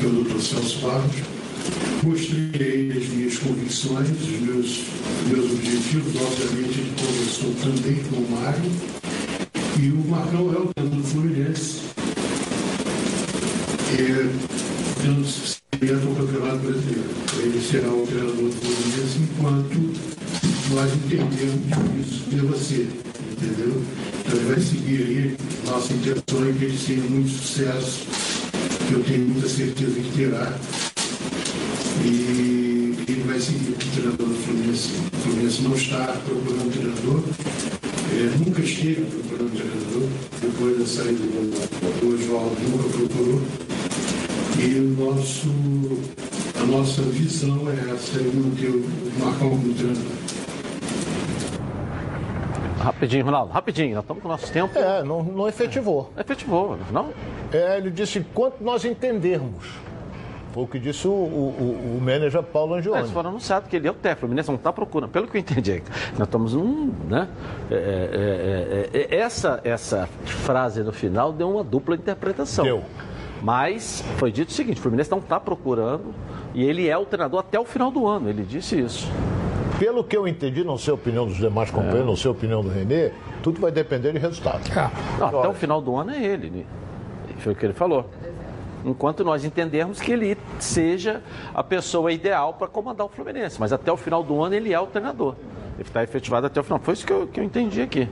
que 0.00 0.06
é 0.06 0.08
Dr. 0.08 0.40
Celso 0.40 0.78
Barros, 0.80 1.16
mostrei 2.02 2.90
as 2.90 3.08
minhas 3.10 3.38
convicções, 3.38 4.08
os 4.10 4.40
meus, 4.40 4.84
meus 5.28 5.52
objetivos. 5.52 6.16
Obviamente, 6.20 6.80
ele 6.80 6.92
conversou 6.98 7.54
também 7.62 8.02
com 8.04 8.16
o 8.16 8.30
Mário. 8.32 8.70
E 9.80 9.90
o 9.90 10.08
Marcão 10.08 10.52
é 10.52 10.80
o 10.80 10.88
do 10.88 11.04
Fluminense. 11.04 11.82
É, 13.96 15.04
dando 15.04 15.59
ao 15.88 16.14
Campeonato 16.14 16.58
Brasileiro 16.58 17.08
ele 17.38 17.60
será 17.60 17.88
o 17.88 18.06
treinador 18.06 18.36
do 18.36 18.52
Fluminense 18.52 19.18
enquanto 19.18 20.20
nós 20.74 20.92
entendemos 20.92 21.64
que 21.64 22.00
isso 22.00 22.30
deva 22.30 22.58
ser, 22.58 22.88
entendeu? 23.32 23.82
Então 24.20 24.38
ele 24.38 24.52
vai 24.52 24.60
seguir 24.60 25.02
aí, 25.02 25.36
nossa 25.64 25.92
intenção 25.94 26.48
é 26.48 26.52
que 26.52 26.64
ele 26.64 26.78
tenha 26.78 27.02
muito 27.04 27.30
sucesso, 27.30 28.06
que 28.86 28.92
eu 28.92 29.02
tenho 29.04 29.28
muita 29.28 29.48
certeza 29.48 29.92
que 29.92 30.12
terá. 30.16 30.58
E 32.04 32.94
ele 33.08 33.24
vai 33.26 33.40
seguir 33.40 33.70
o 33.70 33.76
treinador 33.76 34.28
do 34.28 34.34
Fluminense. 34.34 34.90
O 35.12 35.16
Fluminense 35.22 35.62
não 35.62 35.74
está 35.74 36.06
procurando 36.26 36.72
treinador, 36.72 37.22
é, 38.12 38.38
nunca 38.44 38.60
esteve 38.60 39.06
procurando 39.06 39.52
treinador, 39.56 40.08
depois 40.42 40.78
da 40.78 40.86
saída 40.86 41.20
do 41.20 42.14
Oswaldo 42.14 42.56
nunca 42.68 42.88
procurou. 42.90 43.69
E 44.62 44.78
o 44.78 45.06
nosso 45.06 45.48
a 46.60 46.66
nossa 46.66 47.00
visão 47.00 47.66
é 47.70 47.94
essa, 47.94 48.18
é 48.18 48.24
manter 48.24 48.68
o 48.68 48.84
Marcão 49.18 49.58
treinador. 49.74 50.20
Rapidinho, 52.78 53.24
Ronaldo, 53.24 53.52
rapidinho, 53.52 53.94
nós 53.94 54.04
estamos 54.04 54.22
com 54.22 54.28
o 54.28 54.32
nosso 54.32 54.52
tempo. 54.52 54.78
É, 54.78 55.02
não, 55.02 55.22
não 55.22 55.48
efetivou. 55.48 56.12
É, 56.14 56.20
efetivou, 56.20 56.78
não? 56.92 57.08
É, 57.50 57.78
ele 57.78 57.90
disse 57.90 58.20
quanto 58.34 58.62
nós 58.62 58.84
entendermos. 58.84 59.66
Foi 60.52 60.64
o 60.64 60.66
que 60.66 60.78
disse 60.78 61.08
o, 61.08 61.10
o, 61.10 61.96
o 61.96 62.00
manager 62.02 62.42
Paulo. 62.42 62.76
É, 62.76 62.80
eles 62.80 63.10
foram 63.10 63.30
anunciado 63.30 63.66
que 63.66 63.76
ele 63.76 63.88
é 63.88 63.90
o 63.90 63.94
técnico, 63.94 64.30
o 64.30 64.34
não 64.34 64.54
está 64.56 64.72
procurando. 64.72 65.10
Pelo 65.10 65.26
que 65.26 65.38
eu 65.38 65.40
entendi, 65.40 65.82
nós 66.18 66.28
estamos 66.28 66.52
num. 66.52 66.92
Né? 67.08 67.28
É, 67.70 68.88
é, 68.92 68.98
é, 69.00 69.16
é, 69.16 69.16
essa, 69.20 69.58
essa 69.64 70.06
frase 70.26 70.82
no 70.82 70.92
final 70.92 71.32
deu 71.32 71.50
uma 71.50 71.64
dupla 71.64 71.94
interpretação. 71.94 72.64
Deu. 72.64 72.84
Mas 73.42 74.04
foi 74.16 74.30
dito 74.30 74.48
o 74.48 74.52
seguinte: 74.52 74.78
o 74.78 74.82
Fluminense 74.82 75.10
não 75.10 75.18
está 75.18 75.38
procurando 75.40 76.14
e 76.54 76.64
ele 76.64 76.88
é 76.88 76.96
o 76.96 77.06
treinador 77.06 77.40
até 77.40 77.58
o 77.58 77.64
final 77.64 77.90
do 77.90 78.06
ano, 78.06 78.28
ele 78.28 78.42
disse 78.42 78.78
isso. 78.78 79.10
Pelo 79.78 80.04
que 80.04 80.16
eu 80.16 80.28
entendi, 80.28 80.62
não 80.62 80.76
sei 80.76 80.90
a 80.90 80.94
opinião 80.94 81.26
dos 81.26 81.36
demais 81.36 81.70
companheiros, 81.70 82.02
é. 82.02 82.06
não 82.06 82.16
sei 82.16 82.28
a 82.28 82.32
opinião 82.32 82.62
do 82.62 82.68
Renê, 82.68 83.12
tudo 83.42 83.60
vai 83.60 83.72
depender 83.72 84.12
de 84.12 84.18
resultado. 84.18 84.60
Ah, 84.76 84.90
não, 85.18 85.40
até 85.40 85.48
o 85.48 85.54
final 85.54 85.80
do 85.80 85.96
ano 85.96 86.10
é 86.10 86.22
ele, 86.22 86.50
né? 86.50 86.64
foi 87.40 87.52
o 87.52 87.56
que 87.56 87.66
ele 87.66 87.72
falou. 87.72 88.08
Enquanto 88.84 89.24
nós 89.24 89.44
entendermos 89.44 90.00
que 90.00 90.12
ele 90.12 90.36
seja 90.58 91.22
a 91.54 91.62
pessoa 91.62 92.12
ideal 92.12 92.54
para 92.54 92.66
comandar 92.66 93.06
o 93.06 93.08
Fluminense, 93.08 93.58
mas 93.58 93.72
até 93.72 93.90
o 93.92 93.96
final 93.96 94.22
do 94.22 94.42
ano 94.42 94.54
ele 94.54 94.72
é 94.72 94.80
o 94.80 94.86
treinador. 94.86 95.34
Deve 95.76 95.88
estar 95.88 96.02
efetivado 96.02 96.46
até 96.46 96.60
o 96.60 96.62
final. 96.62 96.78
Foi 96.80 96.94
isso 96.94 97.06
que 97.06 97.12
eu, 97.12 97.26
que 97.26 97.40
eu 97.40 97.44
entendi 97.44 97.82
aqui. 97.82 98.08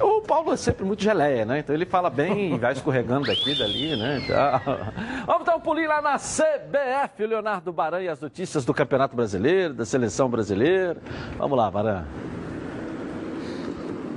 O 0.00 0.20
Paulo 0.20 0.52
é 0.52 0.56
sempre 0.56 0.84
muito 0.84 1.02
geleia, 1.02 1.44
né? 1.44 1.58
Então 1.60 1.74
ele 1.74 1.86
fala 1.86 2.08
bem 2.10 2.56
vai 2.58 2.72
escorregando 2.72 3.26
daqui 3.26 3.58
dali, 3.58 3.96
né? 3.96 4.20
Vamos 5.26 5.44
dar 5.44 5.56
um 5.56 5.60
pulinho 5.60 5.88
lá 5.88 6.00
na 6.00 6.16
CBF, 6.16 7.26
Leonardo 7.26 7.72
Baran 7.72 8.02
e 8.02 8.08
as 8.08 8.20
notícias 8.20 8.64
do 8.64 8.72
Campeonato 8.72 9.16
Brasileiro, 9.16 9.74
da 9.74 9.84
Seleção 9.84 10.28
Brasileira. 10.28 10.96
Vamos 11.36 11.56
lá, 11.56 11.70
Baran. 11.70 12.04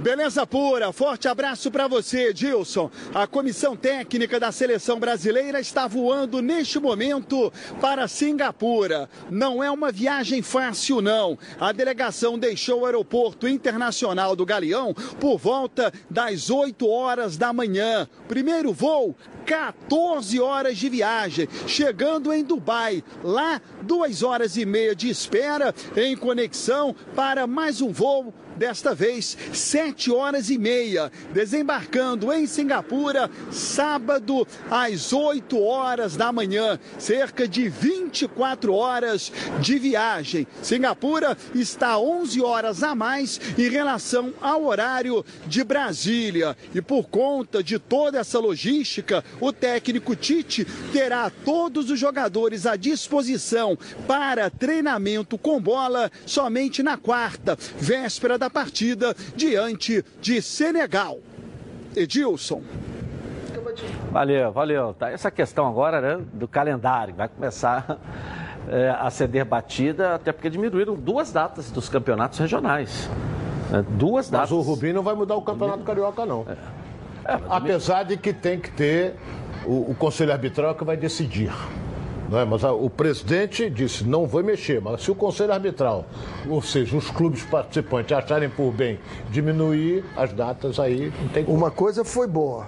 Beleza 0.01 0.47
pura, 0.47 0.91
forte 0.91 1.27
abraço 1.27 1.69
para 1.69 1.87
você, 1.87 2.33
Dilson. 2.33 2.89
A 3.13 3.27
comissão 3.27 3.75
técnica 3.75 4.39
da 4.39 4.51
seleção 4.51 4.99
brasileira 4.99 5.59
está 5.59 5.85
voando 5.85 6.41
neste 6.41 6.79
momento 6.79 7.53
para 7.79 8.07
Singapura. 8.07 9.07
Não 9.29 9.63
é 9.63 9.69
uma 9.69 9.91
viagem 9.91 10.41
fácil, 10.41 11.01
não. 11.01 11.37
A 11.59 11.71
delegação 11.71 12.39
deixou 12.39 12.81
o 12.81 12.85
aeroporto 12.87 13.47
internacional 13.47 14.35
do 14.35 14.43
Galeão 14.43 14.91
por 15.19 15.37
volta 15.37 15.93
das 16.09 16.49
8 16.49 16.89
horas 16.89 17.37
da 17.37 17.53
manhã. 17.53 18.09
Primeiro 18.27 18.73
voo 18.73 19.15
14 19.45 20.39
horas 20.39 20.79
de 20.79 20.89
viagem, 20.89 21.47
chegando 21.67 22.33
em 22.33 22.43
Dubai. 22.43 23.03
Lá, 23.23 23.61
duas 23.83 24.23
horas 24.23 24.57
e 24.57 24.65
meia 24.65 24.95
de 24.95 25.09
espera 25.09 25.75
em 25.95 26.17
conexão 26.17 26.95
para 27.15 27.45
mais 27.45 27.81
um 27.81 27.91
voo 27.91 28.33
desta 28.57 28.93
vez, 28.93 29.37
sete 29.53 30.11
horas 30.11 30.49
e 30.49 30.57
meia, 30.57 31.11
desembarcando 31.33 32.31
em 32.31 32.45
Singapura, 32.45 33.29
sábado, 33.51 34.47
às 34.69 35.13
8 35.13 35.61
horas 35.61 36.15
da 36.15 36.31
manhã, 36.31 36.79
cerca 36.97 37.47
de 37.47 37.69
24 37.69 38.73
horas 38.73 39.31
de 39.59 39.77
viagem. 39.77 40.47
Singapura 40.61 41.37
está 41.53 41.97
11 41.97 42.41
horas 42.41 42.83
a 42.83 42.93
mais 42.95 43.39
em 43.57 43.69
relação 43.69 44.33
ao 44.41 44.65
horário 44.65 45.25
de 45.47 45.63
Brasília. 45.63 46.55
E 46.73 46.81
por 46.81 47.09
conta 47.09 47.63
de 47.63 47.79
toda 47.79 48.19
essa 48.19 48.39
logística, 48.39 49.23
o 49.39 49.51
técnico 49.51 50.15
Tite 50.15 50.65
terá 50.91 51.31
todos 51.43 51.89
os 51.89 51.99
jogadores 51.99 52.65
à 52.65 52.75
disposição 52.75 53.77
para 54.07 54.49
treinamento 54.49 55.37
com 55.37 55.61
bola 55.61 56.11
somente 56.25 56.83
na 56.83 56.97
quarta, 56.97 57.57
véspera 57.77 58.37
da 58.41 58.49
partida 58.49 59.15
diante 59.35 60.03
de 60.19 60.41
Senegal. 60.41 61.19
Edilson. 61.95 62.63
Valeu, 64.11 64.51
valeu. 64.51 64.93
Tá 64.93 65.11
essa 65.11 65.29
questão 65.29 65.67
agora 65.67 66.01
né, 66.01 66.25
do 66.33 66.47
calendário. 66.47 67.13
Vai 67.13 67.27
começar 67.27 67.99
é, 68.67 68.89
a 68.99 69.09
ceder 69.09 69.45
batida, 69.45 70.15
até 70.15 70.31
porque 70.31 70.49
diminuíram 70.49 70.95
duas 70.95 71.31
datas 71.31 71.69
dos 71.69 71.87
campeonatos 71.87 72.39
regionais. 72.39 73.09
Né, 73.69 73.85
duas 73.89 74.29
datas. 74.29 74.49
Mas 74.49 74.57
o 74.57 74.61
Rubinho 74.61 74.95
não 74.95 75.03
vai 75.03 75.13
mudar 75.13 75.35
o 75.35 75.41
campeonato 75.41 75.83
carioca, 75.83 76.25
não. 76.25 76.45
É. 76.49 76.81
É, 77.33 77.39
Apesar 77.47 78.03
de 78.03 78.17
que 78.17 78.33
tem 78.33 78.59
que 78.59 78.71
ter 78.71 79.15
o, 79.65 79.91
o 79.91 79.95
Conselho 79.95 80.31
Arbitral 80.31 80.73
que 80.73 80.83
vai 80.83 80.97
decidir. 80.97 81.51
Não 82.31 82.39
é? 82.39 82.45
Mas 82.45 82.63
a, 82.63 82.71
o 82.71 82.89
presidente 82.89 83.69
disse, 83.69 84.05
não 84.05 84.25
vou 84.25 84.41
mexer, 84.41 84.79
mas 84.79 85.03
se 85.03 85.11
o 85.11 85.15
Conselho 85.15 85.51
Arbitral, 85.51 86.05
ou 86.49 86.61
seja, 86.61 86.95
os 86.95 87.11
clubes 87.11 87.43
participantes 87.43 88.17
acharem 88.17 88.49
por 88.49 88.71
bem 88.71 88.97
diminuir 89.29 90.05
as 90.15 90.31
datas, 90.31 90.79
aí 90.79 91.11
não 91.21 91.27
tem 91.27 91.43
como. 91.43 91.57
Uma 91.57 91.69
coisa 91.69 92.05
foi 92.05 92.27
boa. 92.27 92.67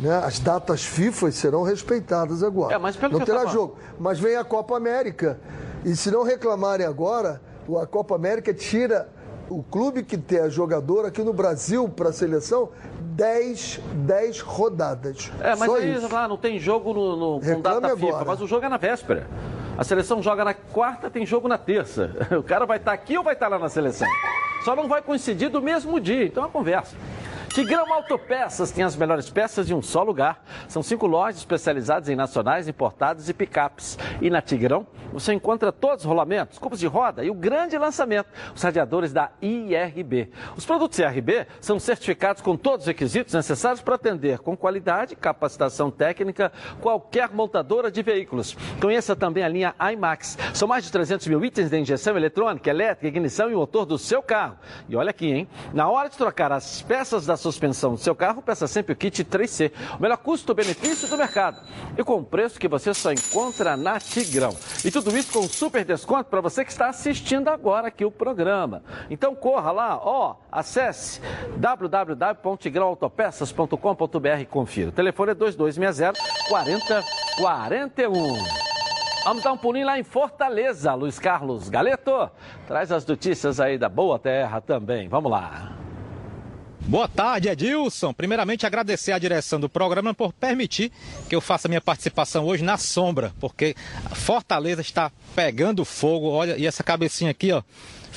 Né? 0.00 0.16
As 0.24 0.38
datas 0.38 0.84
FIFA 0.84 1.30
serão 1.30 1.62
respeitadas 1.64 2.42
agora. 2.42 2.74
É, 2.74 2.78
mas 2.78 2.96
pelo 2.96 3.12
não 3.12 3.20
que 3.20 3.26
terá 3.26 3.40
tava- 3.40 3.52
jogo. 3.52 3.76
Mas 4.00 4.18
vem 4.18 4.36
a 4.36 4.44
Copa 4.44 4.74
América. 4.74 5.38
E 5.84 5.94
se 5.94 6.10
não 6.10 6.22
reclamarem 6.22 6.86
agora, 6.86 7.42
a 7.80 7.86
Copa 7.86 8.14
América 8.14 8.54
tira 8.54 9.06
o 9.50 9.62
clube 9.62 10.02
que 10.02 10.16
tem 10.16 10.38
a 10.38 10.48
jogadora 10.48 11.08
aqui 11.08 11.22
no 11.22 11.34
Brasil 11.34 11.88
para 11.90 12.08
a 12.08 12.12
seleção 12.12 12.70
10, 13.18 13.80
10 14.06 14.40
rodadas. 14.42 15.32
É, 15.40 15.56
mas 15.56 15.68
Só 15.68 15.76
aí 15.76 15.92
isso. 15.92 16.14
lá, 16.14 16.28
não 16.28 16.36
tem 16.36 16.56
jogo 16.56 16.94
no, 16.94 17.16
no, 17.16 17.40
com 17.40 17.60
data 17.60 17.88
FIFA, 17.96 18.06
agora. 18.06 18.24
mas 18.24 18.40
o 18.40 18.46
jogo 18.46 18.64
é 18.64 18.68
na 18.68 18.76
véspera. 18.76 19.26
A 19.76 19.82
seleção 19.82 20.22
joga 20.22 20.44
na 20.44 20.54
quarta, 20.54 21.10
tem 21.10 21.26
jogo 21.26 21.48
na 21.48 21.58
terça. 21.58 22.12
O 22.38 22.44
cara 22.44 22.64
vai 22.64 22.76
estar 22.76 22.92
aqui 22.92 23.18
ou 23.18 23.24
vai 23.24 23.34
estar 23.34 23.48
lá 23.48 23.58
na 23.58 23.68
seleção? 23.68 24.06
Só 24.64 24.76
não 24.76 24.86
vai 24.86 25.02
coincidir 25.02 25.50
do 25.50 25.60
mesmo 25.60 25.98
dia, 25.98 26.26
então 26.26 26.44
é 26.44 26.46
uma 26.46 26.52
conversa. 26.52 26.94
Tigrão 27.48 27.92
Autopeças 27.92 28.70
tem 28.70 28.84
as 28.84 28.94
melhores 28.94 29.28
peças 29.28 29.68
em 29.68 29.74
um 29.74 29.82
só 29.82 30.04
lugar. 30.04 30.44
São 30.68 30.80
cinco 30.80 31.08
lojas 31.08 31.38
especializadas 31.38 32.08
em 32.08 32.14
nacionais, 32.14 32.68
importados 32.68 33.28
e 33.28 33.34
picapes. 33.34 33.98
E 34.20 34.30
na 34.30 34.40
Tigrão 34.40 34.86
você 35.12 35.32
encontra 35.32 35.72
todos 35.72 36.04
os 36.04 36.08
rolamentos, 36.08 36.58
cubos 36.58 36.78
de 36.78 36.86
roda 36.86 37.24
e 37.24 37.30
o 37.30 37.34
grande 37.34 37.76
lançamento, 37.78 38.28
os 38.54 38.62
radiadores 38.62 39.12
da 39.12 39.30
IRB. 39.40 40.30
Os 40.56 40.64
produtos 40.64 40.98
IRB 40.98 41.46
são 41.60 41.78
certificados 41.78 42.42
com 42.42 42.56
todos 42.56 42.84
os 42.84 42.86
requisitos 42.86 43.34
necessários 43.34 43.80
para 43.80 43.94
atender 43.94 44.38
com 44.38 44.56
qualidade 44.56 45.14
e 45.14 45.16
capacitação 45.16 45.90
técnica 45.90 46.52
qualquer 46.80 47.30
montadora 47.30 47.90
de 47.90 48.02
veículos. 48.02 48.56
Conheça 48.80 49.14
também 49.16 49.44
a 49.44 49.48
linha 49.48 49.74
IMAX. 49.92 50.38
São 50.54 50.68
mais 50.68 50.84
de 50.84 50.92
300 50.92 51.26
mil 51.26 51.44
itens 51.44 51.70
de 51.70 51.78
injeção 51.78 52.16
eletrônica, 52.16 52.68
elétrica, 52.68 53.08
ignição 53.08 53.50
e 53.50 53.54
motor 53.54 53.84
do 53.84 53.98
seu 53.98 54.22
carro. 54.22 54.56
E 54.88 54.96
olha 54.96 55.10
aqui, 55.10 55.26
hein? 55.26 55.48
Na 55.72 55.88
hora 55.88 56.08
de 56.08 56.16
trocar 56.16 56.52
as 56.52 56.82
peças 56.82 57.26
da 57.26 57.36
suspensão 57.36 57.92
do 57.92 57.98
seu 57.98 58.14
carro, 58.14 58.42
peça 58.42 58.66
sempre 58.66 58.92
o 58.92 58.96
kit 58.96 59.24
3C. 59.24 59.72
O 59.98 60.02
melhor 60.02 60.18
custo-benefício 60.18 61.08
do 61.08 61.16
mercado. 61.16 61.60
E 61.96 62.04
com 62.04 62.16
um 62.16 62.24
preço 62.24 62.58
que 62.58 62.68
você 62.68 62.92
só 62.94 63.12
encontra 63.12 63.76
na 63.76 63.98
Tigrão. 63.98 64.56
E 64.84 64.90
tudo 65.02 65.16
isso 65.16 65.32
com 65.32 65.44
super 65.44 65.84
desconto 65.84 66.28
para 66.28 66.40
você 66.40 66.64
que 66.64 66.72
está 66.72 66.88
assistindo 66.88 67.46
agora 67.48 67.86
aqui 67.88 68.04
o 68.04 68.10
programa. 68.10 68.82
Então 69.08 69.34
corra 69.34 69.70
lá, 69.70 69.96
ó, 69.96 70.34
acesse 70.50 71.20
www.tigrãoautopeças.com.br 71.56 74.40
e 74.40 74.46
confira. 74.46 74.88
O 74.88 74.92
telefone 74.92 75.30
é 75.30 75.34
2260 75.34 76.18
4041. 76.48 78.68
Vamos 79.24 79.44
dar 79.44 79.52
um 79.52 79.58
pulinho 79.58 79.86
lá 79.86 79.96
em 79.98 80.04
Fortaleza. 80.04 80.92
Luiz 80.94 81.20
Carlos 81.20 81.68
Galeto 81.68 82.30
traz 82.66 82.90
as 82.90 83.06
notícias 83.06 83.60
aí 83.60 83.78
da 83.78 83.88
Boa 83.88 84.18
Terra 84.18 84.60
também. 84.60 85.08
Vamos 85.08 85.30
lá. 85.30 85.77
Boa 86.88 87.06
tarde, 87.06 87.50
Edilson. 87.50 88.14
Primeiramente, 88.14 88.64
agradecer 88.64 89.12
à 89.12 89.18
direção 89.18 89.60
do 89.60 89.68
programa 89.68 90.14
por 90.14 90.32
permitir 90.32 90.90
que 91.28 91.36
eu 91.36 91.40
faça 91.40 91.68
minha 91.68 91.82
participação 91.82 92.46
hoje 92.46 92.64
na 92.64 92.78
sombra, 92.78 93.30
porque 93.38 93.76
Fortaleza 94.14 94.80
está 94.80 95.12
pegando 95.36 95.84
fogo. 95.84 96.30
Olha, 96.30 96.56
e 96.56 96.66
essa 96.66 96.82
cabecinha 96.82 97.30
aqui, 97.30 97.52
ó, 97.52 97.62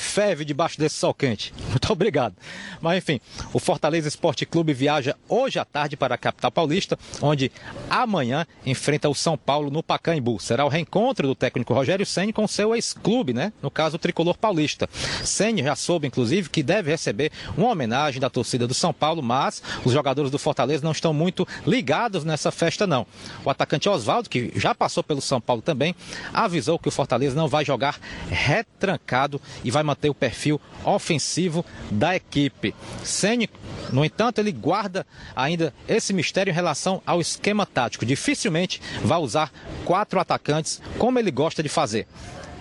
ferve 0.01 0.43
debaixo 0.43 0.79
desse 0.79 0.95
sol 0.95 1.13
quente. 1.13 1.53
Muito 1.69 1.91
obrigado. 1.93 2.35
Mas 2.81 2.97
enfim, 2.97 3.21
o 3.53 3.59
Fortaleza 3.59 4.07
Esporte 4.07 4.45
Clube 4.45 4.73
viaja 4.73 5.15
hoje 5.29 5.59
à 5.59 5.65
tarde 5.65 5.95
para 5.95 6.15
a 6.15 6.17
capital 6.17 6.51
paulista, 6.51 6.97
onde 7.21 7.51
amanhã 7.89 8.45
enfrenta 8.65 9.07
o 9.07 9.15
São 9.15 9.37
Paulo 9.37 9.69
no 9.69 9.83
Pacaembu. 9.83 10.39
Será 10.39 10.65
o 10.65 10.69
reencontro 10.69 11.27
do 11.27 11.35
técnico 11.35 11.73
Rogério 11.73 12.05
Ceni 12.05 12.33
com 12.33 12.47
seu 12.47 12.75
ex-clube, 12.75 13.33
né? 13.33 13.53
No 13.61 13.69
caso, 13.69 13.95
o 13.95 13.99
tricolor 13.99 14.37
paulista. 14.37 14.89
Ceni 15.23 15.63
já 15.63 15.75
soube, 15.75 16.07
inclusive, 16.07 16.49
que 16.49 16.63
deve 16.63 16.91
receber 16.91 17.31
uma 17.55 17.69
homenagem 17.69 18.19
da 18.19 18.29
torcida 18.29 18.67
do 18.67 18.73
São 18.73 18.93
Paulo, 18.93 19.21
mas 19.21 19.61
os 19.85 19.93
jogadores 19.93 20.31
do 20.31 20.39
Fortaleza 20.39 20.83
não 20.83 20.91
estão 20.91 21.13
muito 21.13 21.47
ligados 21.65 22.25
nessa 22.25 22.51
festa, 22.51 22.87
não. 22.87 23.05
O 23.45 23.49
atacante 23.49 23.87
Oswaldo, 23.87 24.29
que 24.29 24.51
já 24.55 24.73
passou 24.73 25.03
pelo 25.03 25.21
São 25.21 25.39
Paulo 25.39 25.61
também, 25.61 25.95
avisou 26.33 26.79
que 26.79 26.87
o 26.87 26.91
Fortaleza 26.91 27.35
não 27.35 27.47
vai 27.47 27.63
jogar 27.63 27.99
retrancado 28.29 29.39
e 29.63 29.69
vai 29.69 29.83
manter 29.91 30.09
o 30.09 30.15
perfil 30.15 30.59
ofensivo 30.83 31.65
da 31.91 32.15
equipe. 32.15 32.73
Ceni, 33.03 33.49
no 33.91 34.03
entanto, 34.03 34.39
ele 34.39 34.51
guarda 34.51 35.05
ainda 35.35 35.73
esse 35.87 36.13
mistério 36.13 36.51
em 36.51 36.53
relação 36.55 37.01
ao 37.05 37.19
esquema 37.19 37.65
tático. 37.65 38.05
Dificilmente 38.05 38.81
vai 39.03 39.19
usar 39.19 39.51
quatro 39.85 40.19
atacantes, 40.19 40.81
como 40.97 41.19
ele 41.19 41.31
gosta 41.31 41.61
de 41.61 41.69
fazer. 41.69 42.07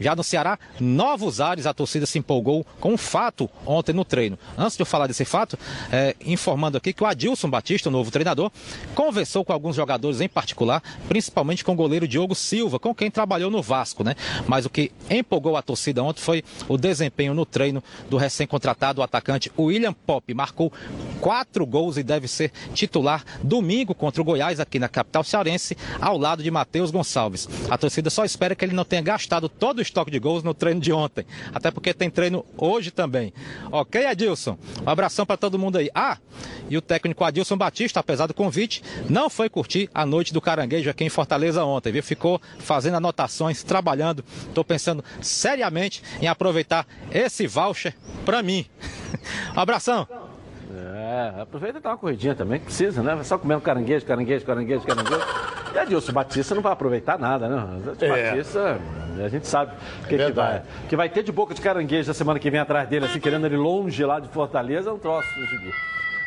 Já 0.00 0.16
no 0.16 0.24
Ceará, 0.24 0.58
novos 0.80 1.40
ares, 1.40 1.66
a 1.66 1.74
torcida 1.74 2.06
se 2.06 2.18
empolgou 2.18 2.66
com 2.80 2.94
um 2.94 2.96
fato 2.96 3.48
ontem 3.66 3.92
no 3.92 4.04
treino. 4.04 4.38
Antes 4.56 4.76
de 4.76 4.82
eu 4.82 4.86
falar 4.86 5.06
desse 5.06 5.24
fato, 5.24 5.58
é, 5.92 6.16
informando 6.24 6.78
aqui 6.78 6.92
que 6.92 7.02
o 7.02 7.06
Adilson 7.06 7.50
Batista, 7.50 7.88
o 7.88 7.92
novo 7.92 8.10
treinador, 8.10 8.50
conversou 8.94 9.44
com 9.44 9.52
alguns 9.52 9.76
jogadores 9.76 10.20
em 10.20 10.28
particular, 10.28 10.82
principalmente 11.08 11.64
com 11.64 11.72
o 11.72 11.76
goleiro 11.76 12.08
Diogo 12.08 12.34
Silva, 12.34 12.78
com 12.78 12.94
quem 12.94 13.10
trabalhou 13.10 13.50
no 13.50 13.62
Vasco, 13.62 14.02
né? 14.02 14.14
Mas 14.46 14.64
o 14.64 14.70
que 14.70 14.90
empolgou 15.10 15.56
a 15.56 15.62
torcida 15.62 16.02
ontem 16.02 16.20
foi 16.20 16.42
o 16.66 16.78
desempenho 16.78 17.34
no 17.34 17.44
treino 17.44 17.82
do 18.08 18.16
recém-contratado 18.16 19.02
atacante 19.02 19.52
William 19.58 19.92
Pop. 19.92 20.32
Marcou 20.32 20.72
quatro 21.20 21.66
gols 21.66 21.96
e 21.96 22.02
deve 22.02 22.26
ser 22.26 22.50
titular 22.72 23.22
domingo 23.42 23.94
contra 23.94 24.22
o 24.22 24.24
Goiás, 24.24 24.60
aqui 24.60 24.78
na 24.78 24.88
capital 24.88 25.22
cearense, 25.22 25.76
ao 26.00 26.16
lado 26.16 26.42
de 26.42 26.50
Matheus 26.50 26.90
Gonçalves. 26.90 27.48
A 27.68 27.76
torcida 27.76 28.08
só 28.08 28.24
espera 28.24 28.54
que 28.54 28.64
ele 28.64 28.74
não 28.74 28.84
tenha 28.84 29.02
gastado 29.02 29.48
todo 29.48 29.78
o 29.78 29.82
dois 29.90 29.92
toques 29.92 30.12
de 30.12 30.18
gols 30.18 30.42
no 30.42 30.54
treino 30.54 30.80
de 30.80 30.92
ontem. 30.92 31.26
Até 31.52 31.70
porque 31.70 31.92
tem 31.92 32.08
treino 32.08 32.44
hoje 32.56 32.90
também. 32.90 33.32
Ok, 33.70 34.06
Adilson? 34.06 34.56
Um 34.84 34.88
abração 34.88 35.26
para 35.26 35.36
todo 35.36 35.58
mundo 35.58 35.76
aí. 35.76 35.90
Ah, 35.94 36.16
e 36.68 36.76
o 36.76 36.80
técnico 36.80 37.24
Adilson 37.24 37.56
Batista, 37.56 38.00
apesar 38.00 38.26
do 38.26 38.34
convite, 38.34 38.82
não 39.08 39.28
foi 39.28 39.48
curtir 39.48 39.90
a 39.92 40.06
noite 40.06 40.32
do 40.32 40.40
caranguejo 40.40 40.88
aqui 40.88 41.04
em 41.04 41.08
Fortaleza 41.08 41.64
ontem, 41.64 41.92
viu? 41.92 42.02
Ficou 42.02 42.40
fazendo 42.58 42.96
anotações, 42.96 43.62
trabalhando. 43.62 44.24
Estou 44.48 44.64
pensando 44.64 45.04
seriamente 45.20 46.02
em 46.20 46.28
aproveitar 46.28 46.86
esse 47.10 47.46
voucher 47.46 47.94
para 48.24 48.42
mim. 48.42 48.66
Um 49.56 49.60
abração. 49.60 50.06
É, 50.76 51.40
aproveita 51.42 51.78
e 51.78 51.80
dá 51.80 51.90
uma 51.90 51.98
corridinha 51.98 52.34
também, 52.34 52.60
precisa, 52.60 53.02
né? 53.02 53.22
Só 53.24 53.36
comer 53.36 53.56
um 53.56 53.60
caranguejo, 53.60 54.06
caranguejo, 54.06 54.44
caranguejo, 54.44 54.86
caranguejo. 54.86 55.20
E 55.74 55.78
Adilson 55.78 56.12
Batista 56.12 56.54
não 56.54 56.62
vai 56.62 56.72
aproveitar 56.72 57.18
nada, 57.18 57.48
né? 57.48 57.80
Adilson 57.90 58.06
É. 58.06 58.30
Batista, 58.30 58.78
a 59.24 59.28
gente 59.28 59.46
sabe 59.46 59.72
o 60.02 60.06
que, 60.06 60.16
que 60.16 60.32
vai. 60.32 60.62
que 60.88 60.96
vai 60.96 61.08
ter 61.08 61.22
de 61.22 61.32
boca 61.32 61.54
de 61.54 61.60
caranguejo 61.60 62.10
a 62.10 62.14
semana 62.14 62.38
que 62.38 62.50
vem 62.50 62.60
atrás 62.60 62.88
dele, 62.88 63.06
assim, 63.06 63.20
querendo 63.20 63.46
ele 63.46 63.56
longe 63.56 64.04
lá 64.04 64.20
de 64.20 64.28
Fortaleza, 64.28 64.90
é 64.90 64.92
um 64.92 64.98
troço, 64.98 65.28
Gibi. 65.46 65.72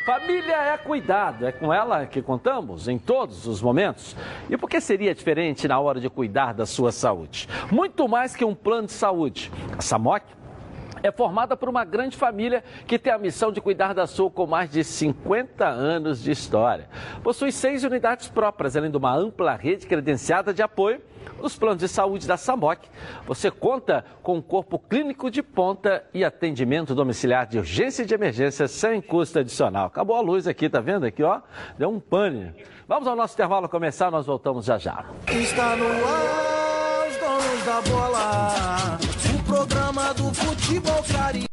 Família 0.04 0.54
é 0.54 0.76
cuidado, 0.76 1.46
é 1.46 1.52
com 1.52 1.72
ela 1.72 2.04
que 2.04 2.20
contamos 2.20 2.88
em 2.88 2.98
todos 2.98 3.46
os 3.46 3.62
momentos. 3.62 4.14
E 4.50 4.56
por 4.56 4.68
que 4.68 4.78
seria 4.78 5.14
diferente 5.14 5.66
na 5.66 5.80
hora 5.80 5.98
de 5.98 6.10
cuidar 6.10 6.52
da 6.52 6.66
sua 6.66 6.92
saúde? 6.92 7.48
Muito 7.70 8.06
mais 8.06 8.36
que 8.36 8.44
um 8.44 8.54
plano 8.54 8.86
de 8.86 8.92
saúde. 8.92 9.50
A 9.78 9.80
Samok 9.80 10.26
é 11.04 11.12
formada 11.12 11.54
por 11.54 11.68
uma 11.68 11.84
grande 11.84 12.16
família 12.16 12.64
que 12.86 12.98
tem 12.98 13.12
a 13.12 13.18
missão 13.18 13.52
de 13.52 13.60
cuidar 13.60 13.92
da 13.92 14.06
sua 14.06 14.30
com 14.30 14.46
mais 14.46 14.70
de 14.70 14.82
50 14.82 15.66
anos 15.66 16.22
de 16.22 16.30
história. 16.30 16.88
Possui 17.22 17.52
seis 17.52 17.84
unidades 17.84 18.26
próprias, 18.28 18.74
além 18.74 18.90
de 18.90 18.96
uma 18.96 19.14
ampla 19.14 19.54
rede 19.54 19.86
credenciada 19.86 20.54
de 20.54 20.62
apoio 20.62 21.02
nos 21.42 21.56
planos 21.56 21.78
de 21.78 21.88
saúde 21.88 22.26
da 22.26 22.38
SAMOC. 22.38 22.88
Você 23.26 23.50
conta 23.50 24.02
com 24.22 24.36
um 24.36 24.42
corpo 24.42 24.78
clínico 24.78 25.30
de 25.30 25.42
ponta 25.42 26.02
e 26.14 26.24
atendimento 26.24 26.94
domiciliar 26.94 27.46
de 27.46 27.58
urgência 27.58 28.02
e 28.02 28.06
de 28.06 28.14
emergência 28.14 28.66
sem 28.66 29.02
custo 29.02 29.40
adicional. 29.40 29.88
Acabou 29.88 30.16
a 30.16 30.22
luz 30.22 30.46
aqui, 30.46 30.70
tá 30.70 30.80
vendo 30.80 31.04
aqui, 31.04 31.22
ó? 31.22 31.42
Deu 31.78 31.90
um 31.90 32.00
pane. 32.00 32.54
Vamos 32.88 33.06
ao 33.06 33.14
nosso 33.14 33.34
intervalo 33.34 33.68
começar, 33.68 34.10
nós 34.10 34.24
voltamos 34.24 34.64
já 34.64 34.78
já. 34.78 35.04
Está 35.28 35.76
no 35.76 35.86
ar, 35.86 37.08
os 37.08 37.16
donos 37.18 37.64
da 37.66 37.80
bola 37.90 39.33
programa 39.54 40.12
do 40.14 40.34
futebol 40.34 41.00
clarinho. 41.04 41.46